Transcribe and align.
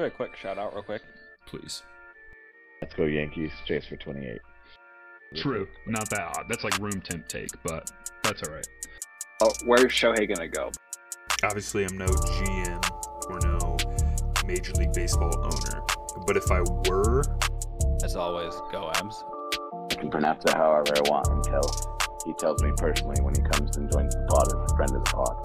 give 0.00 0.12
a 0.12 0.16
quick 0.16 0.34
shout 0.36 0.58
out 0.58 0.72
real 0.74 0.82
quick? 0.82 1.02
Please. 1.46 1.82
Let's 2.80 2.94
go 2.94 3.04
Yankees. 3.04 3.52
Chase 3.66 3.84
for 3.86 3.96
28. 3.96 4.38
True. 5.36 5.68
Not 5.86 6.08
that 6.10 6.36
odd. 6.36 6.46
That's 6.48 6.64
like 6.64 6.78
room 6.78 7.00
temp 7.02 7.28
take, 7.28 7.50
but 7.62 7.90
that's 8.22 8.42
all 8.42 8.54
right. 8.54 8.66
Oh, 9.42 9.52
where's 9.64 9.92
Shohei 9.92 10.26
gonna 10.32 10.48
go? 10.48 10.70
Obviously, 11.44 11.84
I'm 11.84 11.98
no 11.98 12.06
GM 12.06 12.80
or 13.28 13.38
no 13.40 13.76
Major 14.46 14.72
League 14.72 14.92
Baseball 14.92 15.34
owner. 15.36 15.82
But 16.26 16.36
if 16.36 16.50
I 16.50 16.60
were, 16.88 17.22
As 18.02 18.16
always, 18.16 18.54
go 18.72 18.90
M's. 19.00 19.22
I 19.92 19.94
can 19.94 20.10
pronounce 20.10 20.44
it 20.44 20.54
however 20.54 20.92
I 20.96 21.00
want 21.10 21.28
until 21.28 21.62
he 22.26 22.32
tells 22.34 22.62
me 22.62 22.72
personally 22.76 23.20
when 23.22 23.34
he 23.34 23.42
comes 23.42 23.76
and 23.76 23.90
joins 23.92 24.14
the 24.14 24.26
pod 24.28 24.48
as 24.48 24.54
a 24.54 24.76
friend 24.76 24.96
of 24.96 25.04
the 25.04 25.10
pod. 25.10 25.36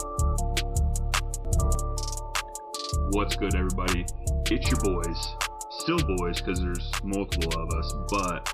What's 3.12 3.36
good, 3.36 3.56
everybody? 3.56 4.06
It's 4.52 4.70
your 4.70 4.80
boys. 4.94 5.36
Still 5.72 5.98
boys 6.18 6.40
because 6.40 6.62
there's 6.62 6.92
multiple 7.04 7.60
of 7.60 7.68
us, 7.80 7.94
but 8.12 8.54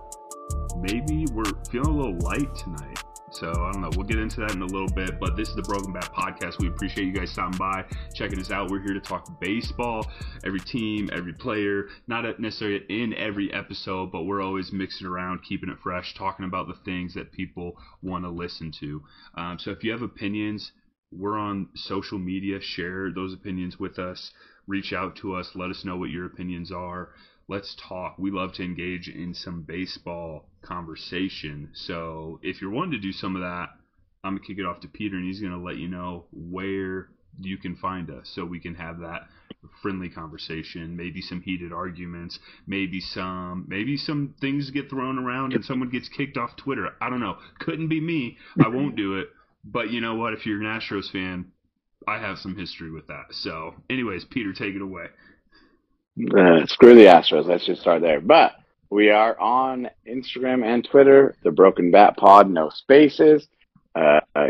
maybe 0.78 1.26
we're 1.34 1.44
feeling 1.70 1.90
a 1.90 1.98
little 1.98 2.18
light 2.20 2.56
tonight. 2.56 2.98
So 3.32 3.50
I 3.50 3.74
don't 3.74 3.82
know. 3.82 3.90
We'll 3.98 4.08
get 4.08 4.18
into 4.18 4.40
that 4.40 4.52
in 4.52 4.62
a 4.62 4.66
little 4.66 4.88
bit. 4.88 5.20
But 5.20 5.36
this 5.36 5.50
is 5.50 5.56
the 5.56 5.64
Broken 5.64 5.92
Bat 5.92 6.14
Podcast. 6.14 6.60
We 6.60 6.70
appreciate 6.70 7.08
you 7.08 7.12
guys 7.12 7.32
stopping 7.32 7.58
by, 7.58 7.84
checking 8.16 8.40
us 8.40 8.52
out. 8.52 8.72
We're 8.72 8.82
here 8.82 8.94
to 8.94 9.02
talk 9.02 9.42
baseball, 9.42 10.10
every 10.46 10.62
team, 10.62 11.10
every 11.12 11.34
player. 11.34 11.88
Not 12.08 12.40
necessarily 12.40 12.86
in 12.88 13.14
every 13.16 13.54
episode, 13.54 14.14
but 14.14 14.24
we're 14.24 14.42
always 14.42 14.72
mixing 14.72 15.08
around, 15.08 15.44
keeping 15.44 15.70
it 15.70 15.78
fresh, 15.84 16.16
talking 16.16 16.46
about 16.46 16.70
the 16.70 16.76
things 16.86 17.14
that 17.16 17.34
people 17.34 17.78
want 18.02 18.24
to 18.24 18.30
listen 18.30 18.72
to. 18.80 19.04
Um, 19.36 19.60
so 19.60 19.72
if 19.72 19.84
you 19.84 19.92
have 19.92 20.04
opinions, 20.04 20.72
we're 21.12 21.38
on 21.38 21.68
social 21.76 22.18
media. 22.18 22.62
Share 22.62 23.12
those 23.14 23.34
opinions 23.34 23.78
with 23.78 24.00
us. 24.00 24.32
Reach 24.72 24.94
out 24.94 25.18
to 25.18 25.36
us. 25.36 25.52
Let 25.54 25.70
us 25.70 25.84
know 25.84 25.98
what 25.98 26.12
your 26.12 26.26
opinions 26.26 26.72
are. 26.72 27.10
Let's 27.50 27.76
talk. 27.90 28.18
We 28.18 28.32
love 28.32 28.54
to 28.54 28.64
engage 28.64 29.10
in 29.10 29.34
some 29.34 29.64
baseball 29.64 30.48
conversation. 30.62 31.72
So 31.74 32.40
if 32.42 32.62
you're 32.62 32.72
wanting 32.72 32.94
to 32.94 33.00
do 33.00 33.12
some 33.12 33.36
of 33.36 33.42
that, 33.42 33.68
I'm 34.24 34.36
gonna 34.36 34.48
kick 34.48 34.60
it 34.60 34.66
off 34.66 34.80
to 34.80 34.88
Peter, 34.88 35.18
and 35.18 35.26
he's 35.26 35.42
gonna 35.42 35.62
let 35.62 35.76
you 35.76 35.90
know 35.90 36.28
where 36.32 37.10
you 37.38 37.58
can 37.58 37.76
find 37.76 38.10
us, 38.10 38.32
so 38.34 38.46
we 38.46 38.62
can 38.62 38.76
have 38.76 39.00
that 39.00 39.28
friendly 39.82 40.08
conversation. 40.08 40.96
Maybe 40.96 41.20
some 41.20 41.42
heated 41.42 41.74
arguments. 41.74 42.40
Maybe 42.66 43.02
some 43.02 43.66
maybe 43.68 43.98
some 43.98 44.36
things 44.40 44.72
get 44.72 44.90
thrown 44.90 45.20
around, 45.20 45.52
and 45.52 45.66
someone 45.66 45.90
gets 45.90 46.08
kicked 46.08 46.38
off 46.38 46.56
Twitter. 46.56 46.96
I 47.02 47.10
don't 47.10 47.20
know. 47.20 47.40
Couldn't 47.60 47.90
be 47.90 48.00
me. 48.00 48.38
I 48.64 48.70
won't 48.70 48.96
do 48.96 49.18
it. 49.18 49.28
But 49.66 49.92
you 49.92 50.00
know 50.00 50.16
what? 50.16 50.32
If 50.32 50.46
you're 50.46 50.62
an 50.62 50.80
Astros 50.80 51.12
fan, 51.12 51.52
I 52.08 52.18
have 52.18 52.40
some 52.40 52.56
history 52.56 52.92
with 52.92 53.08
that. 53.08 53.26
So, 53.32 53.76
anyways, 53.90 54.26
Peter, 54.26 54.54
take 54.54 54.76
it 54.76 54.82
away. 54.82 55.08
Uh, 56.20 56.66
screw 56.66 56.96
the 56.96 57.06
Astros. 57.06 57.46
Let's 57.46 57.66
just 57.66 57.82
start 57.82 58.02
there. 58.02 58.20
But 58.20 58.54
we 58.90 59.10
are 59.10 59.40
on 59.40 59.90
Instagram 60.08 60.66
and 60.66 60.88
Twitter, 60.90 61.36
the 61.44 61.52
Broken 61.52 61.92
Bat 61.92 62.18
Pod, 62.18 62.50
no 62.50 62.70
spaces. 62.70 63.48
Uh, 63.96 64.20
uh, 64.36 64.48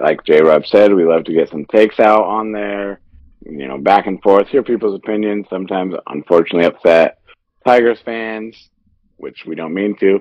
like 0.00 0.24
J 0.24 0.42
Rob 0.42 0.66
said, 0.66 0.92
we 0.92 1.04
love 1.04 1.24
to 1.24 1.32
get 1.32 1.48
some 1.48 1.64
takes 1.66 2.00
out 2.00 2.24
on 2.24 2.52
there, 2.52 3.00
you 3.44 3.66
know, 3.68 3.78
back 3.78 4.06
and 4.06 4.20
forth, 4.22 4.48
hear 4.48 4.62
people's 4.62 4.96
opinions. 4.96 5.46
Sometimes, 5.50 5.94
unfortunately, 6.06 6.66
upset 6.66 7.18
Tigers 7.64 8.00
fans, 8.04 8.70
which 9.16 9.44
we 9.46 9.54
don't 9.54 9.74
mean 9.74 9.96
to. 9.98 10.20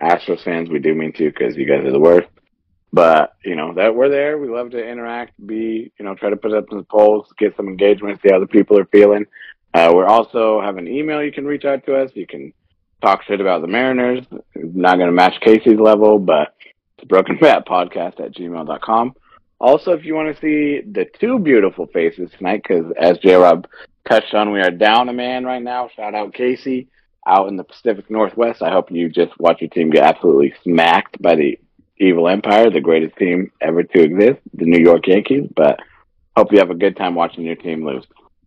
Astros 0.00 0.42
fans, 0.42 0.68
we 0.68 0.78
do 0.78 0.94
mean 0.94 1.12
to 1.12 1.30
because 1.30 1.56
you 1.56 1.66
guys 1.66 1.84
are 1.84 1.92
the 1.92 2.00
worst. 2.00 2.28
But 2.94 3.34
you 3.44 3.56
know 3.56 3.74
that 3.74 3.96
we're 3.96 4.08
there. 4.08 4.38
We 4.38 4.48
love 4.48 4.70
to 4.70 4.78
interact, 4.78 5.32
be 5.44 5.92
you 5.98 6.04
know, 6.04 6.14
try 6.14 6.30
to 6.30 6.36
put 6.36 6.54
up 6.54 6.66
some 6.70 6.84
polls, 6.84 7.26
get 7.36 7.56
some 7.56 7.66
engagement, 7.66 8.20
see 8.22 8.28
how 8.30 8.38
the 8.38 8.46
people 8.46 8.78
are 8.78 8.84
feeling. 8.84 9.26
Uh, 9.74 9.92
we 9.96 10.04
also 10.04 10.60
have 10.60 10.76
an 10.76 10.86
email 10.86 11.20
you 11.20 11.32
can 11.32 11.44
reach 11.44 11.64
out 11.64 11.84
to 11.86 11.96
us. 11.96 12.12
You 12.14 12.24
can 12.24 12.52
talk 13.02 13.24
shit 13.24 13.40
about 13.40 13.62
the 13.62 13.66
Mariners. 13.66 14.24
Not 14.54 14.98
going 14.98 15.08
to 15.08 15.12
match 15.12 15.40
Casey's 15.40 15.80
level, 15.80 16.20
but 16.20 16.54
it's 16.96 17.08
broken 17.08 17.36
bat 17.40 17.66
podcast 17.66 18.20
at 18.20 18.32
gmail.com. 18.32 19.14
Also, 19.58 19.90
if 19.90 20.04
you 20.04 20.14
want 20.14 20.32
to 20.32 20.40
see 20.40 20.88
the 20.88 21.06
two 21.18 21.40
beautiful 21.40 21.88
faces 21.88 22.30
tonight, 22.38 22.62
because 22.62 22.92
as 22.96 23.18
J 23.18 23.34
Rob 23.34 23.66
touched 24.08 24.34
on, 24.34 24.52
we 24.52 24.60
are 24.60 24.70
down 24.70 25.08
a 25.08 25.12
man 25.12 25.44
right 25.44 25.62
now. 25.62 25.90
Shout 25.96 26.14
out 26.14 26.32
Casey 26.32 26.86
out 27.26 27.48
in 27.48 27.56
the 27.56 27.64
Pacific 27.64 28.08
Northwest. 28.08 28.62
I 28.62 28.70
hope 28.70 28.92
you 28.92 29.08
just 29.08 29.32
watch 29.40 29.60
your 29.62 29.70
team 29.70 29.90
get 29.90 30.04
absolutely 30.04 30.54
smacked 30.62 31.20
by 31.20 31.34
the 31.34 31.58
Evil 31.98 32.28
Empire, 32.28 32.70
the 32.70 32.80
greatest 32.80 33.16
team 33.16 33.52
ever 33.60 33.82
to 33.82 34.02
exist, 34.02 34.40
the 34.52 34.66
New 34.66 34.82
York 34.82 35.06
Yankees. 35.06 35.48
But 35.54 35.80
hope 36.36 36.52
you 36.52 36.58
have 36.58 36.70
a 36.70 36.74
good 36.74 36.96
time 36.96 37.14
watching 37.14 37.44
your 37.44 37.56
team 37.56 37.84
lose. 37.84 38.04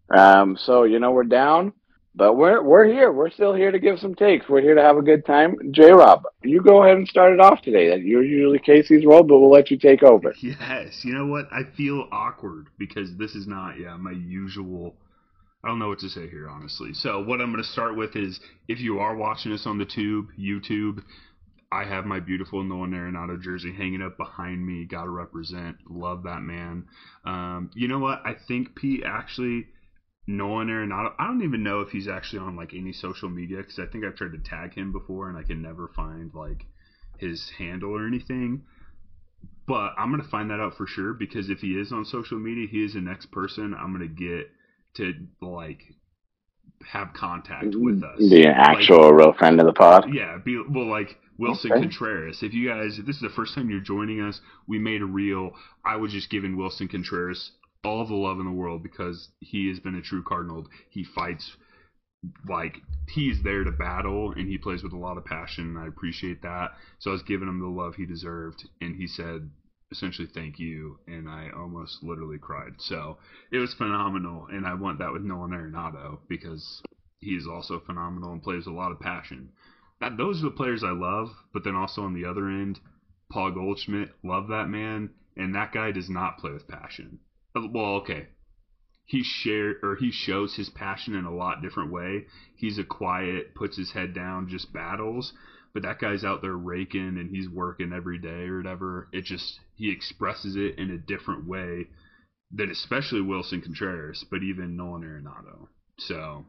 Um, 0.10 0.58
so 0.58 0.84
you 0.84 1.00
know 1.00 1.12
we're 1.12 1.24
down, 1.24 1.74
but 2.16 2.34
we're 2.34 2.62
we're 2.62 2.86
here. 2.86 3.12
We're 3.12 3.30
still 3.30 3.54
here 3.54 3.72
to 3.72 3.80
give 3.80 4.00
some 4.00 4.16
takes. 4.16 4.50
We're 4.50 4.62
here 4.62 4.76
to 4.76 4.82
have 4.82 4.98
a 4.98 5.02
good 5.02 5.26
time. 5.26 5.56
J 5.72 5.92
Rob, 5.92 6.24
you 6.44 6.62
go 6.62 6.84
ahead 6.84 6.98
and 6.98 7.08
start 7.08 7.34
it 7.34 7.40
off 7.40 7.62
today. 7.62 7.96
You're 7.98 8.24
usually 8.24 8.60
Casey's 8.60 9.06
role, 9.06 9.24
but 9.24 9.40
we'll 9.40 9.52
let 9.52 9.72
you 9.72 9.78
take 9.78 10.04
over. 10.04 10.34
Yes, 10.42 11.04
you 11.04 11.14
know 11.14 11.28
what? 11.28 11.48
I 11.52 11.64
feel 11.76 12.08
awkward 12.12 12.68
because 12.78 13.16
this 13.18 13.36
is 13.36 13.48
not 13.48 13.80
yeah 13.80 13.96
my 13.98 14.12
usual. 14.12 14.96
I 15.64 15.70
don't 15.70 15.80
know 15.80 15.90
what 15.90 16.00
to 16.00 16.10
say 16.10 16.30
here, 16.30 16.50
honestly. 16.50 16.94
So 16.94 17.20
what 17.24 17.42
I'm 17.42 17.52
going 17.52 17.64
to 17.64 17.70
start 17.70 17.98
with 17.98 18.16
is 18.16 18.40
if 18.68 18.80
you 18.80 19.00
are 19.00 19.16
watching 19.16 19.52
us 19.52 19.66
on 19.66 19.78
the 19.78 19.86
tube, 19.86 20.28
YouTube, 20.40 21.04
I 21.72 21.84
have 21.84 22.06
my 22.06 22.20
beautiful 22.20 22.64
Nolan 22.64 22.92
Arenado 22.92 23.42
jersey 23.42 23.74
hanging 23.74 24.02
up 24.02 24.18
behind 24.18 24.66
me. 24.66 24.86
Got 24.86 25.04
to 25.04 25.10
represent. 25.10 25.78
Love 25.90 26.24
that 26.24 26.42
man. 26.42 26.86
Um, 27.26 27.70
you 27.74 27.88
know 27.88 28.00
what? 28.00 28.22
I 28.26 28.36
think 28.48 28.76
Pete 28.76 29.04
actually 29.06 29.68
Nolan 30.28 30.68
Arenado. 30.68 31.14
I 31.20 31.28
don't 31.28 31.44
even 31.44 31.64
know 31.64 31.82
if 31.82 31.90
he's 31.90 32.08
actually 32.08 32.40
on 32.40 32.56
like 32.56 32.74
any 32.74 32.94
social 32.94 33.30
media 33.30 33.58
because 33.58 33.80
I 33.80 33.86
think 33.86 34.06
I've 34.06 34.16
tried 34.16 34.32
to 34.32 34.38
tag 34.38 34.76
him 34.76 34.92
before 34.94 35.30
and 35.30 35.38
I 35.38 35.44
can 35.44 35.62
never 35.62 35.90
find 35.94 36.34
like 36.34 36.66
his 37.18 37.50
handle 37.58 37.92
or 37.92 38.08
anything. 38.08 38.64
But 39.68 39.94
I'm 39.98 40.12
gonna 40.12 40.24
find 40.24 40.50
that 40.52 40.62
out 40.62 40.78
for 40.78 40.88
sure 40.88 41.14
because 41.14 41.50
if 41.50 41.60
he 41.60 41.78
is 41.78 41.92
on 41.92 42.06
social 42.06 42.40
media, 42.40 42.68
he 42.70 42.84
is 42.84 42.94
the 42.94 43.02
next 43.02 43.32
person 43.32 43.74
I'm 43.74 43.92
gonna 43.92 44.08
get 44.08 44.50
to 44.96 45.14
like 45.42 45.82
have 46.86 47.14
contact 47.14 47.74
with 47.76 48.04
us. 48.04 48.20
Be 48.20 48.46
an 48.46 48.54
actual 48.56 49.06
Like, 49.12 49.14
real 49.14 49.34
friend 49.34 49.60
of 49.60 49.66
the 49.66 49.74
pod. 49.74 50.14
yeah, 50.14 50.38
be 50.44 50.62
well 50.70 50.88
like 50.90 51.18
Willson 51.40 51.72
Okay. 51.72 51.82
Contreras. 51.82 52.42
If 52.44 52.54
you 52.54 52.68
guys, 52.68 52.98
if 53.00 53.06
this 53.06 53.16
is 53.18 53.22
the 53.22 53.30
first 53.30 53.54
time 53.56 53.70
you're 53.70 53.80
joining 53.80 54.22
us, 54.22 54.42
we 54.68 54.80
made 54.80 55.02
a 55.02 55.06
reel. 55.06 55.52
I 55.86 55.96
was 55.98 56.12
just 56.12 56.30
giving 56.30 56.56
Willson 56.56 56.88
Contreras 56.90 57.52
all 57.84 58.06
the 58.08 58.16
love 58.16 58.40
in 58.40 58.46
the 58.46 58.52
world 58.52 58.84
because 58.84 59.30
he 59.40 59.70
has 59.70 59.80
been 59.80 59.96
a 59.96 60.02
true 60.02 60.24
Cardinal. 60.24 60.68
He 60.90 61.04
fights 61.04 61.56
like 62.50 62.78
he's 63.10 63.44
there 63.44 63.64
to 63.64 63.72
battle 63.72 64.32
and 64.32 64.48
he 64.48 64.58
plays 64.58 64.82
with 64.84 64.94
a 64.94 64.98
lot 64.98 65.18
of 65.18 65.26
passion. 65.26 65.66
And 65.76 65.80
I 65.80 65.88
appreciate 65.88 66.42
that. 66.42 66.72
So 67.00 67.12
I 67.12 67.14
was 67.14 67.22
giving 67.24 67.48
him 67.48 67.60
the 67.60 67.68
love 67.68 67.96
he 67.96 68.06
deserved, 68.06 68.68
and 68.82 68.96
he 68.96 69.08
said 69.08 69.50
essentially 69.92 70.28
thank 70.34 70.60
you, 70.60 71.00
and 71.08 71.30
I 71.30 71.50
almost 71.56 72.04
literally 72.04 72.40
cried. 72.40 72.74
So 72.80 73.18
it 73.52 73.58
was 73.58 73.74
phenomenal, 73.74 74.48
and 74.52 74.66
I 74.66 74.74
want 74.74 75.00
that 75.00 75.14
with 75.14 75.24
Nolan 75.24 75.52
Arenado 75.52 76.20
because 76.28 76.82
he 77.20 77.32
is 77.32 77.48
also 77.48 77.80
phenomenal 77.80 78.32
and 78.32 78.44
plays 78.44 78.68
a 78.68 78.72
lot 78.72 78.92
of 78.92 79.00
passion 79.00 79.50
that 80.00 80.18
those 80.18 80.42
are 80.42 80.50
the 80.50 80.56
players 80.56 80.84
I 80.84 80.92
love. 80.92 81.30
But 81.54 81.64
then 81.64 81.76
also 81.76 82.04
on 82.04 82.14
the 82.14 82.26
other 82.26 82.48
end, 82.48 82.80
Paul 83.30 83.52
Goldschmidt, 83.52 84.14
love 84.24 84.48
that 84.50 84.70
man, 84.70 85.10
and 85.36 85.56
that 85.56 85.74
guy 85.74 85.92
does 85.92 86.10
not 86.10 86.38
play 86.38 86.52
with 86.52 86.68
passion. 86.68 87.20
Uh, 87.56 87.68
Well, 87.72 87.96
okay, 87.98 88.28
he 89.06 89.24
share 89.24 89.76
or 89.82 89.96
he 89.96 90.12
shows 90.12 90.56
his 90.56 90.70
passion 90.70 91.16
in 91.16 91.26
a 91.26 91.36
lot 91.36 91.62
different 91.62 91.92
way. 91.92 92.28
He's 92.56 92.78
a 92.78 92.84
quiet, 92.84 93.56
puts 93.56 93.78
his 93.78 93.92
head 93.92 94.14
down, 94.14 94.50
just 94.50 94.74
battles. 94.74 95.34
But 95.78 95.84
that 95.84 96.00
guy's 96.00 96.24
out 96.24 96.42
there 96.42 96.58
raking 96.58 97.20
and 97.20 97.30
he's 97.30 97.48
working 97.48 97.94
every 97.94 98.18
day 98.18 98.48
or 98.48 98.58
whatever. 98.58 99.10
It 99.14 99.26
just 99.26 99.60
he 99.76 99.92
expresses 99.92 100.56
it 100.56 100.80
in 100.80 100.90
a 100.90 100.98
different 100.98 101.48
way 101.48 101.86
than 102.52 102.72
especially 102.72 103.22
Willson 103.22 103.62
Contreras, 103.62 104.26
but 104.32 104.42
even 104.42 104.76
Nolan 104.76 105.04
Arenado. 105.04 105.68
So 106.00 106.46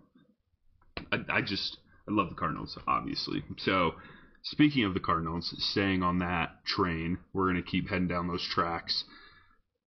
I, 1.12 1.18
I 1.28 1.42
just 1.42 1.76
I 2.08 2.14
love 2.14 2.30
the 2.30 2.36
Cardinals, 2.36 2.78
obviously. 2.88 3.44
So, 3.58 3.96
speaking 4.44 4.84
of 4.84 4.94
the 4.94 5.00
Cardinals, 5.00 5.54
staying 5.58 6.02
on 6.02 6.20
that 6.20 6.64
train, 6.64 7.18
we're 7.34 7.52
to 7.52 7.60
keep 7.60 7.90
heading 7.90 8.08
down 8.08 8.28
those 8.28 8.48
tracks. 8.48 9.04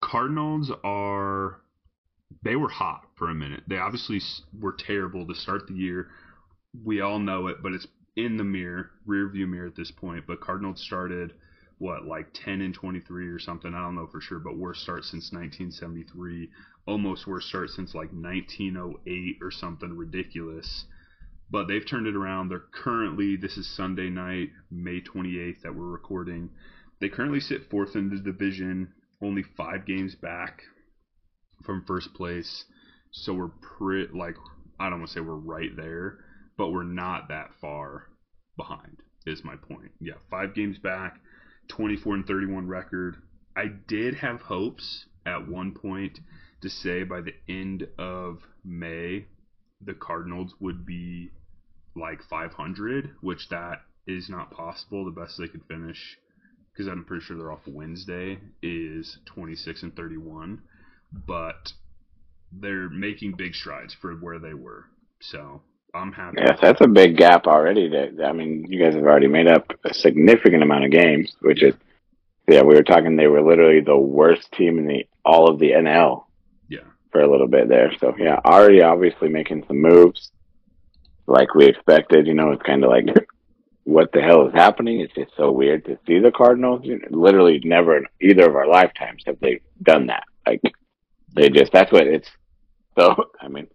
Cardinals 0.01 0.71
are. 0.83 1.61
They 2.43 2.55
were 2.55 2.69
hot 2.69 3.03
for 3.19 3.29
a 3.29 3.35
minute. 3.35 3.65
They 3.67 3.77
obviously 3.77 4.19
were 4.59 4.73
terrible 4.73 5.27
to 5.27 5.35
start 5.35 5.67
the 5.67 5.75
year. 5.75 6.07
We 6.83 7.01
all 7.01 7.19
know 7.19 7.45
it, 7.45 7.57
but 7.61 7.73
it's 7.73 7.85
in 8.17 8.35
the 8.35 8.43
mirror, 8.43 8.91
rear 9.05 9.29
view 9.29 9.47
mirror 9.47 9.67
at 9.67 9.75
this 9.77 9.91
point. 9.91 10.25
But 10.27 10.41
Cardinals 10.41 10.83
started, 10.83 11.33
what, 11.77 12.05
like 12.05 12.33
10 12.33 12.59
and 12.59 12.73
23 12.73 13.29
or 13.29 13.39
something? 13.39 13.73
I 13.73 13.81
don't 13.81 13.95
know 13.95 14.07
for 14.07 14.19
sure, 14.19 14.39
but 14.39 14.57
worst 14.57 14.81
start 14.81 15.05
since 15.05 15.31
1973. 15.31 16.49
Almost 16.85 17.27
worst 17.27 17.47
start 17.47 17.69
since 17.69 17.95
like 17.95 18.11
1908 18.11 19.37
or 19.41 19.51
something 19.51 19.95
ridiculous 19.95 20.85
but 21.49 21.67
they've 21.67 21.87
turned 21.87 22.07
it 22.07 22.15
around. 22.15 22.49
They're 22.49 22.59
currently, 22.59 23.37
this 23.37 23.57
is 23.57 23.75
Sunday 23.75 24.09
night, 24.09 24.49
May 24.69 25.01
28th, 25.01 25.61
that 25.63 25.75
we're 25.75 25.85
recording. 25.85 26.49
They 26.99 27.09
currently 27.09 27.39
sit 27.39 27.69
fourth 27.69 27.95
in 27.95 28.09
the 28.09 28.17
division, 28.17 28.93
only 29.21 29.43
five 29.55 29.85
games 29.85 30.15
back 30.15 30.61
from 31.63 31.85
first 31.85 32.13
place. 32.13 32.65
So 33.11 33.33
we're 33.33 33.51
pretty, 33.77 34.11
like, 34.13 34.35
I 34.79 34.89
don't 34.89 34.99
want 34.99 35.09
to 35.11 35.13
say 35.15 35.21
we're 35.21 35.35
right 35.35 35.75
there, 35.75 36.19
but 36.57 36.71
we're 36.71 36.83
not 36.83 37.29
that 37.29 37.51
far 37.61 38.07
behind. 38.57 38.97
Is 39.25 39.43
my 39.43 39.55
point. 39.57 39.91
Yeah, 39.99 40.13
five 40.31 40.55
games 40.55 40.77
back, 40.77 41.19
24 41.67 42.15
and 42.15 42.25
31 42.25 42.67
record. 42.67 43.17
I 43.57 43.65
did 43.87 44.15
have 44.15 44.41
hopes 44.41 45.05
at 45.25 45.49
one 45.49 45.73
point 45.73 46.19
to 46.61 46.69
say 46.69 47.03
by 47.03 47.21
the 47.21 47.33
end 47.49 47.87
of 47.97 48.39
May 48.63 49.25
the 49.81 49.93
Cardinals 49.93 50.53
would 50.59 50.85
be 50.85 51.31
like 51.95 52.21
500, 52.29 53.11
which 53.21 53.49
that 53.49 53.81
is 54.07 54.29
not 54.29 54.51
possible. 54.51 55.05
The 55.05 55.11
best 55.11 55.37
they 55.37 55.47
could 55.47 55.65
finish, 55.67 56.17
because 56.71 56.87
I'm 56.87 57.03
pretty 57.03 57.25
sure 57.25 57.37
they're 57.37 57.51
off 57.51 57.67
Wednesday, 57.67 58.39
is 58.61 59.17
26 59.25 59.83
and 59.83 59.95
31. 59.95 60.61
But 61.11 61.73
they're 62.51 62.89
making 62.89 63.33
big 63.33 63.55
strides 63.55 63.93
for 63.93 64.13
where 64.15 64.39
they 64.39 64.53
were. 64.53 64.85
So 65.19 65.61
I'm 65.97 66.11
happy. 66.11 66.37
Yes, 66.39 66.59
that's 66.61 66.81
a 66.81 66.87
big 66.87 67.17
gap 67.17 67.47
already. 67.47 67.89
That 67.89 68.23
I 68.25 68.31
mean, 68.31 68.65
you 68.69 68.79
guys 68.81 68.95
have 68.95 69.03
already 69.03 69.27
made 69.27 69.47
up 69.47 69.71
a 69.83 69.93
significant 69.93 70.63
amount 70.63 70.85
of 70.85 70.91
games, 70.91 71.35
which 71.41 71.61
is, 71.63 71.73
yeah, 72.47 72.61
we 72.61 72.75
were 72.75 72.83
talking. 72.83 73.15
They 73.15 73.27
were 73.27 73.41
literally 73.41 73.81
the 73.81 73.97
worst 73.97 74.51
team 74.53 74.77
in 74.79 74.87
the 74.87 75.07
all 75.25 75.49
of 75.49 75.59
the 75.59 75.71
NL 75.71 76.25
Yeah. 76.69 76.79
for 77.11 77.21
a 77.21 77.29
little 77.29 77.47
bit 77.47 77.67
there. 77.67 77.91
So 77.99 78.15
yeah, 78.17 78.39
already 78.45 78.81
obviously 78.81 79.29
making 79.29 79.65
some 79.67 79.81
moves 79.81 80.31
like 81.25 81.53
we 81.55 81.65
expected. 81.65 82.27
You 82.27 82.33
know, 82.33 82.51
it's 82.51 82.63
kind 82.63 82.83
of 82.83 82.89
like, 82.89 83.05
what 83.83 84.11
the 84.13 84.21
hell 84.21 84.47
is 84.47 84.53
happening? 84.53 84.99
It's 85.01 85.13
just 85.13 85.31
so 85.35 85.51
weird 85.51 85.85
to 85.85 85.97
see 86.07 86.19
the 86.19 86.31
Cardinals. 86.31 86.85
Literally, 87.09 87.59
never 87.63 87.97
in 87.97 88.05
either 88.21 88.49
of 88.49 88.55
our 88.55 88.67
lifetimes 88.67 89.23
have 89.25 89.39
they 89.39 89.59
done 89.83 90.07
that. 90.07 90.23
Like 90.45 90.61
they 91.35 91.49
just 91.49 91.71
that's 91.71 91.91
what 91.91 92.07
it's. 92.07 92.29
So 92.97 93.15
I 93.41 93.47
mean, 93.47 93.67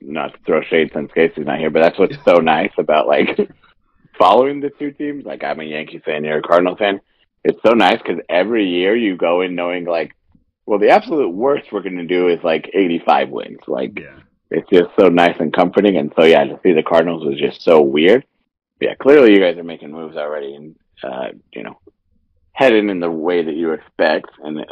not 0.00 0.32
to 0.34 0.38
throw 0.46 0.62
shade 0.62 0.90
since 0.94 1.10
Casey's 1.12 1.46
not 1.46 1.58
here, 1.58 1.70
but 1.70 1.80
that's 1.80 1.98
what's 1.98 2.22
so 2.24 2.36
nice 2.36 2.72
about 2.78 3.06
like 3.06 3.36
following 4.18 4.60
the 4.60 4.70
two 4.70 4.92
teams. 4.92 5.24
Like 5.24 5.44
I'm 5.44 5.60
a 5.60 5.64
Yankee 5.64 5.98
fan, 5.98 6.24
you're 6.24 6.38
a 6.38 6.42
Cardinal 6.42 6.76
fan. 6.76 7.00
It's 7.44 7.60
so 7.64 7.72
nice 7.72 7.98
because 7.98 8.20
every 8.28 8.66
year 8.66 8.96
you 8.96 9.16
go 9.16 9.42
in 9.42 9.54
knowing 9.54 9.84
like, 9.84 10.14
well, 10.66 10.78
the 10.78 10.90
absolute 10.90 11.30
worst 11.30 11.72
we're 11.72 11.82
going 11.82 11.98
to 11.98 12.06
do 12.06 12.28
is 12.28 12.42
like 12.42 12.70
85 12.72 13.28
wins. 13.30 13.58
Like 13.66 13.98
Yeah. 13.98 14.18
it's 14.50 14.68
just 14.70 14.90
so 14.98 15.08
nice 15.08 15.36
and 15.40 15.52
comforting. 15.52 15.96
And 15.96 16.12
so 16.16 16.24
yeah, 16.24 16.44
to 16.44 16.58
see 16.62 16.72
the 16.72 16.82
Cardinals 16.82 17.24
was 17.24 17.38
just 17.38 17.62
so 17.62 17.82
weird. 17.82 18.24
Yeah, 18.80 18.94
clearly 18.94 19.32
you 19.32 19.40
guys 19.40 19.56
are 19.58 19.62
making 19.64 19.92
moves 19.92 20.16
already, 20.16 20.54
and 20.54 20.74
uh, 21.02 21.28
you 21.52 21.62
know, 21.62 21.78
heading 22.52 22.90
in 22.90 23.00
the 23.00 23.10
way 23.10 23.42
that 23.42 23.54
you 23.54 23.72
expect. 23.72 24.26
And 24.42 24.60
uh, 24.60 24.64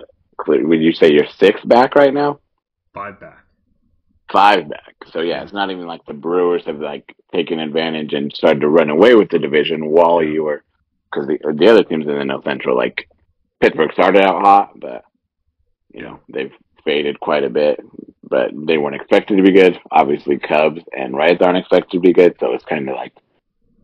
would 0.46 0.80
you 0.82 0.92
say 0.92 1.12
you're 1.12 1.26
six 1.38 1.60
back 1.64 1.94
right 1.94 2.12
now? 2.12 2.40
Five 2.94 3.20
back. 3.20 3.41
Five 4.32 4.68
back. 4.68 4.94
So 5.12 5.20
yeah, 5.20 5.42
it's 5.42 5.52
not 5.52 5.70
even 5.70 5.86
like 5.86 6.04
the 6.06 6.14
Brewers 6.14 6.64
have 6.66 6.80
like 6.80 7.14
taken 7.32 7.60
advantage 7.60 8.12
and 8.12 8.32
started 8.34 8.60
to 8.60 8.68
run 8.68 8.90
away 8.90 9.14
with 9.14 9.30
the 9.30 9.38
division 9.38 9.86
while 9.86 10.22
you 10.22 10.44
were, 10.44 10.64
because 11.10 11.28
the 11.28 11.38
the 11.54 11.68
other 11.68 11.84
teams 11.84 12.06
in 12.06 12.12
the 12.12 12.24
NL 12.24 12.42
Central, 12.42 12.76
like 12.76 13.08
Pittsburgh, 13.60 13.92
started 13.92 14.22
out 14.22 14.42
hot, 14.42 14.80
but 14.80 15.04
you 15.92 16.02
know 16.02 16.20
they've 16.32 16.52
faded 16.84 17.20
quite 17.20 17.44
a 17.44 17.50
bit. 17.50 17.80
But 18.22 18.50
they 18.54 18.78
weren't 18.78 18.96
expected 18.96 19.36
to 19.36 19.42
be 19.42 19.52
good. 19.52 19.78
Obviously, 19.90 20.38
Cubs 20.38 20.80
and 20.96 21.14
Reds 21.14 21.42
aren't 21.42 21.58
expected 21.58 21.98
to 21.98 22.00
be 22.00 22.14
good, 22.14 22.34
so 22.40 22.54
it's 22.54 22.64
kind 22.64 22.88
of 22.88 22.96
like 22.96 23.12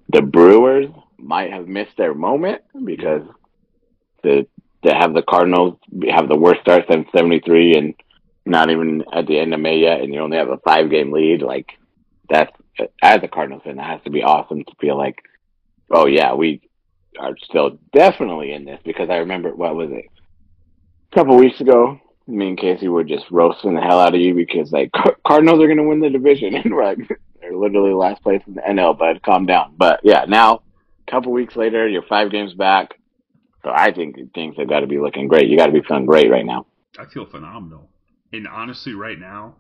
the 0.09 0.23
Brewers 0.23 0.87
might 1.19 1.53
have 1.53 1.69
missed 1.69 1.97
their 1.99 2.15
moment 2.15 2.63
because 2.85 3.23
to 4.23 4.47
to 4.85 4.95
have 4.95 5.13
the 5.13 5.23
Cardinals 5.23 5.79
have 6.11 6.29
the 6.29 6.39
worst 6.39 6.61
start 6.63 6.85
since 6.89 7.07
'73 7.15 7.77
and 7.77 7.95
not 8.49 8.71
even 8.71 9.05
at 9.13 9.27
the 9.27 9.39
end 9.39 9.55
of 9.55 9.61
May 9.61 9.79
yet, 9.79 10.01
and 10.01 10.13
you 10.13 10.21
only 10.21 10.37
have 10.37 10.49
a 10.49 10.59
five 10.59 10.91
game 10.91 11.13
lead, 11.13 11.43
like 11.43 11.73
that's 12.29 12.53
as 13.03 13.21
a 13.23 13.29
Cardinals 13.29 13.63
fan, 13.65 13.77
that 13.77 13.87
has 13.87 14.03
to 14.05 14.11
be 14.11 14.23
awesome 14.23 14.65
to 14.65 14.73
feel 14.81 14.97
like, 14.97 15.17
oh 15.91 16.07
yeah, 16.07 16.35
we 16.35 16.61
are 17.19 17.37
still 17.43 17.79
definitely 17.93 18.53
in 18.53 18.65
this 18.65 18.81
because 18.85 19.11
I 19.11 19.17
remember 19.17 19.55
what 19.55 19.75
was 19.75 19.91
it, 19.91 20.05
a 21.11 21.15
couple 21.15 21.37
weeks 21.37 21.61
ago, 21.61 22.01
me 22.27 22.49
and 22.49 22.59
Casey 22.59 22.89
were 22.89 23.05
just 23.05 23.25
roasting 23.31 23.75
the 23.75 23.81
hell 23.81 24.01
out 24.01 24.15
of 24.15 24.21
you 24.21 24.35
because 24.35 24.71
like 24.71 24.93
Car- 24.93 25.17
Cardinals 25.27 25.61
are 25.61 25.67
going 25.67 25.79
to 25.79 25.85
win 25.85 26.01
the 26.01 26.11
division, 26.11 26.55
and 26.55 26.75
we're 26.75 26.85
like 26.85 26.99
they're 27.41 27.57
literally 27.57 27.93
last 27.93 28.23
place 28.23 28.43
in 28.47 28.55
the 28.55 28.63
NL, 28.63 28.99
but 28.99 29.23
calm 29.23 29.47
down. 29.47 29.75
But 29.77 30.01
yeah, 30.03 30.25
now 30.29 30.63
a 31.07 31.11
couple 31.11 31.33
weeks 31.33 31.57
later, 31.57 31.89
you're 31.89 32.03
five 32.03 32.31
games 32.31 32.55
back. 32.55 32.99
So 33.65 33.73
I 33.75 33.93
think 33.93 34.17
things 34.35 34.57
have 34.57 34.69
got 34.69 34.81
to 34.81 34.87
be 34.87 34.99
looking 34.99 35.27
great. 35.27 35.49
You 35.49 35.57
got 35.57 35.67
to 35.67 35.73
be 35.73 35.83
feeling 35.83 36.07
great 36.07 36.31
right 36.31 36.47
now. 36.47 36.67
I 36.99 37.07
feel 37.07 37.27
phenomenal. 37.27 37.89
And 38.33 38.47
honestly, 38.47 38.93
right 38.95 39.19
now, 39.19 39.57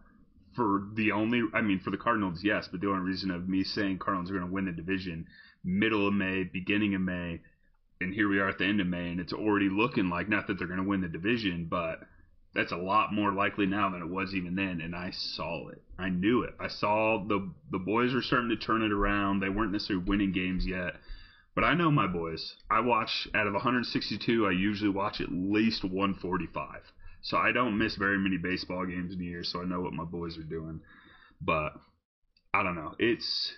for 0.55 0.88
the 0.94 1.12
only, 1.12 1.43
I 1.55 1.61
mean, 1.62 1.81
for 1.81 1.91
the 1.91 1.97
Cardinals, 1.97 2.41
yes, 2.43 2.69
but 2.70 2.81
the 2.81 2.88
only 2.88 3.03
reason 3.03 3.31
of 3.31 3.49
me 3.49 3.65
saying 3.65 3.99
Cardinals 3.99 4.31
are 4.31 4.35
going 4.35 4.47
to 4.47 4.53
win 4.53 4.67
the 4.67 4.73
division, 4.73 5.26
middle 5.65 6.06
of 6.06 6.15
May, 6.15 6.44
beginning 6.44 6.94
of 6.94 7.00
May, 7.00 7.41
and 8.00 8.15
here 8.15 8.29
we 8.29 8.38
are 8.38 8.49
at 8.49 8.59
the 8.59 8.65
end 8.65 8.81
of 8.81 8.87
May, 8.87 9.11
and 9.11 9.20
it's 9.20 9.32
already 9.32 9.69
looking 9.69 10.09
like 10.09 10.29
not 10.29 10.47
that 10.47 10.59
they're 10.59 10.69
going 10.69 10.82
to 10.82 10.88
win 10.88 11.00
the 11.00 11.09
division, 11.09 11.67
but 11.69 12.00
that's 12.55 12.73
a 12.73 12.76
lot 12.76 13.12
more 13.12 13.32
likely 13.32 13.67
now 13.67 13.91
than 13.91 14.03
it 14.03 14.09
was 14.09 14.35
even 14.35 14.55
then. 14.55 14.81
And 14.81 14.94
I 14.94 15.11
saw 15.11 15.69
it. 15.69 15.82
I 15.99 16.09
knew 16.09 16.43
it. 16.43 16.55
I 16.61 16.69
saw 16.69 17.25
the 17.26 17.50
the 17.70 17.79
boys 17.79 18.15
were 18.15 18.23
starting 18.23 18.50
to 18.50 18.56
turn 18.56 18.82
it 18.82 18.93
around. 18.93 19.41
They 19.41 19.49
weren't 19.49 19.73
necessarily 19.73 20.05
winning 20.05 20.32
games 20.32 20.67
yet. 20.67 20.94
But 21.55 21.65
I 21.65 21.75
know 21.75 21.91
my 21.91 22.06
boys. 22.06 22.55
I 22.70 22.81
watch 22.81 23.26
out 23.35 23.49
of 23.49 23.53
162, 23.53 24.47
I 24.47 24.53
usually 24.53 24.91
watch 24.91 25.20
at 25.20 25.32
least 25.32 25.82
145. 25.82 26.93
So 27.23 27.37
I 27.37 27.53
don't 27.53 27.79
miss 27.79 27.97
very 27.97 28.19
many 28.19 28.37
baseball 28.37 28.87
games 28.87 29.15
in 29.15 29.20
a 29.20 29.25
year, 29.25 29.44
so 29.44 29.61
I 29.61 29.65
know 29.65 29.81
what 29.81 29.93
my 29.93 30.05
boys 30.05 30.38
are 30.38 30.43
doing. 30.43 30.81
But 31.41 31.73
I 32.55 32.62
don't 32.62 32.75
know. 32.75 32.94
It's 32.99 33.53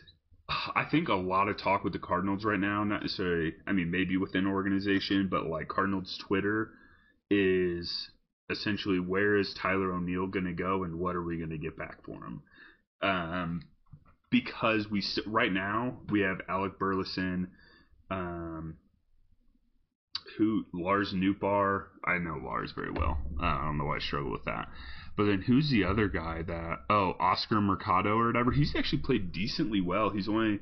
I 0.49 0.85
think 0.91 1.09
a 1.09 1.15
lot 1.15 1.49
of 1.49 1.57
talk 1.57 1.85
with 1.85 1.93
the 1.93 1.99
Cardinals 1.99 2.45
right 2.45 2.59
now, 2.59 2.85
not 2.85 3.03
necessarily 3.03 3.55
I 3.67 3.73
mean 3.73 3.91
maybe 3.91 4.17
within 4.17 4.47
organization, 4.47 5.29
but 5.31 5.47
like 5.47 5.69
Cardinals 5.69 6.19
Twitter 6.27 6.73
is 7.31 8.11
essentially 8.51 8.99
where 8.99 9.37
is 9.37 9.55
Tyler 9.55 9.93
O'Neill 9.93 10.27
going 10.27 10.47
to 10.47 10.53
go 10.53 10.83
and 10.83 10.99
what 10.99 11.15
are 11.15 11.23
we 11.23 11.37
going 11.39 11.51
to 11.51 11.59
get 11.59 11.77
back 11.77 12.05
for 12.05 12.17
him? 12.17 12.43
Um 13.03 13.63
because 14.31 14.89
we 14.89 15.03
right 15.27 15.53
now 15.53 15.99
we 16.09 16.21
have 16.21 16.41
Alec 16.49 16.79
Burleson 16.79 17.49
um, 18.11 18.77
who 20.37 20.65
Lars 20.73 21.13
Nootbaar. 21.15 21.87
I 22.05 22.19
know 22.19 22.41
Lars 22.43 22.73
very 22.73 22.91
well. 22.91 23.19
Uh, 23.41 23.47
I 23.47 23.65
don't 23.65 23.79
know 23.79 23.85
why 23.85 23.97
I 23.97 24.01
struggle 24.01 24.31
with 24.31 24.45
that. 24.45 24.69
But 25.17 25.25
then 25.25 25.43
who's 25.43 25.71
the 25.71 25.85
other 25.85 26.09
guy 26.09 26.43
that? 26.43 26.79
Oh, 26.89 27.15
Oscar 27.21 27.61
Mercado 27.61 28.17
or 28.17 28.29
whatever. 28.29 28.53
He's 28.53 28.75
actually 28.77 29.03
played 29.03 29.33
decently 29.33 29.81
well. 29.81 30.11
He's 30.11 30.29
only 30.29 30.61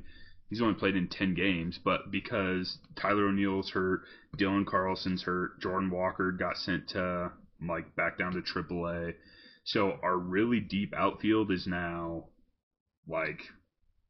he's 0.50 0.62
only 0.62 0.74
played 0.74 0.96
in 0.96 1.08
ten 1.08 1.34
games, 1.34 1.78
but 1.84 2.10
because 2.10 2.78
Tyler 2.96 3.28
O'Neill's 3.28 3.70
hurt, 3.70 4.02
Dylan 4.36 4.66
Carlson's 4.66 5.22
hurt, 5.22 5.60
Jordan 5.60 5.90
Walker 5.90 6.32
got 6.32 6.56
sent 6.56 6.88
to 6.88 7.32
like 7.66 7.94
back 7.94 8.18
down 8.18 8.32
to 8.32 8.40
AAA. 8.40 9.14
So 9.64 9.98
our 10.02 10.16
really 10.16 10.60
deep 10.60 10.94
outfield 10.96 11.52
is 11.52 11.66
now 11.66 12.28
like 13.06 13.40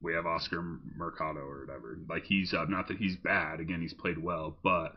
we 0.01 0.15
have 0.15 0.27
Oscar 0.27 0.63
Mercado 0.97 1.41
or 1.41 1.67
whatever. 1.67 1.99
Like 2.09 2.25
he's 2.25 2.55
up. 2.55 2.69
Not 2.69 2.89
that 2.89 2.99
he's 2.99 3.17
bad. 3.17 3.61
Again, 3.61 3.81
he's 3.81 3.95
played 3.95 4.19
well, 4.19 4.57
but 4.63 4.93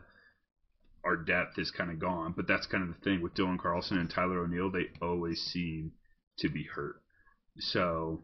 our 1.04 1.16
depth 1.16 1.58
is 1.58 1.70
kind 1.70 1.90
of 1.90 1.98
gone. 1.98 2.34
But 2.36 2.46
that's 2.46 2.66
kind 2.66 2.82
of 2.82 2.88
the 2.88 3.00
thing 3.04 3.22
with 3.22 3.34
Dylan 3.34 3.58
Carlson 3.58 3.98
and 3.98 4.10
Tyler 4.10 4.44
O'Neill. 4.44 4.70
They 4.70 4.90
always 5.00 5.40
seem 5.40 5.92
to 6.38 6.48
be 6.48 6.64
hurt. 6.64 6.96
So 7.58 8.22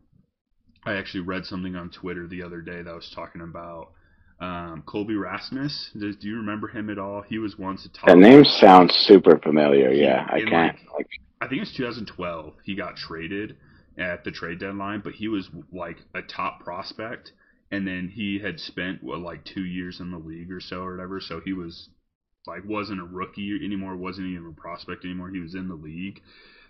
I 0.84 0.94
actually 0.94 1.20
read 1.20 1.44
something 1.44 1.76
on 1.76 1.90
Twitter 1.90 2.26
the 2.26 2.42
other 2.42 2.60
day 2.60 2.82
that 2.82 2.94
was 2.94 3.10
talking 3.14 3.40
about 3.40 3.92
um, 4.40 4.82
Colby 4.86 5.16
Rasmus. 5.16 5.90
Do, 5.98 6.12
do 6.12 6.28
you 6.28 6.36
remember 6.36 6.68
him 6.68 6.90
at 6.90 6.98
all? 6.98 7.22
He 7.22 7.38
was 7.38 7.58
once 7.58 7.84
a 7.84 7.88
top. 7.88 8.06
That 8.06 8.18
name 8.18 8.44
sounds 8.44 8.94
super 8.94 9.38
familiar. 9.38 9.90
Yeah, 9.90 10.26
I 10.28 10.40
can't. 10.40 10.78
Like, 10.94 11.08
I 11.40 11.48
think 11.48 11.62
it's 11.62 11.76
2012. 11.76 12.54
He 12.64 12.74
got 12.74 12.96
traded 12.96 13.56
at 13.98 14.24
the 14.24 14.30
trade 14.30 14.60
deadline, 14.60 15.00
but 15.02 15.14
he 15.14 15.28
was 15.28 15.48
like 15.72 15.98
a 16.14 16.22
top 16.22 16.60
prospect, 16.60 17.32
and 17.70 17.86
then 17.86 18.12
he 18.14 18.38
had 18.38 18.60
spent 18.60 19.02
what 19.02 19.18
like 19.18 19.44
two 19.44 19.64
years 19.64 20.00
in 20.00 20.10
the 20.10 20.18
league 20.18 20.52
or 20.52 20.60
so 20.60 20.82
or 20.82 20.92
whatever. 20.92 21.20
So 21.20 21.40
he 21.44 21.52
was 21.52 21.88
like 22.48 22.64
wasn't 22.64 23.00
a 23.00 23.04
rookie 23.04 23.58
anymore, 23.62 23.96
wasn't 23.96 24.26
even 24.26 24.46
a 24.46 24.60
prospect 24.60 25.04
anymore. 25.04 25.30
He 25.30 25.40
was 25.40 25.54
in 25.54 25.68
the 25.68 25.74
league. 25.74 26.20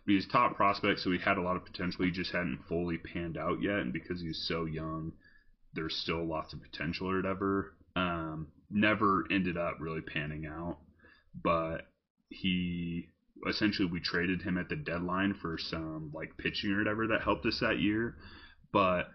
But 0.05 0.13
he 0.13 0.17
was 0.17 0.27
top 0.27 0.57
prospect, 0.57 1.01
so 1.01 1.11
he 1.11 1.19
had 1.19 1.39
a 1.39 1.43
lot 1.43 1.57
of 1.57 1.65
potential. 1.65 2.05
He 2.05 2.11
just 2.11 2.33
hadn't 2.33 2.65
fully 2.69 2.99
panned 2.99 3.37
out 3.37 3.63
yet, 3.63 3.79
and 3.79 3.93
because 3.93 4.21
he's 4.21 4.45
so 4.47 4.65
young, 4.65 5.13
there's 5.75 5.97
still 5.97 6.27
lots 6.27 6.53
of 6.53 6.63
potential 6.63 7.11
or 7.11 7.17
whatever. 7.17 7.75
Um, 7.95 8.49
never 8.71 9.27
ended 9.31 9.57
up 9.57 9.77
really 9.81 10.01
panning 10.01 10.47
out, 10.47 10.79
but 11.43 11.83
he 12.31 13.09
essentially 13.47 13.89
we 13.89 14.01
traded 14.01 14.43
him 14.43 14.59
at 14.59 14.69
the 14.69 14.77
deadline 14.77 15.35
for 15.35 15.57
some 15.59 16.11
like 16.13 16.37
pitching 16.37 16.73
or 16.73 16.79
whatever 16.79 17.07
that 17.09 17.23
helped 17.23 17.47
us 17.47 17.61
that 17.61 17.79
year. 17.79 18.17
But 18.73 19.09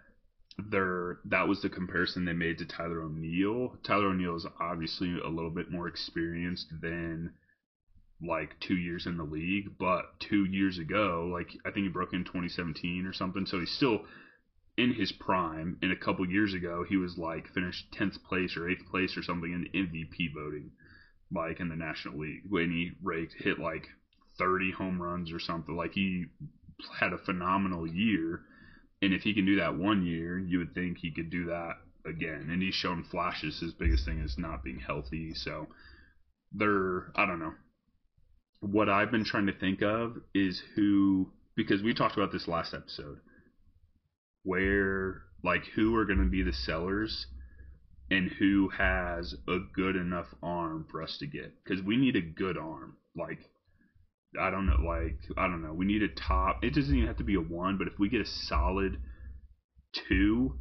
there 0.58 1.18
that 1.24 1.48
was 1.48 1.62
the 1.62 1.68
comparison 1.68 2.24
they 2.24 2.32
made 2.32 2.58
to 2.58 2.64
Tyler 2.64 3.02
O'Neill. 3.02 3.76
Tyler 3.82 4.08
O'Neill 4.08 4.36
is 4.36 4.46
obviously 4.60 5.18
a 5.18 5.28
little 5.28 5.50
bit 5.50 5.70
more 5.70 5.88
experienced 5.88 6.68
than 6.80 7.32
like 8.22 8.58
two 8.60 8.76
years 8.76 9.06
in 9.06 9.16
the 9.16 9.24
league, 9.24 9.76
but 9.78 10.18
two 10.20 10.44
years 10.44 10.78
ago, 10.78 11.28
like 11.32 11.50
I 11.64 11.70
think 11.70 11.84
he 11.84 11.88
broke 11.88 12.12
in 12.12 12.24
2017 12.24 13.06
or 13.06 13.12
something, 13.12 13.46
so 13.46 13.60
he's 13.60 13.72
still 13.72 14.04
in 14.76 14.92
his 14.92 15.12
prime, 15.12 15.78
and 15.82 15.92
a 15.92 15.96
couple 15.96 16.28
years 16.28 16.54
ago, 16.54 16.84
he 16.88 16.96
was 16.96 17.16
like 17.16 17.52
finished 17.52 17.92
tenth 17.92 18.22
place 18.24 18.56
or 18.56 18.68
eighth 18.68 18.84
place 18.90 19.16
or 19.16 19.22
something 19.22 19.52
in 19.52 19.82
MVP 19.82 20.34
voting, 20.34 20.70
like 21.32 21.60
in 21.60 21.68
the 21.68 21.76
National 21.76 22.18
League 22.18 22.42
when 22.48 22.70
he 22.70 22.92
raked 23.02 23.34
hit 23.38 23.58
like 23.58 23.86
thirty 24.38 24.72
home 24.72 25.00
runs 25.00 25.32
or 25.32 25.38
something. 25.38 25.76
Like 25.76 25.92
he 25.92 26.26
had 26.98 27.12
a 27.12 27.18
phenomenal 27.18 27.86
year, 27.86 28.42
and 29.04 29.12
if 29.12 29.22
he 29.22 29.34
can 29.34 29.44
do 29.44 29.56
that 29.56 29.76
one 29.76 30.06
year, 30.06 30.38
you 30.38 30.58
would 30.58 30.74
think 30.74 30.98
he 30.98 31.10
could 31.10 31.30
do 31.30 31.46
that 31.46 31.74
again. 32.06 32.48
And 32.50 32.62
he's 32.62 32.74
shown 32.74 33.04
flashes. 33.04 33.60
His 33.60 33.72
biggest 33.72 34.04
thing 34.04 34.20
is 34.20 34.38
not 34.38 34.64
being 34.64 34.78
healthy, 34.78 35.34
so 35.34 35.68
they're 36.52 37.12
I 37.14 37.26
don't 37.26 37.38
know. 37.38 37.52
What 38.60 38.88
I've 38.88 39.10
been 39.10 39.24
trying 39.24 39.46
to 39.46 39.58
think 39.58 39.82
of 39.82 40.16
is 40.34 40.62
who 40.74 41.30
because 41.54 41.82
we 41.82 41.92
talked 41.92 42.16
about 42.16 42.32
this 42.32 42.48
last 42.48 42.72
episode 42.72 43.18
where 44.42 45.22
like 45.42 45.64
who 45.74 45.94
are 45.96 46.06
going 46.06 46.18
to 46.18 46.24
be 46.24 46.42
the 46.42 46.52
sellers 46.52 47.26
and 48.10 48.30
who 48.30 48.68
has 48.70 49.34
a 49.48 49.58
good 49.74 49.96
enough 49.96 50.26
arm 50.42 50.86
for 50.90 51.02
us 51.02 51.18
to 51.18 51.26
get 51.26 51.52
because 51.62 51.82
we 51.82 51.96
need 51.96 52.16
a 52.16 52.22
good 52.22 52.56
arm 52.56 52.96
like 53.14 53.38
i 54.40 54.50
don't 54.50 54.66
know 54.66 54.80
like 54.86 55.18
i 55.36 55.46
don't 55.46 55.62
know. 55.62 55.72
We 55.72 55.86
need 55.86 56.02
a 56.02 56.08
top. 56.08 56.64
It 56.64 56.74
doesn't 56.74 56.94
even 56.94 57.06
have 57.06 57.18
to 57.18 57.24
be 57.24 57.34
a 57.34 57.40
one 57.40 57.78
but 57.78 57.88
if 57.88 57.98
we 57.98 58.08
get 58.08 58.20
a 58.20 58.26
solid 58.26 58.98
two 60.08 60.58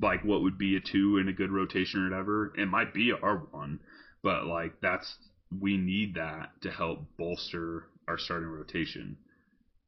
like 0.00 0.24
what 0.24 0.42
would 0.42 0.58
be 0.58 0.76
a 0.76 0.80
two 0.80 1.18
in 1.18 1.28
a 1.28 1.32
good 1.32 1.50
rotation 1.50 2.00
or 2.00 2.10
whatever? 2.10 2.52
It 2.56 2.66
might 2.66 2.94
be 2.94 3.12
our 3.12 3.38
one 3.50 3.80
but 4.22 4.46
like 4.46 4.80
that's 4.80 5.16
we 5.60 5.76
need 5.76 6.14
that 6.14 6.50
to 6.62 6.70
help 6.70 7.00
bolster 7.18 7.84
our 8.08 8.18
starting 8.18 8.48
rotation. 8.48 9.16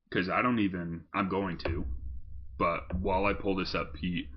Because 0.09 0.29
i 0.29 0.43
don't 0.43 0.61
even 0.61 1.05
i'm 1.15 1.29
going 1.29 1.59
to 1.59 1.85
but 2.59 2.95
while 2.97 3.27
I 3.27 3.33
pull 3.33 3.57
this 3.57 3.75
up, 3.75 3.95
Pete, 3.95 4.29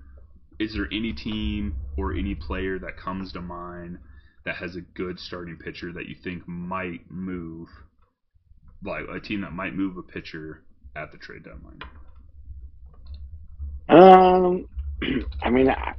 is 0.58 0.74
there 0.74 0.88
any 0.90 1.12
team 1.12 1.76
or 1.96 2.12
any 2.12 2.34
player 2.34 2.78
that 2.78 2.96
comes 2.96 3.32
to 3.32 3.40
mind 3.40 3.98
that 4.44 4.56
has 4.56 4.74
a 4.76 4.80
good 4.80 5.20
starting 5.20 5.56
pitcher 5.56 5.92
that 5.92 6.06
you 6.06 6.16
think 6.16 6.46
might 6.48 7.10
move, 7.10 7.68
like 8.84 9.04
a 9.12 9.20
team 9.20 9.40
that 9.42 9.52
might 9.52 9.74
move 9.74 9.96
a 9.96 10.02
pitcher 10.02 10.62
at 10.96 11.12
the 11.12 11.18
trade 11.18 11.44
deadline? 11.44 11.80
Um, 13.88 14.66
I 15.42 15.50
mean, 15.50 15.68
I- 15.70 15.94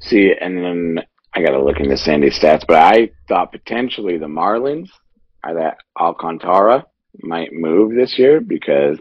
see, 0.00 0.32
and 0.38 0.56
then 0.56 1.04
I 1.34 1.42
got 1.42 1.50
to 1.52 1.62
look 1.62 1.80
into 1.80 1.96
Sandy's 1.96 2.38
stats, 2.38 2.64
but 2.66 2.76
I 2.76 3.10
thought 3.28 3.52
potentially 3.52 4.18
the 4.18 4.26
Marlins, 4.26 4.88
or 5.46 5.54
that 5.54 5.78
Alcantara, 5.98 6.86
might 7.22 7.52
move 7.52 7.94
this 7.94 8.18
year 8.18 8.40
because, 8.40 8.98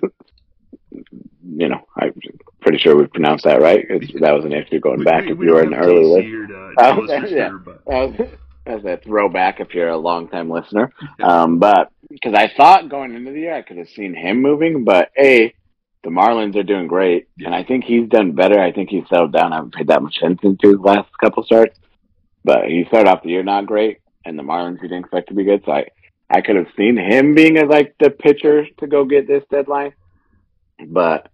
you 0.92 1.68
know, 1.70 1.80
I'm 1.98 2.14
pretty 2.62 2.78
sure 2.78 2.96
we 2.96 3.08
pronounced 3.08 3.44
that 3.46 3.62
right. 3.62 3.86
That 4.20 4.34
was 4.34 4.46
an 4.46 4.54
issue 4.54 4.80
going 4.80 5.00
We- 5.00 5.06
back 5.06 5.26
we- 5.26 5.32
if 5.32 5.38
we 5.38 5.46
you 5.48 5.54
were 5.54 5.64
an 5.64 5.74
early 5.74 6.06
listener. 6.06 6.22
here 6.48 6.76
Oh, 6.78 7.06
tell 7.08 7.12
us 7.12 7.22
for 7.22 7.28
yeah. 7.36 7.50
sure, 7.50 7.58
but 7.60 7.86
That 7.86 8.20
was, 8.20 8.30
that's 8.66 8.86
a 8.86 8.98
throwback 9.04 9.60
if 9.60 9.74
you're 9.74 9.90
a 9.90 9.98
long-time 9.98 10.50
listener. 10.50 10.92
Um, 11.24 11.60
but 11.60 11.90
because 12.14 12.34
I 12.36 12.52
thought 12.56 12.90
going 12.90 13.16
into 13.16 13.32
the 13.32 13.40
year 13.40 13.56
I 13.56 13.64
could 13.64 13.78
have 13.78 13.90
seen 13.90 14.14
him 14.14 14.42
moving, 14.42 14.84
but 14.84 15.10
a 15.18 15.54
the 16.04 16.10
Marlins 16.10 16.56
are 16.58 16.64
doing 16.64 16.88
great, 16.88 17.30
and 17.40 17.56
I 17.56 17.64
think 17.64 17.86
he's 17.86 18.10
done 18.10 18.34
better. 18.34 18.60
I 18.62 18.74
think 18.74 18.90
he's 18.90 19.08
settled 19.10 19.32
down. 19.32 19.54
I 19.54 19.58
haven't 19.58 19.74
paid 19.74 19.88
that 19.88 20.04
much 20.04 20.18
attention 20.18 20.58
to 20.62 20.72
his 20.72 20.80
last 20.80 21.10
couple 21.18 21.44
starts, 21.44 21.80
but 22.44 22.66
he 22.68 22.84
started 22.90 23.10
off 23.10 23.24
the 23.24 23.30
year 23.30 23.44
not 23.44 23.66
great, 23.66 24.00
and 24.26 24.38
the 24.38 24.44
Marlins 24.44 24.82
we 24.82 24.90
didn't 24.90 25.06
expect 25.06 25.30
to 25.30 25.34
be 25.34 25.44
good. 25.44 25.64
So 25.66 25.72
I 25.72 25.88
I 26.30 26.42
could 26.42 26.56
have 26.56 26.68
seen 26.78 26.98
him 26.98 27.36
being 27.36 27.58
as 27.58 27.68
like 27.68 27.96
the 28.00 28.10
pitcher 28.10 28.66
to 28.80 28.88
go 28.88 29.06
get 29.06 29.28
this 29.28 29.44
deadline, 29.50 29.94
but 30.88 31.30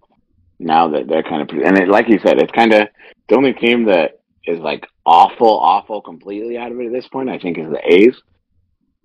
now 0.59 0.89
that 0.89 1.07
they're 1.07 1.23
kind 1.23 1.41
of 1.41 1.57
and 1.57 1.77
it, 1.77 1.89
like 1.89 2.07
you 2.07 2.19
said, 2.19 2.39
it's 2.39 2.51
kind 2.51 2.73
of 2.73 2.87
the 3.27 3.35
only 3.35 3.53
team 3.53 3.85
that 3.85 4.19
is 4.45 4.59
like 4.59 4.85
awful, 5.05 5.59
awful, 5.59 6.01
completely 6.01 6.57
out 6.57 6.71
of 6.71 6.79
it 6.79 6.87
at 6.87 6.93
this 6.93 7.07
point. 7.07 7.29
I 7.29 7.39
think 7.39 7.57
is 7.57 7.69
the 7.69 7.81
A's. 7.85 8.15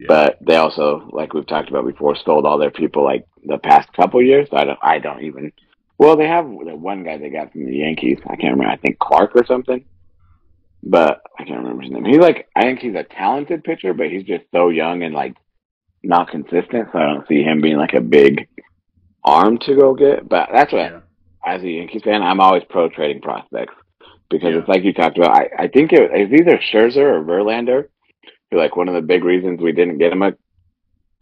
Yeah. 0.04 0.08
But 0.08 0.38
they 0.40 0.56
also, 0.56 1.08
like 1.12 1.32
we've 1.32 1.46
talked 1.46 1.68
about 1.70 1.86
before, 1.86 2.14
stole 2.16 2.46
all 2.46 2.58
their 2.58 2.70
people 2.70 3.04
like 3.04 3.26
the 3.44 3.58
past 3.58 3.92
couple 3.92 4.22
years. 4.22 4.48
So 4.50 4.56
I 4.56 4.64
don't, 4.64 4.78
I 4.82 4.98
don't 4.98 5.22
even. 5.24 5.52
Well, 5.98 6.16
they 6.16 6.26
have 6.26 6.44
the 6.46 6.74
one 6.76 7.04
guy 7.04 7.18
they 7.18 7.30
got 7.30 7.52
from 7.52 7.66
the 7.66 7.76
Yankees. 7.76 8.18
I 8.24 8.36
can't 8.36 8.52
remember. 8.56 8.66
I 8.72 8.76
think 8.76 8.98
Clark 8.98 9.32
or 9.34 9.46
something. 9.46 9.84
But 10.82 11.22
I 11.38 11.44
can't 11.44 11.60
remember 11.60 11.82
his 11.82 11.92
name. 11.92 12.04
He's 12.04 12.18
like, 12.18 12.48
I 12.54 12.62
think 12.62 12.80
he's 12.80 12.94
a 12.94 13.04
talented 13.04 13.64
pitcher, 13.64 13.94
but 13.94 14.10
he's 14.10 14.24
just 14.24 14.44
so 14.52 14.68
young 14.68 15.02
and 15.02 15.14
like 15.14 15.34
not 16.02 16.28
consistent. 16.28 16.88
So 16.92 16.98
I 16.98 17.06
don't 17.06 17.26
see 17.26 17.42
him 17.42 17.62
being 17.62 17.78
like 17.78 17.94
a 17.94 18.00
big 18.02 18.48
arm 19.24 19.58
to 19.58 19.74
go 19.74 19.94
get. 19.94 20.28
But 20.28 20.50
that's 20.52 20.72
what 20.72 20.92
yeah, 20.92 21.00
as 21.46 21.62
a 21.62 21.68
Yankees 21.70 22.02
fan, 22.04 22.22
I'm 22.22 22.40
always 22.40 22.64
pro 22.68 22.90
trading 22.90 23.22
prospects 23.22 23.74
because 24.28 24.50
Yeah. 24.52 24.58
it's 24.58 24.68
like 24.68 24.84
you 24.84 24.92
talked 24.92 25.16
about. 25.16 25.30
I, 25.30 25.48
I 25.58 25.68
think 25.68 25.92
it, 25.92 26.10
it's 26.12 26.32
either 26.32 26.58
Scherzer 26.58 27.18
or 27.18 27.24
Verlander. 27.24 27.88
Who 28.54 28.60
like 28.60 28.76
one 28.76 28.86
of 28.86 28.94
the 28.94 29.02
big 29.02 29.24
reasons 29.24 29.60
we 29.60 29.72
didn't 29.72 29.98
get 29.98 30.12
him 30.12 30.22
a 30.22 30.32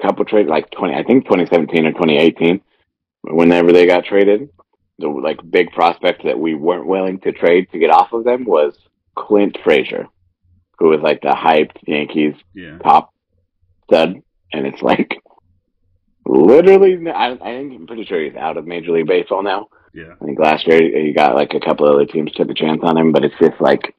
couple 0.03 0.27
trades, 0.27 0.51
like 0.51 0.71
twenty, 0.71 0.95
I 0.95 1.03
think 1.03 1.25
2017 1.25 1.87
or 1.87 1.93
2018, 1.93 2.61
whenever 3.23 3.73
they 3.73 3.87
got 3.87 4.05
traded. 4.05 4.51
The 4.99 5.09
like 5.09 5.39
big 5.51 5.73
prospect 5.73 6.25
that 6.25 6.39
we 6.39 6.55
weren't 6.55 6.87
willing 6.87 7.21
to 7.21 7.33
trade 7.33 7.71
to 7.73 7.79
get 7.79 7.91
off 7.91 8.13
of 8.13 8.25
them 8.25 8.45
was 8.45 8.75
Clint 9.17 9.57
Frazier, 9.65 10.07
who 10.79 10.91
was 10.91 11.01
like 11.01 11.23
the 11.23 11.29
hyped 11.29 11.79
Yankees 11.87 12.35
yeah, 12.53 12.77
top 12.79 13.15
stud, 13.85 14.21
and 14.53 14.67
it's 14.67 14.83
like 14.83 15.15
literally. 16.27 16.99
I, 17.11 17.33
I 17.33 17.39
think 17.39 17.73
I'm 17.73 17.87
pretty 17.87 18.05
sure 18.05 18.23
he's 18.23 18.37
out 18.37 18.59
of 18.59 18.67
Major 18.67 18.93
League 18.93 19.07
Baseball 19.07 19.43
now. 19.43 19.69
yeah, 19.95 20.13
I 20.21 20.25
think 20.27 20.39
last 20.39 20.67
year 20.67 20.83
he 21.03 21.15
got 21.15 21.35
like 21.35 21.55
a 21.55 21.61
couple 21.61 21.89
other 21.89 22.05
teams 22.05 22.31
took 22.33 22.51
a 22.51 22.55
chance 22.55 22.83
on 22.83 22.99
him, 22.99 23.11
but 23.11 23.25
it's 23.25 23.35
just 23.41 23.59
like 23.59 23.95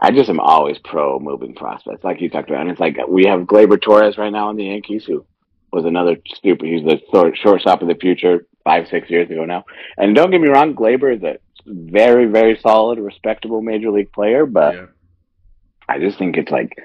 I 0.00 0.10
just 0.10 0.28
am 0.28 0.40
always 0.40 0.78
pro 0.84 1.18
moving 1.18 1.54
prospects, 1.54 2.04
like 2.04 2.20
you 2.20 2.28
talked 2.28 2.50
about. 2.50 2.62
And 2.62 2.70
it's 2.70 2.80
like 2.80 2.96
we 3.08 3.26
have 3.26 3.40
Gleyber 3.40 3.80
Torres 3.80 4.18
right 4.18 4.32
now 4.32 4.50
in 4.50 4.56
the 4.56 4.64
Yankees, 4.64 5.04
who 5.04 5.24
was 5.72 5.84
another 5.84 6.16
stupid. 6.26 6.68
He's 6.68 6.84
the 6.84 7.00
short, 7.12 7.36
shortstop 7.36 7.82
of 7.82 7.88
the 7.88 7.94
future 7.94 8.46
five 8.64 8.88
six 8.88 9.08
years 9.10 9.30
ago 9.30 9.44
now. 9.44 9.64
And 9.96 10.14
don't 10.14 10.30
get 10.30 10.40
me 10.40 10.48
wrong, 10.48 10.74
Gleyber 10.74 11.16
is 11.16 11.22
a 11.22 11.38
very 11.66 12.26
very 12.26 12.58
solid, 12.60 12.98
respectable 12.98 13.62
major 13.62 13.90
league 13.90 14.12
player, 14.12 14.46
but 14.46 14.74
yeah, 14.74 14.86
I 15.88 15.98
just 15.98 16.18
think 16.18 16.36
it's 16.36 16.50
like 16.50 16.76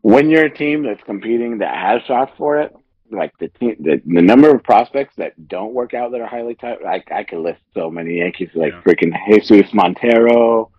when 0.00 0.30
you're 0.30 0.46
a 0.46 0.54
team 0.54 0.82
that's 0.84 1.02
competing 1.04 1.58
that 1.58 1.74
has 1.76 2.02
shots 2.06 2.32
for 2.36 2.60
it, 2.60 2.72
like 3.10 3.32
the 3.38 3.48
team, 3.48 3.76
the, 3.78 4.00
the 4.04 4.22
number 4.22 4.50
of 4.52 4.62
prospects 4.64 5.14
that 5.18 5.48
don't 5.48 5.74
work 5.74 5.94
out 5.94 6.12
that 6.12 6.20
are 6.20 6.26
highly 6.26 6.54
touted. 6.54 6.86
I 6.86 7.02
I 7.14 7.24
could 7.24 7.38
list 7.38 7.60
so 7.74 7.90
many 7.90 8.18
Yankees 8.18 8.50
like 8.54 8.72
Yeah. 8.72 8.82
freaking 8.82 9.12
Jesus 9.48 9.72
Montero, 9.72 10.70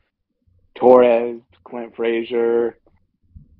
Torres, 0.75 1.41
Clint 1.63 1.95
Frazier, 1.95 2.77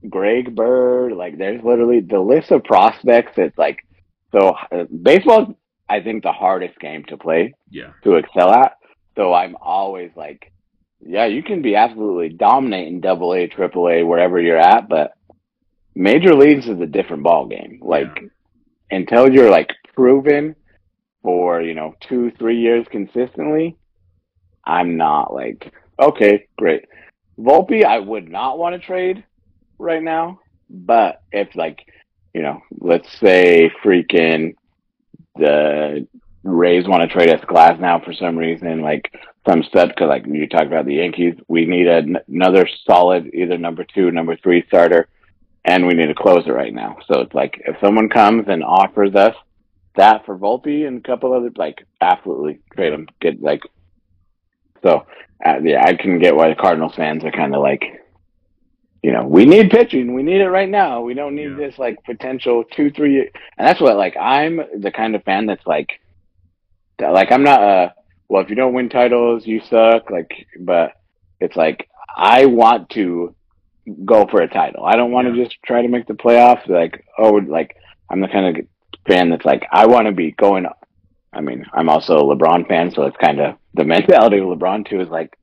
Greg 0.10 0.55
Bird. 0.55 1.13
Like 1.13 1.38
there's 1.38 1.63
literally 1.63 2.01
the 2.01 2.20
list 2.20 2.51
of 2.51 2.63
prospects. 2.63 3.34
It's 3.38 3.58
like 3.58 3.86
so 4.32 4.55
uh, 4.72 4.86
baseball's 4.86 5.55
I 5.89 6.01
think 6.01 6.24
the 6.24 6.32
hardest 6.32 6.79
game 6.79 7.03
to 7.05 7.17
play 7.17 7.53
yeah, 7.70 7.91
to 8.03 8.15
excel 8.15 8.51
at. 8.51 8.77
So 9.15 9.34
I'm 9.34 9.55
always 9.62 10.12
like, 10.15 10.51
yeah, 11.00 11.25
you 11.25 11.43
can 11.43 11.62
be 11.62 11.75
absolutely 11.75 12.29
dominating 12.29 13.01
double 13.01 13.34
A, 13.34 13.48
triple 13.48 13.89
A, 13.89 14.03
wherever 14.03 14.39
you're 14.39 14.58
at, 14.58 14.89
but 14.89 15.13
major 15.93 16.34
leagues 16.34 16.67
is 16.67 16.79
a 16.79 16.88
different 16.88 17.24
ball 17.24 17.48
game. 17.48 17.79
Like 17.82 18.24
until 18.89 19.32
you're 19.32 19.51
like 19.51 19.70
proven 19.93 20.55
for, 21.22 21.62
you 21.62 21.74
know, 21.74 21.96
two, 22.08 22.32
three 22.39 22.60
years 22.60 22.86
consistently, 22.89 23.77
I'm 24.65 24.98
not 24.98 25.34
like, 25.34 25.72
okay, 26.00 26.48
great. 26.58 26.86
Volpe, 27.40 27.84
I 27.84 28.00
would 28.00 28.30
not 28.30 28.60
want 28.60 28.80
to 28.80 28.86
trade 28.86 29.24
right 29.80 30.04
now, 30.04 30.40
but 30.70 31.22
if 31.32 31.56
like, 31.56 31.86
you 32.34 32.42
know, 32.42 32.62
let's 32.80 33.12
say 33.20 33.72
freaking 33.84 34.56
the 35.36 36.08
Rays 36.44 36.88
want 36.88 37.10
to 37.10 37.14
trade 37.14 37.30
us 37.30 37.44
Glasnow 37.46 38.04
for 38.04 38.14
some 38.14 38.38
reason, 38.38 38.82
like 38.82 39.14
some 39.48 39.64
stud, 39.64 39.90
because 39.90 40.10
like 40.10 40.26
you 40.28 40.48
talked 40.48 40.68
about 40.68 40.86
the 40.86 40.96
Yankees, 40.96 41.36
we 41.48 41.66
need 41.66 41.88
another 41.88 42.68
solid 42.86 43.34
either 43.34 43.58
number 43.58 43.84
two, 43.84 44.12
number 44.12 44.36
three 44.36 44.64
starter, 44.68 45.08
and 45.66 45.88
we 45.88 45.94
need 45.94 46.10
a 46.10 46.16
closer 46.16 46.54
right 46.54 46.74
now. 46.74 46.98
So 47.08 47.22
it's 47.22 47.34
like 47.34 47.62
if 47.66 47.78
someone 47.80 48.10
comes 48.10 48.46
and 48.48 48.64
offers 48.64 49.16
us 49.16 49.36
that 49.96 50.26
for 50.26 50.38
Volpe 50.38 50.88
and 50.88 50.98
a 50.98 51.02
couple 51.02 51.34
other, 51.34 51.52
like 51.56 51.86
absolutely 52.02 52.60
trade 52.76 52.94
them. 52.94 53.08
Get 53.22 53.42
like, 53.42 53.62
so 54.84 55.06
uh, 55.46 55.60
yeah, 55.63 55.84
I 55.86 55.94
can 55.96 56.20
get 56.20 56.36
why 56.36 56.50
the 56.50 56.56
Cardinals 56.56 56.96
fans 56.96 57.24
are 57.24 57.32
kind 57.32 57.56
of 57.56 57.62
like, 57.62 57.84
you 59.02 59.12
know, 59.12 59.25
we 59.28 59.46
need 59.46 59.70
pitching. 59.72 60.13
We 60.13 60.24
need 60.24 60.42
it 60.42 60.50
right 60.50 60.70
now. 60.70 61.02
We 61.02 61.13
don't 61.13 61.36
need 61.36 61.52
Yeah. 61.52 61.58
this 61.68 61.78
like 61.78 62.04
potential 62.06 62.63
two, 62.63 62.92
three. 62.92 63.20
And 63.58 63.68
that's 63.68 63.82
what 63.82 63.98
like 63.98 64.16
I'm 64.18 64.62
the 64.80 64.92
kind 64.92 65.16
of 65.16 65.24
fan 65.24 65.46
that's 65.48 65.66
like, 65.66 65.90
like 67.02 67.32
I'm 67.32 67.44
not 67.44 67.62
a 67.62 67.94
well 68.30 68.42
if 68.42 68.50
you 68.50 68.56
don't 68.56 68.74
win 68.74 68.88
titles 68.90 69.46
you 69.46 69.60
suck 69.70 70.10
like 70.10 70.32
but 70.60 70.92
it's 71.42 71.56
like 71.56 71.90
I 72.16 72.46
want 72.46 72.90
to 72.92 73.36
go 74.06 74.25
for 74.28 74.42
a 74.42 74.48
title. 74.48 74.86
I 74.86 74.96
don't 74.96 75.12
want 75.12 75.28
to 75.28 75.34
Yeah. 75.34 75.44
just 75.44 75.58
try 75.66 75.82
to 75.82 75.88
make 75.90 76.08
the 76.08 76.13
playoffs 76.13 76.68
like 76.70 77.04
oh 77.18 77.32
like 77.48 77.75
I'm 78.10 78.22
the 78.22 78.28
kind 78.30 78.58
of 78.58 78.66
fan 79.08 79.30
that's 79.30 79.44
like 79.46 79.66
I 79.72 79.88
want 79.88 80.06
to 80.08 80.13
be 80.13 80.32
going 80.32 80.66
I 81.34 81.42
mean, 81.42 81.66
I'm 81.74 81.90
also 81.90 82.16
a 82.18 82.36
LeBron 82.36 82.68
fan, 82.68 82.92
so 82.92 83.04
it's 83.04 83.18
kind 83.18 83.40
of 83.40 83.56
the 83.74 83.84
mentality 83.84 84.38
of 84.38 84.46
LeBron 84.46 84.88
too 84.90 85.02
is 85.02 85.10
like, 85.10 85.38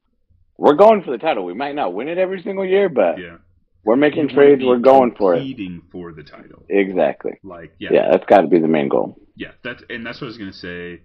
we're 0.56 0.74
going 0.74 1.02
for 1.02 1.10
the 1.10 1.18
title. 1.18 1.44
We 1.44 1.54
might 1.54 1.74
not 1.74 1.94
win 1.94 2.08
it 2.08 2.18
every 2.18 2.42
single 2.42 2.64
year, 2.64 2.88
but 2.88 3.18
Yeah. 3.18 3.38
we're 3.84 3.96
making 3.96 4.28
trades. 4.28 4.62
We're 4.64 4.78
going 4.78 5.14
for 5.16 5.34
it. 5.34 5.38
Competing 5.38 5.82
for 5.90 6.12
the 6.12 6.22
title. 6.22 6.64
Exactly. 6.68 7.38
Like, 7.42 7.72
yeah, 7.78 7.90
Yeah, 7.92 8.08
that's 8.12 8.26
got 8.26 8.42
to 8.42 8.46
be 8.46 8.58
the 8.58 8.68
main 8.68 8.88
goal. 8.88 9.16
Yeah, 9.36 9.52
that's 9.64 9.82
and 9.88 10.04
that's 10.04 10.20
what 10.20 10.26
I 10.26 10.28
was 10.28 10.38
gonna 10.38 10.52
say, 10.52 11.00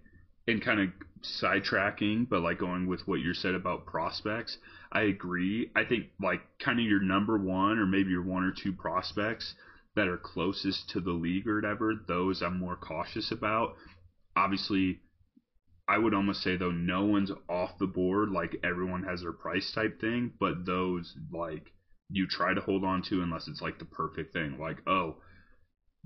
and 0.47 0.61
kind 0.61 0.81
of 0.81 0.89
sidetracking, 1.23 2.27
but 2.29 2.41
like 2.41 2.59
going 2.59 2.87
with 2.87 3.07
what 3.07 3.19
you 3.19 3.33
said 3.33 3.55
about 3.55 3.85
prospects. 3.85 4.57
I 4.91 5.01
agree. 5.03 5.71
I 5.75 5.83
think 5.85 6.07
like 6.21 6.41
kind 6.59 6.79
of 6.79 6.85
your 6.85 7.01
number 7.01 7.37
one 7.37 7.79
or 7.79 7.85
maybe 7.85 8.11
your 8.11 8.23
one 8.23 8.43
or 8.43 8.51
two 8.51 8.73
prospects 8.73 9.55
that 9.95 10.07
are 10.07 10.17
closest 10.17 10.89
to 10.89 10.99
the 10.99 11.11
league 11.11 11.47
or 11.47 11.55
whatever. 11.55 11.93
Those 12.07 12.41
I'm 12.41 12.59
more 12.59 12.75
cautious 12.75 13.31
about. 13.31 13.75
Obviously, 14.35 14.99
I 15.87 15.97
would 15.97 16.13
almost 16.13 16.41
say 16.41 16.57
though 16.57 16.71
no 16.71 17.05
one's 17.05 17.31
off 17.47 17.77
the 17.77 17.87
board. 17.87 18.29
Like 18.29 18.55
everyone 18.63 19.03
has 19.03 19.21
their 19.21 19.33
price 19.33 19.71
type 19.71 19.99
thing, 19.99 20.33
but 20.39 20.65
those 20.65 21.15
like 21.31 21.71
you 22.09 22.27
try 22.27 22.53
to 22.53 22.61
hold 22.61 22.83
on 22.83 23.01
to 23.03 23.21
unless 23.21 23.47
it's 23.47 23.61
like 23.61 23.79
the 23.79 23.85
perfect 23.85 24.33
thing. 24.33 24.57
Like 24.59 24.81
oh 24.87 25.17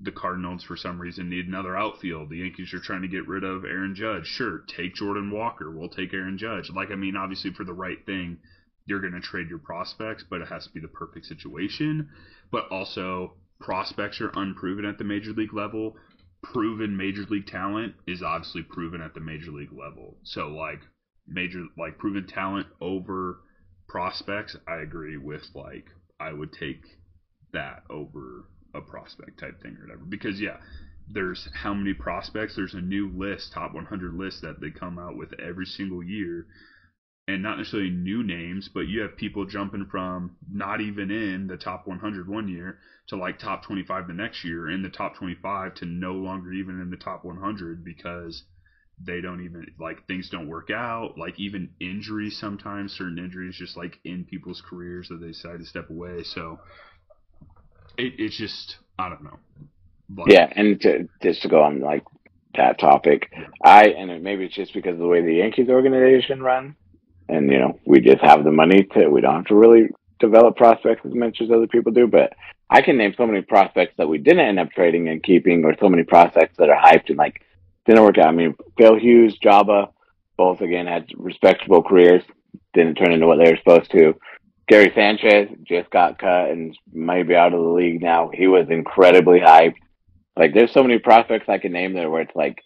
the 0.01 0.11
Cardinals 0.11 0.63
for 0.63 0.77
some 0.77 0.99
reason 0.99 1.29
need 1.29 1.47
another 1.47 1.75
outfield. 1.75 2.29
The 2.29 2.37
Yankees 2.37 2.73
are 2.73 2.79
trying 2.79 3.01
to 3.01 3.07
get 3.09 3.27
rid 3.27 3.43
of 3.43 3.65
Aaron 3.65 3.95
Judge. 3.95 4.25
Sure, 4.27 4.59
take 4.67 4.95
Jordan 4.95 5.29
Walker. 5.31 5.71
We'll 5.71 5.89
take 5.89 6.13
Aaron 6.13 6.37
Judge. 6.37 6.69
Like 6.69 6.91
I 6.91 6.95
mean, 6.95 7.15
obviously 7.15 7.51
for 7.51 7.65
the 7.65 7.73
right 7.73 8.05
thing, 8.05 8.37
you're 8.85 9.01
going 9.01 9.13
to 9.13 9.19
trade 9.19 9.49
your 9.49 9.59
prospects, 9.59 10.25
but 10.29 10.41
it 10.41 10.47
has 10.47 10.65
to 10.65 10.73
be 10.73 10.79
the 10.79 10.87
perfect 10.87 11.25
situation. 11.25 12.09
But 12.51 12.67
also, 12.71 13.35
prospects 13.59 14.19
are 14.19 14.31
unproven 14.33 14.85
at 14.85 14.97
the 14.97 15.03
major 15.03 15.31
league 15.31 15.53
level. 15.53 15.95
Proven 16.41 16.95
major 16.95 17.23
league 17.29 17.47
talent 17.47 17.95
is 18.07 18.23
obviously 18.23 18.63
proven 18.63 19.01
at 19.01 19.13
the 19.13 19.19
major 19.19 19.51
league 19.51 19.73
level. 19.73 20.17
So 20.23 20.47
like 20.47 20.81
major 21.27 21.65
like 21.77 21.97
proven 21.97 22.27
talent 22.27 22.67
over 22.81 23.41
prospects, 23.87 24.55
I 24.67 24.77
agree 24.77 25.17
with 25.17 25.43
like 25.53 25.85
I 26.19 26.33
would 26.33 26.53
take 26.53 26.83
that 27.53 27.83
over 27.89 28.45
a 28.73 28.81
prospect 28.81 29.39
type 29.39 29.61
thing 29.61 29.75
or 29.77 29.85
whatever. 29.85 30.05
Because 30.05 30.39
yeah, 30.39 30.57
there's 31.11 31.49
how 31.53 31.73
many 31.73 31.93
prospects? 31.93 32.55
There's 32.55 32.73
a 32.73 32.81
new 32.81 33.09
list, 33.09 33.51
top 33.53 33.73
100 33.73 34.13
list 34.13 34.41
that 34.41 34.61
they 34.61 34.69
come 34.69 34.99
out 34.99 35.17
with 35.17 35.33
every 35.39 35.65
single 35.65 36.03
year, 36.03 36.45
and 37.29 37.43
not 37.43 37.59
necessarily 37.59 37.91
new 37.91 38.23
names, 38.23 38.69
but 38.73 38.87
you 38.87 39.01
have 39.01 39.15
people 39.15 39.45
jumping 39.45 39.85
from 39.85 40.35
not 40.51 40.81
even 40.81 41.11
in 41.11 41.45
the 41.45 41.57
top 41.57 41.87
100 41.87 42.27
one 42.27 42.47
year 42.47 42.79
to 43.07 43.15
like 43.15 43.37
top 43.37 43.63
25 43.63 44.07
the 44.07 44.13
next 44.13 44.43
year, 44.43 44.67
in 44.67 44.81
the 44.81 44.89
top 44.89 45.15
25 45.15 45.75
to 45.75 45.85
no 45.85 46.13
longer 46.13 46.51
even 46.51 46.81
in 46.81 46.89
the 46.89 46.97
top 46.97 47.23
100 47.23 47.85
because 47.85 48.43
they 49.01 49.21
don't 49.21 49.45
even 49.45 49.67
like 49.79 50.07
things 50.07 50.29
don't 50.31 50.47
work 50.47 50.71
out. 50.71 51.19
Like 51.19 51.39
even 51.39 51.69
injuries 51.79 52.35
sometimes 52.35 52.93
certain 52.93 53.19
injuries 53.19 53.55
just 53.55 53.77
like 53.77 53.99
in 54.03 54.25
people's 54.25 54.63
careers 54.67 55.07
that 55.09 55.21
they 55.21 55.27
decide 55.27 55.59
to 55.59 55.65
step 55.65 55.91
away. 55.91 56.23
So 56.23 56.59
it, 57.95 58.13
it's 58.17 58.37
just 58.37 58.77
I 58.97 59.09
don't 59.09 59.23
know. 59.23 59.37
Like, 60.17 60.31
Yeah, 60.31 60.51
and 60.55 60.81
to, 60.81 61.07
just 61.21 61.43
to 61.43 61.47
go 61.47 61.61
on 61.61 61.79
like 61.79 62.03
that 62.55 62.79
topic, 62.79 63.31
I 63.63 63.89
and 63.89 64.23
maybe 64.23 64.45
it's 64.45 64.55
just 64.55 64.73
because 64.73 64.93
of 64.93 64.99
the 64.99 65.07
way 65.07 65.21
the 65.21 65.35
Yankees 65.35 65.69
organization 65.69 66.41
runs, 66.41 66.73
and 67.29 67.51
you 67.51 67.59
know 67.59 67.79
we 67.85 68.01
just 68.01 68.21
have 68.21 68.43
the 68.43 68.51
money 68.51 68.83
to 68.93 69.07
we 69.07 69.21
don't 69.21 69.35
have 69.35 69.45
to 69.45 69.55
really 69.55 69.89
develop 70.19 70.57
prospects 70.57 71.05
as 71.05 71.13
much 71.13 71.41
as 71.41 71.49
other 71.49 71.67
people 71.67 71.91
do. 71.91 72.07
But 72.07 72.33
I 72.69 72.81
can 72.81 72.97
name 72.97 73.13
so 73.17 73.25
many 73.25 73.41
prospects 73.41 73.93
that 73.97 74.09
we 74.09 74.17
didn't 74.17 74.45
end 74.45 74.59
up 74.59 74.71
trading 74.71 75.07
and 75.09 75.23
keeping, 75.23 75.63
or 75.63 75.75
so 75.79 75.89
many 75.89 76.03
prospects 76.03 76.57
that 76.57 76.69
are 76.69 76.81
hyped 76.81 77.09
and 77.09 77.17
like 77.17 77.41
didn't 77.85 78.03
work 78.03 78.17
out. 78.17 78.27
I 78.27 78.31
mean, 78.31 78.55
Phil 78.77 78.99
Hughes, 78.99 79.37
Joba, 79.39 79.91
both 80.37 80.61
again 80.61 80.87
had 80.87 81.07
respectable 81.15 81.83
careers, 81.83 82.23
didn't 82.73 82.95
turn 82.95 83.11
into 83.11 83.27
what 83.27 83.37
they 83.37 83.51
were 83.51 83.57
supposed 83.57 83.91
to. 83.91 84.15
Gary 84.67 84.91
Sanchez 84.93 85.49
just 85.63 85.89
got 85.89 86.19
cut 86.19 86.51
and 86.51 86.77
might 86.93 87.27
be 87.27 87.35
out 87.35 87.53
of 87.53 87.59
the 87.59 87.69
league 87.69 88.01
now. 88.01 88.29
He 88.31 88.45
was 88.45 88.67
incredibly 88.69 89.39
hyped. 89.39 89.75
Like, 90.37 90.53
there's 90.53 90.71
so 90.71 90.83
many 90.83 90.99
prospects 90.99 91.49
I 91.49 91.57
can 91.57 91.71
name 91.71 91.93
there 91.93 92.09
where 92.09 92.21
it's 92.21 92.35
like, 92.35 92.61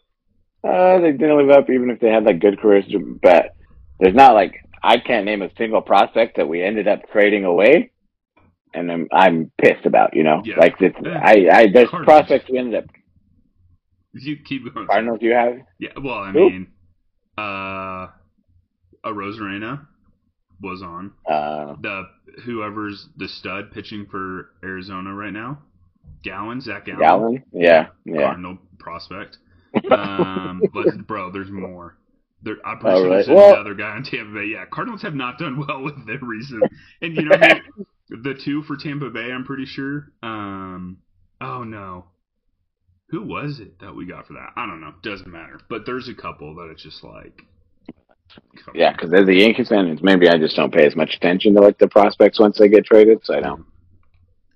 uh, 0.66 1.00
they 1.00 1.14
didn't 1.14 1.38
live 1.38 1.50
up 1.50 1.70
even 1.70 1.90
if 1.90 2.02
they 2.02 2.10
had 2.10 2.26
like 2.26 2.40
good 2.40 2.60
careers. 2.60 2.86
But 3.22 3.56
there's 4.04 4.16
not 4.16 4.34
like 4.34 4.56
I 4.84 4.98
can't 4.98 5.26
name 5.26 5.42
a 5.42 5.50
single 5.58 5.82
prospect 5.82 6.36
that 6.38 6.48
we 6.48 6.62
ended 6.62 6.88
up 6.90 7.10
trading 7.12 7.46
away, 7.46 7.92
and 8.74 8.92
I'm 8.92 9.08
I'm 9.14 9.52
pissed 9.62 9.86
about. 9.86 10.14
You 10.14 10.24
know, 10.24 10.42
Yeah. 10.44 10.58
like 10.60 10.76
it's, 10.82 10.96
Yeah. 11.02 11.22
I 11.24 11.48
I 11.52 11.68
there's 11.74 11.90
Cardinals. 11.90 12.06
prospects 12.06 12.50
we 12.52 12.58
ended 12.58 12.84
up 12.84 12.90
You 14.14 14.36
keep 14.44 14.72
going. 14.74 14.88
Cardinals. 14.88 15.20
You 15.22 15.34
have 15.34 15.54
Yeah, 15.80 15.90
well, 16.02 16.16
I 16.20 16.32
mean, 16.34 16.68
uh, 17.38 18.08
Arozarena 19.06 19.88
was 20.62 20.82
on 20.82 21.12
uh 21.30 21.76
the 21.82 22.04
whoever's 22.46 23.08
the 23.18 23.28
stud 23.28 23.72
pitching 23.72 24.06
for 24.12 24.50
Arizona 24.64 25.14
right 25.14 25.34
now. 25.34 25.60
Gallen, 26.24 26.60
Zac 26.62 26.86
Gallen. 26.86 27.44
Yeah, 27.54 27.88
yeah. 28.06 28.22
Cardinal 28.22 28.58
prospect. 28.80 29.38
Um, 29.90 30.62
but 30.74 31.08
bro, 31.08 31.32
there's 31.32 31.50
more. 31.50 31.98
There, 32.44 32.58
I'm 32.66 32.78
pretty 32.80 32.98
Oh, 32.98 33.02
sure 33.04 33.10
right. 33.10 33.28
Well- 33.28 33.54
another 33.54 33.74
guy 33.74 33.90
on 33.96 34.04
Tampa 34.04 34.34
Bay. 34.34 34.46
Yeah, 34.48 34.66
Cardinals 34.72 35.02
have 35.02 35.16
not 35.16 35.38
done 35.40 35.58
well 35.68 35.82
with 35.82 36.06
their 36.06 36.20
recent. 36.22 36.64
And 37.02 37.16
you 37.16 37.24
know, 37.24 37.38
the 38.10 38.34
two 38.44 38.64
for 38.64 38.76
Tampa 38.76 39.10
Bay, 39.10 39.32
I'm 39.32 39.46
pretty 39.46 39.66
sure. 39.66 40.12
Um, 40.22 40.98
oh 41.42 41.64
no, 41.64 42.06
who 43.10 43.22
was 43.24 43.60
it 43.60 43.80
that 43.80 43.96
we 43.96 44.06
got 44.06 44.28
for 44.28 44.34
that? 44.34 44.50
I 44.56 44.66
don't 44.66 44.82
know. 44.82 44.94
Doesn't 45.04 45.32
matter. 45.32 45.60
But 45.70 45.86
there's 45.86 46.10
a 46.10 46.14
couple 46.14 46.54
that 46.56 46.70
it's 46.72 46.84
just 46.84 47.04
like, 47.04 47.42
Yeah, 48.74 48.92
because 48.92 49.14
as 49.14 49.28
a 49.28 49.34
Yankees 49.34 49.70
fan, 49.70 49.98
maybe 50.02 50.28
I 50.28 50.38
just 50.38 50.56
don't 50.56 50.74
pay 50.74 50.86
as 50.86 50.96
much 50.96 51.16
attention 51.16 51.54
to 51.56 51.62
like 51.62 51.78
the 51.78 51.88
prospects 51.88 52.40
once 52.40 52.58
they 52.60 52.68
get 52.68 52.86
traded, 52.86 53.20
so 53.24 53.36
I 53.36 53.40
don't. 53.40 53.66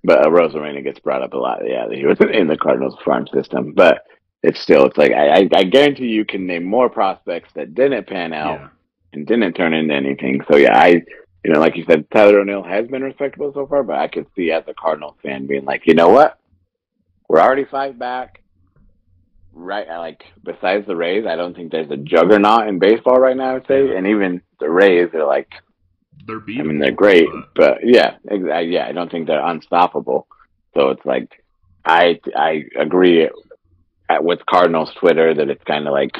But 0.04 0.26
uh, 0.26 0.30
Rosarena 0.30 0.82
gets 0.84 1.00
brought 1.00 1.22
up 1.22 1.32
a 1.32 1.38
lot. 1.38 1.60
Yeah, 1.66 1.86
he 1.90 2.04
was 2.06 2.18
in 2.32 2.46
the 2.48 2.56
Cardinals 2.56 2.96
farm 3.04 3.26
system, 3.34 3.72
but 3.74 4.02
it's 4.42 4.60
still 4.60 4.86
it's 4.86 4.96
like 4.96 5.12
I, 5.12 5.40
I, 5.40 5.48
I 5.54 5.64
guarantee 5.64 6.06
you 6.06 6.24
can 6.24 6.46
name 6.46 6.64
more 6.64 6.88
prospects 6.88 7.50
that 7.54 7.74
didn't 7.74 8.06
pan 8.06 8.32
out 8.32 8.60
yeah, 8.60 8.68
and 9.12 9.26
didn't 9.26 9.54
turn 9.54 9.74
into 9.74 9.94
anything. 9.94 10.40
So 10.50 10.56
yeah, 10.56 10.76
I 10.78 11.02
you 11.44 11.52
know 11.52 11.60
like 11.60 11.76
you 11.76 11.84
said, 11.88 12.10
Tyler 12.10 12.40
O'Neill 12.40 12.62
has 12.62 12.86
been 12.88 13.02
respectable 13.02 13.52
so 13.52 13.66
far, 13.66 13.82
but 13.82 13.96
I 13.98 14.08
could 14.08 14.26
see 14.36 14.50
as 14.52 14.64
a 14.68 14.74
Cardinals 14.74 15.16
fan 15.22 15.46
being 15.46 15.64
like, 15.64 15.86
you 15.86 15.94
know 15.94 16.08
what, 16.08 16.38
we're 17.28 17.40
already 17.40 17.64
five 17.64 17.98
back. 17.98 18.42
Right, 19.52 19.88
I 19.88 19.98
like 19.98 20.22
besides 20.44 20.86
the 20.86 20.94
Rays, 20.94 21.26
I 21.26 21.34
don't 21.34 21.54
think 21.56 21.72
there's 21.72 21.90
a 21.90 21.96
juggernaut 21.96 22.68
in 22.68 22.78
baseball 22.78 23.16
right 23.18 23.36
now. 23.36 23.56
I'd 23.56 23.66
say, 23.66 23.88
Yeah. 23.88 23.96
and 23.96 24.06
even 24.06 24.40
the 24.60 24.70
Rays 24.70 25.08
are 25.14 25.26
like 25.26 25.48
they're 26.26 26.38
being 26.38 26.60
I 26.60 26.62
mean, 26.64 26.78
they're 26.78 26.92
great, 26.92 27.26
but- 27.54 27.54
but 27.54 27.78
yeah, 27.82 28.16
ex- 28.30 28.68
yeah, 28.68 28.86
I 28.86 28.92
don't 28.92 29.10
think 29.10 29.26
they're 29.26 29.44
unstoppable. 29.44 30.28
So 30.74 30.90
it's 30.90 31.04
like, 31.04 31.42
I 31.84 32.20
I 32.36 32.64
agree 32.78 33.28
at, 34.08 34.24
with 34.24 34.44
Cardinals 34.46 34.90
Twitter 34.98 35.34
that 35.34 35.50
it's 35.50 35.64
kind 35.64 35.86
of 35.86 35.92
like, 35.92 36.16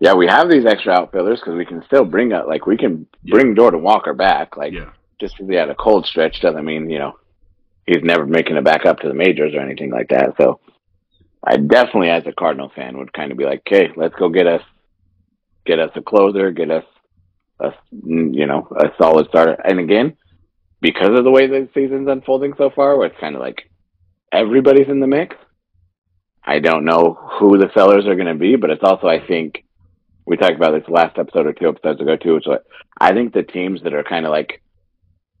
yeah, 0.00 0.14
we 0.14 0.26
have 0.26 0.50
these 0.50 0.66
extra 0.66 0.92
outfielders 0.92 1.40
because 1.40 1.56
we 1.56 1.64
can 1.64 1.82
still 1.86 2.04
bring 2.04 2.32
up, 2.32 2.46
like, 2.46 2.66
we 2.66 2.76
can 2.76 3.06
bring 3.24 3.54
Jordan 3.56 3.82
Walker 3.82 4.12
back. 4.12 4.56
Like, 4.56 4.72
yeah, 4.72 4.90
just 5.20 5.36
because 5.36 5.48
he 5.48 5.56
had 5.56 5.70
a 5.70 5.74
cold 5.74 6.06
stretch 6.06 6.40
doesn't 6.40 6.64
mean 6.64 6.90
you 6.90 6.98
know 6.98 7.14
he's 7.86 8.02
never 8.02 8.26
making 8.26 8.56
it 8.56 8.64
back 8.64 8.86
up 8.86 8.98
to 9.00 9.08
the 9.08 9.14
majors 9.14 9.54
or 9.54 9.60
anything 9.60 9.90
like 9.90 10.08
that. 10.08 10.34
So 10.40 10.60
I 11.46 11.56
definitely, 11.56 12.10
as 12.10 12.26
a 12.26 12.32
Cardinal 12.32 12.72
fan, 12.74 12.96
would 12.98 13.12
kind 13.12 13.30
of 13.30 13.38
be 13.38 13.44
like, 13.44 13.62
okay, 13.66 13.88
let's 13.96 14.14
go 14.14 14.28
get 14.28 14.46
us 14.46 14.62
get 15.66 15.78
us 15.78 15.90
a 15.94 16.02
closer, 16.02 16.50
get 16.50 16.70
us 16.70 16.84
a 17.60 17.72
you 17.90 18.46
know 18.46 18.68
a 18.78 18.88
solid 19.00 19.28
starter. 19.28 19.56
And 19.64 19.80
again, 19.80 20.16
because 20.80 21.16
of 21.16 21.24
the 21.24 21.30
way 21.30 21.46
the 21.46 21.68
season's 21.74 22.08
unfolding 22.08 22.54
so 22.56 22.70
far, 22.74 22.96
where 22.96 23.06
it's 23.06 23.20
kind 23.20 23.34
of 23.34 23.40
like 23.40 23.70
everybody's 24.32 24.88
in 24.88 25.00
the 25.00 25.06
mix. 25.06 25.36
I 26.44 26.58
don't 26.58 26.84
know 26.84 27.14
who 27.38 27.56
the 27.58 27.70
sellers 27.74 28.06
are 28.06 28.14
going 28.14 28.26
to 28.26 28.34
be, 28.34 28.56
but 28.56 28.70
it's 28.70 28.82
also 28.82 29.06
I 29.06 29.24
think 29.26 29.64
we 30.26 30.36
talked 30.36 30.56
about 30.56 30.72
this 30.72 30.88
last 30.88 31.18
episode 31.18 31.46
or 31.46 31.52
two 31.52 31.68
episodes 31.68 32.00
ago 32.00 32.16
too. 32.16 32.36
It's 32.36 32.46
like 32.46 32.62
I 33.00 33.12
think 33.12 33.32
the 33.32 33.42
teams 33.42 33.82
that 33.82 33.94
are 33.94 34.04
kind 34.04 34.26
of 34.26 34.32
like, 34.32 34.62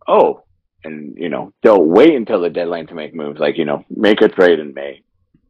oh, 0.06 0.44
and 0.82 1.16
you 1.16 1.28
know 1.28 1.52
they'll 1.62 1.84
wait 1.84 2.14
until 2.14 2.40
the 2.40 2.50
deadline 2.50 2.86
to 2.88 2.94
make 2.94 3.14
moves, 3.14 3.40
like 3.40 3.56
you 3.56 3.64
know 3.64 3.84
make 3.90 4.20
a 4.20 4.28
trade 4.28 4.58
in 4.58 4.74
May. 4.74 5.02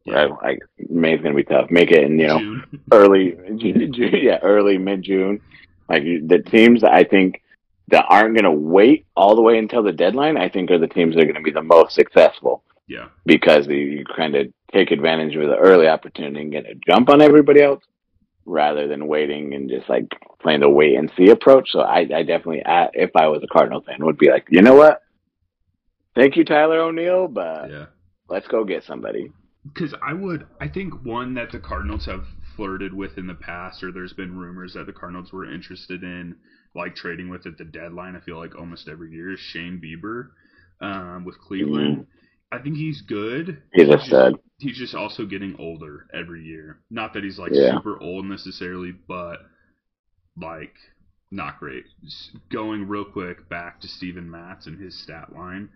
yeah. 0.05 0.25
Right, 0.25 0.31
like 0.43 0.59
May's 0.89 1.21
going 1.21 1.35
to 1.35 1.43
be 1.43 1.43
tough. 1.43 1.69
Make 1.71 1.91
it 1.91 2.03
in 2.03 2.19
you 2.19 2.27
know 2.27 2.39
June. 2.39 2.81
early, 2.91 3.37
June, 3.57 3.93
yeah, 3.95 4.39
early 4.41 4.77
mid 4.77 5.03
June. 5.03 5.41
Like 5.89 6.03
the 6.03 6.39
teams 6.39 6.81
that 6.81 6.93
I 6.93 7.03
think 7.03 7.41
that 7.89 8.05
aren't 8.09 8.33
going 8.33 8.45
to 8.45 8.51
wait 8.51 9.05
all 9.15 9.35
the 9.35 9.41
way 9.41 9.59
until 9.59 9.83
the 9.83 9.91
deadline, 9.91 10.37
I 10.37 10.49
think 10.49 10.71
are 10.71 10.79
the 10.79 10.87
teams 10.87 11.15
that 11.15 11.21
are 11.21 11.25
going 11.25 11.35
to 11.35 11.41
be 11.41 11.51
the 11.51 11.61
most 11.61 11.93
successful 11.93 12.63
Yeah, 12.87 13.09
because 13.25 13.67
you 13.67 14.03
kind 14.15 14.35
of 14.35 14.47
take 14.73 14.91
advantage 14.91 15.35
of 15.35 15.47
the 15.47 15.57
early 15.57 15.87
opportunity 15.87 16.41
and 16.41 16.51
get 16.51 16.65
a 16.65 16.75
jump 16.87 17.09
on 17.09 17.21
everybody 17.21 17.61
else 17.61 17.83
rather 18.45 18.87
than 18.87 19.07
waiting 19.07 19.53
and 19.53 19.69
just 19.69 19.89
like 19.89 20.05
playing 20.41 20.59
the 20.59 20.69
wait 20.69 20.95
and 20.95 21.11
see 21.17 21.29
approach. 21.29 21.71
So 21.71 21.79
I, 21.79 21.99
I 21.99 22.23
definitely, 22.23 22.63
I, 22.65 22.89
if 22.93 23.11
I 23.15 23.27
was 23.27 23.41
a 23.43 23.47
Cardinal 23.47 23.81
fan, 23.81 24.05
would 24.05 24.17
be 24.17 24.29
like, 24.29 24.45
you 24.49 24.61
know 24.61 24.75
what? 24.75 25.01
Thank 26.15 26.37
you, 26.37 26.45
Tyler 26.45 26.79
O'Neill, 26.79 27.27
but 27.27 27.69
yeah. 27.69 27.85
let's 28.29 28.47
go 28.47 28.63
get 28.63 28.83
somebody. 28.83 29.31
Because 29.63 29.95
I 30.01 30.13
would, 30.13 30.45
I 30.61 30.67
think 30.67 30.93
one 31.03 31.33
that 31.33 31.51
the 31.51 31.59
Cardinals 31.59 32.05
have 32.05 32.23
flirted 32.55 32.93
with 32.93 33.17
in 33.17 33.27
the 33.27 33.33
past, 33.33 33.83
or 33.83 33.91
there's 33.91 34.13
been 34.13 34.37
rumors 34.37 34.73
that 34.75 34.85
the 34.85 34.93
Cardinals 34.93 35.33
were 35.33 35.51
interested 35.51 36.03
in, 36.03 36.35
like 36.75 36.95
trading 36.95 37.29
with 37.29 37.45
at 37.47 37.57
the 37.57 37.65
deadline. 37.65 38.15
I 38.15 38.19
feel 38.19 38.37
like 38.37 38.55
almost 38.55 38.87
every 38.87 39.11
year 39.11 39.33
is 39.33 39.39
Shane 39.39 39.81
Bieber 39.83 40.29
um, 40.81 41.25
with 41.25 41.39
Cleveland. 41.39 42.05
I 42.55 42.61
think 42.61 42.77
he's 42.77 43.01
good. 43.01 43.61
He's 43.73 43.87
a 43.87 43.91
just- 43.91 44.05
stud. 44.07 44.35
He's 44.57 44.77
just 44.77 44.95
also 44.95 45.25
getting 45.25 45.57
older 45.59 46.07
every 46.13 46.43
year. 46.43 46.79
Not 46.89 47.13
that 47.13 47.23
he's 47.25 47.37
like 47.37 47.51
Yeah. 47.53 47.73
super 47.75 47.99
old 48.01 48.25
necessarily, 48.25 48.93
but 48.93 49.39
like 50.37 50.75
not 51.31 51.59
great. 51.59 51.83
S- 52.05 52.31
Going 52.49 52.87
real 52.87 53.03
quick 53.03 53.49
back 53.49 53.81
to 53.81 53.87
Steven 53.89 54.29
Matz 54.31 54.65
and 54.67 54.79
his 54.79 54.97
stat 54.97 55.33
line. 55.33 55.69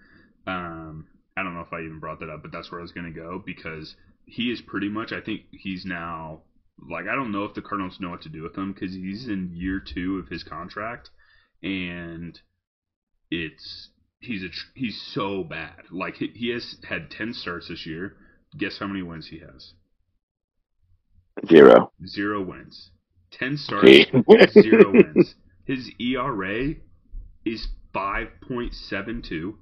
Um, 0.48 1.08
I 1.36 1.44
don't 1.44 1.54
know 1.56 1.62
if 1.62 1.74
I 1.74 1.82
even 1.82 2.00
brought 2.00 2.20
that 2.22 2.30
up, 2.30 2.42
but 2.42 2.52
that's 2.54 2.72
where 2.72 2.80
I 2.80 2.82
was 2.84 2.94
going 2.94 3.12
to 3.14 3.20
go 3.20 3.42
because 3.46 3.96
he 4.26 4.50
is 4.52 4.62
pretty 4.62 4.88
much. 4.90 5.12
I 5.12 5.20
think 5.22 5.42
he's 5.52 5.86
now 5.86 6.44
like 6.90 7.08
I 7.08 7.16
don't 7.16 7.34
know 7.34 7.44
if 7.44 7.54
the 7.56 7.62
Cardinals 7.62 8.00
know 8.00 8.12
what 8.12 8.22
to 8.22 8.30
do 8.30 8.44
with 8.44 8.56
him 8.58 8.72
because 8.72 8.94
he's 8.94 9.28
in 9.28 9.52
year 9.54 9.82
two 9.82 10.20
of 10.20 10.30
his 10.30 10.44
contract, 10.46 11.10
and 11.62 12.40
it's 13.30 13.90
he's 14.20 14.44
a 14.44 14.50
tr- 14.50 14.72
he's 14.76 15.02
so 15.14 15.44
bad. 15.44 15.84
Like 15.92 16.16
he, 16.16 16.28
he 16.36 16.50
has 16.50 16.78
had 16.88 17.10
ten 17.12 17.34
starts 17.34 17.68
this 17.70 17.86
year. 17.86 18.16
Guess 18.58 18.78
how 18.80 18.88
many 18.88 19.02
wins 19.02 19.28
he 19.28 19.40
has? 19.40 19.74
Zero. 21.48 21.92
Zero 22.06 22.44
wins. 22.44 22.92
Ten 23.32 23.58
starts, 23.58 23.88
zero 24.54 24.92
wins. 24.92 25.36
His 25.66 25.92
ERA 26.00 26.74
is 27.46 27.68
five 27.94 28.28
point 28.48 28.74
seven 28.74 29.22
two. 29.22 29.58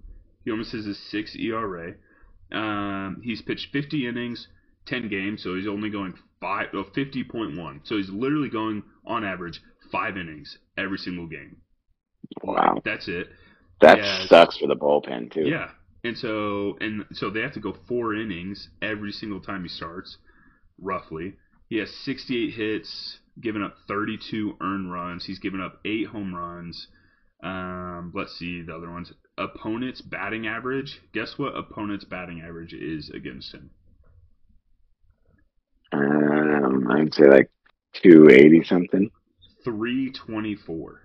He 0.46 0.52
almost 0.52 0.72
has 0.72 0.86
a 0.86 0.94
six 0.94 1.36
ERA. 1.36 1.94
Um, 2.52 3.22
he's 3.24 3.42
pitched 3.42 3.72
fifty 3.74 4.08
innings, 4.08 4.48
ten 4.86 5.10
games, 5.10 5.44
so 5.44 5.56
he's 5.56 5.68
only 5.68 5.90
going 5.90 6.14
five 6.40 6.68
oh, 6.74 6.86
50.1. 6.96 7.82
So 7.84 7.98
he's 7.98 8.10
literally 8.10 8.50
going 8.50 8.84
on 9.06 9.24
average 9.24 9.62
five 9.92 10.18
innings 10.18 10.58
every 10.78 10.98
single 10.98 11.28
game. 11.28 11.58
Wow. 12.44 12.82
That's 12.84 13.08
it. 13.08 13.28
That 13.82 14.28
sucks 14.28 14.58
for 14.58 14.68
the 14.68 14.76
bullpen 14.76 15.32
too. 15.32 15.48
Yeah. 15.48 15.70
And 16.04 16.18
so 16.18 16.78
and 16.80 17.06
so 17.14 17.30
they 17.30 17.42
have 17.42 17.54
to 17.54 17.60
go 17.60 17.76
four 17.88 18.16
innings 18.16 18.70
every 18.82 19.12
single 19.12 19.42
time 19.42 19.64
he 19.64 19.70
starts, 19.70 20.18
roughly. 20.80 21.34
He 21.70 21.78
has 21.78 21.94
68 22.06 22.54
hits, 22.54 23.20
given 23.42 23.62
up 23.62 23.76
32 23.88 24.58
earned 24.62 24.92
runs. 24.92 25.26
He's 25.26 25.40
given 25.40 25.62
up 25.62 25.80
eight 25.86 26.08
home 26.08 26.34
runs. 26.34 26.88
Um, 27.44 28.14
let's 28.16 28.38
see 28.38 28.62
the 28.62 28.74
other 28.74 28.90
ones. 28.90 29.12
Opponent's 29.38 30.02
batting 30.02 30.48
average. 30.48 31.02
Guess 31.14 31.38
what 31.38 31.56
opponent's 31.56 32.06
batting 32.06 32.42
average 32.42 32.74
is 32.74 33.10
against 33.10 33.54
him? 33.54 33.70
Um, 35.92 36.88
I'd 36.90 37.14
say 37.14 37.28
like 37.28 37.52
two 37.94 38.30
eighty 38.30 38.64
something. 38.64 39.12
324. 39.64 41.02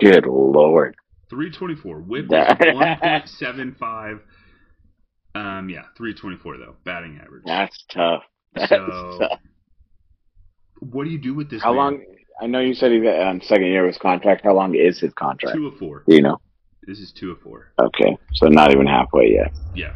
Good 0.00 0.26
lord. 0.26 0.96
324. 1.30 2.00
Whip 2.00 2.24
is 2.24 2.30
1.75. 2.30 4.20
Um, 5.34 5.68
yeah, 5.68 5.82
324 5.96 6.56
though 6.58 6.76
batting 6.84 7.20
average. 7.22 7.42
That's 7.44 7.84
tough. 7.92 8.22
That's 8.54 8.70
So, 8.70 9.18
tough. 9.20 9.40
what 10.80 11.04
do 11.04 11.10
you 11.10 11.18
do 11.18 11.34
with 11.34 11.50
this? 11.50 11.62
How 11.62 11.70
man? 11.70 11.76
long? 11.76 12.04
I 12.40 12.46
know 12.46 12.60
you 12.60 12.72
said 12.74 12.92
he's 12.92 13.02
on 13.04 13.40
second 13.42 13.66
year 13.66 13.84
of 13.86 13.92
his 13.92 13.98
contract. 14.00 14.42
How 14.44 14.54
long 14.54 14.74
is 14.74 15.00
his 15.00 15.12
contract? 15.14 15.56
Two 15.56 15.66
of 15.66 15.76
four. 15.78 16.04
Do 16.08 16.14
you 16.14 16.22
know? 16.22 16.38
This 16.86 16.98
is 17.00 17.12
two 17.12 17.30
of 17.32 17.40
four. 17.40 17.72
Okay, 17.78 18.16
so 18.34 18.46
not 18.46 18.72
even 18.72 18.86
halfway 18.86 19.32
yet. 19.34 19.52
Yeah. 19.74 19.92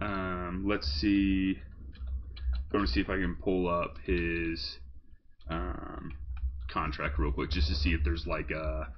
Um, 0.00 0.64
let's 0.66 0.88
see. 0.88 1.58
I 2.38 2.72
Going 2.72 2.86
to 2.86 2.90
see 2.90 3.00
if 3.00 3.10
I 3.10 3.16
can 3.16 3.36
pull 3.42 3.68
up 3.68 3.96
his 4.04 4.78
um, 5.48 6.12
contract 6.70 7.18
real 7.18 7.32
quick, 7.32 7.50
just 7.50 7.68
to 7.68 7.74
see 7.74 7.90
if 7.90 8.02
there's 8.04 8.26
like 8.26 8.50
a 8.52 8.88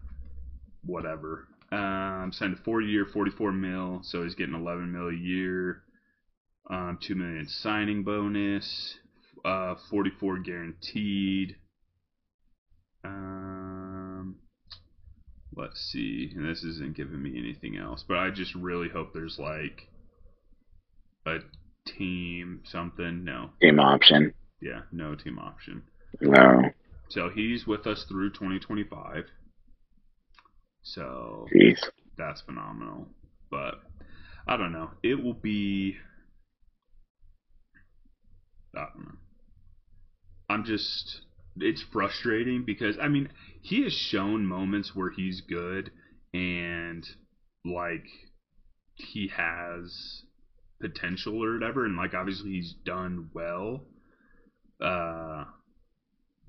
whatever. 0.84 1.48
Um, 1.72 2.30
signed 2.32 2.52
a 2.54 2.62
four-year, 2.62 3.06
44 3.12 3.50
mil, 3.52 4.00
so 4.04 4.22
he's 4.22 4.34
getting 4.34 4.54
11 4.54 4.92
mil 4.92 5.08
a 5.08 5.14
year. 5.14 5.82
Um, 6.70 6.98
two 7.00 7.14
million 7.14 7.46
signing 7.48 8.02
bonus. 8.04 8.96
Uh, 9.44 9.74
44 9.90 10.38
guaranteed. 10.40 11.56
Um, 13.04 14.36
let's 15.56 15.80
see. 15.92 16.30
And 16.34 16.48
this 16.48 16.62
isn't 16.62 16.96
giving 16.96 17.22
me 17.22 17.36
anything 17.38 17.76
else, 17.76 18.04
but 18.06 18.18
I 18.18 18.30
just 18.30 18.54
really 18.54 18.88
hope 18.88 19.12
there's 19.12 19.38
like 19.38 19.88
a 21.26 21.38
team 21.86 22.60
something. 22.64 23.24
No, 23.24 23.50
Team 23.60 23.80
option. 23.80 24.34
yeah, 24.60 24.82
no 24.92 25.14
team 25.14 25.38
option. 25.38 25.82
No. 26.20 26.62
So 27.08 27.28
he's 27.34 27.66
with 27.66 27.86
us 27.86 28.04
through 28.08 28.30
2025. 28.30 29.24
So 30.82 31.46
Jeez. 31.54 31.78
that's 32.18 32.40
phenomenal. 32.42 33.08
But 33.50 33.80
I 34.46 34.56
don't 34.56 34.72
know. 34.72 34.90
It 35.02 35.22
will 35.22 35.34
be. 35.34 35.96
I 38.74 38.86
don't 38.94 39.04
know. 39.04 39.18
I'm 40.48 40.64
just. 40.64 41.22
It's 41.58 41.84
frustrating 41.92 42.64
because 42.64 42.96
I 43.00 43.08
mean 43.08 43.28
he 43.60 43.82
has 43.82 43.92
shown 43.92 44.46
moments 44.46 44.96
where 44.96 45.10
he's 45.10 45.42
good 45.42 45.90
and 46.32 47.06
like 47.64 48.06
he 48.94 49.30
has 49.36 50.22
potential 50.80 51.42
or 51.44 51.54
whatever, 51.54 51.84
and 51.84 51.96
like 51.96 52.14
obviously 52.14 52.52
he's 52.52 52.74
done 52.84 53.30
well. 53.34 53.84
Uh, 54.80 55.44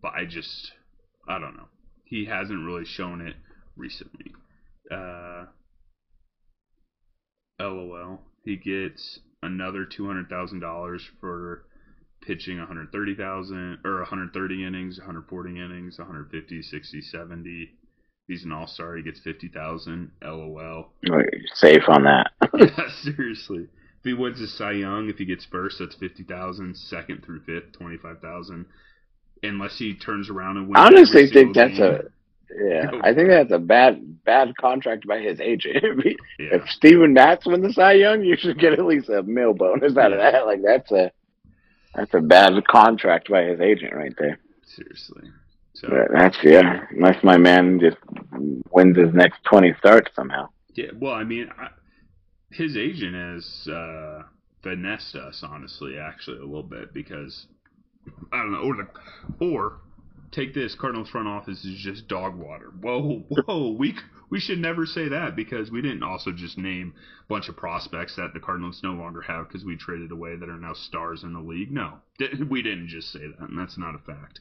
but 0.01 0.13
I 0.13 0.25
just 0.25 0.71
I 1.27 1.39
don't 1.39 1.55
know. 1.57 1.67
He 2.05 2.25
hasn't 2.25 2.65
really 2.65 2.85
shown 2.85 3.21
it 3.21 3.35
recently. 3.75 4.33
Uh, 4.91 5.45
LOL. 7.59 8.21
He 8.43 8.57
gets 8.57 9.19
another 9.41 9.85
two 9.85 10.07
hundred 10.07 10.29
thousand 10.29 10.59
dollars 10.59 11.01
for 11.19 11.65
pitching 12.25 12.57
130,000 12.57 13.79
or 13.83 13.97
130 13.97 14.65
innings, 14.65 14.97
140 14.97 15.49
innings, 15.51 15.97
150, 15.97 16.61
60, 16.61 17.01
70. 17.01 17.69
He's 18.27 18.45
an 18.45 18.53
all-star. 18.53 18.95
He 18.95 19.03
gets 19.03 19.19
50,000. 19.19 20.11
LOL. 20.23 20.93
Safe 21.55 21.83
on 21.89 22.03
that. 22.03 22.31
yeah, 22.57 22.89
seriously. 23.01 23.67
If 23.99 24.05
he 24.05 24.13
wins 24.13 24.39
the 24.39 24.47
Cy 24.47 24.71
Young, 24.71 25.09
if 25.09 25.17
he 25.17 25.25
gets 25.25 25.45
first, 25.45 25.79
that's 25.79 25.95
50,000. 25.95 26.75
Second 26.75 27.23
through 27.23 27.41
fifth, 27.41 27.73
25,000. 27.73 28.65
Unless 29.43 29.77
he 29.77 29.93
turns 29.93 30.29
around 30.29 30.57
and 30.57 30.67
wins. 30.67 30.77
I 30.77 30.87
honestly 30.87 31.27
think 31.27 31.53
that's 31.53 31.77
game. 31.77 31.83
a 31.83 31.99
yeah. 32.57 32.91
I 33.01 33.13
think 33.13 33.29
that's 33.29 33.51
a 33.51 33.59
bad 33.59 34.23
bad 34.25 34.55
contract 34.57 35.05
by 35.07 35.19
his 35.19 35.39
agent. 35.39 35.77
If, 35.83 36.05
Yeah. 36.39 36.47
if 36.57 36.69
Steven 36.69 37.13
Matz 37.13 37.45
wins 37.45 37.63
the 37.65 37.73
Cy 37.73 37.93
Young, 37.93 38.23
you 38.23 38.35
should 38.37 38.59
get 38.59 38.73
at 38.73 38.85
least 38.85 39.09
a 39.09 39.23
mil 39.23 39.53
bonus 39.53 39.97
out 39.97 40.11
of 40.13 40.19
that. 40.19 40.45
Like 40.45 40.61
that's 40.65 40.91
a 40.91 41.11
that's 41.95 42.13
a 42.13 42.21
bad 42.21 42.53
contract 42.67 43.29
by 43.29 43.43
his 43.43 43.59
agent 43.59 43.93
right 43.93 44.13
there. 44.17 44.39
Seriously. 44.65 45.29
So 45.75 45.89
But 45.89 46.11
that's 46.13 46.37
yeah. 46.43 46.85
Unless 46.91 47.23
my 47.23 47.37
man 47.37 47.79
just 47.79 47.97
wins 48.71 48.97
his 48.97 49.13
next 49.13 49.43
twenty 49.43 49.73
starts 49.79 50.11
somehow. 50.15 50.49
Yeah, 50.75 50.91
well, 50.95 51.13
I 51.13 51.23
mean, 51.23 51.49
I, 51.57 51.67
his 52.51 52.75
agent 52.77 53.13
has 53.15 53.67
uh, 53.71 54.23
finessed 54.63 55.15
us, 55.15 55.43
honestly, 55.47 55.97
actually, 55.99 56.37
a 56.37 56.45
little 56.45 56.63
bit 56.63 56.93
because 56.93 57.45
I 58.31 58.37
don't 58.37 58.51
know, 58.51 58.59
or 58.59 58.75
the, 58.75 59.45
or 59.45 59.79
take 60.33 60.53
this 60.53 60.75
Cardinals 60.75 61.09
front 61.09 61.27
office 61.27 61.63
is 61.63 61.79
just 61.79 62.07
dog 62.07 62.35
water. 62.35 62.71
Whoa, 62.81 63.23
whoa, 63.29 63.75
we 63.77 63.95
we 64.29 64.39
should 64.39 64.59
never 64.59 64.85
say 64.85 65.07
that 65.09 65.35
because 65.35 65.69
we 65.71 65.81
didn't 65.81 66.03
also 66.03 66.31
just 66.31 66.57
name 66.57 66.93
a 67.21 67.27
bunch 67.27 67.49
of 67.49 67.55
prospects 67.55 68.15
that 68.15 68.33
the 68.33 68.39
Cardinals 68.39 68.81
no 68.83 68.91
longer 68.91 69.21
have 69.21 69.47
because 69.47 69.63
we 69.63 69.77
traded 69.77 70.11
away 70.11 70.35
that 70.35 70.49
are 70.49 70.57
now 70.57 70.73
stars 70.73 71.23
in 71.23 71.33
the 71.33 71.39
league. 71.39 71.71
No, 71.71 71.99
we 72.49 72.61
didn't 72.61 72.87
just 72.87 73.11
say 73.11 73.19
that, 73.19 73.49
and 73.49 73.57
that's 73.57 73.77
not 73.77 73.95
a 73.95 73.99
fact. 73.99 74.39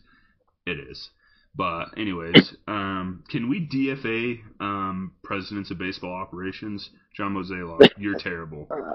It 0.67 0.79
is. 0.79 1.11
But 1.55 1.99
anyways, 1.99 2.57
um, 2.67 3.25
can 3.29 3.51
we 3.51 3.69
DFA 3.69 4.41
um, 4.61 5.13
presidents 5.23 5.71
of 5.71 5.79
baseball 5.79 6.15
operations? 6.15 6.89
John 7.15 7.35
Mozeliak, 7.35 7.91
you're 7.99 8.19
terrible. 8.19 8.67
Uh, 8.71 8.95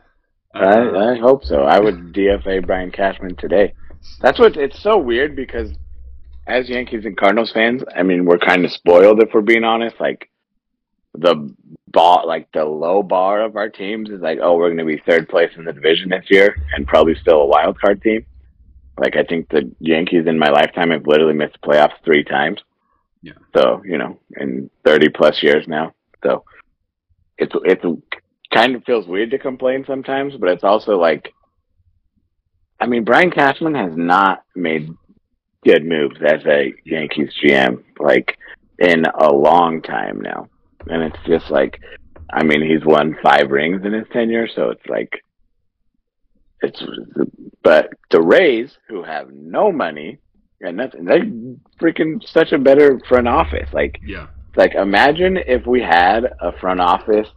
I, 0.56 1.12
I 1.14 1.20
hope 1.20 1.44
so. 1.44 1.62
I 1.62 1.80
would 1.80 2.14
DFA 2.14 2.66
Brian 2.66 2.90
Cashman 2.90 3.36
today. 3.36 3.76
That's 4.22 4.40
what 4.40 4.58
it's 4.58 4.82
so 4.82 4.98
weird 4.98 5.36
because 5.36 5.70
as 6.48 6.70
Yankees 6.70 7.06
and 7.06 7.18
Cardinals 7.18 7.52
fans, 7.52 7.84
I 7.96 8.04
mean, 8.04 8.26
we're 8.26 8.40
kind 8.40 8.64
of 8.64 8.72
spoiled 8.72 9.22
if 9.22 9.30
we're 9.34 9.42
being 9.42 9.66
honest. 9.66 9.98
Like 10.00 10.30
the 11.14 11.54
bar, 11.90 12.26
like 12.26 12.48
the 12.54 12.64
low 12.64 13.04
bar 13.04 13.42
of 13.42 13.58
our 13.58 13.70
teams 13.70 14.10
is 14.10 14.22
like, 14.22 14.40
oh, 14.42 14.56
we're 14.56 14.70
going 14.70 14.78
to 14.78 14.86
be 14.86 15.02
third 15.06 15.28
place 15.28 15.52
in 15.58 15.66
the 15.66 15.74
division 15.74 16.10
this 16.10 16.26
year 16.30 16.56
and 16.74 16.88
probably 16.88 17.16
still 17.16 17.42
a 17.42 17.46
wild 17.46 17.80
card 17.80 18.02
team. 18.02 18.26
Like 18.98 19.16
I 19.16 19.24
think 19.24 19.50
the 19.50 19.70
Yankees 19.80 20.26
in 20.26 20.40
my 20.40 20.50
lifetime 20.50 20.92
have 20.92 21.06
literally 21.06 21.34
missed 21.34 21.58
the 21.62 21.68
playoffs 21.68 22.04
three 22.04 22.24
times. 22.24 22.62
Yeah. 23.22 23.34
So 23.56 23.82
you 23.86 23.98
know, 23.98 24.20
in 24.38 24.70
thirty 24.86 25.10
plus 25.10 25.44
years 25.44 25.68
now. 25.68 25.94
So 26.24 26.46
it's 27.38 27.54
it's 27.66 27.86
kind 28.54 28.76
of 28.76 28.84
feels 28.86 29.06
weird 29.06 29.32
to 29.32 29.38
complain 29.38 29.84
sometimes, 29.86 30.36
but 30.38 30.50
it's 30.50 30.64
also 30.64 30.98
like, 30.98 31.34
I 32.80 32.88
mean, 32.88 33.04
Brian 33.04 33.32
Cashman 33.32 33.76
has 33.76 33.92
not 33.96 34.44
made 34.56 34.90
good 35.68 35.86
moves 35.86 36.16
as 36.26 36.42
a 36.46 36.74
Yankees 36.86 37.30
GM, 37.44 37.84
like 38.00 38.38
in 38.80 39.04
a 39.20 39.32
long 39.32 39.82
time 39.82 40.22
now. 40.22 40.48
And 40.88 41.04
it's 41.04 41.20
just 41.28 41.52
like, 41.52 41.80
I 42.32 42.44
mean, 42.44 42.62
he's 42.62 42.86
won 42.86 43.18
five 43.22 43.50
rings 43.52 43.86
in 43.86 43.92
his 43.92 44.08
tenure, 44.14 44.48
so 44.48 44.70
it's 44.70 44.86
like, 44.88 45.12
it's, 46.62 46.82
but 47.64 47.90
the 48.12 48.22
Rays, 48.22 48.78
who 48.88 49.04
have 49.04 49.30
no 49.32 49.72
money 49.72 50.20
and 50.62 50.78
nothing, 50.78 51.04
they're 51.04 51.26
freaking 51.82 52.26
such 52.26 52.54
a 52.54 52.58
better 52.58 53.00
front 53.10 53.28
office. 53.28 53.70
Like, 53.74 54.00
Yeah. 54.06 54.28
like 54.56 54.74
imagine 54.74 55.38
if 55.38 55.68
we 55.68 55.82
had 55.82 56.32
a 56.42 56.52
front 56.60 56.80
office. 56.80 57.28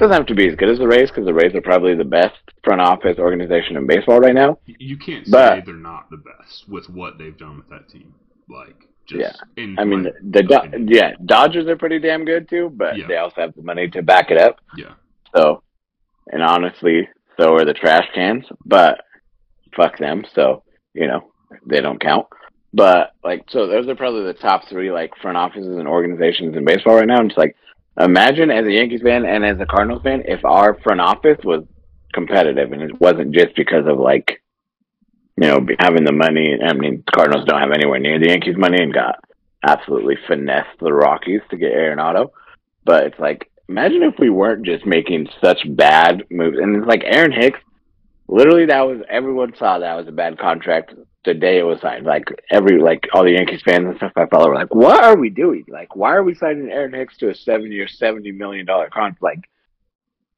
It 0.00 0.04
doesn't 0.04 0.16
have 0.16 0.26
to 0.28 0.34
be 0.34 0.48
as 0.48 0.54
good 0.54 0.70
as 0.70 0.78
the 0.78 0.88
Rays 0.88 1.10
because 1.10 1.26
the 1.26 1.34
Rays 1.34 1.54
are 1.54 1.60
probably 1.60 1.94
the 1.94 2.04
best 2.06 2.34
front 2.64 2.80
office 2.80 3.18
organization 3.18 3.76
in 3.76 3.86
baseball 3.86 4.18
right 4.18 4.34
now. 4.34 4.58
You 4.64 4.96
can't 4.96 5.26
say 5.26 5.30
But- 5.30 5.66
they're 5.66 5.74
not 5.74 6.08
the 6.08 6.16
best 6.16 6.66
with 6.70 6.88
what 6.88 7.18
they've 7.18 7.36
done 7.36 7.58
with 7.58 7.68
that 7.68 7.86
team. 7.90 8.14
Like, 8.48 8.76
just 9.06 9.42
Yeah. 9.58 9.72
I 9.78 9.84
mean, 9.84 10.04
my 10.04 10.10
the 10.22 10.42
Do- 10.42 10.86
yeah 10.94 11.12
Dodgers 11.26 11.66
are 11.68 11.76
pretty 11.76 11.98
damn 11.98 12.24
good 12.24 12.48
too, 12.48 12.70
but 12.74 12.96
Yeah. 12.96 13.08
they 13.08 13.16
also 13.18 13.42
have 13.42 13.54
the 13.54 13.60
money 13.62 13.88
to 13.88 14.00
back 14.02 14.30
it 14.30 14.38
up. 14.38 14.56
yeah, 14.74 14.94
So, 15.36 15.62
and 16.32 16.42
honestly, 16.42 17.06
so 17.38 17.52
are 17.54 17.66
the 17.66 17.74
trash 17.74 18.08
cans. 18.14 18.46
But 18.64 19.04
fuck 19.76 19.98
them. 19.98 20.24
So 20.34 20.62
you 20.94 21.08
know 21.08 21.30
they 21.66 21.82
don't 21.82 22.00
count. 22.00 22.26
But 22.72 23.12
like, 23.22 23.44
so 23.50 23.66
those 23.66 23.86
are 23.86 23.94
probably 23.96 24.22
the 24.22 24.32
top 24.32 24.64
three 24.66 24.90
like 24.90 25.14
front 25.18 25.36
offices 25.36 25.76
and 25.76 25.86
organizations 25.86 26.56
in 26.56 26.64
baseball 26.64 26.94
right 26.96 27.06
now. 27.06 27.18
And 27.20 27.30
it's 27.30 27.36
like, 27.38 27.54
imagine 28.04 28.50
as 28.50 28.66
a 28.66 28.72
Yankees 28.72 29.02
fan 29.02 29.24
and 29.24 29.44
as 29.44 29.60
a 29.60 29.66
Cardinals 29.66 30.02
fan, 30.02 30.22
if 30.26 30.44
our 30.44 30.78
front 30.80 31.00
office 31.00 31.38
was 31.44 31.64
competitive 32.12 32.72
and 32.72 32.82
it 32.82 33.00
wasn't 33.00 33.34
just 33.34 33.54
because 33.56 33.86
of 33.86 33.98
like, 33.98 34.42
you 35.36 35.48
know, 35.48 35.66
having 35.78 36.04
the 36.04 36.12
money. 36.12 36.58
I 36.62 36.72
mean, 36.72 37.04
Cardinals 37.14 37.46
don't 37.46 37.60
have 37.60 37.72
anywhere 37.72 37.98
near 37.98 38.18
the 38.18 38.28
Yankees' 38.28 38.56
money 38.56 38.82
and 38.82 38.92
got 38.92 39.24
absolutely 39.66 40.16
finessed 40.26 40.78
the 40.80 40.92
Rockies 40.92 41.40
to 41.50 41.56
get 41.56 41.72
Arenado. 41.72 42.30
But 42.84 43.04
it's 43.04 43.18
like, 43.18 43.50
imagine 43.68 44.02
if 44.02 44.14
we 44.18 44.30
weren't 44.30 44.66
just 44.66 44.86
making 44.86 45.28
such 45.42 45.60
bad 45.76 46.24
moves. 46.30 46.58
And 46.58 46.76
it's 46.76 46.86
like 46.86 47.02
Aaron 47.04 47.32
Hicks, 47.32 47.60
literally, 48.28 48.66
that 48.66 48.82
was 48.82 49.00
everyone 49.08 49.54
saw 49.58 49.78
that 49.78 49.96
was 49.96 50.08
a 50.08 50.12
bad 50.12 50.38
contract 50.38 50.94
the 51.24 51.34
day 51.34 51.58
it 51.58 51.64
was 51.64 51.80
signed. 51.80 52.06
Like 52.06 52.24
every, 52.50 52.80
like 52.80 53.08
all 53.12 53.24
the 53.24 53.32
Yankees 53.32 53.62
fans 53.64 53.86
and 53.86 53.96
stuff 53.96 54.12
I 54.16 54.26
follow 54.26 54.48
were 54.48 54.54
like, 54.54 54.74
what 54.74 55.04
are 55.04 55.16
we 55.16 55.30
doing? 55.30 55.64
Like, 55.68 55.94
why 55.94 56.14
are 56.14 56.22
we 56.22 56.34
signing 56.34 56.70
Aaron 56.70 56.94
Hicks 56.94 57.16
to 57.18 57.30
a 57.30 57.34
seven-year, 57.34 57.88
seventy 57.88 58.32
million 58.32 58.66
dollar 58.66 58.88
contract? 58.88 59.22
Like, 59.22 59.50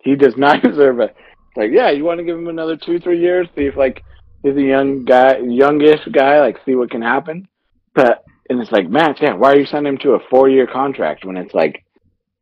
he 0.02 0.16
does 0.16 0.36
not 0.36 0.62
deserve 0.62 1.00
a. 1.00 1.10
Like, 1.54 1.70
yeah, 1.70 1.90
you 1.90 2.04
want 2.04 2.18
to 2.18 2.24
give 2.24 2.38
him 2.38 2.48
another 2.48 2.76
two, 2.76 2.98
three 2.98 3.20
years, 3.20 3.46
see 3.54 3.66
if 3.66 3.76
like 3.76 4.02
he's 4.42 4.56
a 4.56 4.62
young 4.62 5.04
guy, 5.04 5.38
youngish 5.38 6.00
guy, 6.10 6.40
like 6.40 6.58
see 6.64 6.74
what 6.74 6.90
can 6.90 7.02
happen. 7.02 7.46
But 7.94 8.24
and 8.48 8.60
it's 8.60 8.72
like, 8.72 8.88
man, 8.88 9.14
yeah, 9.20 9.34
why 9.34 9.52
are 9.52 9.58
you 9.58 9.66
signing 9.66 9.94
him 9.94 9.98
to 9.98 10.12
a 10.12 10.28
four-year 10.30 10.66
contract 10.66 11.24
when 11.24 11.36
it's 11.36 11.54
like, 11.54 11.84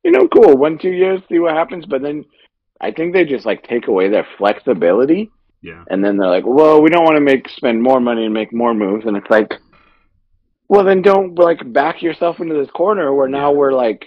you 0.05 0.12
know, 0.12 0.29
cool, 0.29 0.57
one, 0.57 0.79
two 0.79 0.90
years, 0.90 1.20
see 1.29 1.38
what 1.38 1.55
happens. 1.55 1.85
But 1.87 2.03
then 2.03 2.24
I 2.81 2.90
think 2.92 3.12
they 3.12 3.24
just 3.24 3.44
like 3.44 3.64
take 3.64 3.88
away 3.88 4.09
their 4.09 4.26
flexibility, 4.38 5.31
yeah, 5.62 5.85
and 5.90 6.05
then 6.05 6.16
they're 6.16 6.31
like, 6.31 6.44
well, 6.46 6.81
we 6.83 6.90
don't 6.90 7.05
want 7.05 7.16
to 7.16 7.20
make 7.20 7.49
spend 7.49 7.83
more 7.83 8.01
money 8.01 8.25
and 8.25 8.35
make 8.35 8.53
more 8.53 8.75
moves, 8.75 9.07
and 9.07 9.16
it's 9.16 9.31
like, 9.31 9.53
well, 10.68 10.85
then 10.85 11.03
don't 11.03 11.38
like 11.38 11.73
back 11.73 12.03
yourself 12.03 12.40
into 12.40 12.55
this 12.55 12.70
corner 12.70 13.12
where 13.12 13.29
now 13.29 13.53
we're 13.53 13.73
like, 13.73 14.07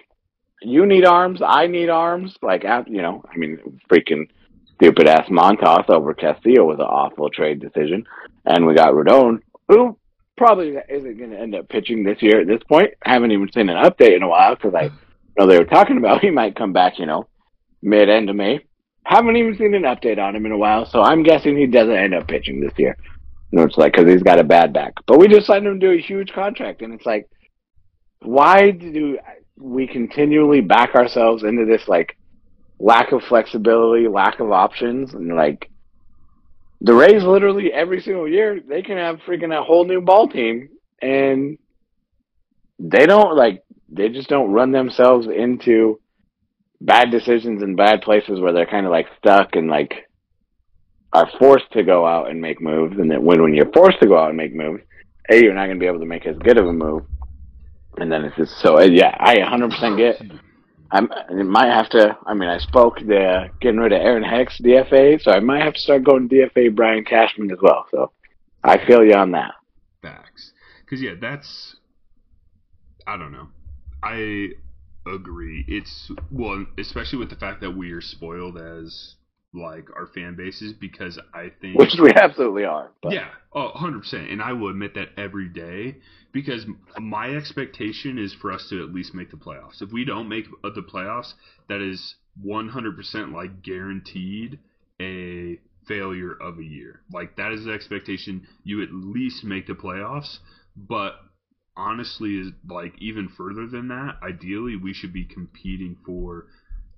you 0.62 0.86
need 0.86 1.06
arms, 1.06 1.42
I 1.46 1.68
need 1.68 1.90
arms, 1.90 2.38
like, 2.42 2.64
you 2.88 3.02
know, 3.02 3.24
I 3.32 3.38
mean, 3.38 3.80
freaking 3.92 4.30
stupid 4.76 5.08
ass 5.08 5.28
Montas 5.30 5.90
over 5.90 6.14
Castillo 6.14 6.66
was 6.66 6.80
an 6.80 6.86
awful 6.86 7.30
trade 7.30 7.60
decision, 7.60 8.06
and 8.46 8.66
we 8.66 8.76
got 8.76 8.94
Rodon, 8.94 9.40
who 9.68 9.98
probably 10.38 10.76
isn't 10.90 11.18
going 11.18 11.32
to 11.32 11.40
end 11.40 11.56
up 11.56 11.70
pitching 11.70 12.04
this 12.04 12.22
year 12.22 12.42
at 12.42 12.48
this 12.48 12.62
point. 12.68 12.92
I 13.06 13.14
haven't 13.14 13.32
even 13.32 13.52
seen 13.52 13.70
an 13.70 13.84
update 13.84 14.16
in 14.16 14.24
a 14.24 14.28
while 14.28 14.56
because 14.56 14.74
I 14.74 14.90
know 15.38 15.48
they 15.48 15.58
were 15.58 15.66
talking 15.66 15.98
about 15.98 16.22
he 16.22 16.32
might 16.32 16.56
come 16.56 16.74
back, 16.74 17.00
you 17.00 17.06
know, 17.06 17.28
mid 17.82 18.10
end 18.10 18.30
of 18.30 18.36
May. 18.36 18.60
Haven't 19.06 19.36
even 19.36 19.58
seen 19.58 19.74
an 19.74 19.84
update 19.84 20.18
on 20.18 20.36
him 20.36 20.46
in 20.46 20.52
a 20.52 20.58
while, 20.58 20.86
so 20.86 21.02
I'm 21.02 21.24
guessing 21.24 21.58
he 21.58 21.68
doesn't 21.68 21.96
end 21.96 22.14
up 22.14 22.28
pitching 22.28 22.62
this 22.62 22.74
year. 22.78 22.96
You 23.52 23.60
know, 23.60 23.66
it's 23.66 23.78
like 23.78 23.94
because 23.94 24.12
he's 24.12 24.24
got 24.24 24.40
a 24.40 24.44
bad 24.44 24.74
back. 24.74 24.94
But 25.06 25.20
we 25.20 25.28
just 25.28 25.46
signed 25.46 25.68
him 25.68 25.80
to 25.80 25.92
a 25.92 26.02
huge 26.02 26.32
contract, 26.34 26.82
and 26.82 26.94
it's 26.94 27.06
like, 27.06 27.28
why 28.22 28.72
do 28.72 29.20
we 29.58 29.88
continually 29.88 30.62
back 30.62 30.96
ourselves 30.96 31.44
into 31.44 31.66
this 31.66 31.88
like 31.88 32.18
lack 32.80 33.12
of 33.12 33.22
flexibility, 33.24 34.08
lack 34.08 34.40
of 34.40 34.52
options, 34.52 35.14
and 35.14 35.36
like 35.36 35.70
the 36.82 36.94
Rays 36.94 37.24
literally 37.24 37.72
every 37.72 38.02
single 38.02 38.28
year 38.28 38.60
they 38.60 38.82
can 38.82 38.98
have 38.98 39.20
freaking 39.28 39.58
a 39.58 39.64
whole 39.64 39.86
new 39.86 40.02
ball 40.02 40.28
team, 40.28 40.70
and 41.02 41.58
they 42.80 43.06
don't 43.06 43.36
like 43.36 43.64
they 43.90 44.10
just 44.10 44.30
don't 44.30 44.52
run 44.52 44.72
themselves 44.72 45.28
into 45.28 46.00
bad 46.84 47.12
decisions 47.12 47.64
in 47.64 47.76
bad 47.76 48.02
places 48.02 48.40
where 48.40 48.54
they're 48.54 48.66
kind 48.66 48.86
of 48.86 48.92
like 48.92 49.08
stuck 49.18 49.56
and 49.56 49.70
like 49.70 49.94
are 51.14 51.30
forced 51.40 51.72
to 51.72 51.84
go 51.84 52.06
out 52.06 52.30
and 52.30 52.42
make 52.42 52.60
moves, 52.60 52.98
and 52.98 53.10
then 53.10 53.24
when 53.24 53.42
when 53.42 53.54
you're 53.54 53.72
forced 53.72 54.00
to 54.02 54.08
go 54.08 54.18
out 54.18 54.30
and 54.30 54.38
make 54.38 54.54
moves, 54.54 54.84
a 55.30 55.42
you're 55.42 55.54
not 55.54 55.66
going 55.66 55.78
to 55.78 55.80
be 55.80 55.88
able 55.88 56.00
to 56.00 56.06
make 56.06 56.26
as 56.26 56.38
good 56.40 56.58
of 56.58 56.68
a 56.68 56.74
move, 56.74 57.04
and 57.98 58.12
then 58.12 58.26
it's 58.26 58.36
just 58.36 58.60
so 58.60 58.78
uh, 58.80 58.84
yeah, 58.84 59.16
I 59.20 59.38
100% 59.38 59.98
get. 59.98 60.22
I'm, 60.92 61.12
I 61.12 61.34
might 61.42 61.70
have 61.70 61.90
to. 61.92 62.16
I 62.26 62.36
mean, 62.36 62.50
I 62.50 62.60
spoke 62.60 63.00
the 63.00 63.50
getting 63.62 63.80
rid 63.80 63.94
of 63.94 64.02
Aaron 64.02 64.24
Hicks 64.24 64.60
DFA, 64.62 65.22
so 65.22 65.32
I 65.32 65.40
might 65.40 65.64
have 65.64 65.74
to 65.74 65.80
start 65.80 66.04
going 66.04 66.30
DFA 66.30 66.76
Brian 66.76 67.04
Cashman 67.04 67.52
as 67.52 67.58
well. 67.62 67.86
So 67.90 68.12
I 68.64 68.84
feel 68.86 69.04
you 69.04 69.16
on 69.16 69.32
that. 69.32 69.54
facts. 70.02 70.52
Because 70.82 71.02
yeah, 71.02 71.14
that's 71.20 71.78
I 73.08 73.18
don't 73.18 73.32
know. 73.32 73.48
I 74.04 74.50
agree. 75.06 75.66
It's 75.68 76.12
well, 76.32 76.66
especially 76.78 77.20
with 77.20 77.30
the 77.30 77.36
fact 77.36 77.62
that 77.62 77.72
we 77.72 77.92
are 77.92 78.02
spoiled 78.02 78.58
as 78.58 79.16
like 79.54 79.88
our 79.96 80.08
fan 80.08 80.36
bases 80.36 80.74
because 80.74 81.20
I 81.34 81.52
think 81.62 81.78
Which 81.78 81.96
we 82.02 82.12
absolutely 82.16 82.66
are. 82.66 82.92
But 83.02 83.14
Yeah, 83.14 83.30
oh, 83.54 83.72
100%. 83.76 84.32
And 84.32 84.42
I 84.42 84.54
will 84.54 84.70
admit 84.70 84.96
that 84.96 85.10
every 85.18 85.48
day 85.48 85.98
because 86.32 86.66
my 86.98 87.30
expectation 87.30 88.18
is 88.18 88.34
for 88.34 88.52
us 88.52 88.68
to 88.70 88.84
at 88.84 88.94
least 88.94 89.14
make 89.14 89.30
the 89.30 89.38
playoffs. 89.38 89.82
If 89.82 89.92
we 89.92 90.06
don't 90.06 90.28
make 90.28 90.46
the 90.64 90.82
playoffs, 90.82 91.34
that 91.70 91.82
is 91.82 92.16
100% 92.44 93.34
like 93.34 93.62
guaranteed 93.62 94.60
a 95.00 95.60
failure 95.88 96.34
of 96.34 96.60
a 96.60 96.64
year. 96.64 97.02
Like 97.12 97.36
that 97.38 97.52
is 97.52 97.66
the 97.66 97.74
expectation. 97.74 98.48
You 98.64 98.82
at 98.82 98.92
least 98.92 99.44
make 99.44 99.68
the 99.68 99.74
playoffs, 99.74 100.40
but 100.76 101.14
honestly 101.76 102.38
is 102.40 102.52
like 102.68 102.94
even 103.00 103.28
further 103.30 103.68
than 103.68 103.88
that, 103.90 104.18
ideally 104.22 104.76
we 104.76 104.94
should 104.94 105.14
be 105.14 105.26
competing 105.26 105.96
for 106.06 106.46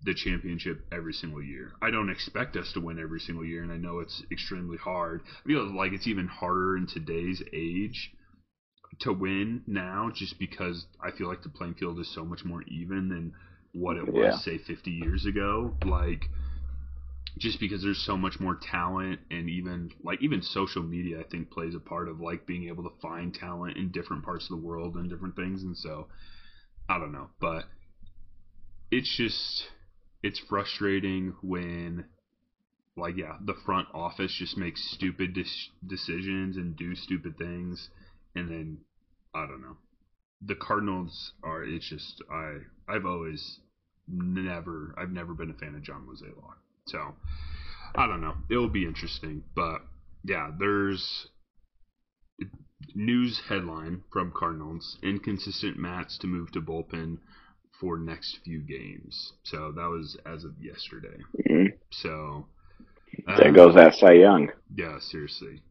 the 0.04 0.14
championship 0.14 0.86
every 0.92 1.14
single 1.14 1.42
year. 1.42 1.72
I 1.82 1.90
don't 1.90 2.10
expect 2.10 2.56
us 2.58 2.72
to 2.74 2.82
win 2.82 3.00
every 3.00 3.20
single 3.20 3.46
year, 3.46 3.64
and 3.64 3.72
I 3.72 3.78
know 3.78 4.00
it's 4.00 4.24
extremely 4.32 4.78
hard. 4.78 5.22
I 5.44 5.48
feel 5.48 5.76
like 5.76 5.94
it's 5.94 6.08
even 6.08 6.28
harder 6.28 6.78
in 6.78 6.86
today's 6.88 7.42
age 7.54 8.12
to 9.00 9.12
win 9.12 9.62
now, 9.68 10.10
just 10.14 10.38
because 10.40 10.86
I 11.02 11.12
feel 11.12 11.28
like 11.28 11.42
the 11.42 11.50
playing 11.50 11.76
field 11.76 12.00
is 12.00 12.14
so 12.14 12.24
much 12.24 12.46
more 12.46 12.62
even 12.68 13.10
than 13.10 13.34
what 13.74 13.98
it 13.98 14.08
was, 14.08 14.36
Yeah. 14.36 14.38
say, 14.44 14.58
50 14.58 14.92
years 14.92 15.26
ago. 15.26 15.76
Like, 15.84 16.30
just 17.38 17.60
because 17.60 17.84
there's 17.84 18.04
so 18.06 18.18
much 18.18 18.40
more 18.40 18.56
talent, 18.56 19.20
and 19.30 19.50
even 19.50 19.92
like 20.04 20.22
even 20.22 20.42
social 20.42 20.84
media, 20.84 21.20
I 21.20 21.24
think 21.24 21.52
plays 21.52 21.76
a 21.76 21.80
part 21.80 22.08
of 22.08 22.20
like 22.20 22.46
being 22.46 22.68
able 22.68 22.84
to 22.84 22.96
find 23.02 23.34
talent 23.34 23.78
in 23.78 23.92
different 23.92 24.24
parts 24.24 24.46
of 24.46 24.50
the 24.50 24.66
world 24.66 24.96
and 24.96 25.10
different 25.10 25.36
things, 25.36 25.64
and 25.64 25.78
so 25.78 26.08
I 26.88 26.98
don't 26.98 27.12
know, 27.12 27.30
but 27.40 27.66
it's 28.92 29.16
just 29.18 29.68
it's 30.24 30.40
frustrating 30.40 31.34
when 31.42 32.06
like 32.98 33.18
yeah 33.18 33.34
the 33.46 33.54
front 33.66 33.88
office 33.94 34.34
just 34.38 34.58
makes 34.58 34.82
stupid 34.92 35.34
dis- 35.34 35.70
decisions 35.86 36.58
and 36.58 36.76
do 36.76 36.96
stupid 36.96 37.38
things 37.38 37.90
and 38.36 38.50
then 38.50 38.78
i 39.34 39.46
don't 39.46 39.62
know 39.62 39.76
the 40.42 40.56
cardinals 40.56 41.32
are 41.44 41.64
it's 41.64 41.90
just 41.90 42.22
i 42.32 42.58
i've 42.88 43.06
always 43.06 43.60
never 44.08 44.94
i've 44.98 45.12
never 45.12 45.34
been 45.34 45.50
a 45.50 45.54
fan 45.54 45.76
of 45.76 45.82
john 45.82 46.06
Mozeliak. 46.08 46.65
So 46.88 47.16
i 47.98 48.06
don't 48.08 48.22
know 48.22 48.34
it'll 48.50 48.68
be 48.68 48.86
interesting 48.86 49.42
but 49.56 49.80
yeah 50.24 50.52
there's 50.60 51.28
news 52.94 53.42
headline 53.48 54.04
from 54.12 54.32
cardinals 54.32 54.98
inconsistent 55.02 55.78
Matz 55.78 56.18
to 56.20 56.28
move 56.28 56.52
to 56.52 56.62
bullpen 56.62 57.18
for 57.80 57.98
next 57.98 58.40
few 58.44 58.60
games. 58.62 59.34
So 59.44 59.72
that 59.76 59.88
was 59.88 60.18
as 60.26 60.44
of 60.44 60.54
yesterday. 60.60 61.18
Mhm. 61.50 61.74
So 61.92 62.48
there 63.38 63.48
um, 63.50 63.54
goes 63.54 63.76
that 63.76 63.96
Cy 63.96 64.14
Young. 64.14 64.52
Yeah, 64.76 65.00
seriously. 65.00 65.62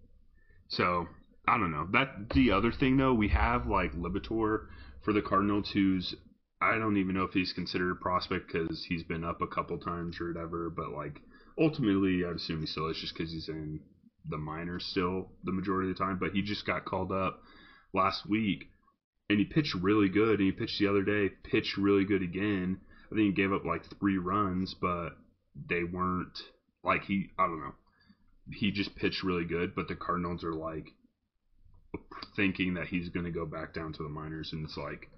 So 0.68 1.06
I 1.46 1.58
don't 1.58 1.70
know. 1.70 1.88
That 1.92 2.30
the 2.30 2.52
other 2.52 2.72
thing 2.72 2.96
though, 2.96 3.14
we 3.14 3.28
have 3.28 3.66
like 3.66 3.92
Liberatore 3.92 4.66
for 5.02 5.12
the 5.12 5.22
Cardinals, 5.22 5.70
who's 5.70 6.14
I 6.64 6.78
don't 6.78 6.96
even 6.96 7.14
know 7.14 7.24
if 7.24 7.32
he's 7.32 7.52
considered 7.52 7.92
a 7.92 7.96
prospect 7.96 8.50
because 8.50 8.84
he's 8.88 9.02
been 9.02 9.24
up 9.24 9.42
a 9.42 9.46
couple 9.46 9.78
times 9.78 10.20
or 10.20 10.28
whatever. 10.28 10.70
But 10.70 10.90
like 10.90 11.20
ultimately, 11.58 12.24
I'd 12.24 12.36
assume 12.36 12.60
he 12.60 12.66
still 12.66 12.88
is 12.88 12.98
just 12.98 13.14
because 13.14 13.32
he's 13.32 13.48
in 13.48 13.80
the 14.28 14.38
minors 14.38 14.86
still 14.86 15.28
the 15.44 15.52
majority 15.52 15.90
of 15.90 15.96
the 15.96 16.04
time. 16.04 16.18
But 16.18 16.32
he 16.32 16.42
just 16.42 16.66
got 16.66 16.86
called 16.86 17.12
up 17.12 17.42
last 17.92 18.28
week, 18.28 18.64
and 19.28 19.38
he 19.38 19.44
pitched 19.44 19.74
really 19.74 20.08
good. 20.08 20.40
And 20.40 20.46
he 20.46 20.52
pitched 20.52 20.78
the 20.78 20.88
other 20.88 21.02
day, 21.02 21.30
pitched 21.44 21.76
really 21.76 22.04
good 22.04 22.22
again. 22.22 22.80
I 23.12 23.14
think 23.14 23.26
he 23.26 23.42
gave 23.42 23.52
up 23.52 23.64
like 23.64 23.82
three 23.98 24.18
runs, 24.18 24.74
but 24.80 25.10
they 25.68 25.84
weren't 25.84 26.38
like 26.82 27.04
he. 27.04 27.30
I 27.38 27.46
don't 27.46 27.60
know. 27.60 27.74
He 28.52 28.72
just 28.72 28.96
pitched 28.96 29.22
really 29.22 29.44
good, 29.44 29.74
but 29.74 29.88
the 29.88 29.96
Cardinals 29.96 30.44
are 30.44 30.54
like 30.54 30.88
thinking 32.36 32.74
that 32.74 32.88
he's 32.88 33.08
going 33.10 33.24
to 33.24 33.30
go 33.30 33.46
back 33.46 33.72
down 33.74 33.92
to 33.92 34.02
the 34.02 34.08
minors, 34.08 34.50
and 34.52 34.64
it's 34.64 34.76
like, 34.76 35.08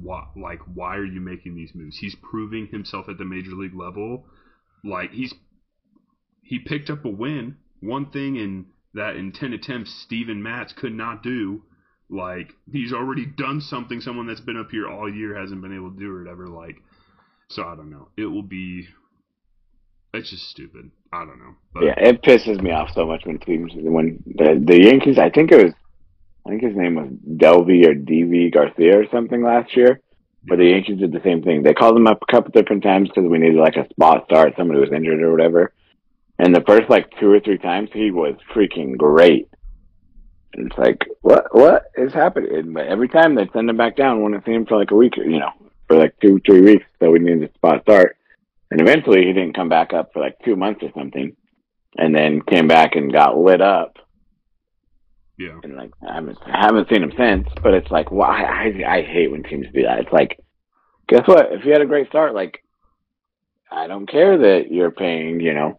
why? 0.00 0.26
Like, 0.36 0.60
why 0.72 0.96
are 0.96 1.04
you 1.04 1.20
making 1.20 1.56
these 1.56 1.72
moves? 1.74 1.98
He's 1.98 2.16
proving 2.16 2.68
himself 2.68 3.08
at 3.08 3.18
the 3.18 3.24
major 3.24 3.52
league 3.52 3.74
level. 3.74 4.26
Like 4.84 5.12
he's 5.12 5.34
he 6.42 6.58
picked 6.58 6.90
up 6.90 7.04
a 7.04 7.08
win, 7.08 7.56
one 7.80 8.10
thing 8.10 8.36
in 8.36 8.66
that 8.94 9.16
in 9.16 9.32
ten 9.32 9.52
attempts 9.52 9.92
Steven 10.04 10.42
Matz 10.42 10.72
could 10.72 10.92
not 10.92 11.22
do. 11.22 11.62
Like 12.10 12.52
he's 12.70 12.92
already 12.92 13.26
done 13.26 13.60
something 13.60 14.00
someone 14.00 14.26
that's 14.26 14.40
been 14.40 14.58
up 14.58 14.70
here 14.70 14.88
all 14.88 15.12
year 15.12 15.38
hasn't 15.38 15.62
been 15.62 15.74
able 15.74 15.90
to 15.90 15.98
do 15.98 16.14
or 16.14 16.22
whatever. 16.22 16.48
Like, 16.48 16.76
so 17.48 17.62
I 17.62 17.74
don't 17.74 17.90
know. 17.90 18.08
It 18.16 18.26
will 18.26 18.42
be. 18.42 18.86
It's 20.12 20.30
just 20.30 20.48
stupid. 20.50 20.90
I 21.12 21.24
don't 21.24 21.38
know. 21.38 21.54
But 21.72 21.84
Yeah, 21.84 21.94
it 21.96 22.22
pisses 22.22 22.62
me 22.62 22.70
off 22.70 22.90
so 22.94 23.06
much 23.06 23.22
when 23.24 23.38
teams 23.38 23.72
when 23.74 24.22
the 24.26 24.62
the 24.64 24.80
Yankees. 24.82 25.18
I 25.18 25.30
think 25.30 25.50
it 25.50 25.64
was, 25.64 25.74
I 26.46 26.50
think 26.50 26.62
his 26.62 26.76
name 26.76 26.96
was 26.96 27.08
Delvey 27.36 27.86
or 27.86 27.94
DV 27.94 28.52
Garcia 28.52 29.00
or 29.00 29.06
something 29.10 29.42
last 29.42 29.76
year. 29.76 30.00
But 30.46 30.58
the 30.58 30.66
Yankees 30.66 30.98
did 30.98 31.12
the 31.12 31.22
same 31.24 31.42
thing. 31.42 31.62
They 31.62 31.72
called 31.72 31.96
him 31.96 32.06
up 32.06 32.22
a 32.22 32.32
couple 32.32 32.50
different 32.50 32.82
times 32.82 33.08
because 33.08 33.28
we 33.28 33.38
needed 33.38 33.58
like 33.58 33.76
a 33.76 33.88
spot 33.88 34.26
start, 34.26 34.52
somebody 34.56 34.80
was 34.80 34.92
injured 34.92 35.22
or 35.22 35.32
whatever. 35.32 35.72
And 36.38 36.54
the 36.54 36.64
first 36.66 36.90
like 36.90 37.08
two 37.18 37.30
or 37.30 37.40
three 37.40 37.56
times, 37.56 37.88
he 37.94 38.10
was 38.10 38.34
freaking 38.54 38.96
great. 38.96 39.48
And 40.52 40.66
it's 40.66 40.78
like, 40.78 41.06
what 41.22 41.54
what 41.54 41.84
is 41.96 42.12
happening? 42.12 42.54
And 42.54 42.78
every 42.78 43.08
time 43.08 43.34
they 43.34 43.48
send 43.52 43.70
him 43.70 43.76
back 43.78 43.96
down, 43.96 44.20
want 44.20 44.34
to 44.34 44.42
see 44.44 44.54
him 44.54 44.66
for 44.66 44.76
like 44.76 44.90
a 44.90 44.96
week, 44.96 45.16
you 45.16 45.38
know, 45.38 45.52
for 45.88 45.96
like 45.96 46.14
two 46.20 46.40
three 46.44 46.60
weeks. 46.60 46.84
So 47.00 47.10
we 47.10 47.20
needed 47.20 47.50
a 47.50 47.54
spot 47.54 47.82
start. 47.82 48.18
And 48.70 48.80
eventually, 48.80 49.24
he 49.24 49.32
didn't 49.32 49.56
come 49.56 49.68
back 49.70 49.94
up 49.94 50.12
for 50.12 50.20
like 50.20 50.36
two 50.44 50.56
months 50.56 50.82
or 50.82 50.90
something 50.94 51.34
and 51.96 52.14
then 52.14 52.42
came 52.42 52.68
back 52.68 52.96
and 52.96 53.12
got 53.12 53.38
lit 53.38 53.60
up. 53.60 53.98
Yeah, 55.36 55.58
And 55.62 55.76
like 55.76 55.90
I 56.08 56.14
haven't 56.14 56.38
I 56.46 56.64
haven't 56.64 56.88
seen 56.88 57.02
him 57.02 57.12
since, 57.16 57.48
but 57.62 57.74
it's 57.74 57.90
like 57.90 58.10
why 58.10 58.42
I 58.44 58.98
I 58.98 59.02
hate 59.02 59.30
when 59.30 59.42
teams 59.42 59.66
do 59.74 59.82
that. 59.82 60.00
It's 60.00 60.12
like, 60.12 60.38
guess 61.08 61.26
what? 61.26 61.52
If 61.52 61.64
you 61.64 61.72
had 61.72 61.82
a 61.82 61.86
great 61.86 62.08
start, 62.08 62.34
like 62.34 62.62
I 63.70 63.86
don't 63.86 64.08
care 64.08 64.38
that 64.38 64.70
you're 64.70 64.92
paying, 64.92 65.40
you 65.40 65.54
know, 65.54 65.78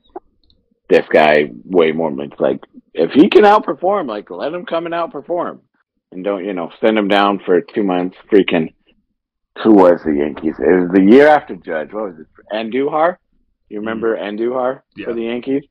this 0.90 1.06
guy 1.12 1.52
way 1.64 1.92
more. 1.92 2.12
It's 2.22 2.40
like 2.40 2.60
if 2.94 3.12
he 3.12 3.30
can 3.30 3.44
outperform, 3.44 4.08
like 4.08 4.30
let 4.30 4.54
him 4.54 4.66
come 4.66 4.86
and 4.86 4.94
outperform, 4.94 5.60
and 6.12 6.24
don't 6.24 6.44
you 6.44 6.54
know 6.54 6.72
send 6.84 6.98
him 6.98 7.08
down 7.08 7.40
for 7.46 7.62
two 7.62 7.84
months. 7.84 8.18
Freaking 8.32 8.74
who 9.64 9.72
was 9.74 10.02
the 10.06 10.14
Yankees? 10.14 10.56
It 10.60 10.82
was 10.82 10.92
the 10.94 11.02
year 11.02 11.28
after 11.28 11.56
Judge. 11.56 11.94
What 11.94 12.12
was 12.12 12.20
it? 12.20 12.28
Andujar. 12.54 13.18
You 13.70 13.80
remember 13.80 14.16
mm-hmm. 14.16 14.38
Andujar 14.38 14.82
Yeah. 14.96 15.06
for 15.06 15.14
the 15.14 15.24
Yankees? 15.24 15.64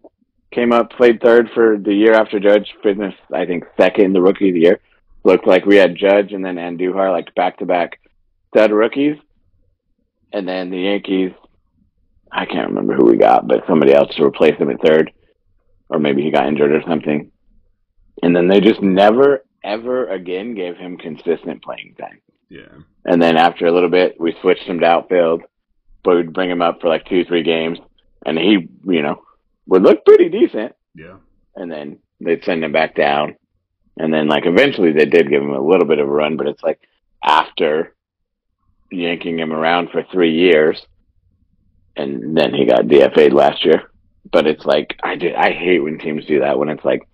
Came 0.54 0.72
up, 0.72 0.90
played 0.92 1.20
third 1.20 1.50
for 1.52 1.76
the 1.76 1.92
year 1.92 2.14
after 2.14 2.38
Judge, 2.38 2.72
finished 2.80 3.18
I 3.32 3.44
think 3.44 3.64
second 3.76 4.04
in 4.04 4.12
the 4.12 4.22
rookie 4.22 4.50
of 4.50 4.54
the 4.54 4.60
year. 4.60 4.80
Looked 5.24 5.48
like 5.48 5.64
we 5.64 5.76
had 5.76 5.96
Judge 5.96 6.32
and 6.32 6.44
then 6.44 6.56
Andujar 6.56 7.10
like 7.10 7.34
back 7.34 7.58
to 7.58 7.66
back 7.66 7.98
stud 8.48 8.70
rookies, 8.70 9.16
and 10.32 10.46
then 10.46 10.70
the 10.70 10.78
Yankees. 10.78 11.32
I 12.30 12.46
can't 12.46 12.68
remember 12.68 12.94
who 12.94 13.06
we 13.06 13.16
got, 13.16 13.48
but 13.48 13.64
somebody 13.66 13.92
else 13.92 14.14
to 14.14 14.24
replace 14.24 14.56
him 14.56 14.70
at 14.70 14.80
third, 14.80 15.12
or 15.88 15.98
maybe 15.98 16.22
he 16.22 16.30
got 16.30 16.46
injured 16.46 16.72
or 16.72 16.82
something. 16.86 17.32
And 18.22 18.34
then 18.34 18.48
they 18.48 18.60
just 18.60 18.80
never, 18.80 19.44
ever 19.64 20.06
again 20.08 20.54
gave 20.54 20.76
him 20.76 20.96
consistent 20.98 21.62
playing 21.62 21.96
time. 21.98 22.20
yeah, 22.48 22.78
And 23.04 23.20
then 23.20 23.36
after 23.36 23.66
a 23.66 23.72
little 23.72 23.88
bit, 23.88 24.20
we 24.20 24.36
switched 24.40 24.64
him 24.64 24.80
to 24.80 24.86
outfield, 24.86 25.42
but 26.04 26.16
we'd 26.16 26.32
bring 26.32 26.50
him 26.50 26.62
up 26.62 26.80
for 26.80 26.88
like 26.88 27.06
two, 27.06 27.24
three 27.24 27.42
games, 27.42 27.78
and 28.24 28.38
he, 28.38 28.68
you 28.84 29.02
know, 29.02 29.22
would 29.66 29.82
look 29.82 30.04
pretty 30.04 30.28
decent. 30.28 30.74
yeah, 30.94 31.16
And 31.56 31.70
then 31.70 31.98
they'd 32.20 32.44
send 32.44 32.64
him 32.64 32.72
back 32.72 32.94
down, 32.94 33.36
and 33.98 34.12
then 34.12 34.28
like 34.28 34.46
eventually 34.46 34.92
they 34.92 35.06
did 35.06 35.30
give 35.30 35.42
him 35.42 35.50
a 35.50 35.60
little 35.60 35.86
bit 35.86 35.98
of 35.98 36.08
a 36.08 36.12
run, 36.12 36.36
but 36.36 36.46
it's 36.46 36.62
like 36.62 36.80
after 37.22 37.94
yanking 38.90 39.38
him 39.38 39.52
around 39.52 39.90
for 39.90 40.04
three 40.12 40.32
years, 40.34 40.80
and 41.96 42.36
then 42.36 42.52
he 42.52 42.66
got 42.66 42.82
DFA'd 42.86 43.32
last 43.32 43.64
year. 43.64 43.90
But 44.30 44.46
it's 44.46 44.64
like 44.64 44.96
I 45.02 45.16
did. 45.16 45.34
I 45.34 45.52
hate 45.52 45.80
when 45.80 45.98
teams 45.98 46.24
do 46.26 46.40
that. 46.40 46.58
When 46.58 46.68
it's 46.68 46.84
like, 46.84 47.06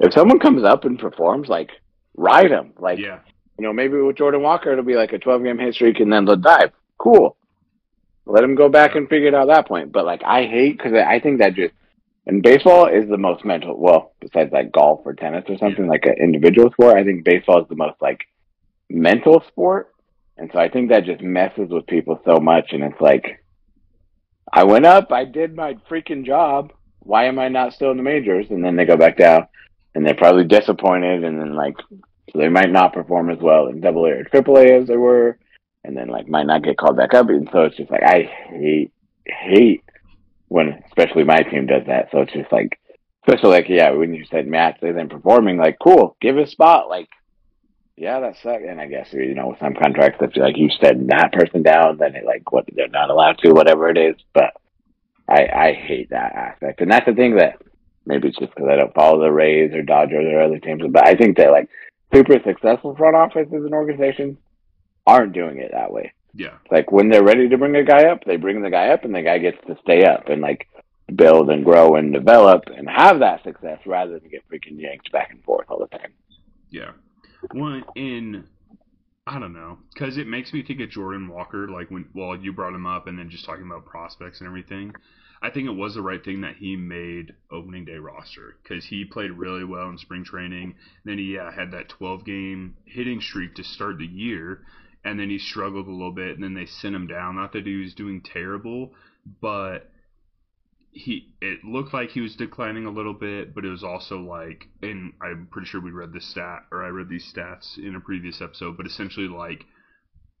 if 0.00 0.12
someone 0.12 0.38
comes 0.38 0.64
up 0.64 0.84
and 0.84 0.98
performs, 0.98 1.48
like 1.48 1.70
ride 2.16 2.50
him. 2.50 2.72
Like 2.78 2.98
yeah, 2.98 3.20
you 3.58 3.64
know, 3.64 3.72
maybe 3.72 3.96
with 3.96 4.16
Jordan 4.16 4.42
Walker, 4.42 4.70
it'll 4.70 4.84
be 4.84 4.94
like 4.94 5.12
a 5.12 5.18
12 5.18 5.42
game 5.44 5.58
hit 5.58 5.74
streak 5.74 6.00
and 6.00 6.12
then 6.12 6.24
they'll 6.24 6.36
dive. 6.36 6.72
Cool. 6.98 7.36
Let 8.26 8.44
him 8.44 8.54
go 8.54 8.68
back 8.68 8.94
and 8.94 9.08
figure 9.08 9.28
it 9.28 9.34
out 9.34 9.50
at 9.50 9.54
that 9.54 9.68
point. 9.68 9.92
But 9.92 10.04
like, 10.04 10.22
I 10.24 10.44
hate 10.46 10.76
because 10.76 10.92
I 10.92 11.18
think 11.18 11.38
that 11.38 11.54
just, 11.54 11.74
and 12.26 12.42
baseball 12.42 12.86
is 12.86 13.08
the 13.08 13.18
most 13.18 13.44
mental, 13.44 13.78
well, 13.78 14.14
besides 14.20 14.52
like 14.52 14.72
golf 14.72 15.00
or 15.04 15.14
tennis 15.14 15.44
or 15.48 15.58
something 15.58 15.86
like 15.86 16.04
an 16.06 16.16
individual 16.22 16.70
sport, 16.70 16.96
I 16.96 17.04
think 17.04 17.24
baseball 17.24 17.62
is 17.62 17.68
the 17.68 17.76
most 17.76 18.00
like 18.00 18.20
mental 18.88 19.42
sport. 19.48 19.92
And 20.36 20.50
so 20.52 20.58
I 20.58 20.68
think 20.68 20.90
that 20.90 21.04
just 21.04 21.20
messes 21.20 21.68
with 21.68 21.86
people 21.86 22.20
so 22.24 22.38
much. 22.38 22.72
And 22.72 22.84
it's 22.84 23.00
like, 23.00 23.44
I 24.52 24.64
went 24.64 24.86
up, 24.86 25.12
I 25.12 25.24
did 25.24 25.56
my 25.56 25.74
freaking 25.90 26.24
job. 26.24 26.72
Why 27.00 27.24
am 27.24 27.38
I 27.38 27.48
not 27.48 27.72
still 27.72 27.90
in 27.90 27.96
the 27.96 28.02
majors? 28.02 28.46
And 28.50 28.64
then 28.64 28.76
they 28.76 28.84
go 28.84 28.96
back 28.96 29.16
down 29.16 29.46
and 29.94 30.06
they're 30.06 30.14
probably 30.14 30.44
disappointed. 30.44 31.24
And 31.24 31.40
then 31.40 31.54
like, 31.54 31.74
so 32.30 32.38
they 32.38 32.48
might 32.48 32.70
not 32.70 32.94
perform 32.94 33.30
as 33.30 33.38
well 33.40 33.66
in 33.66 33.80
double 33.80 34.04
A 34.06 34.10
or 34.10 34.24
triple 34.24 34.56
A 34.56 34.64
as 34.64 34.86
they 34.86 34.96
were, 34.96 35.38
and 35.84 35.96
then 35.96 36.08
like 36.08 36.28
might 36.28 36.46
not 36.46 36.62
get 36.62 36.78
called 36.78 36.96
back 36.96 37.14
up. 37.14 37.28
And 37.28 37.48
so 37.52 37.62
it's 37.62 37.76
just 37.76 37.90
like 37.90 38.02
I 38.02 38.22
hate 38.22 38.92
hate 39.26 39.82
when 40.52 40.82
especially 40.86 41.24
my 41.24 41.42
team 41.42 41.66
does 41.66 41.86
that. 41.86 42.08
So 42.12 42.20
it's 42.20 42.32
just 42.32 42.52
like 42.52 42.78
especially 43.26 43.50
like 43.50 43.68
yeah, 43.68 43.90
when 43.90 44.14
you 44.14 44.24
said 44.30 44.46
Matt 44.46 44.78
isn't 44.82 45.08
performing, 45.08 45.56
like 45.56 45.78
cool, 45.82 46.16
give 46.20 46.36
a 46.36 46.46
spot. 46.46 46.88
Like 46.88 47.08
yeah, 47.96 48.20
that 48.20 48.36
sucks. 48.42 48.62
And 48.68 48.80
I 48.80 48.86
guess 48.86 49.08
you 49.12 49.34
know 49.34 49.48
with 49.48 49.60
some 49.60 49.74
contracts 49.74 50.18
feel 50.18 50.44
like 50.44 50.58
you 50.58 50.68
said 50.80 51.08
that 51.08 51.32
person 51.32 51.62
down, 51.62 51.96
then 51.96 52.14
it 52.14 52.26
like 52.26 52.52
what 52.52 52.66
they're 52.72 52.88
not 52.88 53.10
allowed 53.10 53.38
to, 53.38 53.52
whatever 53.52 53.88
it 53.88 53.96
is. 53.96 54.16
But 54.34 54.52
I 55.26 55.46
I 55.46 55.72
hate 55.72 56.10
that 56.10 56.34
aspect, 56.34 56.82
and 56.82 56.90
that's 56.90 57.06
the 57.06 57.14
thing 57.14 57.36
that 57.36 57.62
maybe 58.04 58.28
it's 58.28 58.38
just 58.38 58.54
because 58.54 58.68
I 58.70 58.76
don't 58.76 58.94
follow 58.94 59.20
the 59.22 59.32
Rays 59.32 59.72
or 59.72 59.82
Dodgers 59.82 60.26
or 60.30 60.42
other 60.42 60.58
teams, 60.58 60.82
but 60.90 61.06
I 61.06 61.14
think 61.14 61.38
that 61.38 61.50
like 61.50 61.70
super 62.12 62.38
successful 62.44 62.94
front 62.94 63.16
offices 63.16 63.64
and 63.64 63.72
organizations 63.72 64.36
aren't 65.06 65.32
doing 65.32 65.58
it 65.58 65.70
that 65.72 65.92
way. 65.92 66.12
Yeah, 66.34 66.56
like 66.70 66.90
when 66.92 67.08
they're 67.08 67.24
ready 67.24 67.48
to 67.48 67.58
bring 67.58 67.76
a 67.76 67.84
guy 67.84 68.04
up, 68.04 68.24
they 68.24 68.36
bring 68.36 68.62
the 68.62 68.70
guy 68.70 68.88
up 68.88 69.04
and 69.04 69.14
the 69.14 69.22
guy 69.22 69.38
gets 69.38 69.58
to 69.66 69.76
stay 69.82 70.04
up 70.04 70.28
and 70.28 70.40
like 70.40 70.68
build 71.16 71.50
and 71.50 71.64
grow 71.64 71.96
and 71.96 72.12
develop 72.12 72.64
and 72.74 72.88
have 72.88 73.18
that 73.20 73.42
success 73.42 73.78
rather 73.86 74.18
than 74.18 74.30
get 74.30 74.42
freaking 74.48 74.80
yanked 74.80 75.10
back 75.12 75.30
and 75.30 75.42
forth 75.44 75.66
all 75.68 75.78
the 75.78 75.98
time. 75.98 76.12
yeah. 76.70 76.92
One 77.52 77.84
in, 77.96 78.44
I 79.26 79.38
don't 79.40 79.52
know, 79.52 79.78
because 79.92 80.16
it 80.16 80.26
makes 80.28 80.52
me 80.52 80.62
think 80.62 80.80
of 80.80 80.90
Jordan 80.90 81.28
Walker. 81.28 81.68
Like 81.68 81.90
when, 81.90 82.08
well, 82.14 82.36
you 82.36 82.52
brought 82.52 82.74
him 82.74 82.86
up, 82.86 83.08
and 83.08 83.18
then 83.18 83.30
just 83.30 83.44
talking 83.44 83.66
about 83.66 83.84
prospects 83.84 84.40
and 84.40 84.46
everything. 84.46 84.92
I 85.42 85.50
think 85.50 85.66
it 85.66 85.72
was 85.72 85.94
the 85.94 86.02
right 86.02 86.24
thing 86.24 86.42
that 86.42 86.54
he 86.56 86.76
made 86.76 87.34
opening 87.50 87.84
day 87.84 87.96
roster 87.96 88.58
because 88.62 88.84
he 88.84 89.04
played 89.04 89.32
really 89.32 89.64
well 89.64 89.88
in 89.88 89.98
spring 89.98 90.24
training. 90.24 90.76
Then 91.04 91.18
he 91.18 91.34
yeah, 91.34 91.50
had 91.50 91.72
that 91.72 91.88
12 91.88 92.24
game 92.24 92.76
hitting 92.84 93.20
streak 93.20 93.56
to 93.56 93.64
start 93.64 93.98
the 93.98 94.06
year, 94.06 94.62
and 95.04 95.18
then 95.18 95.30
he 95.30 95.38
struggled 95.38 95.86
a 95.88 95.90
little 95.90 96.12
bit, 96.12 96.34
and 96.34 96.42
then 96.42 96.54
they 96.54 96.66
sent 96.66 96.94
him 96.94 97.06
down. 97.06 97.36
Not 97.36 97.52
that 97.52 97.66
he 97.66 97.76
was 97.76 97.94
doing 97.94 98.20
terrible, 98.20 98.92
but 99.40 99.90
he 100.92 101.32
it 101.40 101.64
looked 101.64 101.94
like 101.94 102.10
he 102.10 102.20
was 102.20 102.36
declining 102.36 102.84
a 102.84 102.90
little 102.90 103.14
bit, 103.14 103.54
but 103.54 103.64
it 103.64 103.70
was 103.70 103.82
also 103.82 104.18
like, 104.18 104.68
and 104.82 105.14
I'm 105.22 105.48
pretty 105.50 105.66
sure 105.66 105.80
we 105.80 105.90
read 105.90 106.12
this 106.12 106.26
stat 106.26 106.64
or 106.70 106.84
I 106.84 106.88
read 106.88 107.08
these 107.08 107.32
stats 107.32 107.78
in 107.78 107.96
a 107.96 108.00
previous 108.00 108.42
episode, 108.42 108.76
but 108.76 108.86
essentially 108.86 109.28
like 109.28 109.64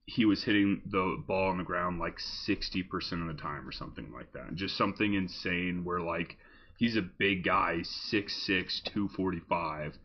he 0.04 0.24
was 0.24 0.44
hitting 0.44 0.82
the 0.84 1.22
ball 1.26 1.50
on 1.50 1.58
the 1.58 1.64
ground 1.64 1.98
like 1.98 2.18
60% 2.18 2.82
of 3.22 3.34
the 3.34 3.40
time 3.40 3.66
or 3.66 3.72
something 3.72 4.12
like 4.12 4.32
that. 4.32 4.54
Just 4.54 4.76
something 4.76 5.14
insane 5.14 5.84
where 5.84 6.00
like 6.00 6.36
he's 6.76 6.96
a 6.96 7.02
big 7.02 7.44
guy, 7.44 7.78
6'6", 8.12 8.82
245. 8.84 9.96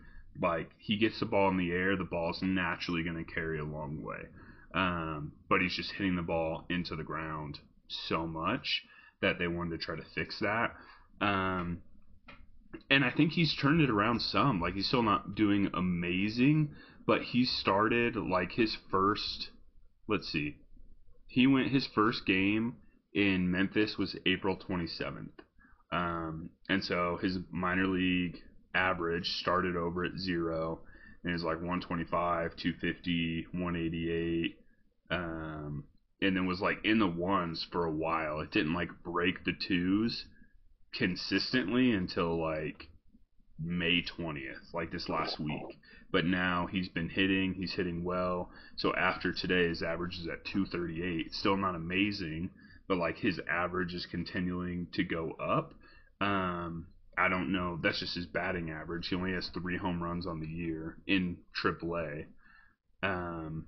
Like 0.42 0.70
he 0.78 0.98
gets 0.98 1.20
the 1.20 1.26
ball 1.26 1.50
in 1.50 1.58
the 1.58 1.72
air, 1.72 1.98
the 1.98 2.04
ball's 2.04 2.42
naturally 2.42 3.04
going 3.04 3.18
to 3.18 3.34
carry 3.34 3.60
a 3.60 3.66
long 3.66 4.02
way. 4.02 4.28
Um, 4.78 5.32
but 5.50 5.60
he's 5.62 5.76
just 5.76 5.92
hitting 5.94 6.16
the 6.16 6.22
ball 6.22 6.68
into 6.70 6.96
the 6.96 7.04
ground 7.04 7.58
so 7.88 8.28
much 8.28 8.84
that 9.24 9.40
they 9.40 9.48
wanted 9.48 9.72
to 9.72 9.84
try 9.84 9.96
to 9.96 10.04
fix 10.14 10.40
that. 10.40 10.76
Um, 11.20 11.82
and 12.88 13.04
I 13.04 13.10
think 13.10 13.32
he's 13.32 13.56
turned 13.56 13.82
it 13.82 13.90
around 13.90 14.22
some. 14.22 14.62
Like 14.62 14.76
he's 14.76 14.88
still 14.88 15.02
not 15.02 15.34
doing 15.34 15.72
amazing, 15.74 16.76
but 17.08 17.24
he 17.24 17.44
started 17.44 18.16
like 18.16 18.52
his 18.52 18.78
first. 18.92 19.50
Let's 20.08 20.32
see, 20.32 20.58
he 21.26 21.48
went 21.48 21.72
his 21.72 21.88
first 21.96 22.28
game 22.28 22.76
in 23.16 23.50
Memphis 23.50 23.98
was 23.98 24.16
April 24.28 24.56
27th, 24.58 25.40
um, 25.92 26.52
and 26.70 26.84
so 26.84 27.18
his 27.20 27.40
minor 27.52 27.88
league 27.88 28.38
average 28.76 29.28
started 29.40 29.76
over 29.76 30.06
at 30.06 30.20
zero. 30.20 30.82
and 31.24 31.34
it's 31.34 31.44
like 31.44 31.56
125, 31.56 32.56
250, 32.56 33.48
188, 33.52 34.56
um, 35.10 35.86
and 36.22 36.36
then 36.36 36.46
was 36.48 36.62
like 36.62 36.84
in 36.84 37.00
the 37.00 37.08
ones 37.08 37.66
for 37.72 37.86
a 37.86 37.92
while. 37.92 38.40
It 38.40 38.52
didn't 38.52 38.74
like 38.74 39.04
break 39.04 39.44
the 39.44 39.54
twos 39.54 40.26
consistently 40.94 41.92
until 41.92 42.40
like 42.42 42.88
May 43.60 44.04
20th, 44.04 44.74
like 44.74 44.92
this 44.92 45.10
last 45.10 45.40
week. 45.40 45.78
But 46.12 46.26
now 46.26 46.68
he's 46.68 46.90
been 46.90 47.10
hitting, 47.10 47.54
he's 47.54 47.74
hitting 47.74 48.04
well. 48.04 48.50
So 48.78 48.94
after 48.96 49.34
today, 49.34 49.68
his 49.68 49.84
average 49.84 50.18
is 50.18 50.28
at 50.28 50.46
238. 50.46 51.34
Still 51.34 51.58
not 51.58 51.76
amazing, 51.76 52.50
but 52.88 52.98
like 52.98 53.18
his 53.18 53.40
average 53.50 53.94
is 53.94 54.06
continuing 54.06 54.88
to 54.94 55.04
go 55.04 55.32
up. 55.32 55.74
Um, 56.22 56.88
I 57.18 57.30
don't 57.30 57.52
know. 57.52 57.80
That's 57.82 58.00
just 58.00 58.16
his 58.16 58.28
batting 58.28 58.70
average. 58.70 59.08
He 59.08 59.16
only 59.16 59.34
has 59.34 59.50
three 59.50 59.78
home 59.78 60.02
runs 60.02 60.28
on 60.28 60.40
the 60.40 60.48
year 60.48 60.98
in 61.08 61.38
AAA. 61.62 62.26
Um, 63.02 63.66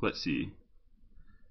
let's 0.00 0.22
see. 0.22 0.52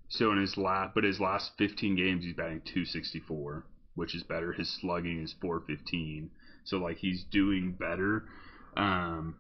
So 0.10 0.32
in 0.32 0.40
his 0.40 0.58
last, 0.58 0.94
but 0.94 1.04
his 1.04 1.20
last 1.20 1.52
15 1.58 1.96
games, 1.96 2.24
he's 2.24 2.36
batting 2.36 2.62
264, 2.62 3.66
which 3.96 4.16
is 4.16 4.24
better. 4.24 4.54
His 4.54 4.70
slugging 4.70 5.22
is 5.22 5.34
415. 5.42 6.30
So 6.66 6.78
like 6.78 6.98
he's 6.98 7.24
doing 7.24 7.74
better. 7.74 8.26
Um, 8.78 9.36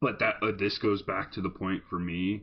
but 0.00 0.18
that 0.18 0.36
uh, 0.42 0.52
this 0.58 0.78
goes 0.78 1.02
back 1.02 1.32
to 1.32 1.40
the 1.40 1.50
point 1.50 1.82
for 1.88 1.98
me. 1.98 2.42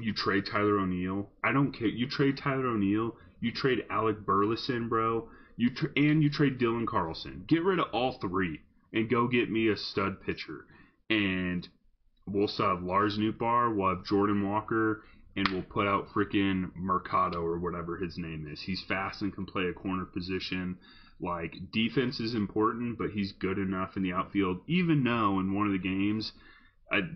You 0.00 0.12
trade 0.12 0.46
Tyler 0.46 0.78
O'Neill. 0.78 1.30
I 1.42 1.52
don't 1.52 1.72
care. 1.72 1.88
You 1.88 2.06
trade 2.06 2.36
Tyler 2.36 2.68
O'Neill. 2.68 3.16
You 3.40 3.52
trade 3.52 3.84
Alec 3.90 4.24
Burleson, 4.24 4.88
bro. 4.88 5.28
You 5.56 5.70
and 5.96 6.22
you 6.22 6.30
trade 6.30 6.58
Dylan 6.58 6.86
Carlson. 6.86 7.44
Get 7.48 7.64
rid 7.64 7.78
of 7.78 7.86
all 7.92 8.12
three 8.12 8.60
and 8.92 9.10
go 9.10 9.26
get 9.26 9.50
me 9.50 9.68
a 9.68 9.76
stud 9.76 10.20
pitcher. 10.22 10.66
And 11.10 11.68
we'll 12.26 12.48
still 12.48 12.68
have 12.68 12.82
Lars 12.82 13.18
Nootbaar. 13.18 13.74
We'll 13.74 13.96
have 13.96 14.04
Jordan 14.04 14.48
Walker. 14.48 15.02
And 15.36 15.48
we'll 15.48 15.62
put 15.62 15.86
out 15.86 16.08
freaking 16.14 16.70
Mercado 16.76 17.40
or 17.42 17.58
whatever 17.58 17.96
his 17.96 18.18
name 18.18 18.46
is. 18.50 18.60
He's 18.60 18.82
fast 18.86 19.22
and 19.22 19.32
can 19.34 19.46
play 19.46 19.64
a 19.64 19.72
corner 19.72 20.04
position. 20.04 20.76
Like 21.20 21.54
defense 21.72 22.20
is 22.20 22.34
important, 22.34 22.98
but 22.98 23.10
he's 23.10 23.32
good 23.32 23.58
enough 23.58 23.96
in 23.96 24.02
the 24.02 24.12
outfield. 24.12 24.60
Even 24.66 25.04
though 25.04 25.38
in 25.40 25.54
one 25.54 25.66
of 25.66 25.72
the 25.72 25.78
games, 25.78 26.32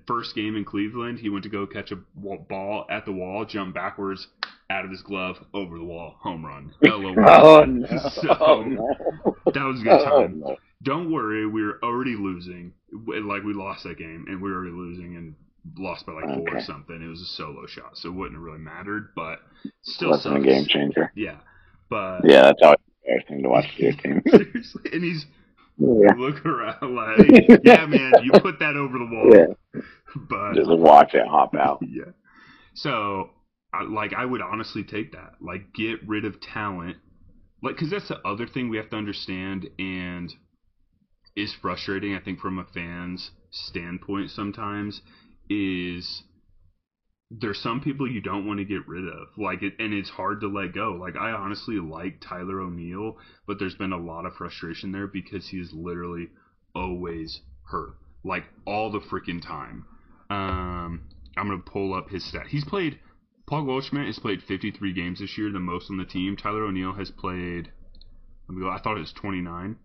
first 0.06 0.34
game 0.34 0.56
in 0.56 0.64
Cleveland, 0.64 1.18
he 1.18 1.28
went 1.28 1.42
to 1.44 1.50
go 1.50 1.66
catch 1.66 1.92
a 1.92 1.96
ball 2.14 2.86
at 2.88 3.04
the 3.04 3.12
wall, 3.12 3.44
jump 3.44 3.74
backwards 3.74 4.28
out 4.70 4.84
of 4.84 4.90
his 4.90 5.02
glove 5.02 5.36
over 5.52 5.76
the 5.76 5.84
wall, 5.84 6.16
home 6.20 6.44
run. 6.46 6.72
Oh 6.88 7.00
no! 7.64 7.86
So, 8.10 8.36
oh, 8.40 8.62
no. 8.62 8.88
that 9.52 9.62
was 9.64 9.80
a 9.80 9.84
good 9.84 9.92
Oh, 9.92 10.04
time. 10.22 10.40
no. 10.40 10.56
Don't 10.82 11.10
worry, 11.12 11.46
we 11.46 11.62
were 11.64 11.78
already 11.82 12.16
losing. 12.16 12.72
Like 12.92 13.42
we 13.42 13.52
lost 13.54 13.84
that 13.84 13.98
game, 13.98 14.24
and 14.28 14.40
we 14.40 14.50
were 14.50 14.56
already 14.56 14.72
losing 14.74 15.16
and 15.16 15.34
lost 15.76 16.06
by 16.06 16.12
like 16.12 16.24
four 16.24 16.56
or 16.56 16.60
something. 16.60 17.02
It 17.02 17.08
was 17.08 17.20
a 17.20 17.26
solo 17.26 17.66
shot, 17.66 17.96
so 17.96 18.08
it 18.08 18.12
wouldn't 18.12 18.36
have 18.36 18.42
really 18.42 18.58
mattered. 18.58 19.10
But 19.14 19.40
still 19.82 20.10
Wasn't 20.10 20.36
a 20.36 20.40
game 20.40 20.66
changer. 20.66 21.12
Yeah, 21.14 21.38
but 21.88 22.20
Yeah, 22.24 22.42
that's 22.42 22.62
always 22.62 22.78
thing 23.28 23.42
to 23.42 23.48
watch 23.48 23.66
your 23.76 23.92
team. 23.92 24.22
seriously, 24.30 24.90
and 24.92 25.02
he's 25.02 25.26
yeah. 25.78 26.12
look 26.16 26.44
around 26.44 26.94
like, 26.94 27.60
yeah, 27.64 27.86
man, 27.86 28.12
you 28.22 28.32
put 28.40 28.58
that 28.60 28.76
over 28.76 28.98
the 28.98 29.06
wall. 29.06 29.30
Yeah. 29.32 29.82
But 30.28 30.54
Just 30.54 30.70
watch 30.70 31.14
it 31.14 31.26
hop 31.26 31.54
out. 31.54 31.78
yeah, 31.88 32.12
so 32.74 33.30
I, 33.72 33.82
like 33.82 34.12
I 34.14 34.24
would 34.24 34.40
honestly 34.40 34.84
take 34.84 35.12
that. 35.12 35.34
Like, 35.40 35.72
get 35.74 36.06
rid 36.06 36.24
of 36.24 36.40
talent. 36.40 36.96
Like, 37.62 37.74
because 37.74 37.90
that's 37.90 38.08
the 38.08 38.20
other 38.26 38.46
thing 38.46 38.68
we 38.68 38.76
have 38.76 38.90
to 38.90 38.96
understand, 38.96 39.68
and 39.78 40.32
is 41.36 41.54
frustrating. 41.60 42.14
I 42.14 42.20
think 42.20 42.40
from 42.40 42.58
a 42.58 42.64
fan's 42.64 43.30
standpoint 43.50 44.30
sometimes 44.30 45.00
is 45.48 46.22
there's 47.30 47.60
some 47.60 47.80
people 47.80 48.10
you 48.10 48.20
don't 48.20 48.46
want 48.46 48.58
to 48.58 48.64
get 48.64 48.86
rid 48.86 49.04
of. 49.04 49.28
Like 49.36 49.62
it 49.62 49.74
and 49.78 49.92
it's 49.92 50.10
hard 50.10 50.40
to 50.40 50.48
let 50.48 50.72
go. 50.72 50.92
Like 50.92 51.16
i 51.16 51.30
honestly 51.32 51.76
like 51.76 52.20
tyler 52.20 52.60
o'neill 52.60 53.16
but 53.46 53.58
there's 53.58 53.74
been 53.74 53.92
a 53.92 53.98
lot 53.98 54.26
of 54.26 54.34
frustration 54.34 54.92
there 54.92 55.08
because 55.08 55.48
he 55.48 55.58
is 55.58 55.72
literally 55.72 56.28
always 56.74 57.40
hurt. 57.64 57.94
Like 58.24 58.44
all 58.66 58.90
the 58.90 59.00
freaking 59.00 59.42
time. 59.42 59.84
Um 60.30 61.02
i'm 61.36 61.48
gonna 61.48 61.58
pull 61.58 61.94
up 61.94 62.10
his 62.10 62.24
stat. 62.24 62.46
He's 62.48 62.64
played 62.64 62.98
paul 63.46 63.64
goldschmidt 63.64 64.06
has 64.06 64.18
played 64.18 64.42
53 64.42 64.92
games 64.92 65.20
this 65.20 65.36
year 65.36 65.50
the 65.50 65.60
most 65.60 65.90
on 65.90 65.96
the 65.96 66.04
team. 66.04 66.36
Tyler 66.36 66.64
o'neill 66.64 66.92
has 66.94 67.10
played 67.10 67.70
let 68.48 68.56
me 68.56 68.62
go 68.62 68.70
i 68.70 68.78
thought 68.78 68.96
it 68.96 69.00
was 69.00 69.12
29 69.12 69.76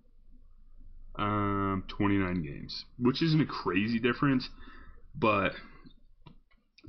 um 1.18 1.84
29 1.88 2.41
games 2.43 2.86
which 2.97 3.22
isn't 3.22 3.41
a 3.41 3.45
crazy 3.45 3.99
difference 3.99 4.49
but 5.16 5.53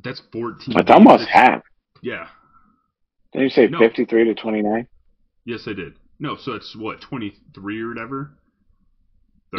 that's 0.03 0.21
14 0.33 0.79
It's 0.79 0.91
almost 0.91 1.29
half. 1.29 1.63
yeah 2.03 2.29
Didn't 3.33 3.45
you 3.45 3.51
say 3.51 3.67
No. 3.69 3.79
53 3.79 4.25
to 4.25 4.35
29? 4.35 4.87
yes 5.45 5.63
i 5.67 5.73
did 5.73 5.95
no 6.19 6.37
so 6.37 6.53
it's 6.53 6.75
what 6.77 7.01
23 7.01 7.81
or 7.83 7.89
whatever 7.89 8.33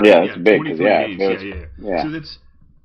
Yeah, 0.03 0.25
that's 0.25 0.37
big, 0.39 0.61
'cause, 0.61 0.77
23 0.77 0.85
yeah, 0.85 1.07
games. 1.07 1.21
yeah, 1.21 1.39
yeah, 1.41 1.65
yeah. 1.77 2.03
So 2.03 2.09
that's 2.09 2.39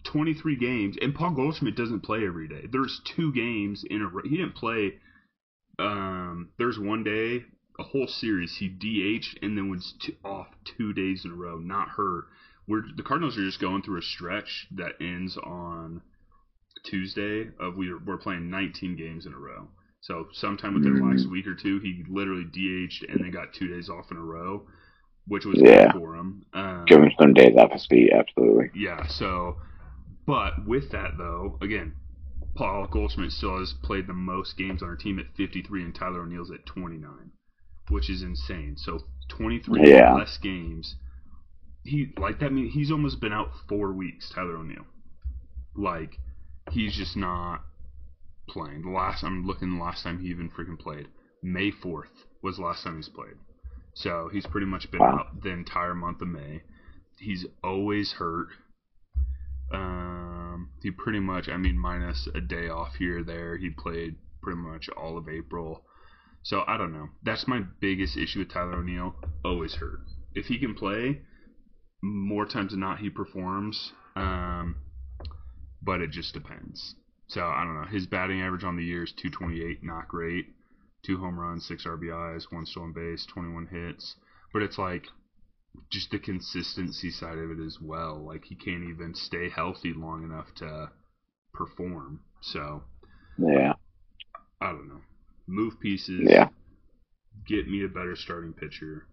23 0.04 0.56
games, 0.56 0.96
and 1.00 1.14
Paul 1.14 1.30
Goldschmidt 1.32 1.74
doesn't 1.74 2.00
play 2.00 2.26
every 2.26 2.48
day. 2.48 2.66
There's 2.70 3.00
two 3.04 3.32
games 3.32 3.84
in 3.88 4.02
a 4.02 4.08
row. 4.08 4.22
He 4.24 4.36
didn't 4.36 4.54
play. 4.54 4.94
Um, 5.78 6.50
there's 6.58 6.78
one 6.78 7.04
day, 7.04 7.44
a 7.78 7.82
whole 7.82 8.06
series, 8.08 8.56
he 8.58 8.68
DH'd 8.68 9.38
and 9.42 9.56
then 9.56 9.70
was 9.70 9.94
off 10.24 10.48
two 10.64 10.92
days 10.92 11.24
in 11.24 11.30
a 11.30 11.34
row, 11.34 11.58
not 11.58 11.88
hurt. 11.88 12.24
We're 12.68 12.82
the 12.96 13.02
Cardinals 13.02 13.38
are 13.38 13.44
just 13.44 13.60
going 13.60 13.82
through 13.82 13.98
a 13.98 14.02
stretch 14.02 14.66
that 14.76 14.92
ends 15.00 15.36
on 15.38 16.02
Tuesday 16.84 17.48
of 17.58 17.76
we 17.76 17.92
we're 17.94 18.18
playing 18.18 18.50
19 18.50 18.94
games 18.96 19.26
in 19.26 19.32
a 19.32 19.38
row. 19.38 19.68
So 20.00 20.28
sometime 20.32 20.74
within 20.74 20.94
the 20.98 21.04
last 21.04 21.28
week 21.30 21.46
or 21.46 21.54
two, 21.54 21.80
he 21.80 22.04
literally 22.08 22.44
DH'd 22.44 23.08
and 23.08 23.20
then 23.20 23.30
got 23.32 23.52
two 23.52 23.66
days 23.68 23.88
off 23.88 24.10
in 24.12 24.16
a 24.16 24.22
row, 24.22 24.66
which 25.26 25.44
was 25.44 25.60
Yeah. 25.60 25.90
good 25.92 26.00
for 26.00 26.14
him. 26.14 26.44
Um, 26.52 26.84
Give 26.86 27.02
him 27.02 27.10
some 27.18 27.32
days 27.34 27.56
off 27.56 27.72
his 27.72 27.86
feet, 27.86 28.12
absolutely. 28.12 28.70
yeah, 28.74 29.06
so, 29.08 29.56
but 30.26 30.64
with 30.66 30.90
that 30.92 31.18
though, 31.18 31.58
again, 31.60 31.94
Paul 32.54 32.86
Goldschmidt 32.86 33.32
still 33.32 33.58
has 33.58 33.72
played 33.82 34.06
the 34.06 34.12
most 34.12 34.56
games 34.56 34.82
on 34.82 34.88
our 34.88 34.96
team 34.96 35.18
at 35.18 35.26
53, 35.36 35.82
and 35.82 35.94
Tyler 35.94 36.22
O'Neill's 36.22 36.50
at 36.50 36.64
29, 36.66 37.30
which 37.88 38.08
is 38.10 38.22
insane. 38.22 38.76
So 38.76 39.00
23 39.28 39.88
Yeah. 39.88 40.14
less 40.14 40.38
games. 40.38 40.96
He 41.88 42.12
like 42.18 42.40
that 42.40 42.52
means 42.52 42.74
he's 42.74 42.90
almost 42.90 43.20
been 43.20 43.32
out 43.32 43.50
four 43.68 43.92
weeks. 43.92 44.30
Tyler 44.34 44.56
O'Neill, 44.56 44.86
like 45.74 46.18
he's 46.70 46.94
just 46.96 47.16
not 47.16 47.62
playing. 48.48 48.82
The 48.82 48.90
last 48.90 49.24
I'm 49.24 49.46
looking, 49.46 49.78
the 49.78 49.82
last 49.84 50.02
time 50.02 50.20
he 50.20 50.28
even 50.28 50.50
freaking 50.50 50.78
played, 50.78 51.08
May 51.42 51.70
4th 51.70 52.26
was 52.42 52.56
the 52.56 52.62
last 52.62 52.84
time 52.84 52.96
he's 52.96 53.08
played. 53.08 53.36
So 53.94 54.28
he's 54.32 54.46
pretty 54.46 54.66
much 54.66 54.90
been 54.90 55.00
Wow. 55.00 55.18
out 55.20 55.42
the 55.42 55.50
entire 55.50 55.94
month 55.94 56.20
of 56.20 56.28
May. 56.28 56.62
He's 57.18 57.46
always 57.64 58.12
hurt. 58.12 58.48
Um, 59.72 60.70
he 60.82 60.90
pretty 60.90 61.20
much, 61.20 61.48
I 61.48 61.56
mean, 61.56 61.78
minus 61.78 62.28
a 62.34 62.40
day 62.40 62.68
off 62.68 62.94
here 62.96 63.18
or 63.18 63.22
there, 63.24 63.56
he 63.56 63.70
played 63.70 64.16
pretty 64.42 64.58
much 64.60 64.88
all 64.90 65.18
of 65.18 65.28
April. 65.28 65.84
So 66.42 66.64
I 66.66 66.76
don't 66.78 66.92
know. 66.92 67.08
That's 67.22 67.46
my 67.48 67.60
biggest 67.80 68.16
issue 68.16 68.38
with 68.40 68.50
Tyler 68.50 68.76
O'Neill. 68.78 69.14
Always 69.44 69.74
hurt. 69.74 70.00
If 70.34 70.46
he 70.46 70.58
can 70.58 70.74
play, 70.74 71.20
more 72.02 72.46
times 72.46 72.72
than 72.72 72.80
not 72.80 72.98
he 72.98 73.10
performs. 73.10 73.92
Um, 74.16 74.76
but 75.82 76.00
it 76.00 76.10
just 76.10 76.34
depends. 76.34 76.94
So 77.28 77.42
I 77.42 77.64
don't 77.64 77.74
know. 77.74 77.86
His 77.88 78.06
batting 78.06 78.40
average 78.40 78.64
on 78.64 78.76
the 78.76 78.84
year 78.84 79.04
is 79.04 79.12
228, 79.12 79.84
not 79.84 80.08
great. 80.08 80.46
Two 81.04 81.18
home 81.18 81.38
runs, 81.38 81.66
six 81.66 81.84
RBIs, 81.86 82.50
one 82.50 82.66
stolen 82.66 82.92
base, 82.92 83.26
21 83.26 83.66
hits. 83.66 84.16
But 84.52 84.62
it's 84.62 84.78
like 84.78 85.04
just 85.90 86.10
the 86.10 86.18
consistency 86.18 87.10
side 87.10 87.38
of 87.38 87.50
it 87.50 87.64
as 87.64 87.78
well. 87.80 88.24
Like 88.26 88.44
he 88.44 88.54
can't 88.56 88.84
even 88.84 89.14
stay 89.14 89.48
healthy 89.48 89.92
long 89.94 90.24
enough 90.24 90.46
to 90.56 90.90
perform. 91.52 92.20
So 92.40 92.82
Yeah. 93.36 93.74
I 94.60 94.72
don't 94.72 94.88
know. 94.88 95.00
Move 95.46 95.78
pieces. 95.80 96.20
Yeah. 96.22 96.48
Get 97.46 97.68
me 97.68 97.84
a 97.84 97.88
better 97.88 98.16
starting 98.16 98.52
pitcher. 98.52 99.06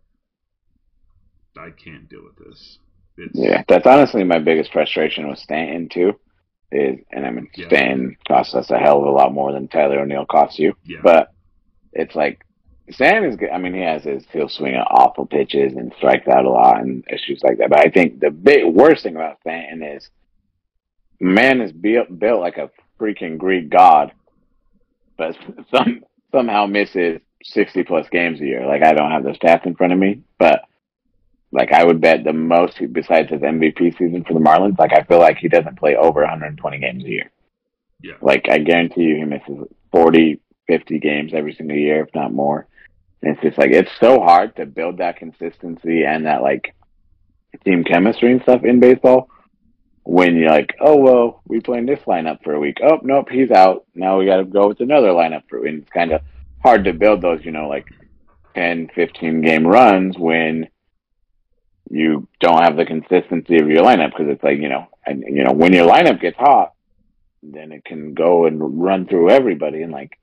I 1.58 1.72
can't 1.72 2.10
deal 2.10 2.24
with 2.24 2.38
this. 2.47 2.80
It's, 3.18 3.32
Yeah. 3.34 3.64
That's 3.68 3.88
honestly 3.88 4.24
my 4.24 4.39
biggest 4.39 4.72
frustration 4.72 5.30
with 5.30 5.39
Stanton, 5.39 5.89
too. 5.89 6.20
Is, 6.72 6.99
and 7.12 7.26
I 7.26 7.32
mean, 7.32 7.49
Yeah. 7.56 7.68
Stanton 7.68 8.18
costs 8.28 8.56
us 8.56 8.70
a 8.72 8.78
hell 8.78 8.99
of 8.99 9.06
a 9.06 9.12
lot 9.12 9.34
more 9.34 9.51
than 9.51 9.68
Tyler 9.68 9.99
O'Neill 9.99 10.26
costs 10.26 10.60
you. 10.60 10.76
Yeah. 10.84 10.99
But 11.03 11.32
it's 11.93 12.16
like, 12.16 12.45
Stanton 12.91 13.32
is 13.32 13.36
good. 13.36 13.49
I 13.49 13.58
mean, 13.58 13.74
he 13.74 13.82
has 13.82 14.03
his, 14.03 14.24
he'll 14.32 14.49
swing 14.49 14.76
at 14.76 14.88
awful 14.89 15.26
pitches 15.26 15.74
and 15.74 15.93
strikes 15.97 16.28
out 16.28 16.45
a 16.45 16.49
lot 16.49 16.82
and 16.82 17.03
issues 17.10 17.41
like 17.43 17.58
that. 17.58 17.70
But 17.70 17.80
I 17.80 17.89
think 17.89 18.20
the 18.20 18.30
big, 18.30 18.66
worst 18.66 19.03
thing 19.03 19.16
about 19.16 19.39
Stanton 19.41 19.82
is, 19.82 20.10
man 21.20 21.62
is 21.62 21.72
built, 21.72 22.20
built 22.20 22.41
like 22.41 22.58
a 22.58 22.70
freaking 22.99 23.38
Greek 23.38 23.70
god, 23.70 24.12
but 25.18 25.36
some, 25.72 26.03
somehow 26.32 26.66
misses 26.66 27.22
60 27.43 27.84
plus 27.84 28.08
games 28.12 28.39
a 28.41 28.45
year. 28.45 28.66
Like, 28.68 28.84
I 28.84 28.93
don't 28.93 29.12
have 29.12 29.24
the 29.24 29.32
stats 29.32 29.66
in 29.66 29.76
front 29.76 29.93
of 29.93 29.99
me, 29.99 30.22
but 30.38 30.62
like 31.56 31.72
I 31.72 31.86
would 31.86 32.01
bet 32.01 32.26
the 32.26 32.34
most 32.34 32.78
besides 32.91 33.30
his 33.32 33.41
MVP 33.41 33.97
season 33.97 34.26
for 34.26 34.34
the 34.34 34.41
Marlins. 34.41 34.78
Like 34.78 34.93
I 34.93 35.03
feel 35.03 35.20
like 35.20 35.38
he 35.38 35.47
doesn't 35.47 35.80
play 35.80 35.95
over 35.95 36.20
120 36.22 36.80
games 36.80 37.03
a 37.06 37.08
year. 37.08 37.32
Yeah. 38.01 38.16
Like 38.22 38.49
I 38.49 38.58
guarantee 38.58 39.03
you, 39.03 39.16
he 39.16 39.24
misses 39.24 39.66
40, 39.91 40.41
50 40.68 40.99
games 40.99 41.32
every 41.34 41.53
single 41.53 41.78
year, 41.78 42.03
if 42.03 42.14
not 42.14 42.34
more. 42.34 42.68
And 43.22 43.32
it's 43.32 43.41
just 43.41 43.58
like 43.58 43.72
it's 43.72 43.91
so 44.01 44.20
hard 44.20 44.56
to 44.58 44.66
build 44.66 44.97
that 44.97 45.16
consistency 45.16 46.03
and 46.03 46.26
that 46.26 46.43
like 46.43 46.76
team 47.64 47.86
chemistry 47.86 48.34
and 48.34 48.41
stuff 48.41 48.66
in 48.66 48.82
baseball. 48.82 49.30
When 50.03 50.36
you're 50.36 50.51
like, 50.51 50.76
oh 50.82 50.97
well, 50.97 51.41
we 51.47 51.62
playing 51.62 51.86
this 51.86 52.01
lineup 52.01 52.43
for 52.43 52.53
a 52.53 52.60
week. 52.60 52.78
Oh 52.84 52.99
nope, 53.01 53.30
he's 53.32 53.49
out. 53.49 53.86
Now 53.95 54.20
we 54.20 54.26
got 54.26 54.38
to 54.38 54.45
go 54.45 54.68
with 54.68 54.82
another 54.82 55.10
lineup 55.10 55.43
for. 55.49 55.66
And 55.66 55.82
it's 55.82 55.91
kind 55.91 56.12
of 56.12 56.22
hard 56.62 56.84
to 56.84 56.93
build 56.93 57.22
those, 57.22 57.45
you 57.45 57.51
know, 57.51 57.70
like 57.70 57.88
10, 58.56 58.89
15 58.93 59.41
game 59.41 59.66
runs 59.66 60.18
when 60.18 60.68
you 61.89 62.27
don't 62.39 62.63
have 62.63 62.77
the 62.77 62.86
consistency 62.86 63.57
of 63.57 63.69
your 63.69 63.83
lineup 63.83 64.11
because 64.11 64.27
it's 64.29 64.43
like 64.43 64.59
you 64.59 64.69
know, 64.69 64.88
and 65.05 65.23
you 65.27 65.43
know 65.43 65.53
when 65.53 65.73
your 65.73 65.88
lineup 65.88 66.19
gets 66.21 66.38
hot, 66.38 66.73
then 67.43 67.71
it 67.71 67.86
can 67.86 68.13
go 68.13 68.45
and 68.45 68.81
run 68.81 69.07
through 69.07 69.29
everybody 69.29 69.81
and 69.81 69.91
like. 69.91 70.19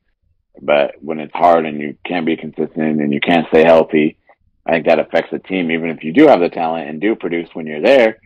But 0.61 0.97
when 1.01 1.19
it's 1.19 1.33
hard 1.33 1.65
and 1.65 1.81
you 1.81 1.97
can't 2.05 2.27
be 2.27 2.37
consistent 2.37 3.01
and 3.01 3.11
you 3.11 3.21
can't 3.21 3.49
stay 3.49 3.65
healthy, 3.65 4.19
I 4.67 4.73
think 4.73 4.87
that 4.87 4.99
affects 4.99 5.31
the 5.31 5.39
team. 5.39 5.71
Even 5.71 5.89
if 5.89 6.05
you 6.05 6.13
do 6.13 6.27
have 6.27 6.41
the 6.41 6.51
talent 6.51 6.91
and 6.91 7.01
do 7.01 7.17
produce 7.17 7.49
when 7.55 7.67
you're 7.67 7.81
there, 7.81 8.21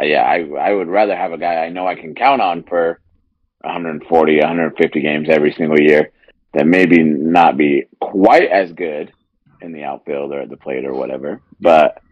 uh, 0.00 0.04
yeah, 0.04 0.22
I 0.22 0.46
I 0.60 0.72
would 0.74 0.88
rather 0.88 1.16
have 1.16 1.32
a 1.32 1.38
guy 1.38 1.54
I 1.54 1.70
know 1.70 1.86
I 1.86 1.94
can 1.94 2.14
count 2.14 2.42
on 2.42 2.62
for 2.64 3.00
140, 3.62 4.38
150 4.38 5.00
games 5.00 5.28
every 5.30 5.52
single 5.52 5.80
year 5.80 6.12
that 6.52 6.66
maybe 6.66 7.02
not 7.02 7.56
be 7.56 7.84
quite 8.00 8.50
as 8.50 8.72
good 8.72 9.12
in 9.60 9.72
the 9.72 9.84
outfield 9.84 10.32
or 10.32 10.40
at 10.40 10.50
the 10.50 10.56
plate 10.56 10.84
or 10.84 10.92
whatever, 10.94 11.40
but 11.60 12.02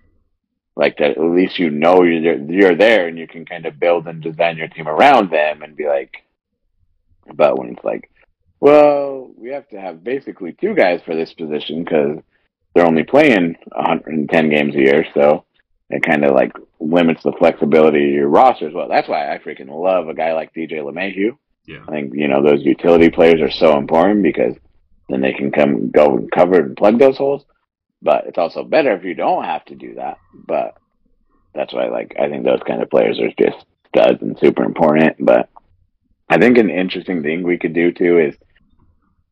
like 0.76 0.96
that 0.98 1.12
at 1.12 1.20
least 1.20 1.58
you 1.58 1.70
know 1.70 2.02
you're 2.02 2.36
you're 2.36 2.76
there 2.76 3.06
and 3.08 3.18
you 3.18 3.26
can 3.26 3.44
kind 3.44 3.66
of 3.66 3.78
build 3.78 4.06
and 4.06 4.22
design 4.22 4.56
your 4.56 4.68
team 4.68 4.88
around 4.88 5.30
them 5.30 5.62
and 5.62 5.76
be 5.76 5.86
like 5.86 6.22
but 7.34 7.58
when 7.58 7.70
it's 7.70 7.84
like 7.84 8.10
well 8.60 9.30
we 9.36 9.50
have 9.50 9.68
to 9.68 9.80
have 9.80 10.04
basically 10.04 10.52
two 10.60 10.74
guys 10.74 11.00
for 11.04 11.14
this 11.14 11.32
position 11.34 11.84
because 11.84 12.18
they're 12.74 12.86
only 12.86 13.02
playing 13.04 13.56
110 13.72 14.48
games 14.48 14.74
a 14.74 14.78
year. 14.78 15.04
So 15.14 15.44
it 15.88 16.02
kind 16.02 16.24
of 16.24 16.34
like 16.34 16.52
limits 16.78 17.22
the 17.22 17.32
flexibility 17.32 18.08
of 18.08 18.14
your 18.14 18.28
roster 18.28 18.68
as 18.68 18.74
well. 18.74 18.88
That's 18.88 19.08
why 19.08 19.34
i 19.34 19.38
freaking 19.38 19.68
love 19.68 20.08
a 20.08 20.14
guy 20.14 20.32
like 20.34 20.54
dj 20.54 20.72
LeMahieu 20.72 21.36
Yeah. 21.66 21.84
i 21.88 21.90
think 21.90 22.14
you 22.14 22.28
know 22.28 22.42
those 22.42 22.64
utility 22.64 23.10
players 23.10 23.40
are 23.40 23.50
so 23.50 23.76
important 23.76 24.22
because 24.22 24.54
then 25.08 25.20
they 25.20 25.32
can 25.32 25.50
come 25.50 25.90
go 25.90 26.16
and 26.16 26.30
cover 26.30 26.60
and 26.60 26.76
plug 26.76 26.98
those 26.98 27.16
holes 27.18 27.44
but 28.03 28.26
it's 28.26 28.38
also 28.38 28.64
better 28.64 28.92
if 28.94 29.05
you 29.05 29.14
don't 29.14 29.44
have 29.44 29.64
to 29.66 29.74
do 29.74 29.94
that. 29.94 30.18
But 30.34 30.76
that's 31.55 31.72
why, 31.72 31.88
like, 31.88 32.14
I 32.18 32.28
think 32.28 32.44
those 32.44 32.61
kind 32.66 32.82
of 32.82 32.90
players 32.90 33.18
are 33.20 33.28
just 33.38 33.64
studs 33.88 34.22
and 34.22 34.38
super 34.38 34.64
important. 34.64 35.16
But 35.18 35.48
I 36.28 36.38
think 36.38 36.59
an 36.59 36.70
interesting 36.70 37.22
thing 37.22 37.42
we 37.42 37.59
could 37.59 37.74
do 37.74 37.92
too 37.92 38.18
is 38.18 38.36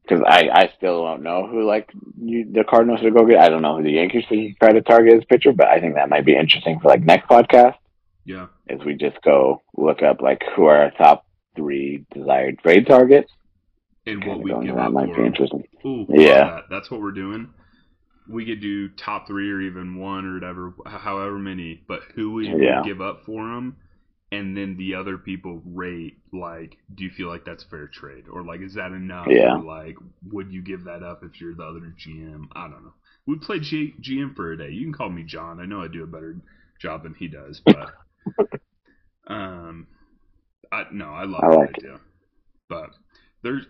because 0.02 0.24
I, 0.26 0.48
I 0.52 0.72
still 0.76 1.04
don't 1.04 1.22
know 1.22 1.46
who 1.46 1.64
like 1.64 1.90
you, 2.20 2.50
the 2.50 2.64
Cardinals 2.64 3.00
should 3.00 3.14
go 3.14 3.26
get. 3.26 3.40
I 3.40 3.48
don't 3.48 3.62
know 3.62 3.76
who 3.76 3.82
the 3.82 3.92
Yankees 3.92 4.24
should 4.28 4.56
try 4.58 4.72
to 4.72 4.80
target 4.80 5.18
as 5.18 5.24
pitcher, 5.24 5.52
but 5.52 5.68
I 5.68 5.80
think 5.80 5.94
that 5.94 6.08
might 6.08 6.24
be 6.24 6.36
interesting 6.36 6.80
for 6.80 6.88
like 6.88 7.02
next 7.02 7.28
podcast. 7.28 7.74
Yeah. 8.24 8.46
Is 8.68 8.80
we 8.84 8.94
just 8.94 9.20
go 9.22 9.62
look 9.76 10.02
up 10.02 10.20
like 10.20 10.42
who 10.54 10.64
are 10.64 10.82
our 10.82 10.90
top 10.92 11.24
three 11.56 12.04
desired 12.12 12.58
trade 12.58 12.86
targets. 12.86 13.30
And 14.06 14.24
what 14.24 14.40
we 14.40 14.50
give 14.66 14.76
that 14.76 14.92
might 14.92 15.14
be 15.14 15.22
interesting. 15.22 15.64
Ooh, 15.84 16.06
Yeah. 16.08 16.20
yeah. 16.20 16.44
That. 16.44 16.62
That's 16.70 16.90
what 16.90 17.00
we're 17.00 17.10
doing. 17.12 17.50
We 18.28 18.44
could 18.44 18.60
do 18.60 18.88
top 18.90 19.26
three 19.26 19.50
or 19.50 19.60
even 19.60 19.96
one 19.98 20.26
or 20.26 20.34
whatever, 20.34 20.74
however 20.86 21.38
many, 21.38 21.82
but 21.88 22.02
who 22.14 22.32
would 22.32 22.46
Yeah. 22.46 22.82
give 22.84 23.00
up 23.00 23.24
for 23.24 23.42
them, 23.54 23.76
and 24.30 24.56
then 24.56 24.76
the 24.76 24.94
other 24.94 25.16
people 25.16 25.62
rate 25.64 26.18
like, 26.32 26.76
do 26.94 27.04
you 27.04 27.10
feel 27.10 27.28
like 27.28 27.44
that's 27.46 27.64
fair 27.64 27.88
trade, 27.88 28.24
or 28.30 28.42
like, 28.44 28.60
is 28.60 28.74
that 28.74 28.92
enough? 28.92 29.26
Yeah. 29.28 29.54
Or 29.54 29.62
like, 29.64 29.96
would 30.30 30.52
you 30.52 30.62
give 30.62 30.84
that 30.84 31.02
up 31.02 31.24
if 31.24 31.40
you're 31.40 31.54
the 31.54 31.64
other 31.64 31.94
GM? 31.98 32.48
I 32.52 32.68
don't 32.68 32.84
know. 32.84 32.94
We 33.26 33.36
play 33.38 33.60
G- 33.60 33.94
GM 34.00 34.34
for 34.36 34.52
a 34.52 34.58
day. 34.58 34.70
You 34.70 34.84
can 34.84 34.92
call 34.92 35.08
me 35.10 35.22
John. 35.22 35.60
I 35.60 35.66
know 35.66 35.82
I 35.82 35.88
do 35.88 36.02
a 36.04 36.06
better 36.06 36.36
job 36.80 37.02
than 37.04 37.14
he 37.14 37.28
does, 37.28 37.60
but 37.64 37.94
um, 39.26 39.86
I 40.72 40.84
no, 40.92 41.06
I 41.10 41.24
love 41.24 41.42
I 41.42 41.48
that 41.48 41.56
like 41.56 41.70
it. 41.70 41.84
idea. 41.84 42.00
But 42.68 42.90
there's, 43.42 43.64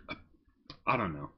I 0.87 0.97
don't 0.97 1.15
know. 1.15 1.31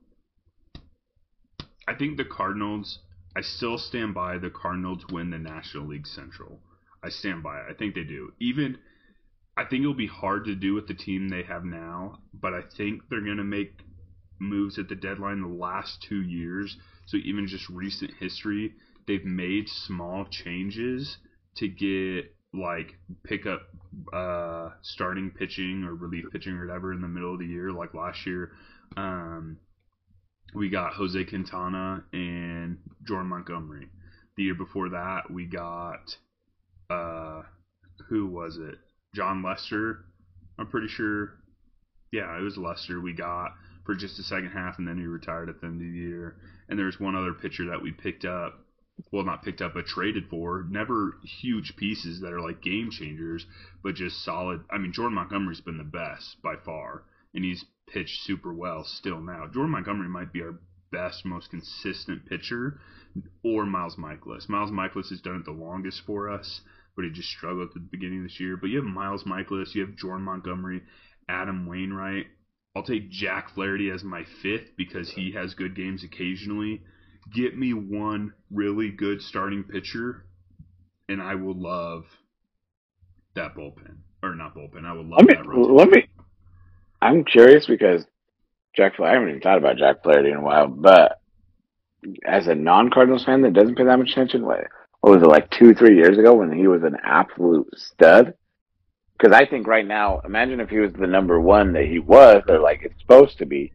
I 1.87 1.95
think 1.95 2.17
the 2.17 2.25
Cardinals. 2.25 3.01
I 3.37 3.43
still 3.43 3.79
stand 3.79 4.15
by 4.15 4.39
the 4.39 4.51
Cardinals 4.51 5.05
win 5.11 5.31
the 5.31 5.39
National 5.39 5.87
League 5.87 6.07
Central. 6.07 6.59
I 7.03 7.09
stand 7.09 7.43
by 7.43 7.61
it. 7.61 7.67
I 7.71 7.75
think 7.75 7.95
they 7.95 8.05
do. 8.05 8.33
Even 8.41 8.79
I 9.57 9.65
think 9.65 9.83
it'll 9.83 9.95
be 9.95 10.07
hard 10.07 10.45
to 10.47 10.55
do 10.55 10.75
with 10.75 10.89
the 10.89 10.95
team 10.95 11.29
they 11.29 11.43
have 11.43 11.65
now, 11.65 12.19
but 12.35 12.55
I 12.55 12.63
think 12.77 13.03
they're 13.09 13.21
going 13.21 13.37
to 13.37 13.45
make 13.45 13.81
moves 14.39 14.79
at 14.79 14.89
the 14.89 14.95
deadline 14.95 15.43
the 15.43 15.49
last 15.49 16.03
2 16.09 16.23
years. 16.23 16.77
So 17.07 17.19
even 17.19 17.47
just 17.47 17.69
recent 17.69 18.13
history, 18.19 18.75
they've 19.07 19.25
made 19.25 19.69
small 19.69 20.25
changes 20.25 21.19
to 21.57 21.69
get 21.69 22.35
like 22.53 22.95
pick 23.23 23.47
up 23.47 23.63
uh 24.13 24.71
starting 24.83 25.31
pitching 25.31 25.85
or 25.85 25.95
relief 25.95 26.25
pitching 26.33 26.55
or 26.55 26.67
whatever 26.67 26.93
in 26.93 27.01
the 27.01 27.07
middle 27.07 27.33
of 27.33 27.39
the 27.39 27.47
year 27.47 27.71
like 27.71 27.95
last 27.95 28.27
year 28.27 28.51
um 28.97 29.57
we 30.55 30.69
got 30.69 30.95
Jose 30.95 31.25
Quintana 31.25 32.05
and 32.13 32.79
Jordan 33.07 33.29
Montgomery. 33.29 33.89
The 34.37 34.45
year 34.45 34.55
before 34.55 34.91
that, 34.91 35.31
we 35.31 35.47
got 35.47 36.17
uh, 36.89 37.43
who 38.09 38.27
was 38.27 38.59
it? 38.59 38.79
Jon 39.15 39.43
Lester. 39.43 40.05
I'm 40.59 40.67
pretty 40.67 40.89
sure. 40.89 41.35
Yeah, 42.13 42.37
it 42.37 42.43
was 42.43 42.57
Lester. 42.57 43.01
We 43.01 43.13
got 43.13 43.53
for 43.85 43.95
just 43.95 44.17
the 44.17 44.23
second 44.23 44.51
half, 44.51 44.79
and 44.79 44.87
then 44.87 44.99
he 44.99 45.05
retired 45.05 45.49
at 45.49 45.61
the 45.61 45.67
end 45.67 45.81
of 45.81 45.87
the 45.87 45.99
year. 45.99 46.37
And 46.69 46.79
there's 46.79 47.01
one 47.01 47.17
other 47.17 47.33
pitcher 47.33 47.67
that 47.67 47.83
we 47.83 47.93
picked 47.93 48.25
up. 48.25 48.59
Well, 49.13 49.25
not 49.25 49.43
picked 49.43 49.63
up, 49.63 49.75
but 49.75 49.87
traded 49.87 50.29
for. 50.29 50.67
Never 50.69 51.19
huge 51.41 51.75
pieces 51.77 52.21
that 52.21 52.33
are 52.33 52.41
like 52.41 52.61
game 52.63 52.91
changers, 52.91 53.47
but 53.83 53.95
just 53.95 54.25
solid. 54.25 54.63
I 54.71 54.79
mean, 54.79 54.93
Jordan 54.93 55.15
Montgomery's 55.15 55.63
been 55.63 55.79
the 55.79 55.85
best 55.85 56.37
by 56.43 56.57
far, 56.65 57.05
and 57.35 57.45
he's 57.45 57.65
pitched 57.93 58.23
super 58.25 58.53
well 58.53 58.85
still 58.85 59.21
now. 59.21 59.47
Jordan 59.53 59.71
Montgomery 59.73 60.09
might 60.09 60.33
be 60.33 60.43
our 60.43 60.59
best, 60.93 61.25
most 61.25 61.51
consistent 61.51 62.27
pitcher, 62.27 62.81
or 63.45 63.65
Miles 63.67 63.97
Mikolas. 63.97 64.49
Miles 64.49 64.71
Mikolas 64.71 65.11
has 65.11 65.21
done 65.21 65.37
it 65.37 65.45
the 65.45 65.53
longest 65.53 66.03
for 66.07 66.29
us, 66.31 66.61
but 66.97 67.05
he 67.05 67.11
just 67.11 67.29
struggled 67.29 67.69
at 67.69 67.75
the 67.75 67.81
beginning 67.81 68.19
of 68.19 68.25
this 68.25 68.41
year. 68.41 68.57
But 68.57 68.71
you 68.71 68.77
have 68.77 68.85
Miles 68.87 69.25
Mikolas, 69.25 69.75
you 69.75 69.85
have 69.87 69.97
Jordan 69.97 70.25
Montgomery, 70.25 70.83
Adam 71.29 71.67
Wainwright. 71.67 72.27
I'll 72.77 72.83
take 72.85 73.11
Jack 73.11 73.51
Flaherty 73.55 73.91
as 73.91 74.05
my 74.05 74.25
fifth 74.43 74.77
because 74.77 75.11
he 75.11 75.33
has 75.33 75.55
good 75.55 75.75
games 75.75 76.05
occasionally. 76.05 76.83
Get 77.35 77.57
me 77.59 77.73
one 77.73 78.33
really 78.51 78.91
good 78.91 79.21
starting 79.23 79.65
pitcher, 79.65 80.25
and 81.09 81.21
I 81.21 81.35
will 81.35 81.61
love 81.61 82.05
that 83.35 83.55
bullpen. 83.55 83.99
Or 84.23 84.35
not 84.35 84.55
bullpen. 84.55 84.85
I 84.85 84.93
will 84.93 85.05
love 85.05 85.21
Let 85.21 85.27
me 85.27 85.35
that 85.35 85.47
rotation. 85.47 85.75
let 85.77 85.89
me. 85.91 86.07
I'm 87.03 87.25
curious 87.25 87.67
because 87.67 88.05
Jack. 88.77 88.97
Fla- 88.97 89.07
I 89.07 89.13
haven't 89.13 89.31
even 89.31 89.41
thought 89.41 89.59
about 89.59 89.77
Jack 89.77 90.03
Flaherty 90.03 90.31
in 90.31 90.37
a 90.37 90.43
while, 90.43 90.69
but 90.69 91.21
as 92.25 92.47
a 92.47 92.55
non-Cardinals 92.55 93.25
fan 93.25 93.43
that 93.43 93.53
doesn't 93.53 93.77
pay 93.77 93.85
that 93.85 93.99
much 93.99 94.11
attention, 94.11 94.47
what, 94.47 94.61
what 95.01 95.13
was 95.13 95.23
it 95.23 95.29
like 95.29 95.51
two, 95.51 95.75
three 95.75 95.97
years 95.97 96.19
ago 96.19 96.35
when 96.35 96.53
he 96.53 96.67
was 96.67 96.83
an 96.83 96.97
absolute 97.05 97.69
stud? 97.77 98.35
Because 99.19 99.37
I 99.37 99.47
think 99.47 99.67
right 99.67 99.87
now, 99.87 100.21
imagine 100.25 100.61
if 100.61 100.71
he 100.71 100.79
was 100.79 100.93
the 100.93 101.07
number 101.07 101.41
one 101.41 101.75
that 101.75 101.85
he 101.85 101.99
was, 101.99 102.43
or 102.49 102.59
like 102.59 102.81
it's 102.83 102.99
supposed 103.01 103.39
to 103.39 103.47
be, 103.47 103.73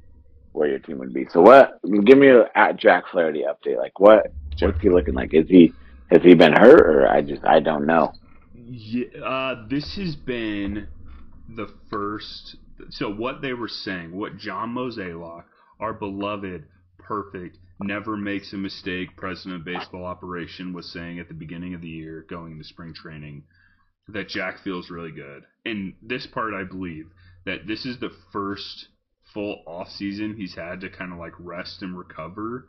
where 0.54 0.70
your 0.70 0.80
team 0.80 0.98
would 1.00 1.14
be. 1.14 1.28
So 1.32 1.42
what? 1.42 1.80
Give 1.84 2.18
me 2.18 2.30
a 2.30 2.46
at 2.56 2.78
Jack 2.78 3.04
Flaherty 3.12 3.44
update. 3.44 3.78
Like 3.78 4.00
what? 4.00 4.34
What's 4.60 4.82
he 4.82 4.90
looking 4.90 5.14
like? 5.14 5.34
Is 5.34 5.48
he 5.48 5.74
has 6.10 6.24
he 6.24 6.34
been 6.34 6.54
hurt, 6.54 6.82
or 6.82 7.08
I 7.08 7.22
just 7.22 7.46
I 7.46 7.60
don't 7.60 7.86
know. 7.86 8.14
Yeah, 8.56 9.20
uh, 9.24 9.68
this 9.68 9.96
has 9.98 10.16
been 10.16 10.88
the 11.56 11.68
first. 11.92 12.56
So 12.90 13.10
what 13.10 13.42
they 13.42 13.54
were 13.54 13.68
saying, 13.68 14.16
what 14.16 14.38
John 14.38 14.74
Mozeliak, 14.74 15.46
our 15.80 15.94
beloved, 15.94 16.66
perfect, 16.98 17.58
never 17.82 18.18
makes 18.18 18.54
a 18.54 18.58
mistake 18.58 19.16
president 19.18 19.62
of 19.62 19.66
baseball 19.66 20.06
operation, 20.06 20.74
was 20.74 20.92
saying 20.92 21.20
at 21.20 21.28
the 21.28 21.34
beginning 21.34 21.74
of 21.74 21.82
the 21.82 21.88
year, 21.88 22.26
going 22.30 22.54
into 22.54 22.64
spring 22.64 22.94
training, 22.94 23.44
that 24.08 24.30
Jack 24.30 24.64
feels 24.64 24.90
really 24.90 25.12
good. 25.12 25.44
And 25.66 25.96
this 26.02 26.28
part, 26.28 26.54
I 26.54 26.64
believe 26.64 27.08
that 27.46 27.68
this 27.68 27.86
is 27.86 28.00
the 28.00 28.12
first 28.32 28.88
full 29.34 29.64
off 29.66 29.90
season 29.90 30.36
he's 30.36 30.56
had 30.56 30.82
to 30.82 30.90
kind 30.90 31.12
of 31.12 31.20
like 31.20 31.34
rest 31.40 31.82
and 31.82 31.98
recover 31.98 32.68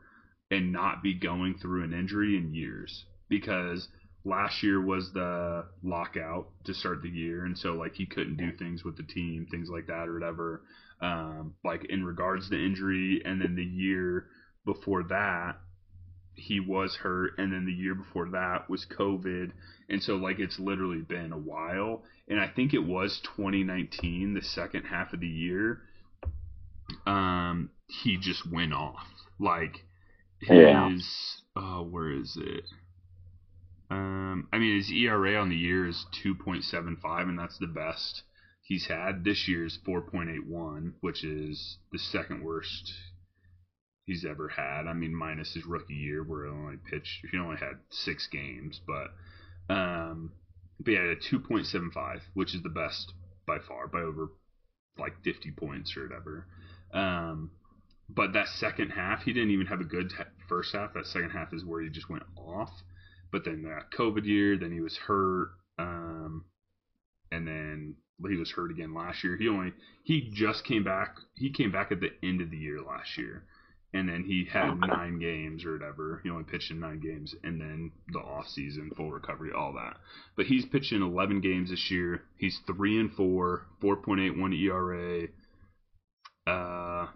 and 0.51 0.73
not 0.73 1.03
be 1.03 1.15
going 1.15 1.59
through 1.61 1.85
an 1.85 1.93
injury 1.93 2.37
in 2.37 2.55
years 2.55 3.05
because 3.29 3.89
last 4.27 4.63
year 4.63 4.81
was 4.81 5.13
the 5.13 5.65
lockout 5.83 6.49
to 6.65 6.75
start 6.75 7.01
the 7.03 7.09
year 7.09 7.45
and 7.45 7.57
so 7.57 7.73
like 7.73 7.95
he 7.95 8.05
couldn't 8.07 8.37
do 8.37 8.51
things 8.59 8.85
with 8.85 8.97
the 8.97 9.03
team 9.05 9.47
things 9.51 9.69
like 9.71 9.87
that 9.87 10.09
or 10.09 10.15
whatever 10.15 10.63
um, 11.01 11.55
like 11.65 11.85
in 11.87 12.05
regards 12.05 12.51
to 12.51 12.57
injury 12.57 13.23
and 13.25 13.41
then 13.41 13.55
the 13.55 13.65
year 13.65 14.27
before 14.65 15.03
that 15.05 15.57
he 16.37 16.61
was 16.61 16.95
hurt, 16.97 17.33
and 17.39 17.53
then 17.53 17.65
the 17.65 17.73
year 17.73 17.95
before 17.95 18.29
that 18.29 18.69
was 18.69 18.87
COVID, 18.99 19.53
and 19.89 20.03
so 20.03 20.17
like 20.17 20.39
it's 20.39 20.59
literally 20.59 21.01
been 21.01 21.33
a 21.33 21.39
while. 21.39 22.03
And 22.29 22.39
I 22.39 22.49
think 22.49 22.75
it 22.75 22.85
was 22.85 23.21
2019, 23.37 24.35
the 24.35 24.43
second 24.43 24.85
half 24.85 25.15
of 25.15 25.21
the 25.21 25.27
year. 25.27 25.81
Um, 27.07 27.71
he 27.87 28.19
just 28.19 28.51
went 28.51 28.75
off. 28.75 29.07
Like 29.39 29.85
his, 30.41 30.51
Yeah. 30.61 30.91
oh, 31.57 31.83
where 31.85 32.11
is 32.11 32.37
it? 32.41 32.65
Um, 33.91 34.49
I 34.53 34.59
mean 34.59 34.77
his 34.77 34.91
ERA 34.91 35.37
on 35.37 35.49
the 35.49 35.57
year 35.57 35.87
is 35.87 36.07
2.75, 36.25 37.29
and 37.29 37.39
that's 37.39 37.59
the 37.59 37.67
best 37.67 38.23
he's 38.63 38.87
had. 38.87 39.25
This 39.25 39.47
year's 39.47 39.79
4.81, 39.87 40.95
which 41.01 41.25
is 41.25 41.79
the 41.93 41.99
second 41.99 42.43
worst 42.43 42.93
he's 44.07 44.25
ever 44.25 44.49
had. 44.49 44.87
I 44.87 44.93
mean, 44.93 45.15
minus 45.15 45.55
his 45.55 45.67
rookie 45.67 45.95
year 45.95 46.23
where 46.23 46.47
he 46.47 46.51
only 46.51 46.77
pitched, 46.91 47.27
he 47.31 47.39
only 47.39 47.57
had 47.57 47.79
six 47.91 48.27
games, 48.27 48.81
but 48.87 49.09
um, 49.73 50.33
but 50.81 50.93
yeah, 50.93 51.13
a 51.13 51.17
2.75, 51.17 52.21
which 52.35 52.55
is 52.55 52.63
the 52.63 52.69
best 52.69 53.13
by 53.47 53.59
far, 53.59 53.89
by 53.89 54.01
over 54.01 54.31
like 54.99 55.23
50 55.25 55.51
points 55.53 55.97
or 55.97 56.05
whatever. 56.05 56.47
Um, 56.93 57.51
but 58.09 58.33
that 58.35 58.49
second 58.49 58.91
half, 58.91 59.23
he 59.23 59.33
didn't 59.33 59.51
even 59.51 59.67
have 59.67 59.81
a 59.81 59.85
good 59.85 60.13
first 60.49 60.73
half. 60.73 60.95
That 60.95 61.07
second 61.07 61.31
half 61.31 61.53
is 61.53 61.65
where 61.65 61.83
he 61.83 61.89
just 61.89 62.09
went 62.09 62.23
off. 62.37 62.71
But 63.33 63.45
then 63.45 63.63
that 63.63 63.91
COVID 63.97 64.25
year, 64.25 64.57
then 64.57 64.73
he 64.73 64.81
was 64.81 64.97
hurt, 64.97 65.51
um, 65.79 66.45
and 67.31 67.47
then 67.47 67.97
he 68.29 68.37
was 68.37 68.51
hurt 68.51 68.71
again 68.71 68.95
last 68.95 69.23
year. 69.25 69.37
He 69.37 69.49
only 69.49 69.73
he 70.05 70.31
just 70.33 70.65
came 70.65 70.85
back. 70.85 71.17
He 71.35 71.51
came 71.51 71.71
back 71.73 71.93
at 71.93 72.01
the 72.01 72.13
end 72.23 72.41
of 72.41 72.51
the 72.51 72.57
year 72.57 72.81
last 72.81 73.19
year, 73.19 73.45
and 73.93 74.09
then 74.09 74.25
he 74.25 74.47
had 74.51 74.79
nine 74.79 75.19
games 75.19 75.65
or 75.65 75.73
whatever. 75.73 76.21
He 76.23 76.31
only 76.31 76.45
pitched 76.45 76.71
in 76.71 76.81
nine 76.81 77.01
games, 77.01 77.35
and 77.43 77.61
then 77.61 77.93
the 78.13 78.19
off 78.19 78.49
season, 78.49 78.91
full 78.97 79.11
recovery, 79.11 79.51
all 79.53 79.73
that. 79.75 79.97
But 80.37 80.47
he's 80.47 80.67
pitched 80.67 80.93
in 80.93 81.03
11 81.03 81.41
games 81.41 81.71
this 81.71 81.91
year. 81.91 82.23
He's 82.37 82.61
three 82.67 82.99
and 83.01 83.13
four, 83.13 83.67
4.81 83.83 84.55
ERA. 84.61 85.29
Uh, 86.47 87.09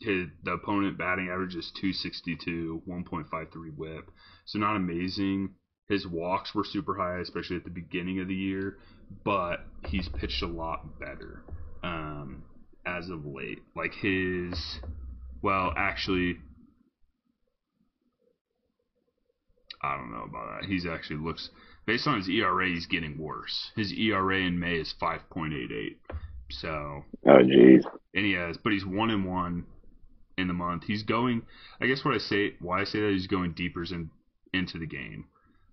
his 0.00 0.28
the 0.42 0.52
opponent 0.52 0.98
batting 0.98 1.28
average 1.28 1.54
is 1.54 1.70
262, 1.80 2.82
1.53 2.88 3.76
WHIP. 3.76 4.10
So 4.44 4.58
not 4.58 4.76
amazing. 4.76 5.50
His 5.88 6.06
walks 6.06 6.54
were 6.54 6.64
super 6.64 6.94
high, 6.96 7.18
especially 7.20 7.56
at 7.56 7.64
the 7.64 7.70
beginning 7.70 8.20
of 8.20 8.28
the 8.28 8.34
year, 8.34 8.78
but 9.22 9.60
he's 9.86 10.08
pitched 10.08 10.42
a 10.42 10.46
lot 10.46 10.98
better 10.98 11.42
um, 11.82 12.42
as 12.86 13.10
of 13.10 13.26
late. 13.26 13.58
Like 13.76 13.92
his, 13.92 14.80
well, 15.42 15.72
actually, 15.76 16.38
I 19.82 19.96
don't 19.98 20.10
know 20.10 20.24
about 20.24 20.60
that. 20.62 20.68
He's 20.68 20.86
actually 20.86 21.18
looks 21.20 21.50
based 21.86 22.06
on 22.06 22.16
his 22.16 22.28
ERA, 22.28 22.66
he's 22.68 22.86
getting 22.86 23.18
worse. 23.18 23.70
His 23.76 23.92
ERA 23.92 24.38
in 24.38 24.58
May 24.58 24.76
is 24.76 24.94
5.88. 25.00 25.96
So 26.50 27.04
Oh, 27.26 27.30
jeez. 27.42 27.82
and 28.14 28.24
he 28.24 28.32
has, 28.32 28.56
but 28.56 28.72
he's 28.72 28.86
one 28.86 29.10
and 29.10 29.26
one 29.26 29.66
in 30.36 30.48
the 30.48 30.54
month. 30.54 30.84
He's 30.84 31.02
going. 31.02 31.42
I 31.80 31.86
guess 31.86 32.04
what 32.04 32.14
I 32.14 32.18
say, 32.18 32.54
why 32.60 32.80
I 32.80 32.84
say 32.84 33.00
that, 33.00 33.12
he's 33.12 33.26
going 33.26 33.52
deeper 33.52 33.84
in, 33.84 34.10
into 34.52 34.78
the 34.78 34.86
game. 34.86 35.26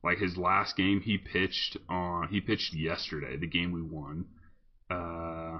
Like 0.04 0.18
his 0.18 0.38
last 0.38 0.76
game, 0.76 1.02
he 1.02 1.18
pitched 1.18 1.78
on. 1.88 2.30
He 2.30 2.42
pitched 2.42 2.74
yesterday, 2.74 3.38
the 3.38 3.48
game 3.48 3.72
we 3.72 3.82
won. 3.82 4.26
Uh, 4.90 5.60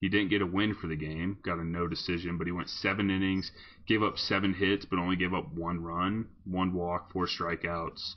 he 0.00 0.08
didn't 0.08 0.30
get 0.30 0.42
a 0.42 0.46
win 0.46 0.74
for 0.74 0.86
the 0.86 0.96
game. 0.96 1.38
Got 1.42 1.58
a 1.58 1.64
no 1.64 1.86
decision, 1.86 2.38
but 2.38 2.46
he 2.46 2.52
went 2.52 2.68
seven 2.68 3.10
innings, 3.10 3.50
gave 3.86 4.02
up 4.02 4.18
seven 4.18 4.54
hits, 4.54 4.84
but 4.84 4.98
only 4.98 5.16
gave 5.16 5.34
up 5.34 5.52
one 5.52 5.82
run, 5.82 6.26
one 6.44 6.72
walk, 6.72 7.12
four 7.12 7.26
strikeouts. 7.26 8.14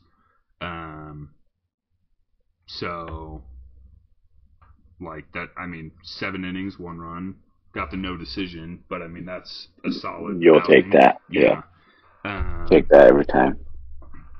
Um. 0.61 1.33
So 2.65 3.43
like 4.99 5.31
that. 5.33 5.49
I 5.57 5.65
mean, 5.65 5.91
seven 6.03 6.43
innings, 6.43 6.79
one 6.79 6.97
run, 6.97 7.35
got 7.73 7.91
the 7.91 7.97
no 7.97 8.17
decision, 8.17 8.83
but 8.89 9.01
I 9.01 9.07
mean 9.07 9.25
that's 9.25 9.67
a 9.85 9.91
solid. 9.91 10.41
You'll 10.41 10.59
outing. 10.59 10.83
take 10.83 10.91
that. 10.93 11.17
Yeah. 11.29 11.61
Um, 12.25 12.65
Take 12.69 12.89
that 12.89 13.07
every 13.07 13.25
time. 13.25 13.57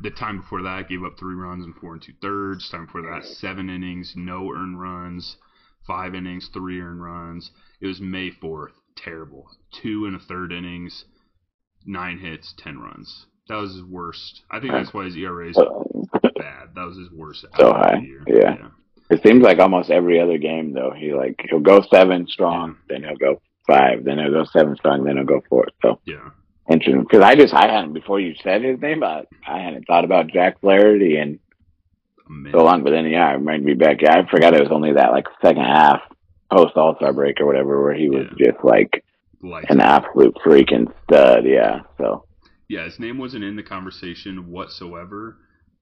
the 0.01 0.09
time 0.09 0.41
before 0.41 0.61
that, 0.63 0.89
gave 0.89 1.03
up 1.03 1.17
three 1.17 1.35
runs 1.35 1.63
and 1.63 1.73
four 1.75 1.93
and 1.93 2.01
two 2.01 2.13
thirds. 2.21 2.69
Time 2.69 2.85
before 2.85 3.03
that, 3.03 3.23
seven 3.25 3.69
innings, 3.69 4.13
no 4.15 4.51
earned 4.51 4.79
runs, 4.81 5.37
five 5.85 6.13
innings, 6.15 6.49
three 6.53 6.81
earned 6.81 7.01
runs. 7.01 7.51
It 7.79 7.87
was 7.87 8.01
May 8.01 8.31
fourth, 8.31 8.73
terrible. 8.97 9.47
Two 9.81 10.05
and 10.05 10.15
a 10.15 10.19
third 10.19 10.51
innings, 10.51 11.05
nine 11.85 12.19
hits, 12.19 12.53
ten 12.57 12.79
runs. 12.79 13.27
That 13.47 13.55
was 13.55 13.73
his 13.75 13.83
worst. 13.83 14.41
I 14.51 14.59
think 14.59 14.73
that's 14.73 14.93
why 14.93 15.05
his 15.05 15.15
ERA 15.15 15.49
is 15.49 15.55
bad. 15.55 16.69
That 16.75 16.85
was 16.85 16.97
his 16.97 17.11
worst. 17.15 17.45
So 17.57 17.73
outing 17.73 17.75
of 17.75 17.81
the 17.91 17.97
high, 17.97 18.01
year. 18.03 18.23
yeah. 18.27 18.67
It 19.09 19.21
seems 19.25 19.43
like 19.43 19.59
almost 19.59 19.89
every 19.89 20.19
other 20.19 20.37
game 20.37 20.73
though, 20.73 20.91
he 20.95 21.13
like 21.13 21.39
he'll 21.49 21.59
go 21.59 21.81
seven 21.91 22.27
strong, 22.27 22.77
then 22.89 23.03
he'll 23.03 23.15
go 23.17 23.41
five, 23.65 24.03
then 24.03 24.17
he'll 24.17 24.31
go 24.31 24.45
seven 24.45 24.75
strong, 24.75 25.03
then 25.03 25.17
he'll 25.17 25.25
go 25.25 25.41
four. 25.49 25.67
So 25.81 25.99
Yeah. 26.05 26.29
interesting. 26.69 27.03
Because 27.03 27.21
I 27.21 27.35
just 27.35 27.53
I 27.53 27.67
hadn't 27.71 27.93
before 27.93 28.19
you 28.19 28.35
said 28.43 28.63
his 28.63 28.79
name, 28.81 28.99
but 28.99 29.27
I 29.47 29.59
hadn't 29.59 29.85
thought 29.87 30.05
about 30.05 30.27
Jack 30.27 30.59
Flaherty 30.61 31.17
and 31.17 31.39
so 32.51 32.63
long. 32.63 32.83
But 32.83 32.91
then 32.91 33.05
yeah, 33.05 33.27
I 33.27 33.31
remember 33.33 33.65
be 33.67 33.73
back. 33.73 34.01
Yeah, 34.01 34.17
I 34.19 34.29
forgot 34.29 34.53
it 34.53 34.61
was 34.61 34.71
only 34.71 34.93
that 34.93 35.11
like 35.11 35.27
second 35.41 35.63
half 35.63 36.01
post 36.51 36.75
All 36.75 36.95
Star 36.97 37.13
break 37.13 37.39
or 37.39 37.45
whatever 37.45 37.81
where 37.83 37.93
he 37.93 38.09
was 38.09 38.27
just 38.37 38.63
like 38.63 39.03
Like 39.41 39.69
an 39.69 39.79
absolute 39.79 40.35
freaking 40.45 40.91
stud. 41.03 41.45
Yeah. 41.45 41.81
So 41.97 42.25
yeah, 42.67 42.83
his 42.83 42.99
name 42.99 43.17
wasn't 43.17 43.45
in 43.45 43.55
the 43.55 43.63
conversation 43.63 44.51
whatsoever 44.51 45.37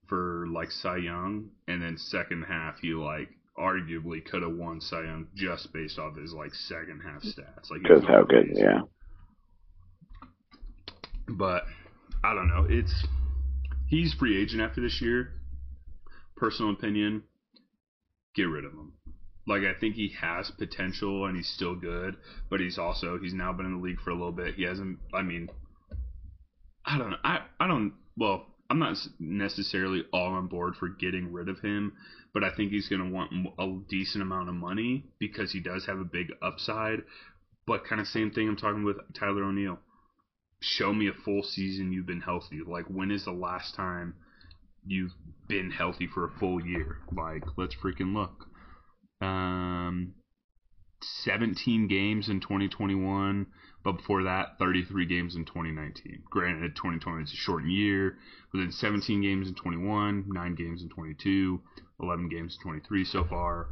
for 0.08 0.48
like 0.48 0.72
Cy 0.72 0.98
Young, 0.98 1.50
and 1.68 1.82
then 1.82 1.98
second 1.98 2.44
half 2.44 2.80
he 2.80 2.94
like 2.94 3.30
arguably 3.58 4.24
could 4.24 4.42
have 4.42 4.56
won 4.56 4.82
Cy 4.82 5.04
Young 5.04 5.28
just 5.36 5.72
based 5.74 5.98
off 5.98 6.18
his 6.18 6.34
like 6.34 6.54
second 6.54 7.02
half 7.02 7.22
stats. 7.24 7.72
Like 7.72 7.82
because 7.82 8.04
how 8.04 8.24
good. 8.24 8.46
amazing. 8.46 8.64
Yeah. 8.64 8.80
But 11.28 11.64
I 12.24 12.34
don't 12.34 12.48
know. 12.48 12.68
It's 12.70 12.94
he's 13.88 14.14
free 14.14 14.42
agent 14.42 14.62
after 14.62 14.82
this 14.82 15.02
year. 15.02 15.32
Personal 16.36 16.74
opinion, 16.74 17.24
get 18.36 18.44
rid 18.44 18.66
of 18.66 18.74
him. 18.74 18.94
Like 19.48 19.62
I 19.64 19.80
think 19.80 19.96
he 19.96 20.14
has 20.20 20.52
potential 20.58 21.26
and 21.26 21.38
he's 21.38 21.48
still 21.48 21.76
good, 21.76 22.18
but 22.50 22.60
he's 22.60 22.78
also 22.78 23.20
he's 23.20 23.34
now 23.34 23.54
been 23.54 23.66
in 23.68 23.74
the 23.74 23.82
league 23.82 24.02
for 24.04 24.10
a 24.10 24.16
little 24.16 24.32
bit. 24.32 24.56
He 24.56 24.64
hasn't. 24.64 25.00
I 25.14 25.22
mean, 25.22 25.50
I 26.86 26.98
don't 26.98 27.12
know. 27.12 27.18
I 27.24 27.42
I 27.60 27.68
don't. 27.68 27.94
Well, 28.18 28.48
I'm 28.70 28.80
not 28.80 28.98
necessarily 29.20 30.04
all 30.12 30.34
on 30.34 30.48
board 30.48 30.76
for 30.76 30.90
getting 30.90 31.32
rid 31.32 31.50
of 31.50 31.60
him, 31.60 31.94
but 32.34 32.44
I 32.44 32.50
think 32.50 32.72
he's 32.72 32.90
going 32.90 33.04
to 33.04 33.12
want 33.14 33.32
a 33.60 33.80
decent 33.90 34.24
amount 34.24 34.50
of 34.50 34.56
money 34.56 35.06
because 35.20 35.52
he 35.52 35.60
does 35.60 35.86
have 35.86 36.00
a 36.00 36.06
big 36.06 36.32
upside. 36.42 37.04
But 37.68 37.86
kind 37.86 38.02
of 38.02 38.08
same 38.08 38.32
thing 38.32 38.48
I'm 38.48 38.58
talking 38.58 38.84
with 38.84 38.98
Tyler 39.14 39.44
O'Neill 39.44 39.80
show 40.62 40.94
me 40.94 41.08
a 41.08 41.14
full 41.14 41.44
season 41.44 41.92
you've 41.92 42.06
been 42.06 42.22
healthy. 42.22 42.62
Like 42.66 42.86
when 42.86 43.12
is 43.12 43.26
the 43.26 43.32
last 43.32 43.76
time 43.76 44.16
you've 44.86 45.14
been 45.48 45.72
healthy 45.72 46.08
for 46.08 46.26
a 46.26 46.40
full 46.40 46.66
year? 46.66 46.98
Like 47.12 47.44
let's 47.58 47.76
freaking 47.76 48.14
look. 48.14 48.48
Um 49.22 50.14
17 51.24 51.88
games 51.88 52.30
in 52.30 52.40
2021, 52.40 53.48
but 53.86 53.98
before 53.98 54.24
that 54.24 54.58
33 54.58 55.06
games 55.06 55.36
in 55.36 55.46
2019. 55.46 56.24
Granted 56.28 56.76
2020 56.76 57.24
is 57.24 57.32
a 57.32 57.36
shortened 57.36 57.72
year, 57.72 58.18
but 58.52 58.58
then 58.58 58.72
17 58.72 59.22
games 59.22 59.48
in 59.48 59.54
21, 59.54 60.26
9 60.28 60.56
games 60.56 60.82
in 60.82 60.90
22, 60.90 61.62
11 62.02 62.30
games 62.30 62.58
in 62.58 62.64
23 62.64 63.06
so 63.06 63.24
far. 63.24 63.68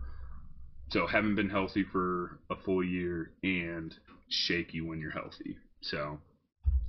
So 0.89 1.07
haven't 1.07 1.33
been 1.33 1.49
healthy 1.49 1.83
for 1.83 2.39
a 2.51 2.55
full 2.55 2.83
year 2.83 3.31
and 3.41 3.91
shaky 4.29 4.81
when 4.81 4.99
you're 4.99 5.09
healthy. 5.09 5.57
So 5.81 6.19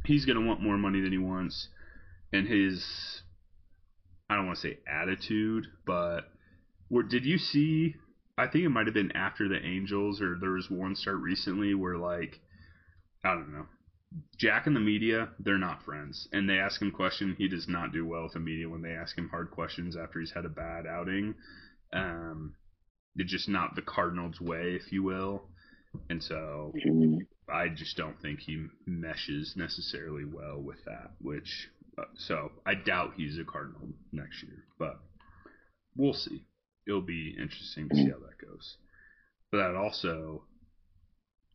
he's 0.04 0.26
going 0.26 0.38
to 0.38 0.46
want 0.46 0.60
more 0.60 0.76
money 0.76 1.00
than 1.00 1.10
he 1.10 1.18
wants. 1.18 1.68
And 2.30 2.46
his, 2.46 2.84
I 4.28 4.36
don't 4.36 4.46
want 4.46 4.58
to 4.58 4.68
say 4.68 4.78
attitude, 4.86 5.66
but 5.86 6.28
where, 6.88 7.02
did 7.02 7.24
you 7.24 7.38
see? 7.38 7.96
I 8.36 8.48
think 8.48 8.64
it 8.64 8.68
might 8.68 8.86
have 8.86 8.94
been 8.94 9.12
after 9.12 9.48
the 9.48 9.64
Angels, 9.64 10.20
or 10.20 10.36
there 10.38 10.50
was 10.50 10.68
one 10.68 10.94
start 10.94 11.18
recently 11.18 11.72
where, 11.72 11.96
like, 11.96 12.40
I 13.24 13.34
don't 13.34 13.52
know. 13.52 13.66
Jack 14.38 14.66
and 14.66 14.76
the 14.76 14.80
media, 14.80 15.30
they're 15.40 15.58
not 15.58 15.82
friends. 15.84 16.28
And 16.32 16.48
they 16.48 16.58
ask 16.58 16.80
him 16.80 16.92
questions. 16.92 17.36
He 17.38 17.48
does 17.48 17.68
not 17.68 17.92
do 17.92 18.06
well 18.06 18.24
with 18.24 18.34
the 18.34 18.40
media 18.40 18.68
when 18.68 18.82
they 18.82 18.92
ask 18.92 19.16
him 19.16 19.28
hard 19.28 19.50
questions 19.50 19.96
after 19.96 20.20
he's 20.20 20.32
had 20.32 20.44
a 20.44 20.50
bad 20.50 20.86
outing. 20.86 21.34
Um, 21.92 22.54
it's 23.16 23.32
just 23.32 23.48
not 23.48 23.74
the 23.74 23.82
Cardinals' 23.82 24.40
way, 24.40 24.78
if 24.80 24.92
you 24.92 25.02
will. 25.02 25.48
And 26.10 26.22
so 26.22 26.72
Mm, 26.74 27.18
I 27.48 27.68
just 27.68 27.96
don't 27.96 28.20
think 28.20 28.40
he 28.40 28.66
meshes 28.86 29.54
necessarily 29.56 30.24
well 30.24 30.60
with 30.60 30.84
that. 30.84 31.12
Which, 31.20 31.68
uh, 31.98 32.04
so 32.16 32.52
I 32.66 32.74
doubt 32.74 33.14
he's 33.16 33.38
a 33.38 33.44
Cardinal 33.44 33.88
next 34.12 34.42
year, 34.42 34.64
but 34.78 35.00
we'll 35.96 36.14
see. 36.14 36.44
It'll 36.86 37.00
be 37.00 37.34
interesting 37.38 37.88
to 37.88 37.94
see 37.94 38.10
how 38.10 38.18
that 38.18 38.46
goes. 38.46 38.76
But 39.50 39.58
that 39.58 39.76
also 39.76 40.44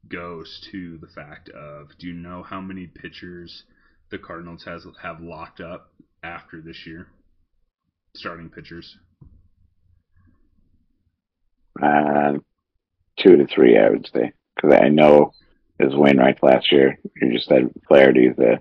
goes 0.07 0.67
to 0.71 0.97
the 0.97 1.07
fact 1.07 1.49
of 1.49 1.89
do 1.99 2.07
you 2.07 2.13
know 2.13 2.43
how 2.43 2.61
many 2.61 2.87
pitchers 2.87 3.63
the 4.09 4.17
Cardinals 4.17 4.63
has 4.63 4.85
have 5.01 5.21
locked 5.21 5.61
up 5.61 5.91
after 6.23 6.61
this 6.61 6.85
year? 6.85 7.07
Starting 8.15 8.49
pitchers. 8.49 8.97
Uh, 11.81 12.33
two 13.17 13.37
to 13.37 13.47
three, 13.47 13.77
I 13.77 13.89
would 13.89 14.09
say, 14.13 14.33
because 14.55 14.77
I 14.81 14.89
know 14.89 15.33
his 15.79 15.95
Wainwright 15.95 16.43
last 16.43 16.71
year. 16.71 16.97
You 17.21 17.33
just 17.33 17.47
said 17.47 17.69
Flaherty's 17.87 18.37
a 18.39 18.59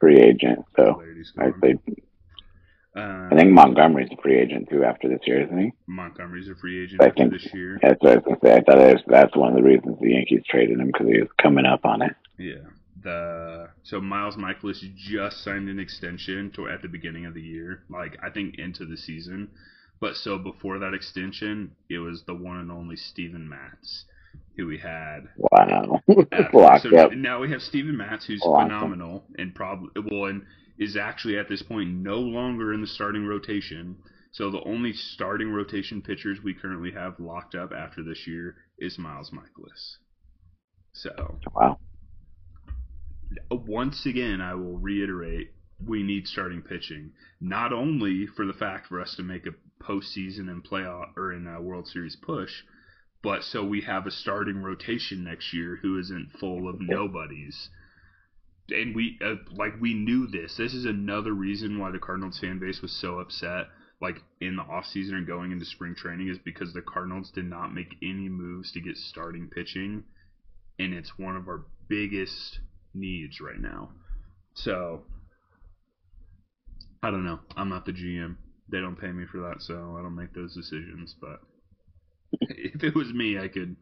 free 0.00 0.20
agent, 0.20 0.64
so 0.76 1.02
I'd 1.38 1.54
say 1.62 1.74
Uh, 2.96 3.28
I 3.32 3.36
think 3.36 3.50
Montgomery's 3.52 4.08
a 4.16 4.22
free 4.22 4.38
agent 4.38 4.68
too 4.70 4.84
after 4.84 5.08
this 5.08 5.20
year, 5.26 5.42
isn't 5.44 5.58
he? 5.58 5.72
Montgomery's 5.86 6.48
a 6.48 6.54
free 6.54 6.84
agent 6.84 7.02
I 7.02 7.06
after 7.06 7.22
think- 7.28 7.32
this 7.32 7.52
year. 7.52 7.78
That's 7.82 8.00
what 8.00 8.12
I 8.12 8.14
was 8.16 8.24
gonna 8.24 8.38
say. 8.44 8.52
I 8.54 8.60
thought 8.62 8.78
was, 8.78 9.02
that's 9.06 9.36
one 9.36 9.50
of 9.50 9.56
the 9.56 9.62
reasons 9.62 9.98
the 10.00 10.12
Yankees 10.12 10.42
traded 10.48 10.78
him 10.78 10.86
because 10.88 11.08
he 11.08 11.20
was 11.20 11.28
coming 11.42 11.66
up 11.66 11.84
on 11.84 12.02
it. 12.02 12.14
Yeah. 12.38 12.62
The 13.02 13.68
so 13.82 14.00
Miles 14.00 14.36
Mikolas 14.36 14.78
just 14.96 15.42
signed 15.44 15.68
an 15.68 15.78
extension 15.78 16.50
to 16.54 16.68
at 16.68 16.82
the 16.82 16.88
beginning 16.88 17.26
of 17.26 17.34
the 17.34 17.42
year, 17.42 17.82
like 17.90 18.16
I 18.22 18.30
think 18.30 18.58
into 18.58 18.86
the 18.86 18.96
season. 18.96 19.48
But 20.00 20.16
so 20.16 20.38
before 20.38 20.78
that 20.78 20.94
extension, 20.94 21.72
it 21.90 21.98
was 21.98 22.22
the 22.26 22.34
one 22.34 22.58
and 22.58 22.70
only 22.70 22.96
Steven 22.96 23.48
Matz 23.48 24.04
who 24.56 24.66
we 24.66 24.78
had. 24.78 25.28
Wow, 25.36 26.00
locked 26.52 26.82
so 26.84 26.96
up. 26.96 27.12
now 27.12 27.40
we 27.40 27.50
have 27.50 27.60
Steven 27.60 27.96
Matz 27.96 28.24
who's 28.26 28.42
Locked 28.44 28.70
up. 28.72 28.78
phenomenal 28.80 29.24
and 29.38 29.54
probably 29.54 29.90
well 30.10 30.26
and 30.26 30.42
is 30.78 30.96
actually 30.96 31.38
at 31.38 31.48
this 31.48 31.62
point 31.62 31.90
no 31.90 32.18
longer 32.18 32.72
in 32.72 32.80
the 32.80 32.86
starting 32.86 33.26
rotation. 33.26 33.96
So 34.32 34.50
the 34.50 34.62
only 34.64 34.92
starting 34.92 35.52
rotation 35.52 36.02
pitchers 36.02 36.40
we 36.42 36.54
currently 36.54 36.90
have 36.92 37.20
locked 37.20 37.54
up 37.54 37.72
after 37.72 38.02
this 38.02 38.26
year 38.26 38.56
is 38.78 38.98
Miles 38.98 39.30
Mikolas. 39.30 39.96
So 40.92 41.38
Wow. 41.54 41.78
Uh, 43.50 43.56
once 43.56 44.06
again, 44.06 44.40
I 44.40 44.54
will 44.54 44.78
reiterate: 44.78 45.52
we 45.84 46.02
need 46.02 46.26
starting 46.26 46.62
pitching, 46.62 47.12
not 47.40 47.72
only 47.72 48.26
for 48.26 48.46
the 48.46 48.52
fact 48.52 48.86
for 48.86 49.00
us 49.00 49.14
to 49.16 49.22
make 49.22 49.46
a 49.46 49.54
postseason 49.82 50.50
and 50.50 50.64
playoff 50.64 51.16
or 51.16 51.32
in 51.32 51.46
a 51.46 51.60
World 51.60 51.88
Series 51.88 52.16
push, 52.16 52.62
but 53.22 53.42
so 53.42 53.64
we 53.64 53.80
have 53.80 54.06
a 54.06 54.10
starting 54.10 54.62
rotation 54.62 55.24
next 55.24 55.52
year 55.52 55.76
who 55.76 55.98
isn't 55.98 56.32
full 56.38 56.68
of 56.68 56.80
nobodies. 56.80 57.70
And 58.70 58.94
we 58.94 59.18
uh, 59.24 59.34
like 59.52 59.80
we 59.80 59.94
knew 59.94 60.26
this. 60.26 60.56
This 60.56 60.74
is 60.74 60.84
another 60.84 61.32
reason 61.32 61.78
why 61.78 61.90
the 61.90 61.98
Cardinals 61.98 62.38
fan 62.38 62.58
base 62.58 62.80
was 62.80 62.92
so 62.92 63.18
upset. 63.18 63.66
Like 64.00 64.22
in 64.40 64.56
the 64.56 64.62
off 64.62 64.86
season 64.86 65.16
and 65.16 65.26
going 65.26 65.52
into 65.52 65.64
spring 65.64 65.94
training 65.94 66.28
is 66.28 66.38
because 66.38 66.72
the 66.72 66.82
Cardinals 66.82 67.30
did 67.30 67.44
not 67.44 67.74
make 67.74 67.94
any 68.02 68.28
moves 68.28 68.72
to 68.72 68.80
get 68.80 68.96
starting 68.96 69.48
pitching, 69.48 70.04
and 70.78 70.94
it's 70.94 71.18
one 71.18 71.36
of 71.36 71.48
our 71.48 71.66
biggest 71.88 72.58
needs 72.94 73.40
right 73.40 73.60
now. 73.60 73.90
So 74.54 75.04
I 77.02 77.10
don't 77.10 77.24
know. 77.24 77.40
I'm 77.56 77.68
not 77.68 77.84
the 77.84 77.92
GM. 77.92 78.36
They 78.70 78.80
don't 78.80 78.98
pay 78.98 79.12
me 79.12 79.26
for 79.30 79.40
that, 79.42 79.60
so 79.60 79.96
I 79.98 80.02
don't 80.02 80.16
make 80.16 80.32
those 80.32 80.54
decisions. 80.54 81.14
But 81.20 81.40
if 82.40 82.82
it 82.82 82.94
was 82.94 83.12
me, 83.12 83.38
I 83.38 83.48
could 83.48 83.76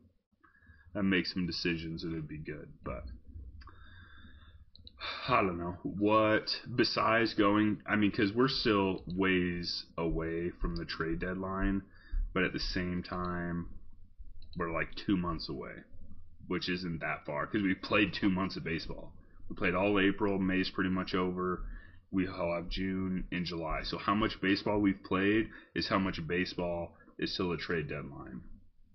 uh, 0.97 1.03
make 1.03 1.27
some 1.27 1.47
decisions 1.47 2.03
and 2.03 2.13
it'd 2.13 2.29
be 2.29 2.39
good. 2.39 2.69
But 2.85 3.05
I 5.29 5.43
don't 5.43 5.59
know 5.59 5.79
what 5.83 6.61
besides 6.75 7.35
going. 7.35 7.83
I 7.87 7.97
mean, 7.97 8.11
because 8.11 8.33
we're 8.33 8.49
still 8.49 9.03
ways 9.07 9.85
away 9.99 10.51
from 10.61 10.77
the 10.77 10.85
trade 10.85 11.21
deadline, 11.21 11.83
but 12.35 12.45
at 12.45 12.53
the 12.53 12.61
same 12.61 13.03
time, 13.03 13.69
we're 14.57 14.73
like 14.73 14.95
two 14.95 15.17
months 15.17 15.49
away, 15.49 15.75
which 16.47 16.69
isn't 16.69 17.01
that 17.01 17.25
far 17.27 17.47
because 17.47 17.63
we 17.63 17.75
played 17.75 18.13
two 18.13 18.31
months 18.31 18.57
of 18.57 18.65
baseball. 18.65 19.13
We 19.49 19.57
played 19.57 19.75
all 19.75 19.99
April. 19.99 20.39
May's 20.39 20.71
pretty 20.71 20.91
much 20.91 21.15
over. 21.15 21.65
We 22.11 22.27
have 22.27 22.69
June 22.69 23.25
and 23.33 23.45
July. 23.45 23.81
So 23.85 23.99
how 23.99 24.15
much 24.15 24.41
baseball 24.41 24.81
we've 24.81 25.03
played 25.03 25.49
is 25.75 25.89
how 25.89 25.99
much 25.99 26.27
baseball 26.27 26.97
is 27.19 27.35
till 27.37 27.51
the 27.51 27.57
trade 27.57 27.89
deadline. 27.89 28.43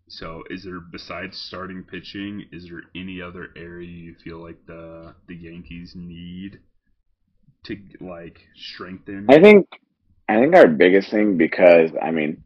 So 0.10 0.44
is 0.50 0.64
there 0.64 0.80
besides 0.80 1.38
starting 1.38 1.84
pitching, 1.84 2.46
is 2.52 2.70
there 2.70 2.84
any 2.96 3.22
other 3.22 3.50
area 3.56 3.88
you 3.88 4.16
feel 4.24 4.40
like 4.40 4.66
the 4.66 5.14
the 5.28 5.36
Yankees 5.36 5.94
need 5.96 6.60
to 7.66 7.78
like 8.00 8.40
strengthen? 8.56 9.28
I 9.30 9.40
think 9.42 9.68
I 10.30 10.40
think 10.40 10.56
our 10.56 10.68
biggest 10.68 11.12
thing 11.12 11.38
because 11.38 11.92
I 12.02 12.12
mean 12.12 12.44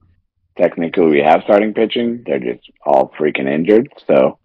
technically 0.57 1.05
we 1.05 1.19
have 1.19 1.41
starting 1.43 1.73
pitching, 1.73 2.23
they're 2.25 2.39
just 2.39 2.69
all 2.85 3.11
freaking 3.19 3.47
injured. 3.47 3.91
So, 4.07 4.39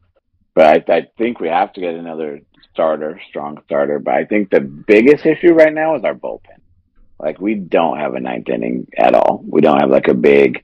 but 0.55 0.91
I, 0.91 0.95
I 0.95 1.07
think 1.19 1.41
we 1.41 1.49
have 1.49 1.73
to 1.75 1.81
get 1.81 1.95
another 1.95 2.41
starter, 2.73 3.21
strong 3.29 3.59
starter. 3.65 3.99
But 3.99 4.15
I 4.15 4.25
think 4.25 4.51
the 4.51 4.61
biggest 4.61 5.25
issue 5.27 5.53
right 5.53 5.73
now 5.73 5.97
is 5.97 6.05
our 6.05 6.15
bullpen. 6.15 6.61
Like 7.19 7.41
we 7.41 7.55
don't 7.55 7.99
have 7.99 8.15
a 8.15 8.21
ninth 8.21 8.49
inning 8.49 8.89
at 8.97 9.15
all. 9.15 9.43
We 9.47 9.63
don't 9.63 9.81
have 9.81 9.91
like 9.91 10.09
a 10.09 10.15
big, 10.15 10.63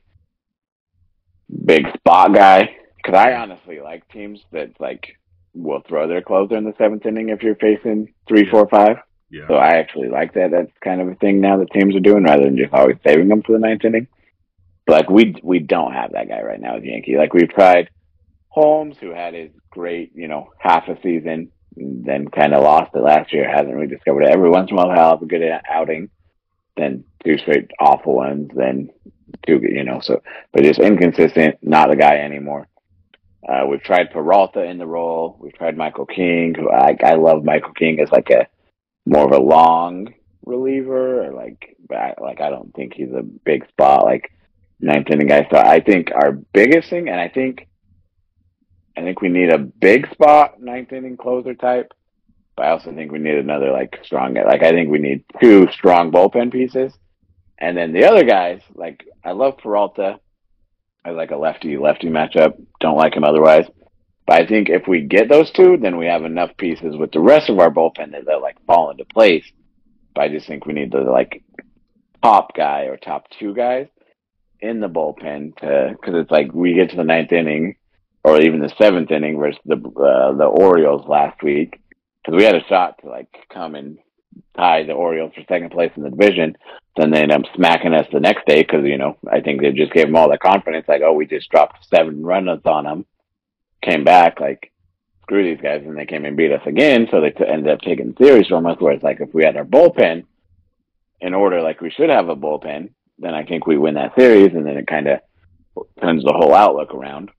big 1.65 1.87
spot 1.95 2.35
guy. 2.35 2.77
Because 2.97 3.19
I 3.19 3.35
honestly 3.35 3.81
like 3.81 4.09
teams 4.09 4.41
that 4.53 4.81
like 4.81 5.17
will 5.55 5.83
throw 5.87 6.09
their 6.09 6.23
closer 6.23 6.57
in 6.57 6.65
the 6.65 6.75
seventh 6.79 7.05
inning 7.05 7.29
if 7.29 7.43
you're 7.43 7.57
facing 7.57 8.13
three, 8.29 8.49
four, 8.49 8.69
five. 8.69 8.99
yeah. 9.31 9.47
So 9.49 9.55
I 9.55 9.77
actually 9.79 10.09
like 10.09 10.35
that. 10.35 10.51
That's 10.51 10.73
kind 10.83 11.01
of 11.01 11.09
a 11.09 11.15
thing 11.17 11.41
now 11.41 11.59
that 11.59 11.71
teams 11.73 11.97
are 11.97 12.01
doing 12.01 12.25
rather 12.25 12.45
than 12.45 12.57
just 12.57 12.73
always 12.73 12.97
saving 13.07 13.29
them 13.29 13.43
for 13.43 13.53
the 13.53 13.59
ninth 13.59 13.85
inning. 13.85 14.07
But 14.87 14.93
like 14.93 15.11
we 15.11 15.35
we 15.43 15.59
don't 15.59 15.93
have 15.93 16.13
that 16.13 16.29
guy 16.29 16.43
right 16.43 16.61
now 16.61 16.75
with 16.75 16.85
Yankee. 16.85 17.17
Like 17.17 17.35
we've 17.35 17.49
tried 17.49 17.91
Holmes, 18.49 18.97
who 19.01 19.11
had 19.11 19.35
his 19.35 19.51
great 19.71 20.13
you 20.15 20.29
know 20.29 20.51
half 20.59 20.89
a 20.89 21.01
season, 21.03 21.51
and 21.77 22.05
then 22.05 22.29
kind 22.29 22.55
of 22.55 22.63
lost 22.63 22.91
it 22.95 23.01
last 23.01 23.33
year. 23.33 23.49
Hasn't 23.49 23.75
rediscovered 23.75 24.25
it. 24.25 24.31
Every 24.31 24.51
once 24.51 24.71
in 24.71 24.77
a 24.77 24.77
while, 24.77 24.95
he'll 24.95 25.11
have 25.11 25.23
a 25.23 25.27
good 25.27 25.43
uh, 25.43 25.61
outing, 25.71 26.11
then 26.77 27.05
two 27.25 27.39
straight 27.39 27.71
awful 27.81 28.15
ones, 28.17 28.51
then 28.55 28.91
two 29.47 29.61
you 29.63 29.85
know. 29.85 30.01
So 30.01 30.23
but 30.53 30.65
just 30.65 30.81
inconsistent. 30.81 31.57
Not 31.63 31.91
the 31.91 31.97
guy 31.97 32.17
anymore. 32.19 32.69
Uh, 33.47 33.67
we've 33.69 33.83
tried 33.83 34.13
Peralta 34.13 34.63
in 34.63 34.79
the 34.79 34.87
role. 34.87 35.37
We've 35.41 35.55
tried 35.55 35.77
Michael 35.77 36.07
King, 36.07 36.55
who 36.55 36.71
I 36.71 36.97
I 37.03 37.15
love 37.15 37.45
Michael 37.45 37.73
King 37.73 38.01
as 38.01 38.11
like 38.11 38.31
a 38.31 38.47
more 39.05 39.25
of 39.25 39.33
a 39.33 39.43
long 39.43 40.15
reliever, 40.45 41.25
or 41.25 41.33
like 41.33 41.77
back. 41.89 42.21
Like 42.21 42.41
I 42.41 42.51
don't 42.51 42.73
think 42.75 42.95
he's 42.95 43.13
a 43.13 43.23
big 43.23 43.67
spot 43.69 44.05
like 44.05 44.31
ninth 44.83 45.11
inning 45.11 45.29
guy. 45.29 45.47
So 45.51 45.57
I 45.57 45.81
think 45.81 46.11
our 46.13 46.33
biggest 46.33 46.91
thing, 46.91 47.09
and 47.09 47.19
I 47.19 47.29
think, 47.29 47.69
I 48.97 49.03
think 49.03 49.23
we 49.23 49.29
need 49.29 49.51
a 49.51 49.59
big 49.59 50.11
spot 50.13 50.61
ninth 50.61 50.93
inning 50.93 51.17
closer 51.17 51.55
type. 51.55 51.93
But 52.55 52.67
I 52.67 52.71
also 52.71 52.93
think 52.93 53.11
we 53.11 53.19
need 53.19 53.37
another 53.37 53.73
like 53.73 53.99
strong. 54.05 54.35
Like 54.35 54.63
I 54.63 54.71
think 54.71 54.91
we 54.91 54.99
need 54.99 55.25
two 55.41 55.69
strong 55.73 56.13
bullpen 56.13 56.53
pieces, 56.53 56.93
and 57.63 57.77
then 57.77 57.93
the 57.93 58.05
other 58.05 58.25
guys. 58.25 58.61
Like 58.75 59.05
I 59.25 59.33
love 59.33 59.59
Peralta. 59.59 60.19
I 61.05 61.11
like 61.11 61.31
a 61.31 61.37
lefty 61.37 61.79
lefty 61.79 62.09
matchup. 62.09 62.61
Don't 62.81 62.99
like 62.99 63.15
him 63.15 63.25
otherwise. 63.25 63.67
But 64.27 64.43
I 64.43 64.47
think 64.47 64.69
if 64.69 64.87
we 64.87 65.03
get 65.03 65.29
those 65.29 65.51
two, 65.53 65.79
then 65.81 65.97
we 65.97 66.07
have 66.07 66.25
enough 66.25 66.51
pieces 66.59 66.97
with 66.97 67.13
the 67.13 67.21
rest 67.21 67.49
of 67.49 67.59
our 67.59 67.71
bullpen 67.71 68.13
that 68.13 68.27
they'll 68.27 68.43
like 68.43 68.57
fall 68.67 68.91
into 68.91 69.05
place. 69.05 69.45
But 70.15 70.23
I 70.23 70.29
just 70.29 70.47
think 70.47 70.67
we 70.67 70.75
need 70.75 70.93
the 70.93 71.01
like 71.01 71.43
top 72.23 72.55
guy 72.55 72.83
or 72.83 72.97
top 72.97 73.27
two 73.39 73.55
guys 73.55 73.87
in 74.61 74.81
the 74.81 74.89
bullpen 74.89 75.57
to 75.59 75.91
because 75.93 76.15
it's 76.17 76.31
like 76.31 76.53
we 76.53 76.75
get 76.75 76.91
to 76.91 76.97
the 76.97 77.05
ninth 77.05 77.33
inning 77.33 77.77
or 78.25 78.41
even 78.41 78.61
the 78.61 78.73
seventh 78.77 79.11
inning 79.11 79.39
versus 79.39 79.61
the 79.65 79.77
uh, 79.77 80.37
the 80.37 80.45
Orioles 80.45 81.07
last 81.09 81.43
week 81.43 81.81
because 82.25 82.37
we 82.37 82.45
had 82.45 82.57
a 82.57 82.65
shot 82.69 82.99
to 83.03 83.09
like 83.09 83.29
come 83.53 83.77
and 83.77 83.99
tie 84.57 84.85
the 84.85 84.93
Orioles 84.93 85.33
for 85.35 85.43
second 85.49 85.71
place 85.71 85.93
in 85.97 86.03
the 86.03 86.11
division. 86.11 86.57
Then 86.97 87.11
they 87.11 87.23
end 87.23 87.33
up 87.33 87.43
smacking 87.55 87.95
us 87.95 88.07
the 88.13 88.21
next 88.21 88.47
day 88.47 88.63
because 88.63 88.85
you 88.85 88.99
know 88.99 89.17
I 89.31 89.41
think 89.41 89.61
they 89.61 89.73
just 89.73 89.93
gave 89.93 90.07
them 90.07 90.17
all 90.17 90.31
the 90.31 90.39
confidence 90.39 90.87
like 90.89 91.03
oh 91.03 91.15
we 91.15 91.27
just 91.27 91.51
dropped 91.51 91.87
seven 91.89 92.23
runs 92.23 92.61
on 92.65 92.85
them 92.85 93.07
came 93.83 94.05
back 94.05 94.41
like 94.41 94.73
screw 95.23 95.43
these 95.43 95.63
guys 95.63 95.83
and 95.85 95.97
they 95.97 96.07
came 96.07 96.25
and 96.25 96.37
beat 96.37 96.53
us 96.53 96.63
again 96.67 97.09
so 97.11 97.21
they 97.21 97.31
t- 97.31 97.45
ended 97.47 97.73
up 97.73 97.81
taking 97.81 98.15
series 98.19 98.47
from 98.47 98.67
us 98.67 98.81
where 98.81 98.93
it's 98.93 99.03
like 99.03 99.21
if 99.21 99.33
we 99.35 99.45
had 99.45 99.57
our 99.57 99.65
bullpen 99.65 100.25
in 101.21 101.35
order 101.35 101.61
like 101.63 101.81
we 101.81 101.91
should 101.91 102.11
have 102.11 102.29
a 102.29 102.37
bullpen 102.37 102.91
then 103.19 103.35
I 103.35 103.45
think 103.45 103.67
we 103.67 103.79
win 103.79 103.95
that 103.95 104.15
series 104.17 104.55
and 104.55 104.67
then 104.67 104.77
it 104.77 104.87
kind 104.87 105.09
of 105.09 105.21
turns 106.01 106.25
the 106.25 106.33
whole 106.33 106.55
outlook 106.55 106.95
around 106.95 107.31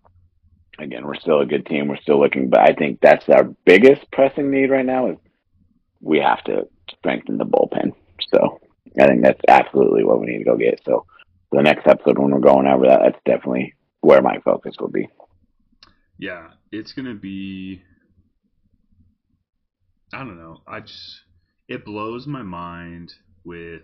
again 0.79 1.05
we're 1.05 1.15
still 1.15 1.41
a 1.41 1.45
good 1.45 1.65
team 1.65 1.87
we're 1.87 1.97
still 1.97 2.19
looking 2.19 2.49
but 2.49 2.61
I 2.61 2.73
think 2.73 2.99
that's 3.01 3.27
our 3.29 3.43
biggest 3.65 4.09
pressing 4.11 4.49
need 4.49 4.71
right 4.71 4.85
now 4.85 5.11
is 5.11 5.17
we 6.01 6.19
have 6.19 6.43
to 6.45 6.67
strengthen 7.03 7.37
the 7.37 7.45
bullpen 7.45 7.91
so 8.33 8.59
I 8.99 9.07
think 9.07 9.23
that's 9.23 9.41
absolutely 9.47 10.03
what 10.03 10.19
we 10.19 10.27
need 10.27 10.39
to 10.39 10.43
go 10.45 10.57
get 10.57 10.81
so 10.85 11.05
the 11.51 11.61
next 11.61 11.85
episode 11.85 12.17
when 12.17 12.31
we're 12.31 12.39
going 12.39 12.67
over 12.67 12.85
that 12.87 13.01
that's 13.03 13.19
definitely 13.25 13.73
where 14.01 14.21
my 14.21 14.37
focus 14.43 14.75
will 14.79 14.89
be 14.89 15.07
Yeah, 16.17 16.49
it's 16.71 16.93
gonna 16.93 17.15
be. 17.15 17.81
I 20.13 20.19
don't 20.19 20.37
know. 20.37 20.61
I 20.67 20.81
just 20.81 21.21
it 21.67 21.85
blows 21.85 22.27
my 22.27 22.43
mind 22.43 23.13
with 23.43 23.81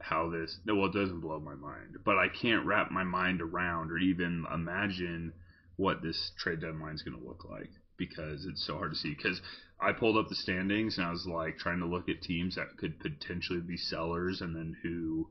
how 0.00 0.30
this. 0.30 0.58
Well, 0.66 0.86
it 0.86 0.92
doesn't 0.92 1.20
blow 1.20 1.40
my 1.40 1.54
mind, 1.54 1.96
but 2.04 2.18
I 2.18 2.28
can't 2.28 2.66
wrap 2.66 2.90
my 2.90 3.04
mind 3.04 3.40
around 3.40 3.90
or 3.90 3.98
even 3.98 4.44
imagine 4.52 5.32
what 5.76 6.02
this 6.02 6.32
trade 6.38 6.60
deadline 6.60 6.94
is 6.94 7.02
gonna 7.02 7.24
look 7.24 7.46
like 7.50 7.70
because 7.96 8.46
it's 8.46 8.64
so 8.66 8.76
hard 8.76 8.92
to 8.92 8.98
see. 8.98 9.14
Because 9.14 9.40
I 9.82 9.92
pulled 9.92 10.16
up 10.16 10.28
the 10.28 10.34
standings 10.34 10.98
and 10.98 11.06
I 11.06 11.10
was 11.10 11.26
like 11.26 11.58
trying 11.58 11.80
to 11.80 11.86
look 11.86 12.08
at 12.08 12.22
teams 12.22 12.56
that 12.56 12.76
could 12.76 12.98
potentially 13.00 13.60
be 13.60 13.76
sellers 13.76 14.40
and 14.40 14.54
then 14.54 14.76
who 14.82 15.26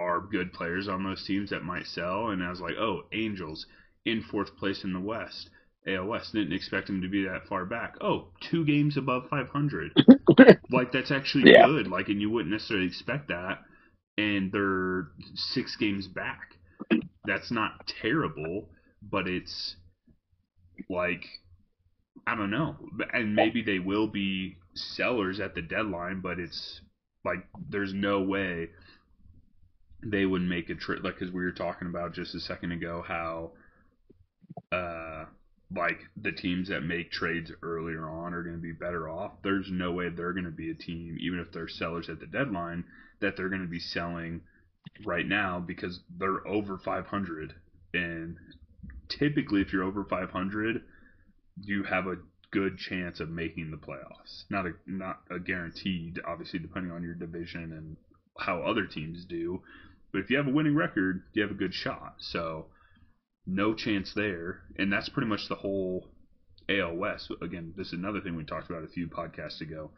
are 0.00 0.20
good 0.20 0.52
players 0.52 0.88
on 0.88 1.04
those 1.04 1.24
teams 1.24 1.50
that 1.50 1.64
might 1.64 1.86
sell. 1.86 2.28
And 2.28 2.42
I 2.42 2.50
was 2.50 2.60
like, 2.60 2.76
oh, 2.78 3.02
Angels 3.12 3.66
in 4.04 4.22
fourth 4.22 4.56
place 4.56 4.84
in 4.84 4.92
the 4.92 5.00
West. 5.00 5.50
ALS 5.86 6.30
didn't 6.32 6.54
expect 6.54 6.86
them 6.86 7.02
to 7.02 7.08
be 7.08 7.24
that 7.24 7.46
far 7.46 7.66
back. 7.66 7.96
Oh, 8.00 8.28
two 8.40 8.64
games 8.64 8.96
above 8.96 9.28
500. 9.28 9.92
like 10.70 10.92
that's 10.92 11.10
actually 11.10 11.44
Yeah. 11.50 11.66
good. 11.66 11.86
Like, 11.88 12.08
and 12.08 12.20
you 12.20 12.30
wouldn't 12.30 12.52
necessarily 12.52 12.86
expect 12.86 13.28
that. 13.28 13.62
And 14.16 14.50
they're 14.52 15.08
six 15.34 15.76
games 15.76 16.08
back. 16.08 16.56
That's 17.26 17.50
not 17.50 17.86
terrible, 17.86 18.68
but 19.02 19.26
it's 19.28 19.76
like 20.88 21.24
I 22.26 22.34
don't 22.34 22.50
know. 22.50 22.76
And 23.12 23.34
maybe 23.34 23.62
they 23.62 23.78
will 23.78 24.06
be 24.06 24.56
sellers 24.74 25.40
at 25.40 25.54
the 25.54 25.62
deadline, 25.62 26.20
but 26.20 26.38
it's 26.38 26.80
like 27.24 27.46
there's 27.68 27.92
no 27.92 28.22
way 28.22 28.70
they 30.02 30.26
would 30.26 30.42
make 30.42 30.70
a 30.70 30.74
trade. 30.74 31.02
Like, 31.02 31.18
because 31.18 31.32
we 31.32 31.42
were 31.42 31.52
talking 31.52 31.88
about 31.88 32.14
just 32.14 32.34
a 32.34 32.40
second 32.40 32.72
ago 32.72 33.04
how, 33.06 33.52
uh, 34.72 35.24
like 35.74 35.98
the 36.20 36.32
teams 36.32 36.68
that 36.68 36.82
make 36.82 37.10
trades 37.10 37.50
earlier 37.62 38.08
on 38.08 38.34
are 38.34 38.42
going 38.42 38.56
to 38.56 38.62
be 38.62 38.72
better 38.72 39.08
off. 39.08 39.32
There's 39.42 39.70
no 39.70 39.92
way 39.92 40.08
they're 40.08 40.32
going 40.32 40.44
to 40.44 40.50
be 40.50 40.70
a 40.70 40.74
team, 40.74 41.16
even 41.20 41.38
if 41.40 41.52
they're 41.52 41.68
sellers 41.68 42.08
at 42.08 42.20
the 42.20 42.26
deadline, 42.26 42.84
that 43.20 43.36
they're 43.36 43.48
going 43.48 43.62
to 43.62 43.68
be 43.68 43.80
selling 43.80 44.42
right 45.04 45.26
now 45.26 45.60
because 45.60 46.00
they're 46.18 46.46
over 46.46 46.78
500. 46.78 47.54
And 47.94 48.36
typically, 49.08 49.62
if 49.62 49.72
you're 49.72 49.84
over 49.84 50.04
500, 50.04 50.82
you 51.60 51.84
have 51.84 52.06
a 52.06 52.16
good 52.50 52.78
chance 52.78 53.20
of 53.20 53.30
making 53.30 53.70
the 53.70 53.76
playoffs. 53.76 54.44
Not 54.50 54.66
a 54.66 54.72
not 54.86 55.20
a 55.30 55.38
guaranteed, 55.38 56.20
obviously, 56.26 56.58
depending 56.58 56.92
on 56.92 57.02
your 57.02 57.14
division 57.14 57.72
and 57.72 57.96
how 58.38 58.62
other 58.62 58.86
teams 58.86 59.24
do. 59.24 59.62
But 60.12 60.20
if 60.20 60.30
you 60.30 60.36
have 60.36 60.46
a 60.46 60.52
winning 60.52 60.76
record, 60.76 61.24
you 61.32 61.42
have 61.42 61.50
a 61.50 61.54
good 61.54 61.74
shot. 61.74 62.16
So 62.18 62.66
no 63.46 63.74
chance 63.74 64.14
there, 64.14 64.62
and 64.78 64.92
that's 64.92 65.08
pretty 65.08 65.28
much 65.28 65.48
the 65.48 65.56
whole 65.56 66.08
AL 66.68 66.94
West. 66.94 67.30
Again, 67.42 67.74
this 67.76 67.88
is 67.88 67.94
another 67.94 68.20
thing 68.20 68.36
we 68.36 68.44
talked 68.44 68.70
about 68.70 68.84
a 68.84 68.88
few 68.88 69.08
podcasts 69.08 69.60
ago. 69.60 69.90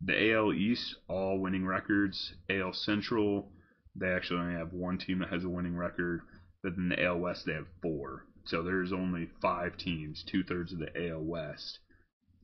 The 0.00 0.32
AL 0.32 0.54
East, 0.54 0.96
all 1.08 1.38
winning 1.38 1.66
records. 1.66 2.34
AL 2.48 2.72
Central, 2.72 3.52
they 3.94 4.08
actually 4.08 4.40
only 4.40 4.58
have 4.58 4.72
one 4.72 4.98
team 4.98 5.18
that 5.18 5.28
has 5.28 5.44
a 5.44 5.48
winning 5.48 5.76
record. 5.76 6.22
But 6.62 6.74
in 6.76 6.88
the 6.88 7.04
AL 7.04 7.18
West, 7.18 7.44
they 7.46 7.52
have 7.52 7.66
four. 7.82 8.26
So 8.44 8.62
there's 8.62 8.92
only 8.92 9.28
five 9.40 9.76
teams, 9.76 10.24
two 10.24 10.42
thirds 10.42 10.72
of 10.72 10.78
the 10.78 11.10
AL 11.10 11.20
West, 11.20 11.78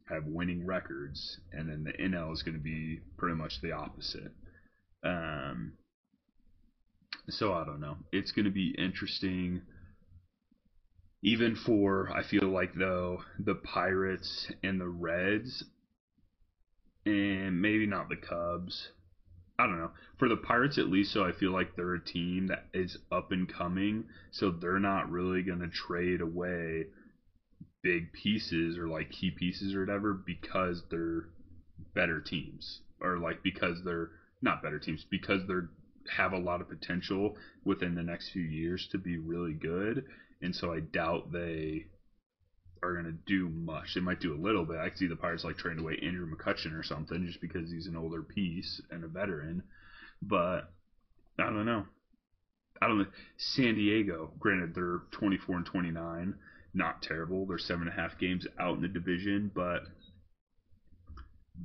have 0.09 0.25
winning 0.27 0.65
records, 0.65 1.41
and 1.53 1.69
then 1.69 1.85
the 1.85 1.93
NL 1.93 2.33
is 2.33 2.43
going 2.43 2.57
to 2.57 2.63
be 2.63 3.01
pretty 3.17 3.35
much 3.35 3.61
the 3.61 3.73
opposite. 3.73 4.33
Um, 5.03 5.73
so 7.29 7.53
I 7.53 7.65
don't 7.65 7.81
know. 7.81 7.97
It's 8.13 8.33
going 8.33 8.45
to 8.45 8.51
be 8.51 8.75
interesting. 8.79 9.63
Even 11.23 11.57
for 11.57 12.11
I 12.15 12.23
feel 12.23 12.49
like 12.49 12.75
though 12.75 13.23
the 13.39 13.57
Pirates 13.57 14.51
and 14.63 14.81
the 14.81 14.89
Reds, 14.89 15.65
and 17.05 17.61
maybe 17.61 17.87
not 17.87 18.09
the 18.09 18.17
Cubs. 18.17 18.91
I 19.59 19.67
don't 19.67 19.79
know. 19.79 19.93
For 20.19 20.29
the 20.29 20.37
Pirates 20.37 20.79
at 20.79 20.89
least, 20.89 21.13
so 21.13 21.25
I 21.25 21.33
feel 21.33 21.51
like 21.51 21.75
they're 21.75 21.95
a 21.95 22.05
team 22.05 22.49
that 22.49 22.67
is 22.75 22.99
up 23.11 23.33
and 23.33 23.49
coming, 23.49 24.05
so 24.31 24.51
they're 24.51 24.79
not 24.79 25.11
really 25.11 25.43
going 25.43 25.61
to 25.61 25.69
trade 25.69 26.21
away 26.21 26.87
big 27.83 28.13
pieces 28.13 28.77
or 28.77 28.89
like 28.89 29.11
key 29.11 29.31
pieces 29.31 29.75
or 29.75 29.81
whatever 29.81 30.13
because 30.13 30.83
they're 30.91 31.29
better 31.95 32.21
teams 32.21 32.81
or 33.01 33.19
like 33.19 33.43
because 33.43 33.83
they're 33.85 34.11
not 34.43 34.63
better 34.63 34.79
teams 34.79 35.05
because 35.11 35.47
they're 35.47 35.69
have 36.09 36.33
a 36.33 36.39
lot 36.39 36.61
of 36.61 36.69
potential 36.69 37.37
within 37.65 37.95
the 37.95 38.03
next 38.03 38.31
few 38.31 38.43
years 38.43 38.89
to 38.91 38.99
be 38.99 39.19
really 39.19 39.53
good 39.53 40.05
and 40.43 40.55
so 40.55 40.73
I 40.73 40.81
doubt 40.81 41.33
they 41.33 41.87
are 42.83 42.93
going 42.93 43.05
to 43.07 43.12
do 43.27 43.49
much. 43.49 43.95
They 43.95 44.01
might 44.01 44.20
do 44.20 44.35
a 44.35 44.41
little 44.41 44.64
bit. 44.64 44.77
I 44.77 44.91
see 44.95 45.07
the 45.07 45.16
Pirates 45.16 45.45
like 45.45 45.57
trading 45.57 45.83
away 45.83 45.99
Andrew 46.03 46.29
McCutchen 46.29 46.79
or 46.79 46.83
something 46.83 47.27
just 47.27 47.41
because 47.41 47.70
he's 47.70 47.87
an 47.87 47.97
older 47.97 48.22
piece 48.22 48.81
and 48.91 49.05
a 49.05 49.09
veteran. 49.09 49.62
But 50.22 50.70
I 51.39 51.45
don't 51.45 51.66
know. 51.66 51.85
I 52.81 52.89
don't 52.89 52.99
know. 52.99 53.07
San 53.39 53.74
Diego, 53.74 54.33
granted, 54.39 54.74
they're 54.74 55.01
24 55.12 55.57
and 55.57 55.66
29, 55.66 56.35
not 56.74 57.03
terrible. 57.03 57.47
They're 57.47 57.59
seven 57.59 57.89
and 57.89 57.99
a 57.99 58.01
half 58.01 58.18
games 58.18 58.47
out 58.59 58.77
in 58.77 58.83
the 58.83 58.89
division, 58.89 59.51
but 59.55 59.83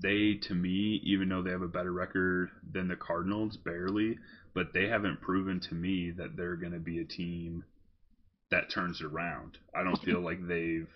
they, 0.02 0.36
to 0.44 0.56
me, 0.56 1.02
even 1.04 1.28
though 1.30 1.42
they 1.42 1.52
have 1.52 1.62
a 1.62 1.68
better 1.68 1.92
record 1.92 2.50
than 2.72 2.88
the 2.88 2.96
Cardinals, 2.96 3.58
barely, 3.58 4.18
but 4.54 4.74
they 4.74 4.88
haven't 4.88 5.22
proven 5.22 5.60
to 5.60 5.76
me 5.76 6.12
that 6.12 6.38
they're 6.38 6.56
going 6.56 6.72
to 6.74 6.80
be 6.80 7.00
a 7.00 7.06
team 7.06 7.66
that 8.52 8.70
turns 8.70 9.02
around. 9.02 9.58
I 9.74 9.84
don't 9.84 10.02
feel 10.04 10.20
like 10.20 10.46
they've 10.46 10.90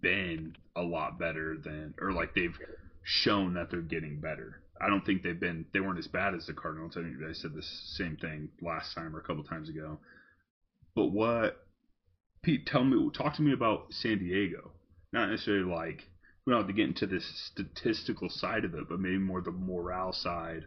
been 0.00 0.56
a 0.76 0.82
lot 0.82 1.18
better 1.18 1.56
than, 1.62 1.94
or 2.00 2.12
like 2.12 2.34
they've 2.34 2.56
shown 3.02 3.54
that 3.54 3.70
they're 3.70 3.80
getting 3.80 4.20
better. 4.20 4.62
I 4.80 4.88
don't 4.88 5.04
think 5.04 5.22
they've 5.22 5.38
been, 5.38 5.66
they 5.72 5.80
weren't 5.80 5.98
as 5.98 6.06
bad 6.06 6.34
as 6.34 6.46
the 6.46 6.52
Cardinals. 6.52 6.96
I 6.96 7.02
think 7.02 7.16
I 7.28 7.32
said 7.32 7.52
the 7.52 7.62
same 7.96 8.16
thing 8.16 8.50
last 8.62 8.94
time 8.94 9.14
or 9.14 9.18
a 9.18 9.24
couple 9.24 9.42
times 9.42 9.68
ago. 9.68 9.98
But 10.94 11.06
what, 11.06 11.56
Pete, 12.42 12.66
tell 12.66 12.84
me, 12.84 13.10
talk 13.12 13.34
to 13.36 13.42
me 13.42 13.52
about 13.52 13.92
San 13.92 14.18
Diego. 14.18 14.70
Not 15.12 15.30
necessarily 15.30 15.64
like, 15.64 16.04
we 16.46 16.52
don't 16.52 16.60
have 16.60 16.68
to 16.68 16.74
get 16.74 16.86
into 16.86 17.06
this 17.06 17.24
statistical 17.52 18.30
side 18.30 18.64
of 18.64 18.74
it, 18.74 18.88
but 18.88 19.00
maybe 19.00 19.18
more 19.18 19.40
the 19.40 19.50
morale 19.50 20.12
side 20.12 20.64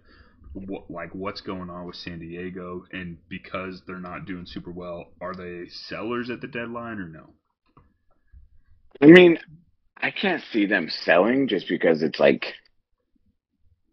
what 0.54 0.90
like 0.92 1.14
what's 1.16 1.42
going 1.42 1.70
on 1.70 1.86
with 1.86 1.96
San 1.96 2.20
Diego 2.20 2.84
and 2.92 3.18
because 3.30 3.82
they're 3.88 4.00
not 4.00 4.26
doing 4.26 4.46
super 4.46 4.72
well, 4.72 5.12
are 5.22 5.34
they 5.34 5.68
sellers 5.70 6.30
at 6.30 6.42
the 6.42 6.48
deadline 6.48 7.00
or 7.00 7.08
no? 7.08 7.30
I 9.02 9.08
mean, 9.08 9.38
I 9.98 10.12
can't 10.12 10.44
see 10.52 10.66
them 10.66 10.90
selling 10.90 11.48
just 11.48 11.68
because 11.70 12.02
it's 12.04 12.20
like 12.20 12.46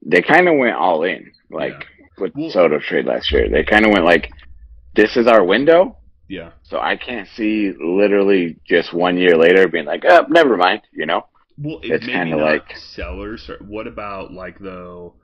they 0.04 0.22
kind 0.22 0.48
of 0.48 0.56
went 0.58 0.76
all 0.76 1.02
in, 1.04 1.32
like 1.50 1.72
Yeah. 1.98 2.06
with 2.18 2.32
Well- 2.34 2.50
Soto 2.50 2.78
trade 2.80 3.06
last 3.06 3.30
year. 3.32 3.48
They 3.48 3.64
kind 3.64 3.84
of 3.86 3.92
went 3.92 4.04
like, 4.04 4.30
"This 4.94 5.16
is 5.16 5.26
our 5.26 5.44
window," 5.44 5.96
Yeah. 6.28 6.52
so 6.62 6.78
I 6.80 6.96
can't 6.96 7.28
see 7.28 7.72
literally 7.72 8.58
just 8.66 8.92
one 8.92 9.16
year 9.16 9.36
later 9.36 9.68
being 9.68 9.84
like, 9.86 10.04
"Oh, 10.04 10.26
never 10.28 10.56
mind," 10.56 10.82
you 10.92 11.06
know? 11.06 11.26
Well, 11.56 11.78
it 11.82 11.90
It's 11.90 12.06
maybe 12.06 12.18
kinda 12.18 12.36
like- 12.36 12.76
sellers. 12.76 13.50
What 13.60 13.86
about 13.86 14.32
like 14.32 14.58
though? 14.58 15.14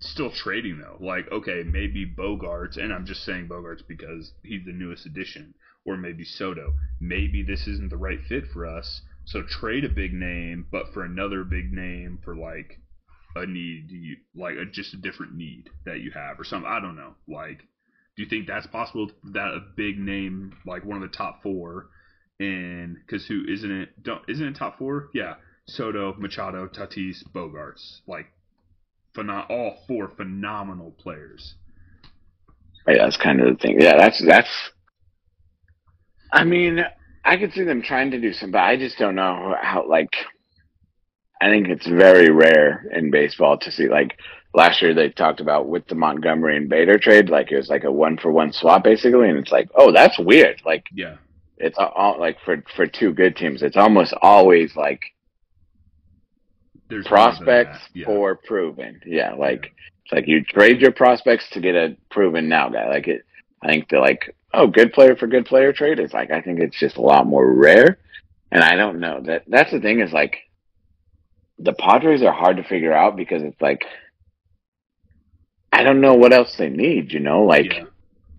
Still 0.00 0.30
trading 0.30 0.78
though. 0.78 0.96
Like 0.98 1.30
okay, 1.30 1.62
maybe 1.62 2.06
Bogaerts, 2.06 2.76
and 2.76 2.92
I'm 2.92 3.06
just 3.06 3.24
saying 3.24 3.48
Bogaerts 3.48 3.86
because 3.86 4.32
he's 4.42 4.64
the 4.64 4.72
newest 4.72 5.06
addition, 5.06 5.54
or 5.84 5.96
maybe 5.96 6.24
Soto. 6.24 6.74
Maybe 7.00 7.42
this 7.42 7.66
isn't 7.66 7.90
the 7.90 7.96
right 7.96 8.20
fit 8.28 8.44
for 8.52 8.66
us. 8.66 9.02
So 9.26 9.42
trade 9.42 9.84
a 9.84 9.88
big 9.88 10.12
name, 10.14 10.66
but 10.70 10.92
for 10.92 11.04
another 11.04 11.44
big 11.44 11.72
name 11.72 12.18
for 12.24 12.34
like 12.34 12.78
a 13.36 13.46
need, 13.46 13.90
you 13.90 14.16
like 14.34 14.56
a, 14.56 14.64
just 14.64 14.94
a 14.94 14.96
different 14.96 15.34
need 15.34 15.70
that 15.84 16.00
you 16.00 16.10
have 16.12 16.40
or 16.40 16.44
something. 16.44 16.70
I 16.70 16.80
don't 16.80 16.96
know. 16.96 17.14
Like, 17.28 17.58
do 18.16 18.22
you 18.22 18.28
think 18.28 18.46
that's 18.46 18.66
possible? 18.66 19.10
That 19.32 19.54
a 19.54 19.60
big 19.76 19.98
name 19.98 20.56
like 20.66 20.84
one 20.84 21.02
of 21.02 21.10
the 21.10 21.16
top 21.16 21.42
four 21.42 21.90
and 22.40 22.96
because 22.96 23.26
who 23.26 23.44
isn't 23.46 23.70
it? 23.70 24.02
Don't 24.02 24.22
isn't 24.28 24.46
it 24.46 24.56
top 24.56 24.78
four? 24.78 25.10
Yeah, 25.12 25.34
Soto, 25.66 26.14
Machado, 26.14 26.66
Tatis, 26.66 27.22
Bogaerts, 27.32 28.00
like, 28.06 28.26
phenom- 29.14 29.48
all 29.50 29.78
four 29.86 30.08
phenomenal 30.08 30.92
players. 30.98 31.54
Right, 32.86 32.98
that's 32.98 33.16
kind 33.16 33.40
of 33.40 33.48
the 33.48 33.62
thing. 33.62 33.80
Yeah, 33.80 33.96
that's 33.96 34.24
that's. 34.24 34.70
I 36.32 36.44
mean, 36.44 36.84
I 37.24 37.36
could 37.36 37.52
see 37.52 37.64
them 37.64 37.82
trying 37.82 38.10
to 38.12 38.20
do 38.20 38.32
some, 38.32 38.50
but 38.50 38.62
I 38.62 38.76
just 38.76 38.98
don't 38.98 39.14
know 39.14 39.54
how. 39.60 39.86
Like, 39.88 40.14
I 41.40 41.50
think 41.50 41.68
it's 41.68 41.86
very 41.86 42.30
rare 42.30 42.86
in 42.94 43.10
baseball 43.10 43.58
to 43.58 43.70
see. 43.70 43.88
Like 43.88 44.16
last 44.54 44.82
year, 44.82 44.94
they 44.94 45.10
talked 45.10 45.40
about 45.40 45.68
with 45.68 45.86
the 45.88 45.94
Montgomery 45.94 46.56
and 46.56 46.68
Bader 46.68 46.98
trade, 46.98 47.28
like 47.28 47.52
it 47.52 47.56
was 47.56 47.68
like 47.68 47.84
a 47.84 47.92
one 47.92 48.16
for 48.16 48.32
one 48.32 48.52
swap 48.52 48.84
basically, 48.84 49.28
and 49.28 49.38
it's 49.38 49.52
like, 49.52 49.68
oh, 49.74 49.92
that's 49.92 50.18
weird. 50.18 50.60
Like 50.64 50.84
Yeah, 50.92 51.16
it's 51.58 51.78
all, 51.78 51.92
all 51.94 52.20
like 52.20 52.38
for 52.44 52.62
for 52.76 52.86
two 52.86 53.12
good 53.12 53.36
teams, 53.36 53.62
it's 53.62 53.76
almost 53.76 54.14
always 54.22 54.74
like 54.76 55.00
there's 56.90 57.06
prospects. 57.06 57.78
Yeah. 57.94 58.06
for 58.06 58.36
proven. 58.36 59.00
Yeah, 59.06 59.34
like 59.34 59.72
it's 60.04 60.12
like 60.12 60.28
you 60.28 60.44
trade 60.44 60.80
your 60.80 60.92
prospects 60.92 61.48
to 61.50 61.60
get 61.60 61.74
a 61.74 61.96
proven 62.10 62.48
now 62.48 62.68
guy. 62.68 62.88
Like 62.88 63.08
it, 63.08 63.22
I 63.62 63.68
think 63.68 63.88
the 63.88 63.98
like 63.98 64.36
oh 64.52 64.66
good 64.66 64.92
player 64.92 65.16
for 65.16 65.26
good 65.26 65.46
player 65.46 65.72
trade 65.72 66.00
is 66.00 66.12
like 66.12 66.30
I 66.30 66.40
think 66.42 66.60
it's 66.60 66.78
just 66.78 66.96
a 66.96 67.02
lot 67.02 67.26
more 67.26 67.52
rare, 67.54 67.98
and 68.50 68.62
I 68.62 68.76
don't 68.76 69.00
know 69.00 69.20
that 69.22 69.44
that's 69.46 69.70
the 69.70 69.80
thing 69.80 70.00
is 70.00 70.12
like 70.12 70.36
the 71.58 71.72
Padres 71.74 72.22
are 72.22 72.32
hard 72.32 72.56
to 72.56 72.64
figure 72.64 72.92
out 72.92 73.16
because 73.16 73.42
it's 73.42 73.60
like 73.60 73.84
I 75.72 75.82
don't 75.82 76.00
know 76.00 76.14
what 76.14 76.32
else 76.32 76.56
they 76.58 76.68
need. 76.68 77.12
You 77.12 77.20
know, 77.20 77.44
like 77.44 77.72
yeah. 77.72 77.84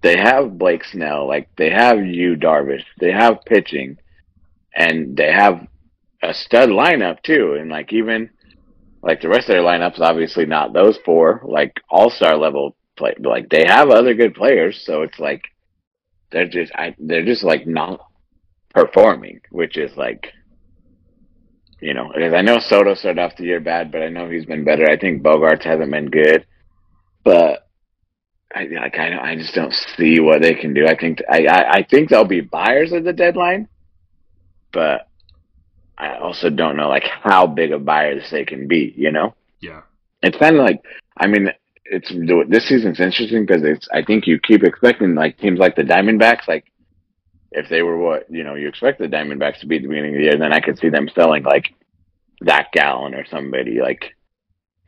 they 0.02 0.18
have 0.18 0.58
Blake 0.58 0.84
Snell, 0.84 1.28
like 1.28 1.50
they 1.58 1.70
have 1.70 2.06
you 2.06 2.36
Darvish, 2.36 2.84
they 3.00 3.12
have 3.12 3.46
pitching. 3.46 3.98
and 4.76 5.16
they 5.18 5.32
have 5.32 5.68
a 6.24 6.34
stud 6.34 6.70
lineup 6.70 7.22
too. 7.24 7.58
And 7.60 7.70
like 7.70 7.94
even 7.94 8.30
like 9.02 9.22
the 9.22 9.30
rest 9.30 9.50
of 9.50 9.54
their 9.54 9.64
lineups, 9.64 10.00
obviously 10.00 10.46
not 10.46 10.74
those 10.74 10.98
four 11.04 11.42
like 11.44 11.82
all 11.90 12.10
star 12.10 12.38
level 12.38 12.76
play. 12.98 13.14
Like 13.20 13.50
they 13.50 13.66
have 13.66 13.90
other 13.90 14.14
good 14.14 14.36
players, 14.36 14.82
so 14.86 15.02
it's 15.02 15.20
like 15.20 15.44
they're 16.32 16.48
just 16.48 16.72
I, 16.76 16.96
they're 17.00 17.26
just 17.26 17.44
like 17.44 17.66
not 17.68 18.00
performing, 18.74 19.42
which 19.52 19.78
is 19.78 19.96
like. 19.98 20.28
You 21.84 21.96
know, 21.96 22.12
because 22.14 22.36
I 22.36 22.42
know 22.42 22.60
Soto 22.60 22.94
started 22.94 23.20
off 23.20 23.38
the 23.38 23.44
year 23.44 23.60
bad, 23.60 23.92
but 23.92 24.04
I 24.04 24.10
know 24.10 24.30
he's 24.30 24.46
been 24.46 24.64
better. 24.64 24.88
I 24.88 25.00
think 25.00 25.24
Bogaerts 25.24 25.64
hasn't 25.64 25.90
been 25.90 26.12
good, 26.12 26.46
but 27.24 27.68
I 28.54 28.66
like 28.66 28.98
I, 29.00 29.32
I 29.32 29.36
just 29.36 29.56
don't 29.56 29.74
see 29.74 30.20
what 30.20 30.44
they 30.44 30.54
can 30.54 30.76
do. 30.76 30.86
I 30.86 30.96
think 30.96 31.24
I, 31.28 31.46
I, 31.46 31.72
I 31.78 31.84
think 31.84 32.10
they'll 32.10 32.24
be 32.24 32.42
buyers 32.42 32.94
at 32.94 33.04
the 33.04 33.14
deadline, 33.14 33.68
but 34.72 35.08
I 36.02 36.18
also 36.18 36.50
don't 36.50 36.76
know 36.78 36.90
like 36.90 37.06
how 37.06 37.46
big 37.46 37.72
of 37.72 37.86
buyers 37.86 38.24
they 38.32 38.44
can 38.44 38.68
be. 38.68 38.94
You 38.98 39.12
know, 39.12 39.36
Yeah. 39.62 39.82
it's 40.24 40.38
kind 40.38 40.56
of 40.58 40.66
like 40.66 40.82
I 41.18 41.28
mean 41.28 41.52
it's 41.86 42.12
this 42.50 42.68
season's 42.68 43.00
interesting 43.00 43.46
because 43.46 43.64
it's 43.64 43.88
I 43.94 44.04
think 44.04 44.26
you 44.26 44.40
keep 44.40 44.64
expecting 44.64 45.14
like 45.14 45.38
teams 45.38 45.60
like 45.60 45.76
the 45.76 45.84
Diamondbacks 45.84 46.48
like 46.48 46.66
if 47.52 47.70
they 47.70 47.82
were 47.84 47.98
what 47.98 48.26
you 48.30 48.44
know 48.44 48.56
you 48.56 48.68
expect 48.68 49.00
the 49.00 49.08
Diamondbacks 49.08 49.60
to 49.60 49.68
be 49.68 49.76
at 49.76 49.84
the 49.84 49.88
beginning 49.90 50.16
of 50.16 50.18
the 50.18 50.24
year, 50.24 50.38
then 50.38 50.54
I 50.54 50.60
could 50.60 50.80
see 50.80 50.90
them 50.90 51.10
selling 51.14 51.44
like 51.44 51.74
Zac 52.46 52.72
Gallen 52.72 53.14
or 53.14 53.26
somebody 53.26 53.80
like 53.80 54.16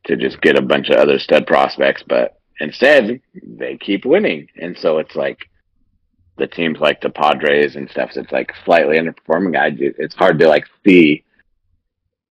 to 0.05 0.17
just 0.17 0.41
get 0.41 0.57
a 0.57 0.61
bunch 0.61 0.89
of 0.89 0.97
other 0.97 1.19
stud 1.19 1.45
prospects, 1.47 2.03
but 2.07 2.39
instead 2.59 3.21
they 3.41 3.77
keep 3.77 4.05
winning, 4.05 4.47
and 4.59 4.77
so 4.77 4.97
it's 4.97 5.15
like 5.15 5.37
the 6.37 6.47
teams 6.47 6.79
like 6.79 7.01
the 7.01 7.09
Padres 7.09 7.75
and 7.75 7.89
stuff 7.89 8.11
that's 8.15 8.31
like 8.31 8.51
slightly 8.65 8.97
underperforming. 8.97 9.57
I 9.57 9.71
it's 9.77 10.15
hard 10.15 10.39
to 10.39 10.47
like 10.47 10.65
see 10.85 11.23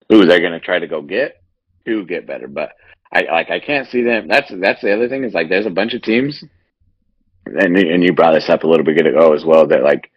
who 0.08 0.26
they're 0.26 0.40
gonna 0.40 0.60
try 0.60 0.78
to 0.78 0.88
go 0.88 1.02
get 1.02 1.42
to 1.86 2.04
get 2.04 2.26
better, 2.26 2.48
but 2.48 2.72
I 3.12 3.22
like 3.30 3.50
I 3.50 3.60
can't 3.60 3.88
see 3.88 4.02
them. 4.02 4.28
That's 4.28 4.50
that's 4.60 4.82
the 4.82 4.92
other 4.92 5.08
thing 5.08 5.24
is 5.24 5.34
like 5.34 5.48
there's 5.48 5.66
a 5.66 5.70
bunch 5.70 5.94
of 5.94 6.02
teams, 6.02 6.42
and 7.46 7.76
and 7.76 8.02
you 8.02 8.12
brought 8.12 8.32
this 8.32 8.48
up 8.48 8.64
a 8.64 8.66
little 8.66 8.84
bit 8.84 9.06
ago 9.06 9.34
as 9.34 9.44
well 9.44 9.66
that 9.68 9.82
like 9.82 10.10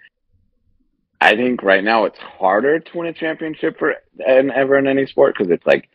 I 1.21 1.35
think 1.35 1.63
right 1.63 1.83
now 1.83 2.05
it's 2.05 2.19
harder 2.19 2.79
to 2.79 2.97
win 2.97 3.07
a 3.07 3.13
championship 3.13 3.77
for 3.79 3.95
an 4.19 4.51
ever 4.51 4.77
in 4.77 4.87
any 4.87 5.05
sport 5.05 5.35
because 5.37 5.51
it's 5.51 5.65
like, 5.65 5.89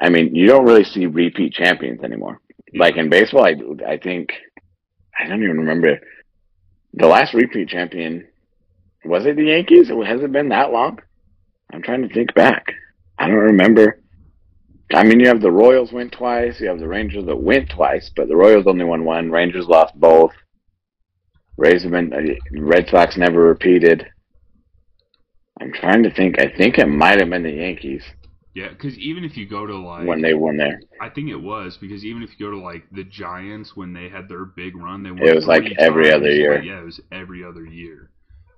I 0.00 0.08
mean, 0.08 0.34
you 0.34 0.46
don't 0.46 0.66
really 0.66 0.84
see 0.84 1.06
repeat 1.06 1.52
champions 1.52 2.02
anymore. 2.02 2.40
Like 2.74 2.96
in 2.96 3.08
baseball, 3.08 3.44
I 3.44 3.54
I 3.86 3.98
think 3.98 4.30
I 5.18 5.26
don't 5.26 5.42
even 5.42 5.58
remember 5.58 6.00
the 6.94 7.06
last 7.06 7.34
repeat 7.34 7.68
champion. 7.68 8.26
Was 9.04 9.26
it 9.26 9.36
the 9.36 9.44
Yankees? 9.44 9.88
Has 9.88 10.22
it 10.22 10.32
been 10.32 10.48
that 10.48 10.72
long? 10.72 11.00
I'm 11.72 11.82
trying 11.82 12.06
to 12.06 12.12
think 12.12 12.34
back. 12.34 12.72
I 13.18 13.26
don't 13.26 13.36
remember. 13.36 14.00
I 14.92 15.04
mean, 15.04 15.20
you 15.20 15.28
have 15.28 15.40
the 15.40 15.50
Royals 15.50 15.92
win 15.92 16.10
twice. 16.10 16.60
You 16.60 16.68
have 16.68 16.78
the 16.78 16.88
Rangers 16.88 17.26
that 17.26 17.36
went 17.36 17.70
twice, 17.70 18.10
but 18.16 18.28
the 18.28 18.36
Royals 18.36 18.66
only 18.66 18.84
won 18.84 19.04
one. 19.04 19.30
Rangers 19.30 19.66
lost 19.66 19.94
both. 19.98 20.32
Rays 21.58 21.82
have 21.82 21.92
been. 21.92 22.12
Uh, 22.12 22.34
Red 22.58 22.88
Sox 22.88 23.16
never 23.16 23.42
repeated. 23.42 24.06
I'm 25.60 25.72
trying 25.72 26.04
to 26.04 26.14
think. 26.14 26.38
I 26.38 26.48
think 26.56 26.78
it 26.78 26.86
might 26.86 27.20
have 27.20 27.28
been 27.28 27.42
the 27.42 27.50
Yankees 27.50 28.02
Yeah, 28.54 28.70
because 28.70 28.98
even 28.98 29.24
if 29.24 29.36
you 29.36 29.46
go 29.46 29.66
to 29.66 29.76
like 29.76 30.06
when 30.06 30.22
they 30.22 30.34
won 30.34 30.56
there. 30.56 30.80
I 31.00 31.10
think 31.10 31.28
it 31.28 31.36
was 31.36 31.76
because 31.80 32.04
even 32.04 32.22
if 32.22 32.30
you 32.30 32.46
go 32.46 32.50
to 32.50 32.58
like 32.58 32.84
the 32.90 33.04
Giants 33.04 33.76
when 33.76 33.92
they 33.92 34.08
had 34.08 34.28
their 34.28 34.44
big 34.44 34.76
run, 34.76 35.02
they 35.02 35.10
won. 35.10 35.26
It 35.26 35.34
was, 35.34 35.46
like, 35.46 35.64
every 35.78 36.04
times. 36.04 36.14
other 36.16 36.30
year. 36.30 36.56
Like, 36.56 36.64
yeah, 36.64 36.80
it 36.80 36.84
was 36.84 37.00
every 37.12 37.44
other 37.44 37.64
year. 37.64 38.10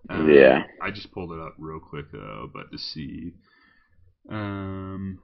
Um, 0.08 0.30
Yeah. 0.30 0.62
I 0.80 0.90
just 0.90 1.12
pulled 1.12 1.32
it 1.32 1.40
up 1.40 1.54
real 1.58 1.80
quick 1.80 2.10
though, 2.12 2.50
but 2.52 2.70
to 2.72 2.78
see. 2.78 3.32
Um, 4.28 5.18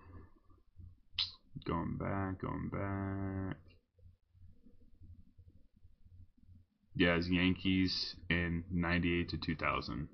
going 1.64 1.96
back, 1.96 2.40
going 2.40 2.68
back. 2.72 3.56
Yeah, 6.96 7.16
it's 7.16 7.28
Yankees 7.28 8.16
in 8.30 8.64
'98 8.70 9.28
to 9.30 9.36
2000. 9.38 10.08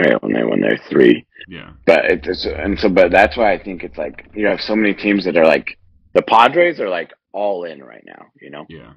Right 0.00 0.22
when 0.22 0.32
they 0.32 0.42
won 0.42 0.60
their 0.60 0.78
three. 0.90 1.26
Yeah, 1.52 1.72
But 1.84 2.06
it's 2.06 2.46
and 2.46 2.78
so, 2.78 2.88
but 2.88 3.10
that's 3.10 3.36
why 3.36 3.52
I 3.52 3.62
think 3.62 3.82
it's 3.84 3.98
like 3.98 4.24
you 4.32 4.46
have 4.46 4.60
so 4.60 4.74
many 4.74 4.94
teams 4.94 5.26
that 5.26 5.36
are 5.36 5.44
like 5.44 5.78
the 6.14 6.22
Padres 6.22 6.80
are 6.80 6.88
like 6.88 7.10
all 7.32 7.64
in 7.64 7.84
right 7.84 8.02
now. 8.06 8.28
You 8.40 8.48
know, 8.48 8.64
yeah, 8.70 8.94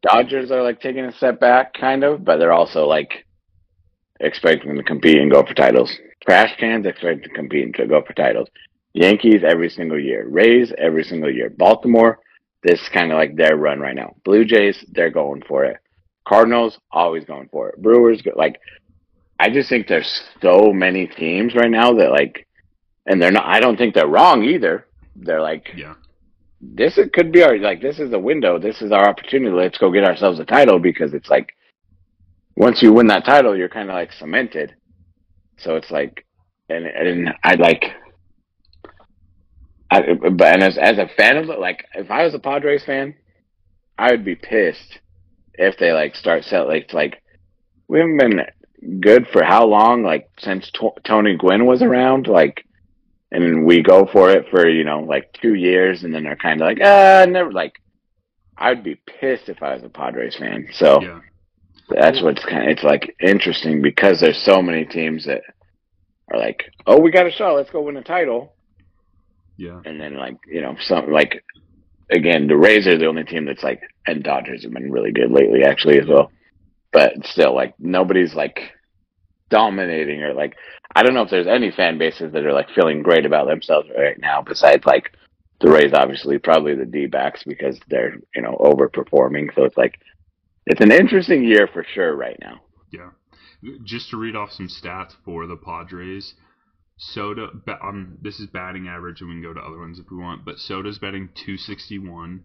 Dodgers 0.00 0.50
are 0.50 0.62
like 0.62 0.80
taking 0.80 1.04
a 1.04 1.12
step 1.12 1.38
back, 1.38 1.74
kind 1.74 2.04
of, 2.04 2.24
but 2.24 2.38
they're 2.38 2.54
also 2.54 2.86
like 2.86 3.26
expecting 4.20 4.74
to 4.74 4.82
compete 4.82 5.18
and 5.18 5.30
go 5.30 5.44
for 5.44 5.52
titles. 5.52 5.94
Trash 6.26 6.58
cans 6.58 6.86
expect 6.86 7.24
to 7.24 7.28
compete 7.28 7.64
and 7.64 7.74
to 7.74 7.86
go 7.86 8.00
for 8.00 8.14
titles. 8.14 8.48
Yankees 8.94 9.42
every 9.46 9.68
single 9.68 10.00
year. 10.00 10.26
Rays 10.30 10.72
every 10.78 11.04
single 11.04 11.30
year. 11.30 11.50
Baltimore, 11.50 12.20
this 12.62 12.80
is 12.80 12.88
kind 12.88 13.12
of 13.12 13.18
like 13.18 13.36
their 13.36 13.58
run 13.58 13.80
right 13.80 13.94
now. 13.94 14.14
Blue 14.24 14.46
Jays, 14.46 14.82
they're 14.92 15.10
going 15.10 15.42
for 15.46 15.66
it. 15.66 15.76
Cardinals, 16.26 16.78
always 16.90 17.26
going 17.26 17.48
for 17.52 17.68
it. 17.68 17.82
Brewers, 17.82 18.22
like, 18.34 18.60
I 19.38 19.50
just 19.50 19.68
think 19.68 19.86
there's 19.86 20.22
so 20.42 20.72
many 20.72 21.06
teams 21.06 21.54
right 21.54 21.70
now 21.70 21.94
that 21.94 22.10
like, 22.10 22.46
and 23.06 23.22
they're 23.22 23.30
not. 23.30 23.46
I 23.46 23.60
don't 23.60 23.76
think 23.76 23.94
they're 23.94 24.06
wrong 24.06 24.42
either. 24.44 24.86
They're 25.14 25.40
like, 25.40 25.70
yeah, 25.76 25.94
this 26.60 26.98
is, 26.98 27.08
could 27.12 27.32
be 27.32 27.42
our 27.42 27.56
like 27.58 27.80
this 27.80 27.98
is 27.98 28.10
the 28.10 28.18
window. 28.18 28.58
This 28.58 28.82
is 28.82 28.92
our 28.92 29.08
opportunity. 29.08 29.54
Let's 29.54 29.78
go 29.78 29.92
get 29.92 30.04
ourselves 30.04 30.40
a 30.40 30.44
title 30.44 30.78
because 30.78 31.14
it's 31.14 31.30
like 31.30 31.54
once 32.56 32.82
you 32.82 32.92
win 32.92 33.06
that 33.06 33.24
title, 33.24 33.56
you're 33.56 33.68
kind 33.68 33.88
of 33.88 33.94
like 33.94 34.12
cemented. 34.12 34.74
So 35.58 35.76
it's 35.76 35.90
like, 35.90 36.26
and 36.68 36.86
and 36.86 37.28
I 37.44 37.54
like, 37.54 37.84
I 39.90 40.02
but 40.32 40.54
and 40.54 40.62
as 40.62 40.76
as 40.76 40.98
a 40.98 41.08
fan 41.16 41.36
of 41.36 41.48
it, 41.48 41.60
like 41.60 41.84
if 41.94 42.10
I 42.10 42.24
was 42.24 42.34
a 42.34 42.40
Padres 42.40 42.84
fan, 42.84 43.14
I 43.96 44.10
would 44.10 44.24
be 44.24 44.34
pissed 44.34 44.98
if 45.54 45.78
they 45.78 45.92
like 45.92 46.16
start 46.16 46.44
sell 46.44 46.66
like 46.66 46.92
like 46.92 47.22
we 47.86 47.98
haven't 47.98 48.18
been 48.18 48.40
good 49.00 49.26
for 49.32 49.42
how 49.42 49.66
long? 49.66 50.02
Like 50.02 50.30
since 50.38 50.70
T- 50.70 50.90
Tony 51.04 51.36
Gwynn 51.36 51.66
was 51.66 51.82
around, 51.82 52.26
like 52.26 52.64
and 53.30 53.66
we 53.66 53.82
go 53.82 54.08
for 54.10 54.30
it 54.30 54.46
for 54.50 54.68
you 54.68 54.84
know 54.84 55.00
like 55.00 55.32
two 55.40 55.54
years, 55.54 56.04
and 56.04 56.14
then 56.14 56.24
they're 56.24 56.36
kind 56.36 56.60
of 56.60 56.66
like 56.66 56.78
ah, 56.82 57.26
never 57.28 57.52
like. 57.52 57.80
I'd 58.60 58.82
be 58.82 58.96
pissed 58.96 59.48
if 59.48 59.62
I 59.62 59.74
was 59.74 59.84
a 59.84 59.88
Padres 59.88 60.36
fan. 60.36 60.66
So 60.72 61.00
yeah. 61.00 61.20
that's 61.90 62.20
what's 62.20 62.44
kind 62.44 62.64
of 62.64 62.70
it's 62.70 62.82
like 62.82 63.14
interesting 63.20 63.82
because 63.82 64.20
there's 64.20 64.42
so 64.42 64.60
many 64.60 64.84
teams 64.84 65.26
that 65.26 65.42
are 66.32 66.40
like, 66.40 66.64
oh, 66.84 66.98
we 66.98 67.12
got 67.12 67.28
a 67.28 67.30
shot, 67.30 67.54
let's 67.54 67.70
go 67.70 67.82
win 67.82 67.96
a 67.96 68.02
title, 68.02 68.54
Yeah, 69.56 69.80
and 69.84 70.00
then 70.00 70.16
like 70.16 70.38
you 70.48 70.60
know 70.60 70.76
some 70.80 71.12
like 71.12 71.44
again 72.10 72.48
the 72.48 72.56
Rays 72.56 72.86
are 72.88 72.98
the 72.98 73.06
only 73.06 73.24
team 73.24 73.44
that's 73.44 73.62
like 73.62 73.82
and 74.06 74.24
Dodgers 74.24 74.64
have 74.64 74.72
been 74.72 74.90
really 74.90 75.12
good 75.12 75.30
lately 75.30 75.62
actually 75.62 76.00
as 76.00 76.08
well, 76.08 76.32
but 76.98 77.24
still 77.24 77.54
like 77.54 77.74
nobody's 77.78 78.34
like 78.34 78.72
dominating 79.50 80.20
or 80.20 80.34
like 80.34 80.56
I 80.96 81.04
don't 81.04 81.14
know 81.14 81.22
if 81.22 81.30
there's 81.30 81.46
any 81.46 81.70
fan 81.70 81.96
bases 81.96 82.32
that 82.32 82.44
are 82.44 82.52
like 82.52 82.70
feeling 82.74 83.04
great 83.04 83.24
about 83.24 83.46
themselves 83.46 83.88
right 83.96 84.18
now 84.18 84.42
besides 84.42 84.84
like 84.84 85.12
the 85.60 85.70
Rays 85.70 85.92
obviously 85.94 86.38
probably 86.38 86.74
the 86.74 86.84
D 86.84 87.06
backs 87.06 87.44
because 87.46 87.78
they're 87.88 88.16
you 88.34 88.42
know 88.42 88.56
overperforming 88.60 89.54
so 89.54 89.62
it's 89.62 89.76
like 89.76 90.00
it's 90.66 90.80
an 90.80 90.90
interesting 90.90 91.44
year 91.44 91.68
for 91.72 91.86
sure 91.94 92.16
right 92.16 92.36
now. 92.40 92.60
yeah. 92.92 93.10
Just 93.84 94.10
to 94.10 94.16
read 94.16 94.36
off 94.36 94.50
some 94.50 94.68
stats 94.68 95.12
for 95.24 95.46
the 95.46 95.56
Padres. 95.56 96.34
Soto, 96.98 97.48
um, 97.82 98.18
this 98.20 98.38
is 98.38 98.48
batting 98.48 98.86
average, 98.86 99.20
and 99.20 99.30
we 99.30 99.36
can 99.36 99.42
go 99.42 99.54
to 99.54 99.60
other 99.60 99.78
ones 99.78 99.98
if 99.98 100.10
we 100.10 100.18
want. 100.18 100.44
But 100.44 100.58
Soto's 100.58 100.98
batting 100.98 101.30
261. 101.34 102.44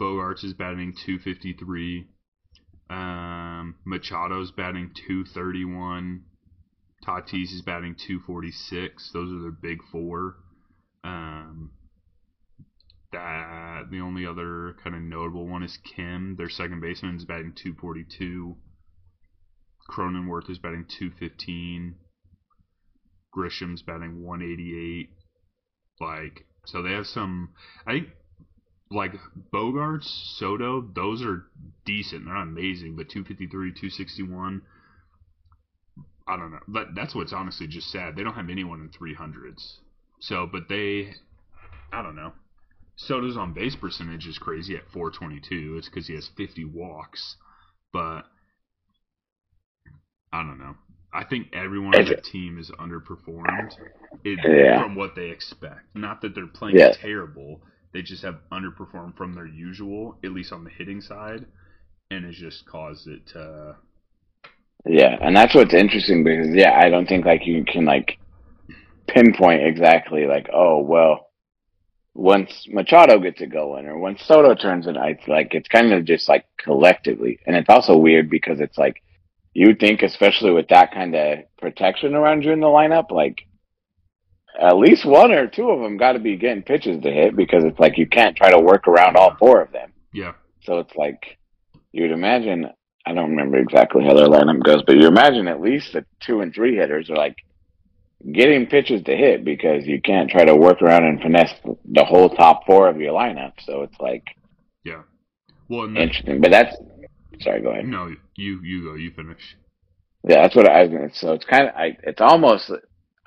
Bogaerts 0.00 0.44
is 0.44 0.54
batting 0.54 0.94
253. 1.04 2.06
Um, 2.90 3.76
Machado's 3.86 4.50
batting 4.50 4.90
231. 4.94 6.24
Tatis 7.06 7.52
is 7.52 7.62
batting 7.62 7.94
246. 7.94 9.10
Those 9.12 9.32
are 9.32 9.42
their 9.42 9.50
big 9.50 9.78
four. 9.92 10.36
Um, 11.04 11.70
that 13.12 13.84
the 13.90 14.00
only 14.00 14.26
other 14.26 14.76
kind 14.82 14.94
of 14.94 15.02
notable 15.02 15.46
one 15.46 15.62
is 15.62 15.78
Kim. 15.78 16.36
Their 16.36 16.50
second 16.50 16.80
baseman 16.80 17.16
is 17.16 17.24
batting 17.24 17.54
242. 17.54 18.56
Cronenworth 19.90 20.50
is 20.50 20.58
batting 20.58 20.84
215. 20.98 21.96
Grisham's 23.32 23.82
batting 23.82 24.22
188. 24.22 25.10
Like, 26.00 26.46
so 26.66 26.82
they 26.82 26.92
have 26.92 27.06
some. 27.06 27.50
I 27.86 27.92
think, 27.92 28.08
like 28.90 29.12
Bogaerts, 29.52 30.04
Soto, 30.38 30.80
those 30.94 31.22
are 31.22 31.44
decent. 31.84 32.24
They're 32.24 32.34
not 32.34 32.42
amazing, 32.44 32.96
but 32.96 33.08
253, 33.08 33.70
261. 33.72 34.62
I 36.26 36.36
don't 36.36 36.50
know. 36.50 36.60
But 36.68 36.88
that's 36.94 37.14
what's 37.14 37.32
honestly 37.32 37.66
just 37.66 37.90
sad. 37.90 38.16
They 38.16 38.22
don't 38.22 38.34
have 38.34 38.50
anyone 38.50 38.80
in 38.80 38.88
300s. 38.90 39.78
So, 40.20 40.48
but 40.50 40.68
they, 40.68 41.14
I 41.92 42.02
don't 42.02 42.16
know. 42.16 42.32
Soto's 42.96 43.36
on 43.36 43.52
base 43.54 43.76
percentage 43.76 44.26
is 44.26 44.38
crazy 44.38 44.74
at 44.76 44.82
422. 44.92 45.76
It's 45.78 45.88
because 45.88 46.06
he 46.06 46.14
has 46.14 46.28
50 46.36 46.64
walks. 46.64 47.36
But 47.92 48.22
I 50.32 50.42
don't 50.42 50.58
know. 50.58 50.74
I 51.12 51.24
think 51.24 51.48
everyone 51.54 51.94
on 51.94 52.04
the 52.04 52.16
team 52.16 52.58
is 52.58 52.70
underperformed 52.78 53.72
it, 54.24 54.38
Yeah. 54.44 54.82
from 54.82 54.94
what 54.94 55.14
they 55.14 55.30
expect. 55.30 55.94
Not 55.94 56.20
that 56.20 56.34
they're 56.34 56.46
playing 56.46 56.76
Yeah. 56.76 56.92
terrible. 56.92 57.62
They 57.92 58.02
just 58.02 58.22
have 58.22 58.40
underperformed 58.52 59.16
from 59.16 59.34
their 59.34 59.46
usual, 59.46 60.18
at 60.24 60.32
least 60.32 60.52
on 60.52 60.64
the 60.64 60.70
hitting 60.70 61.00
side, 61.00 61.46
and 62.10 62.24
it's 62.24 62.38
just 62.38 62.66
caused 62.66 63.08
it 63.08 63.26
to. 63.28 63.76
Yeah, 64.86 65.16
and 65.20 65.36
that's 65.36 65.54
what's 65.54 65.74
interesting 65.74 66.22
because 66.22 66.54
yeah, 66.54 66.78
I 66.78 66.90
don't 66.90 67.08
think 67.08 67.24
like 67.24 67.46
you 67.46 67.64
can 67.64 67.84
like 67.84 68.18
pinpoint 69.06 69.62
exactly 69.62 70.26
like 70.26 70.48
oh 70.52 70.80
well, 70.80 71.30
once 72.14 72.66
Machado 72.70 73.18
gets 73.18 73.40
it 73.40 73.50
going 73.50 73.86
or 73.86 73.98
once 73.98 74.22
Soto 74.22 74.54
turns 74.54 74.86
it, 74.86 74.96
it's 74.96 75.26
like 75.26 75.54
it's 75.54 75.68
kind 75.68 75.92
of 75.92 76.04
just 76.04 76.28
like 76.28 76.44
collectively, 76.58 77.40
and 77.46 77.56
it's 77.56 77.70
also 77.70 77.96
weird 77.96 78.28
because 78.28 78.60
it's 78.60 78.78
like 78.78 79.02
you 79.54 79.74
think 79.74 80.02
especially 80.02 80.52
with 80.52 80.68
that 80.68 80.92
kind 80.92 81.14
of 81.14 81.38
protection 81.58 82.14
around 82.14 82.44
you 82.44 82.52
in 82.52 82.60
the 82.60 82.66
lineup, 82.66 83.10
like 83.10 83.47
at 84.60 84.76
least 84.76 85.04
one 85.04 85.32
or 85.32 85.46
two 85.46 85.70
of 85.70 85.80
them 85.80 85.96
got 85.96 86.12
to 86.12 86.18
be 86.18 86.36
getting 86.36 86.62
pitches 86.62 87.02
to 87.02 87.10
hit 87.10 87.36
because 87.36 87.64
it's 87.64 87.78
like 87.78 87.98
you 87.98 88.06
can't 88.06 88.36
try 88.36 88.50
to 88.50 88.58
work 88.60 88.88
around 88.88 89.16
all 89.16 89.36
four 89.38 89.60
of 89.62 89.72
them. 89.72 89.92
Yeah, 90.12 90.32
So 90.62 90.78
it's 90.78 90.94
like 90.96 91.38
you'd 91.92 92.10
imagine. 92.12 92.66
I 93.06 93.14
don't 93.14 93.30
remember 93.30 93.56
exactly 93.58 94.04
how 94.04 94.14
their 94.14 94.26
lineup 94.26 94.62
goes, 94.62 94.82
but 94.86 94.96
you 94.96 95.06
imagine 95.06 95.48
at 95.48 95.60
least 95.62 95.94
the 95.94 96.04
two 96.20 96.40
and 96.42 96.52
three 96.52 96.76
hitters 96.76 97.08
are 97.08 97.16
like 97.16 97.36
getting 98.32 98.66
pitches 98.66 99.02
to 99.04 99.16
hit 99.16 99.44
because 99.44 99.86
you 99.86 100.00
can't 100.02 100.28
try 100.28 100.44
to 100.44 100.54
work 100.56 100.82
around 100.82 101.04
and 101.04 101.20
finesse 101.20 101.54
the 101.64 102.04
whole 102.04 102.28
top 102.28 102.66
four 102.66 102.88
of 102.88 103.00
your 103.00 103.14
lineup. 103.14 103.52
So 103.64 103.82
it's 103.82 103.98
like 104.00 104.24
yeah. 104.84 105.02
Well, 105.68 105.86
then, 105.86 105.96
interesting. 105.96 106.40
But 106.40 106.50
that's 106.50 106.76
sorry. 107.40 107.62
Go 107.62 107.70
ahead. 107.70 107.86
no, 107.86 108.12
you 108.34 108.60
you 108.62 108.84
go. 108.84 108.94
You 108.94 109.10
finish. 109.12 109.56
Yeah, 110.26 110.42
that's 110.42 110.56
what 110.56 110.68
I 110.68 110.82
was 110.82 110.90
gonna. 110.90 111.14
So 111.14 111.32
it's 111.32 111.44
kind 111.44 111.68
of. 111.68 111.74
I. 111.74 111.96
It's 112.02 112.20
almost. 112.20 112.70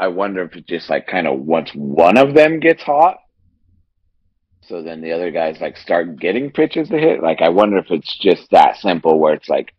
I 0.01 0.07
wonder 0.07 0.41
if 0.43 0.55
it's 0.55 0.67
just 0.67 0.89
like 0.89 1.05
kind 1.05 1.27
of 1.27 1.39
once 1.39 1.69
one 1.75 2.17
of 2.17 2.33
them 2.33 2.59
gets 2.59 2.81
hot, 2.81 3.17
so 4.67 4.81
then 4.81 5.01
the 5.01 5.11
other 5.11 5.29
guys 5.31 5.61
like 5.61 5.77
start 5.77 6.19
getting 6.19 6.51
pitches 6.51 6.89
to 6.89 6.97
hit. 6.97 7.21
Like 7.21 7.41
I 7.41 7.49
wonder 7.49 7.77
if 7.77 7.91
it's 7.91 8.17
just 8.17 8.49
that 8.51 8.77
simple 8.77 9.19
where 9.19 9.35
it's 9.35 9.47
like 9.47 9.73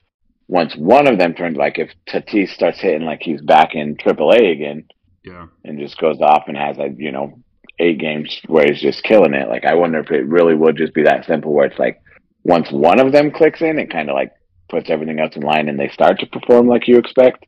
once 0.48 0.74
one 0.76 1.08
of 1.08 1.18
them 1.18 1.34
turns 1.34 1.56
like 1.56 1.78
if 1.78 1.90
Tatis 2.08 2.50
starts 2.50 2.80
hitting 2.80 3.04
like 3.06 3.20
he's 3.22 3.40
back 3.40 3.74
in 3.74 3.96
AAA 3.96 4.52
again 4.52 4.84
Yeah, 5.24 5.46
and 5.64 5.78
just 5.78 5.98
goes 5.98 6.20
off 6.20 6.44
and 6.46 6.56
has 6.56 6.76
like 6.78 6.94
you 6.98 7.10
know 7.12 7.38
eight 7.78 7.98
games 7.98 8.40
where 8.46 8.66
he's 8.66 8.80
just 8.80 9.02
killing 9.02 9.34
it. 9.34 9.48
Like 9.48 9.64
I 9.64 9.74
wonder 9.74 9.98
if 9.98 10.10
it 10.12 10.26
really 10.26 10.54
would 10.54 10.76
just 10.76 10.94
be 10.94 11.02
that 11.04 11.26
simple 11.26 11.52
where 11.52 11.66
it's 11.66 11.78
like 11.80 12.00
once 12.44 12.70
one 12.70 13.00
of 13.00 13.12
them 13.12 13.32
clicks 13.32 13.60
in, 13.60 13.78
it 13.78 13.90
kind 13.90 14.08
of 14.08 14.14
like 14.14 14.32
puts 14.68 14.88
everything 14.88 15.18
else 15.20 15.34
in 15.36 15.42
line 15.42 15.68
and 15.68 15.78
they 15.80 15.88
start 15.88 16.20
to 16.20 16.26
perform 16.26 16.68
like 16.68 16.86
you 16.86 16.98
expect, 16.98 17.44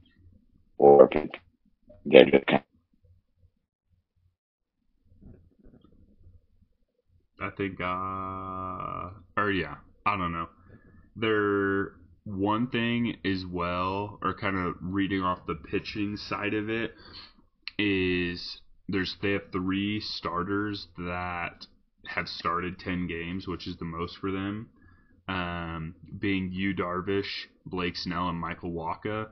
or 0.79 1.09
if 1.11 1.23
it- 1.25 1.31
kind 2.11 2.35
I 7.41 7.51
think. 7.51 7.81
uh 7.81 9.11
Or 9.41 9.51
yeah, 9.51 9.77
I 10.07 10.17
don't 10.17 10.33
know. 10.33 10.49
There 11.17 11.95
one 12.25 12.69
thing 12.69 13.17
as 13.25 13.45
well, 13.47 14.19
or 14.23 14.35
kind 14.35 14.57
of 14.57 14.77
reading 14.81 15.23
off 15.23 15.47
the 15.47 15.55
pitching 15.55 16.17
side 16.17 16.55
of 16.55 16.71
it, 16.71 16.95
is 17.79 18.61
there's 18.89 19.17
they 19.23 19.33
have 19.33 19.53
three 19.53 20.01
starters 20.01 20.89
that 20.99 21.67
have 22.07 22.29
started 22.29 22.79
ten 22.79 23.07
games, 23.07 23.47
which 23.47 23.67
is 23.67 23.77
the 23.77 23.85
most 23.85 24.19
for 24.19 24.31
them. 24.31 24.69
Um, 25.29 25.95
being 26.19 26.51
Yu 26.53 26.75
Darvish, 26.75 27.47
Blake 27.67 27.97
Snell, 27.97 28.29
and 28.29 28.39
Michael 28.39 28.73
Wacha. 28.73 29.29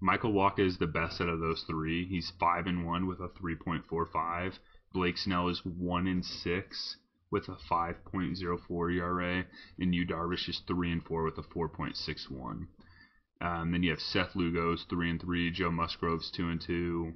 Michael 0.00 0.32
Wacha 0.32 0.60
is 0.60 0.78
the 0.78 0.86
best 0.86 1.20
out 1.20 1.28
of 1.28 1.40
those 1.40 1.62
three. 1.66 2.06
He's 2.06 2.32
five 2.38 2.66
and 2.66 2.84
one 2.84 3.06
with 3.06 3.20
a 3.20 3.28
three 3.28 3.56
point 3.56 3.86
four 3.86 4.06
five. 4.06 4.58
Blake 4.92 5.18
Snell 5.18 5.48
is 5.48 5.64
one 5.64 6.06
and 6.06 6.24
six 6.24 6.96
with 7.30 7.48
a 7.48 7.56
5.04 7.70 8.94
ERA, 8.94 9.44
and 9.78 9.94
Yu 9.94 10.06
Darvish 10.06 10.48
is 10.48 10.62
three 10.66 10.92
and 10.92 11.04
four 11.04 11.24
with 11.24 11.36
a 11.38 11.42
4.61. 11.42 12.68
Um, 13.40 13.72
then 13.72 13.82
you 13.82 13.90
have 13.90 14.00
Seth 14.00 14.34
Lugo's 14.34 14.86
three 14.88 15.10
and 15.10 15.20
three, 15.20 15.50
Joe 15.50 15.70
Musgrove's 15.70 16.30
two 16.30 16.48
and 16.48 16.60
two, 16.60 17.12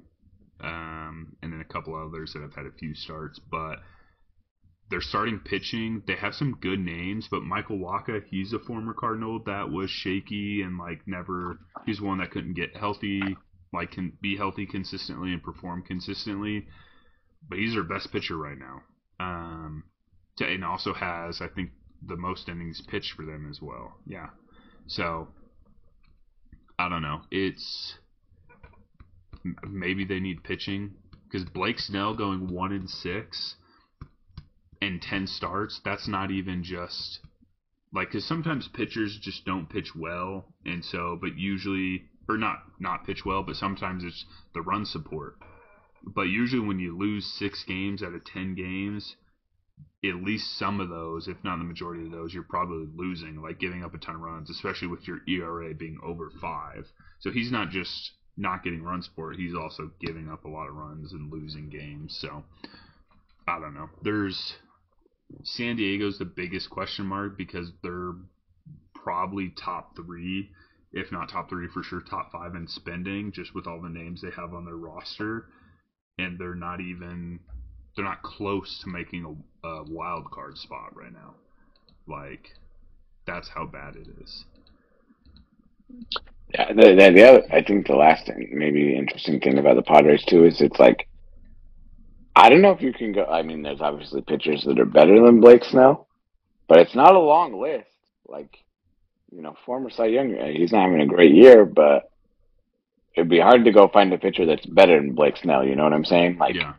um, 0.59 1.35
and 1.41 1.51
then 1.51 1.61
a 1.61 1.73
couple 1.73 1.95
others 1.95 2.33
that 2.33 2.41
have 2.41 2.53
had 2.53 2.67
a 2.67 2.71
few 2.71 2.93
starts. 2.93 3.39
But 3.39 3.79
they're 4.91 5.01
starting 5.01 5.39
pitching. 5.39 6.03
They 6.05 6.15
have 6.17 6.35
some 6.35 6.57
good 6.59 6.79
names, 6.79 7.27
but 7.31 7.43
Michael 7.43 7.79
Wacha, 7.79 8.23
he's 8.29 8.51
a 8.51 8.59
former 8.59 8.93
Cardinal 8.93 9.41
that 9.45 9.71
was 9.71 9.89
shaky 9.89 10.61
and 10.61 10.77
like 10.77 11.07
never. 11.07 11.59
He's 11.85 12.01
one 12.01 12.19
that 12.19 12.29
couldn't 12.29 12.53
get 12.53 12.75
healthy, 12.75 13.21
like 13.73 13.91
can 13.91 14.11
be 14.21 14.35
healthy 14.35 14.65
consistently 14.65 15.31
and 15.31 15.41
perform 15.41 15.81
consistently. 15.83 16.67
But 17.49 17.57
he's 17.57 17.73
their 17.73 17.83
best 17.83 18.11
pitcher 18.11 18.35
right 18.35 18.57
now. 18.57 18.81
Um, 19.19 19.85
and 20.39 20.65
also 20.65 20.93
has 20.93 21.39
I 21.41 21.47
think 21.47 21.69
the 22.05 22.17
most 22.17 22.49
innings 22.49 22.81
pitched 22.87 23.13
for 23.13 23.25
them 23.25 23.47
as 23.49 23.61
well. 23.61 23.95
Yeah. 24.05 24.27
So 24.87 25.29
I 26.77 26.89
don't 26.89 27.01
know. 27.01 27.21
It's 27.31 27.95
maybe 29.63 30.03
they 30.03 30.19
need 30.19 30.43
pitching 30.43 30.95
because 31.23 31.47
Blake 31.47 31.79
Snell 31.79 32.13
going 32.13 32.53
one 32.53 32.73
and 32.73 32.89
six 32.89 33.55
and 34.81 35.01
ten 35.01 35.27
starts. 35.27 35.79
That's 35.85 36.07
not 36.07 36.31
even 36.31 36.63
just 36.63 37.19
like 37.93 38.09
because 38.09 38.25
sometimes 38.25 38.67
pitchers 38.67 39.17
just 39.21 39.45
don't 39.45 39.69
pitch 39.69 39.95
well, 39.95 40.53
and 40.65 40.83
so 40.83 41.17
but 41.19 41.37
usually 41.37 42.03
or 42.27 42.37
not 42.37 42.63
not 42.79 43.05
pitch 43.05 43.23
well, 43.25 43.43
but 43.43 43.55
sometimes 43.55 44.03
it's 44.03 44.25
the 44.53 44.61
run 44.61 44.85
support. 44.85 45.37
But 46.03 46.23
usually 46.23 46.65
when 46.65 46.79
you 46.79 46.97
lose 46.97 47.25
six 47.37 47.63
games 47.63 48.01
out 48.01 48.13
of 48.13 48.25
ten 48.25 48.55
games, 48.55 49.15
at 50.03 50.23
least 50.23 50.57
some 50.57 50.79
of 50.79 50.89
those, 50.89 51.27
if 51.27 51.37
not 51.43 51.59
the 51.59 51.63
majority 51.63 52.05
of 52.05 52.11
those, 52.11 52.33
you're 52.33 52.43
probably 52.43 52.87
losing, 52.95 53.39
like 53.41 53.59
giving 53.59 53.83
up 53.83 53.93
a 53.93 53.99
ton 53.99 54.15
of 54.15 54.21
runs, 54.21 54.49
especially 54.49 54.87
with 54.87 55.07
your 55.07 55.19
ERA 55.27 55.75
being 55.75 55.99
over 56.03 56.31
five. 56.41 56.87
So 57.19 57.29
he's 57.29 57.51
not 57.51 57.69
just 57.69 58.11
not 58.35 58.63
getting 58.63 58.81
run 58.81 59.03
support, 59.03 59.35
he's 59.35 59.53
also 59.53 59.91
giving 59.99 60.27
up 60.27 60.45
a 60.45 60.49
lot 60.49 60.69
of 60.69 60.75
runs 60.75 61.11
and 61.13 61.31
losing 61.31 61.69
games. 61.69 62.17
So 62.19 62.43
I 63.47 63.59
don't 63.59 63.75
know. 63.75 63.89
There's 64.01 64.55
San 65.43 65.75
Diego's 65.75 66.17
the 66.17 66.25
biggest 66.25 66.69
question 66.69 67.05
mark 67.05 67.37
because 67.37 67.71
they're 67.83 68.13
probably 68.95 69.49
top 69.49 69.95
three, 69.95 70.49
if 70.93 71.11
not 71.11 71.29
top 71.29 71.49
three 71.49 71.67
for 71.73 71.83
sure, 71.83 72.01
top 72.01 72.31
five 72.31 72.55
in 72.55 72.67
spending, 72.67 73.31
just 73.31 73.55
with 73.55 73.67
all 73.67 73.81
the 73.81 73.89
names 73.89 74.21
they 74.21 74.31
have 74.31 74.53
on 74.53 74.65
their 74.65 74.75
roster. 74.75 75.47
And 76.17 76.37
they're 76.39 76.55
not 76.55 76.81
even 76.81 77.39
they're 77.95 78.05
not 78.05 78.21
close 78.21 78.79
to 78.83 78.89
making 78.89 79.25
a, 79.63 79.67
a 79.67 79.83
wild 79.89 80.29
card 80.31 80.57
spot 80.57 80.95
right 80.95 81.13
now. 81.13 81.35
Like 82.07 82.47
that's 83.25 83.49
how 83.49 83.65
bad 83.65 83.95
it 83.95 84.07
is. 84.21 84.45
Yeah, 86.53 86.73
the, 86.73 86.95
the, 86.95 87.11
the 87.15 87.27
other, 87.27 87.43
I 87.51 87.63
think 87.63 87.87
the 87.87 87.95
last 87.95 88.25
thing, 88.25 88.49
maybe 88.51 88.95
interesting 88.95 89.39
thing 89.39 89.57
about 89.57 89.77
the 89.77 89.83
Padres 89.83 90.23
too 90.25 90.45
is 90.45 90.59
it's 90.61 90.79
like, 90.79 91.07
I 92.35 92.49
don't 92.49 92.61
know 92.61 92.71
if 92.71 92.81
you 92.81 92.93
can 92.93 93.11
go. 93.11 93.25
I 93.25 93.41
mean, 93.41 93.61
there's 93.61 93.81
obviously 93.81 94.21
pitchers 94.21 94.63
that 94.65 94.79
are 94.79 94.85
better 94.85 95.23
than 95.23 95.41
Blake 95.41 95.63
Snell, 95.63 96.07
but 96.67 96.79
it's 96.79 96.95
not 96.95 97.15
a 97.15 97.19
long 97.19 97.59
list. 97.61 97.87
Like, 98.27 98.57
you 99.31 99.41
know, 99.41 99.55
former 99.65 99.89
Cy 99.89 100.07
Young, 100.07 100.37
uh, 100.37 100.47
he's 100.47 100.71
not 100.71 100.83
having 100.83 101.01
a 101.01 101.05
great 101.05 101.33
year, 101.33 101.65
but 101.65 102.09
it'd 103.15 103.29
be 103.29 103.39
hard 103.39 103.65
to 103.65 103.71
go 103.71 103.87
find 103.89 104.13
a 104.13 104.17
pitcher 104.17 104.45
that's 104.45 104.65
better 104.65 104.97
than 104.99 105.13
Blake 105.13 105.37
Snell. 105.37 105.65
You 105.65 105.75
know 105.75 105.83
what 105.83 105.93
I'm 105.93 106.05
saying? 106.05 106.37
Like, 106.37 106.55
Yeah, 106.55 106.73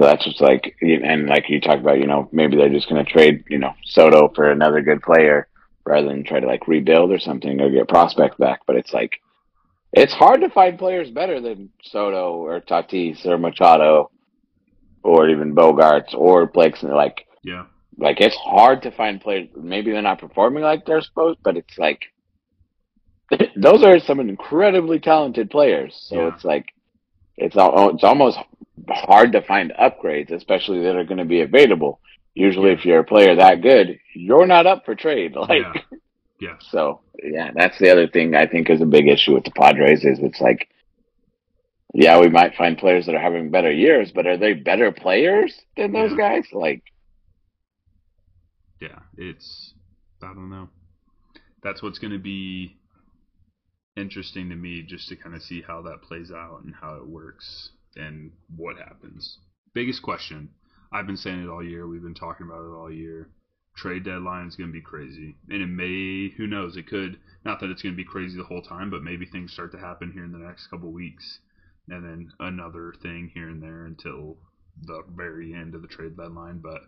so 0.00 0.06
that's 0.06 0.24
just 0.24 0.40
like, 0.40 0.76
and 0.80 1.26
like 1.26 1.50
you 1.50 1.60
talked 1.60 1.80
about, 1.80 1.98
you 1.98 2.06
know, 2.06 2.28
maybe 2.32 2.56
they're 2.56 2.70
just 2.70 2.88
going 2.88 3.04
to 3.04 3.10
trade, 3.10 3.44
you 3.48 3.58
know, 3.58 3.74
Soto 3.84 4.32
for 4.34 4.50
another 4.50 4.80
good 4.80 5.02
player 5.02 5.46
rather 5.84 6.08
than 6.08 6.24
try 6.24 6.40
to 6.40 6.46
like 6.46 6.66
rebuild 6.68 7.10
or 7.10 7.18
something 7.18 7.60
or 7.60 7.70
get 7.70 7.88
prospects 7.88 8.36
back. 8.38 8.60
But 8.66 8.76
it's 8.76 8.94
like, 8.94 9.20
it's 9.92 10.14
hard 10.14 10.40
to 10.40 10.48
find 10.48 10.78
players 10.78 11.10
better 11.10 11.40
than 11.40 11.70
Soto 11.82 12.34
or 12.34 12.60
Tatis 12.60 13.26
or 13.26 13.36
Machado 13.36 14.10
or 15.02 15.28
even 15.28 15.54
Bogaerts 15.54 16.14
or 16.14 16.46
Blake's. 16.46 16.82
Like, 16.82 17.26
yeah, 17.42 17.64
like 17.98 18.20
it's 18.20 18.36
hard 18.36 18.82
to 18.82 18.90
find 18.90 19.20
players. 19.20 19.48
Maybe 19.56 19.90
they're 19.92 20.02
not 20.02 20.20
performing 20.20 20.62
like 20.62 20.86
they're 20.86 21.00
supposed, 21.02 21.38
but 21.42 21.56
it's 21.56 21.78
like 21.78 22.00
those 23.56 23.82
are 23.84 23.98
some 24.00 24.20
incredibly 24.20 24.98
talented 24.98 25.50
players. 25.50 25.94
So 26.08 26.16
Yeah. 26.16 26.34
it's 26.34 26.44
like 26.44 26.66
it's 27.36 27.56
al- 27.56 27.72
oh, 27.78 27.88
it's 27.90 28.04
almost 28.04 28.38
hard 28.88 29.32
to 29.32 29.42
find 29.42 29.72
upgrades, 29.80 30.30
especially 30.30 30.82
that 30.82 30.96
are 30.96 31.04
going 31.04 31.18
to 31.18 31.24
be 31.24 31.40
available. 31.42 32.00
Usually, 32.34 32.70
if 32.70 32.84
you're 32.84 33.00
a 33.00 33.04
player 33.04 33.34
that 33.36 33.62
good, 33.62 33.98
you're 34.14 34.46
not 34.46 34.66
up 34.66 34.84
for 34.84 34.94
trade. 34.94 35.34
Like 35.36 35.62
yeah, 35.62 35.82
yeah, 36.40 36.56
so, 36.70 37.00
yeah, 37.22 37.50
that's 37.54 37.78
the 37.78 37.90
other 37.90 38.08
thing 38.08 38.34
I 38.34 38.46
think 38.46 38.70
is 38.70 38.80
a 38.80 38.86
big 38.86 39.08
issue 39.08 39.34
with 39.34 39.44
the 39.44 39.50
Padres 39.50 40.04
is 40.04 40.18
it's 40.20 40.40
like, 40.40 40.68
yeah, 41.94 42.18
we 42.20 42.28
might 42.28 42.54
find 42.54 42.78
players 42.78 43.06
that 43.06 43.14
are 43.14 43.20
having 43.20 43.50
better 43.50 43.70
years, 43.72 44.12
but 44.14 44.26
are 44.26 44.36
they 44.36 44.54
better 44.54 44.92
players 44.92 45.54
than 45.76 45.92
those 45.92 46.12
Yeah. 46.12 46.16
guys? 46.16 46.46
Like, 46.52 46.82
yeah. 48.80 49.00
It's 49.16 49.74
I 50.22 50.28
don't 50.34 50.50
know. 50.50 50.68
That's 51.62 51.82
what's 51.82 51.98
going 51.98 52.12
to 52.12 52.18
be 52.18 52.76
interesting 53.96 54.48
to 54.50 54.56
me 54.56 54.82
just 54.82 55.08
to 55.08 55.16
kind 55.16 55.34
of 55.34 55.42
see 55.42 55.62
how 55.62 55.82
that 55.82 56.02
plays 56.02 56.30
out 56.30 56.62
and 56.64 56.74
how 56.74 56.94
it 56.96 57.06
works 57.06 57.70
and 57.96 58.30
what 58.56 58.76
happens. 58.76 59.38
Biggest 59.74 60.02
question. 60.02 60.50
I've 60.92 61.06
been 61.06 61.16
saying 61.16 61.42
it 61.42 61.48
all 61.48 61.62
year. 61.62 61.86
We've 61.86 62.02
been 62.02 62.14
talking 62.14 62.46
about 62.46 62.64
it 62.64 62.74
all 62.74 62.90
year. 62.90 63.28
Trade 63.76 64.04
deadline 64.04 64.46
is 64.48 64.56
going 64.56 64.68
to 64.68 64.72
be 64.74 64.80
crazy. 64.80 65.36
And 65.48 65.62
it 65.62 65.66
may, 65.66 66.28
who 66.36 66.46
knows, 66.46 66.76
it 66.76 66.86
could, 66.86 67.18
not 67.44 67.60
that 67.60 67.70
it's 67.70 67.82
going 67.82 67.94
to 67.94 67.96
be 67.96 68.04
crazy 68.04 68.36
the 68.36 68.44
whole 68.44 68.62
time, 68.62 68.90
but 68.90 69.02
maybe 69.02 69.26
things 69.26 69.52
start 69.52 69.72
to 69.72 69.78
happen 69.78 70.12
here 70.12 70.24
in 70.24 70.32
the 70.32 70.38
next 70.38 70.66
couple 70.68 70.90
weeks. 70.90 71.38
And 71.90 72.04
then 72.04 72.32
another 72.38 72.94
thing 73.02 73.30
here 73.34 73.48
and 73.48 73.62
there 73.62 73.84
until 73.84 74.38
the 74.82 75.02
very 75.14 75.52
end 75.52 75.74
of 75.74 75.82
the 75.82 75.88
trade 75.88 76.16
deadline. 76.16 76.58
But 76.58 76.82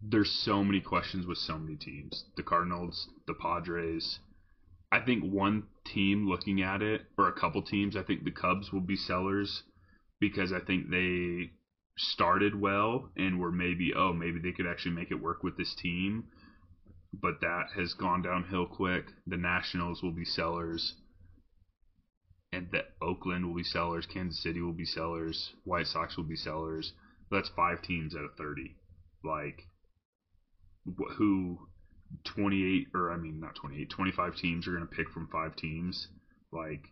there's 0.00 0.30
so 0.30 0.64
many 0.64 0.80
questions 0.80 1.26
with 1.26 1.38
so 1.38 1.58
many 1.58 1.76
teams. 1.76 2.24
The 2.36 2.42
Cardinals, 2.42 3.08
the 3.26 3.34
Padres. 3.34 4.20
I 4.92 5.00
think 5.00 5.24
one 5.24 5.64
team 5.84 6.28
looking 6.28 6.62
at 6.62 6.82
it, 6.82 7.02
or 7.18 7.28
a 7.28 7.38
couple 7.38 7.62
teams, 7.62 7.96
I 7.96 8.02
think 8.02 8.24
the 8.24 8.30
Cubs 8.30 8.72
will 8.72 8.80
be 8.80 8.96
sellers 8.96 9.62
because 10.20 10.52
I 10.52 10.60
think 10.60 10.90
they 10.90 11.50
started 11.96 12.58
well 12.58 13.10
and 13.16 13.38
were 13.38 13.52
maybe, 13.52 13.92
oh, 13.94 14.12
maybe 14.12 14.38
they 14.38 14.52
could 14.52 14.66
actually 14.66 14.94
make 14.94 15.10
it 15.10 15.22
work 15.22 15.42
with 15.42 15.56
this 15.56 15.74
team. 15.74 16.24
But 17.12 17.40
that 17.40 17.70
has 17.76 17.94
gone 17.94 18.22
downhill 18.22 18.66
quick. 18.66 19.06
The 19.26 19.36
Nationals 19.36 20.02
will 20.02 20.12
be 20.12 20.24
sellers. 20.24 20.94
And 22.52 22.68
that 22.72 22.90
Oakland 23.00 23.46
will 23.46 23.54
be 23.54 23.62
sellers. 23.62 24.06
Kansas 24.06 24.42
City 24.42 24.60
will 24.60 24.72
be 24.72 24.84
sellers. 24.84 25.52
White 25.64 25.86
Sox 25.86 26.16
will 26.16 26.24
be 26.24 26.36
sellers. 26.36 26.92
That's 27.30 27.48
five 27.50 27.82
teams 27.82 28.16
out 28.16 28.24
of 28.24 28.34
30. 28.36 28.74
Like, 29.22 29.68
who 31.16 31.58
28 32.24 32.88
or 32.94 33.12
I 33.12 33.16
mean 33.16 33.40
not 33.40 33.54
28, 33.54 33.88
25 33.90 34.36
teams 34.36 34.66
are 34.66 34.72
going 34.72 34.86
to 34.86 34.94
pick 34.94 35.08
from 35.10 35.28
five 35.28 35.56
teams. 35.56 36.08
Like 36.52 36.82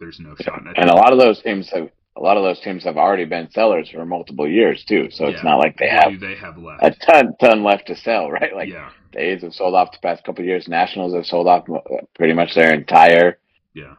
there's 0.00 0.18
no 0.20 0.34
shot. 0.40 0.60
And 0.66 0.76
And 0.76 0.90
a 0.90 0.94
lot 0.94 1.12
of 1.12 1.18
those 1.18 1.42
teams 1.42 1.70
have 1.70 1.88
a 2.16 2.20
lot 2.20 2.38
of 2.38 2.42
those 2.42 2.60
teams 2.60 2.84
have 2.84 2.96
already 2.96 3.26
been 3.26 3.50
sellers 3.50 3.90
for 3.90 4.06
multiple 4.06 4.48
years 4.48 4.84
too. 4.88 5.08
So 5.10 5.26
it's 5.26 5.44
not 5.44 5.58
like 5.58 5.76
they 5.78 5.88
have 5.88 6.18
they 6.18 6.34
have 6.36 6.56
left? 6.56 6.82
a 6.82 6.90
ton 6.90 7.34
ton 7.38 7.62
left 7.62 7.88
to 7.88 7.96
sell, 7.96 8.30
right? 8.30 8.54
Like 8.54 8.68
yeah, 8.68 8.90
the 9.12 9.20
A's 9.20 9.42
have 9.42 9.52
sold 9.52 9.74
off 9.74 9.92
the 9.92 9.98
past 9.98 10.24
couple 10.24 10.44
years. 10.44 10.68
Nationals 10.68 11.14
have 11.14 11.26
sold 11.26 11.46
off 11.46 11.68
uh, 11.68 11.80
pretty 12.14 12.32
much 12.32 12.54
their 12.54 12.72
entire 12.72 13.38
yeah. 13.74 13.94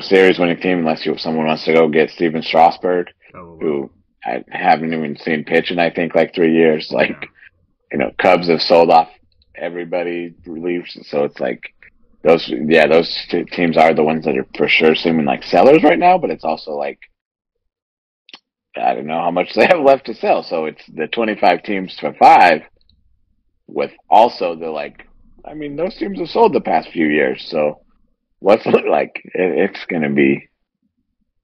Series 0.00 0.38
winning 0.38 0.60
team, 0.60 0.78
unless 0.78 1.04
you 1.04 1.16
someone 1.18 1.46
wants 1.46 1.64
to 1.64 1.74
go 1.74 1.88
get 1.88 2.10
Stephen 2.10 2.42
Strasburg, 2.42 3.08
LOL. 3.34 3.42
Oh, 3.42 3.58
who 3.60 3.90
I 4.24 4.42
haven't 4.50 4.92
even 4.94 5.16
seen 5.16 5.44
pitch 5.44 5.70
in 5.70 5.78
I 5.78 5.90
think 5.90 6.14
like 6.14 6.34
three 6.34 6.54
years. 6.54 6.90
Like 6.90 7.10
Yeah. 7.10 7.28
you 7.92 7.98
know, 7.98 8.10
Cubs 8.20 8.48
have 8.48 8.62
sold 8.62 8.90
off 8.90 9.08
everybody 9.54 10.34
relieved, 10.46 10.90
so 11.02 11.24
it's 11.24 11.38
like 11.38 11.60
those 12.24 12.48
yeah 12.48 12.86
those 12.86 13.26
t- 13.30 13.44
teams 13.44 13.76
are 13.76 13.92
the 13.92 14.02
ones 14.02 14.24
that 14.24 14.36
are 14.38 14.46
for 14.56 14.68
sure 14.68 14.94
seeming 14.94 15.26
like 15.26 15.42
sellers 15.42 15.82
right 15.82 15.98
now. 15.98 16.16
But 16.18 16.30
it's 16.30 16.44
also 16.44 16.72
like 16.72 16.98
I 18.76 18.94
don't 18.94 19.06
know 19.06 19.20
how 19.20 19.30
much 19.30 19.52
they 19.54 19.66
have 19.66 19.80
left 19.80 20.06
to 20.06 20.14
sell. 20.14 20.42
So 20.42 20.64
it's 20.64 20.82
the 20.94 21.08
twenty 21.08 21.36
five 21.38 21.62
teams 21.62 21.96
for 22.00 22.14
five, 22.14 22.62
with 23.66 23.90
also 24.08 24.56
the 24.56 24.70
like. 24.70 25.06
I 25.44 25.54
mean, 25.54 25.76
those 25.76 25.96
teams 25.96 26.20
have 26.20 26.28
sold 26.28 26.54
the 26.54 26.60
past 26.60 26.88
few 26.90 27.06
years, 27.06 27.44
so 27.50 27.81
what's 28.42 28.66
it 28.66 28.86
like? 28.88 29.22
It, 29.24 29.70
it's 29.70 29.84
going 29.86 30.02
to 30.02 30.10
be 30.10 30.48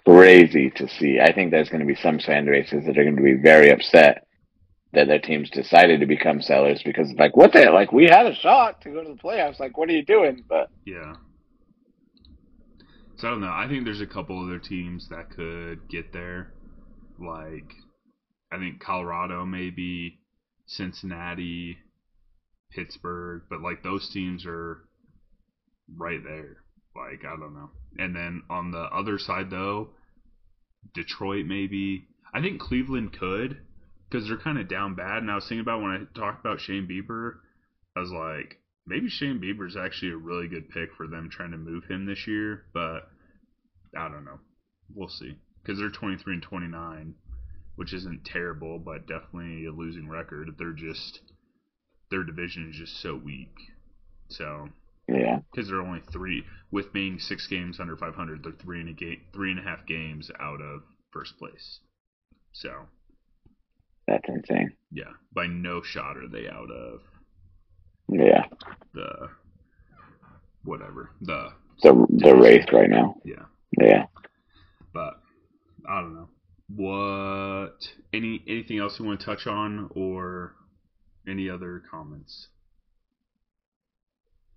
crazy 0.05 0.71
to 0.71 0.89
see. 0.89 1.21
I 1.21 1.33
think 1.33 1.51
there's 1.51 1.69
going 1.69 1.81
to 1.81 1.87
be 1.87 1.95
some 1.95 2.19
fan 2.19 2.47
bases 2.47 2.85
that 2.87 2.99
are 2.99 3.05
going 3.05 3.17
to 3.17 3.23
be 3.23 3.41
very 3.43 3.71
upset 3.71 4.27
that 4.93 5.07
their 5.07 5.19
teams 5.19 5.51
decided 5.51 6.01
to 6.01 6.07
become 6.07 6.41
sellers 6.41 6.83
because 6.85 7.13
like 7.19 7.37
what 7.37 7.53
the 7.53 7.71
like 7.71 7.93
we 7.93 8.05
had 8.05 8.27
a 8.27 8.35
shot 8.35 8.81
to 8.81 8.91
go 8.91 9.03
to 9.03 9.11
the 9.11 9.21
playoffs. 9.21 9.61
Like 9.61 9.77
what 9.77 9.89
are 9.89 9.93
you 9.93 10.05
doing? 10.05 10.45
But 10.49 10.71
Yeah. 10.85 11.15
So 13.17 13.29
I 13.29 13.31
don't 13.31 13.41
know. 13.41 13.53
I 13.53 13.67
think 13.69 13.85
there's 13.85 14.01
a 14.01 14.07
couple 14.07 14.43
other 14.43 14.59
teams 14.59 15.09
that 15.11 15.31
could 15.31 15.89
get 15.89 16.13
there. 16.13 16.55
Like 17.19 17.71
I 18.51 18.57
think 18.57 18.81
Colorado 18.81 19.45
maybe, 19.45 20.21
Cincinnati, 20.67 21.77
Pittsburgh, 22.73 23.43
but 23.51 23.61
like 23.61 23.83
those 23.83 24.09
teams 24.11 24.47
are 24.47 24.85
right 25.95 26.23
there. 26.25 26.59
Like 26.99 27.25
I 27.25 27.37
don't 27.37 27.55
know. 27.55 27.71
And 27.99 28.15
then 28.15 28.43
on 28.51 28.71
the 28.71 28.83
other 28.83 29.19
side 29.19 29.51
though, 29.51 29.91
Detroit 30.95 31.47
maybe. 31.47 32.07
I 32.35 32.43
think 32.43 32.61
Cleveland 32.61 33.13
could 33.19 33.59
because 34.09 34.29
they're 34.29 34.37
kind 34.37 34.59
of 34.59 34.69
down 34.69 34.95
bad. 34.95 35.23
And 35.23 35.31
I 35.31 35.37
was 35.37 35.45
thinking 35.45 35.61
about 35.61 35.83
when 35.83 35.91
I 35.91 36.19
talked 36.19 36.45
about 36.45 36.61
Shane 36.61 36.87
Bieber, 36.87 37.37
I 37.97 38.01
was 38.01 38.11
like, 38.11 38.59
maybe 38.87 39.09
Shane 39.09 39.41
Bieber's 39.41 39.77
actually 39.77 40.13
a 40.13 40.17
really 40.17 40.49
good 40.49 40.69
pick 40.71 40.95
for 40.97 41.07
them 41.07 41.29
trying 41.31 41.53
to 41.53 41.59
move 41.59 41.85
him 41.85 42.07
this 42.07 42.27
year, 42.27 42.65
but 42.73 43.09
I 43.97 44.09
don't 44.09 44.25
know. 44.25 44.39
We'll 44.95 45.09
see. 45.09 45.37
Because 45.63 45.79
they're 45.79 45.91
23 45.91 46.35
and 46.35 46.43
29, 46.43 47.15
which 47.77 47.93
isn't 47.93 48.25
terrible, 48.25 48.79
but 48.79 49.07
definitely 49.07 49.67
a 49.67 49.73
losing 49.73 50.09
record. 50.09 50.55
They're 50.59 50.73
just 50.73 51.21
their 52.11 52.25
division 52.25 52.71
is 52.71 52.77
just 52.77 53.01
so 53.03 53.15
weak. 53.15 53.55
So 54.31 54.69
yeah, 55.09 55.39
because 55.51 55.69
they're 55.69 55.81
only 55.81 56.01
three, 56.13 56.45
with 56.71 56.93
being 56.93 57.19
six 57.19 57.47
games 57.47 57.81
under 57.81 57.97
500, 57.97 58.43
they're 58.45 58.53
three 58.53 58.81
and 58.81 58.91
a 58.91 58.93
game, 58.93 59.21
three 59.33 59.51
and 59.51 59.61
a 59.61 59.63
half 59.63 59.87
games 59.87 60.31
out 60.41 60.61
of 60.61 60.83
first 61.13 61.39
place. 61.39 61.81
So 62.53 62.71
that's 64.07 64.29
insane. 64.29 64.73
yeah, 64.91 65.13
by 65.33 65.47
no 65.47 65.83
shot 65.83 66.17
are 66.17 66.29
they 66.29 66.49
out 66.49 66.71
of 66.71 67.01
Yeah, 68.09 68.45
the 68.95 69.29
whatever 70.65 71.11
the 71.21 71.51
the 71.83 72.07
the 72.11 72.35
race 72.35 72.67
right 72.73 72.91
now. 72.91 73.15
yeah. 73.25 73.45
Yeah. 73.81 74.07
But 74.93 75.21
I 75.89 76.01
don't 76.01 76.15
know 76.15 76.29
what 76.75 77.77
any 78.13 78.43
anything 78.49 78.79
else 78.79 78.99
you 78.99 79.05
want 79.07 79.21
to 79.21 79.27
touch 79.27 79.47
on 79.47 79.91
or 79.95 80.55
any 81.27 81.49
other 81.51 81.83
comments. 81.91 82.49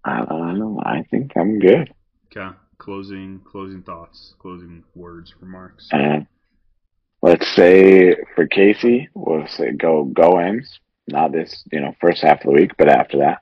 I 0.04 0.26
don't 0.26 0.60
know. 0.60 0.82
I 0.84 1.04
think 1.10 1.34
I'm 1.36 1.60
good. 1.60 1.94
Okay, 2.36 2.56
closing 2.78 3.42
closing 3.46 3.84
thoughts, 3.84 4.34
closing 4.40 4.84
words, 4.96 5.34
remarks. 5.40 5.90
Uh, 5.92 6.22
let's 7.22 7.48
say 7.56 8.16
for 8.36 8.48
Casey, 8.48 9.10
we'll 9.14 9.48
say 9.48 9.72
go 9.72 10.06
go 10.06 10.38
M's. 10.38 10.80
Not 11.08 11.32
this, 11.32 11.64
you 11.72 11.82
know, 11.82 11.94
first 12.00 12.22
half 12.22 12.40
of 12.40 12.46
the 12.46 12.52
week, 12.52 12.72
but 12.78 12.88
after 12.88 13.18
that. 13.20 13.42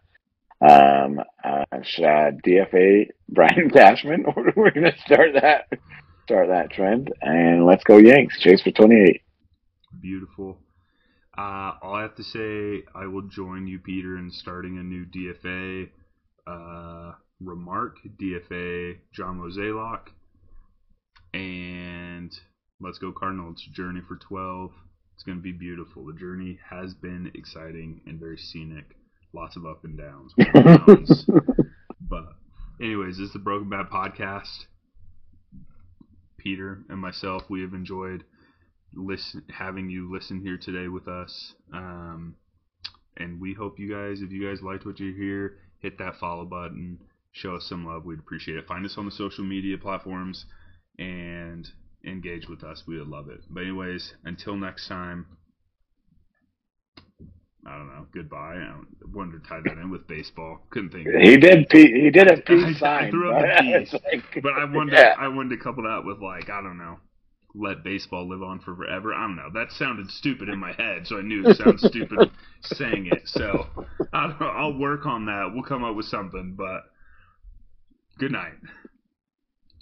Um, 0.61 1.22
uh, 1.44 1.64
should 1.84 2.06
I 2.06 2.31
DFA 2.45 3.10
Brian 3.30 3.69
Cashman? 3.69 4.26
Or 4.26 4.52
we're 4.56 4.72
gonna 4.72 4.98
start 5.06 5.34
that 5.34 5.68
start 6.23 6.49
that 6.49 6.72
trend, 6.72 7.14
and 7.22 7.65
let's 7.65 7.84
go 7.84 7.98
Yanks. 7.98 8.40
Chase 8.40 8.61
for 8.61 8.72
twenty 8.72 9.02
eight. 9.02 9.22
Beautiful. 10.02 10.57
Uh, 11.38 11.72
all 11.81 11.95
I 11.95 12.02
have 12.02 12.15
to 12.15 12.23
say, 12.23 12.84
I 12.94 13.07
will 13.07 13.22
join 13.22 13.65
you, 13.65 13.80
Peter, 13.80 14.18
in 14.18 14.30
starting 14.30 14.77
a 14.77 14.84
new 14.84 15.06
DFA. 15.06 15.90
Uh, 16.50 17.14
remark 17.40 17.98
DFA 18.20 18.98
John 19.14 19.40
Mozeliak, 19.40 20.08
and 21.34 22.32
let's 22.82 22.98
go 22.98 23.12
Cardinals. 23.12 23.62
Journey 23.74 24.02
for 24.08 24.16
twelve. 24.16 24.72
It's 25.14 25.24
going 25.24 25.38
to 25.38 25.44
be 25.44 25.52
beautiful. 25.52 26.06
The 26.06 26.18
journey 26.18 26.58
has 26.70 26.94
been 26.94 27.30
exciting 27.36 28.02
and 28.08 28.20
very 28.20 28.38
scenic. 28.38 28.96
Lots 29.34 29.58
of 29.58 29.66
up 29.66 29.84
and 29.84 29.98
downs. 29.98 30.34
downs. 30.54 31.26
but, 32.00 32.26
anyways, 32.82 33.18
this 33.18 33.28
is 33.28 33.34
the 33.34 33.40
Broken 33.40 33.70
Bat 33.70 33.90
podcast. 33.92 34.66
Peter 36.38 36.86
and 36.90 37.00
myself, 37.00 37.44
we 37.50 37.62
have 37.62 37.74
enjoyed 37.74 38.24
listen 38.96 39.44
having 39.50 39.90
you 39.90 40.10
listen 40.12 40.42
here 40.42 40.58
today 40.58 40.88
with 40.88 41.08
us. 41.08 41.54
Um, 41.74 42.36
and 43.18 43.40
we 43.40 43.54
hope 43.54 43.78
you 43.78 43.92
guys, 43.92 44.22
if 44.22 44.32
you 44.32 44.48
guys 44.48 44.64
liked 44.64 44.86
what 44.86 45.00
you 45.00 45.14
hear, 45.14 45.58
hit 45.80 45.97
that 45.97 46.15
follow 46.19 46.45
button, 46.45 46.99
show 47.31 47.56
us 47.56 47.65
some 47.68 47.85
love. 47.85 48.06
We'd 48.06 48.19
appreciate 48.19 48.57
it. 48.57 48.68
Find 48.68 48.85
us 48.85 48.95
on 48.97 49.06
the 49.06 49.11
social 49.11 49.43
media 49.43 49.77
platforms 49.77 50.45
and 50.97 51.68
engage 52.06 52.47
with 52.47 52.64
us. 52.64 52.84
We 52.88 52.97
would 52.99 53.07
love 53.07 53.30
it. 53.30 53.41
But 53.49 53.61
anyways, 53.64 54.14
until 54.23 54.56
next 54.56 54.88
time. 54.88 55.26
I 57.65 57.77
don't 57.77 57.88
know. 57.88 58.06
Goodbye. 58.14 58.56
I 58.56 58.73
wanted 59.14 59.43
to 59.43 59.47
tie 59.49 59.60
that 59.65 59.73
in 59.77 59.89
with 59.91 60.07
baseball. 60.07 60.61
Couldn't 60.69 60.91
think. 60.91 61.07
of 61.07 61.14
it. 61.15 61.22
He 61.27 61.38
did. 61.38 61.68
P- 61.69 62.01
he 62.03 62.10
did 62.10 62.27
a 62.31 62.34
I- 62.38 62.41
peace 62.41 62.64
I 62.65 62.80
sign. 62.80 63.11
threw 63.11 63.31
up 63.31 63.43
a 63.43 63.47
but 63.47 63.60
peace. 63.61 63.93
like- 63.93 64.41
But 64.41 64.53
I 64.53 64.64
wanted, 64.65 64.93
Yeah. 64.93 65.14
I 65.19 65.27
wanted 65.27 65.57
to 65.57 65.64
couple 65.64 65.84
that 65.84 66.03
with 66.06 66.19
like 66.19 66.49
I 66.49 66.61
don't 66.61 66.77
know, 66.77 66.97
let 67.56 67.84
baseball 67.84 68.30
live 68.30 68.44
on 68.44 68.60
for 68.60 68.76
forever. 68.76 69.14
I 69.14 69.22
don't 69.22 69.36
know. 69.36 69.50
That 69.54 69.72
sounded 69.72 70.12
stupid 70.12 70.50
in 70.50 70.60
my 70.60 70.74
head, 70.74 71.08
so 71.08 71.18
I 71.18 71.22
knew 71.22 71.48
it 71.48 71.58
sounded 71.58 71.80
stupid 71.92 72.30
saying 72.62 73.08
it. 73.08 73.22
So 73.26 73.66
I 74.14 74.66
will 74.66 74.78
work 74.78 75.06
on 75.06 75.26
that. 75.26 75.52
We'll 75.54 75.64
come 75.64 75.84
up 75.84 75.96
with 75.96 76.06
something. 76.06 76.56
But 76.58 76.82
good 78.20 78.32
night. 78.32 78.54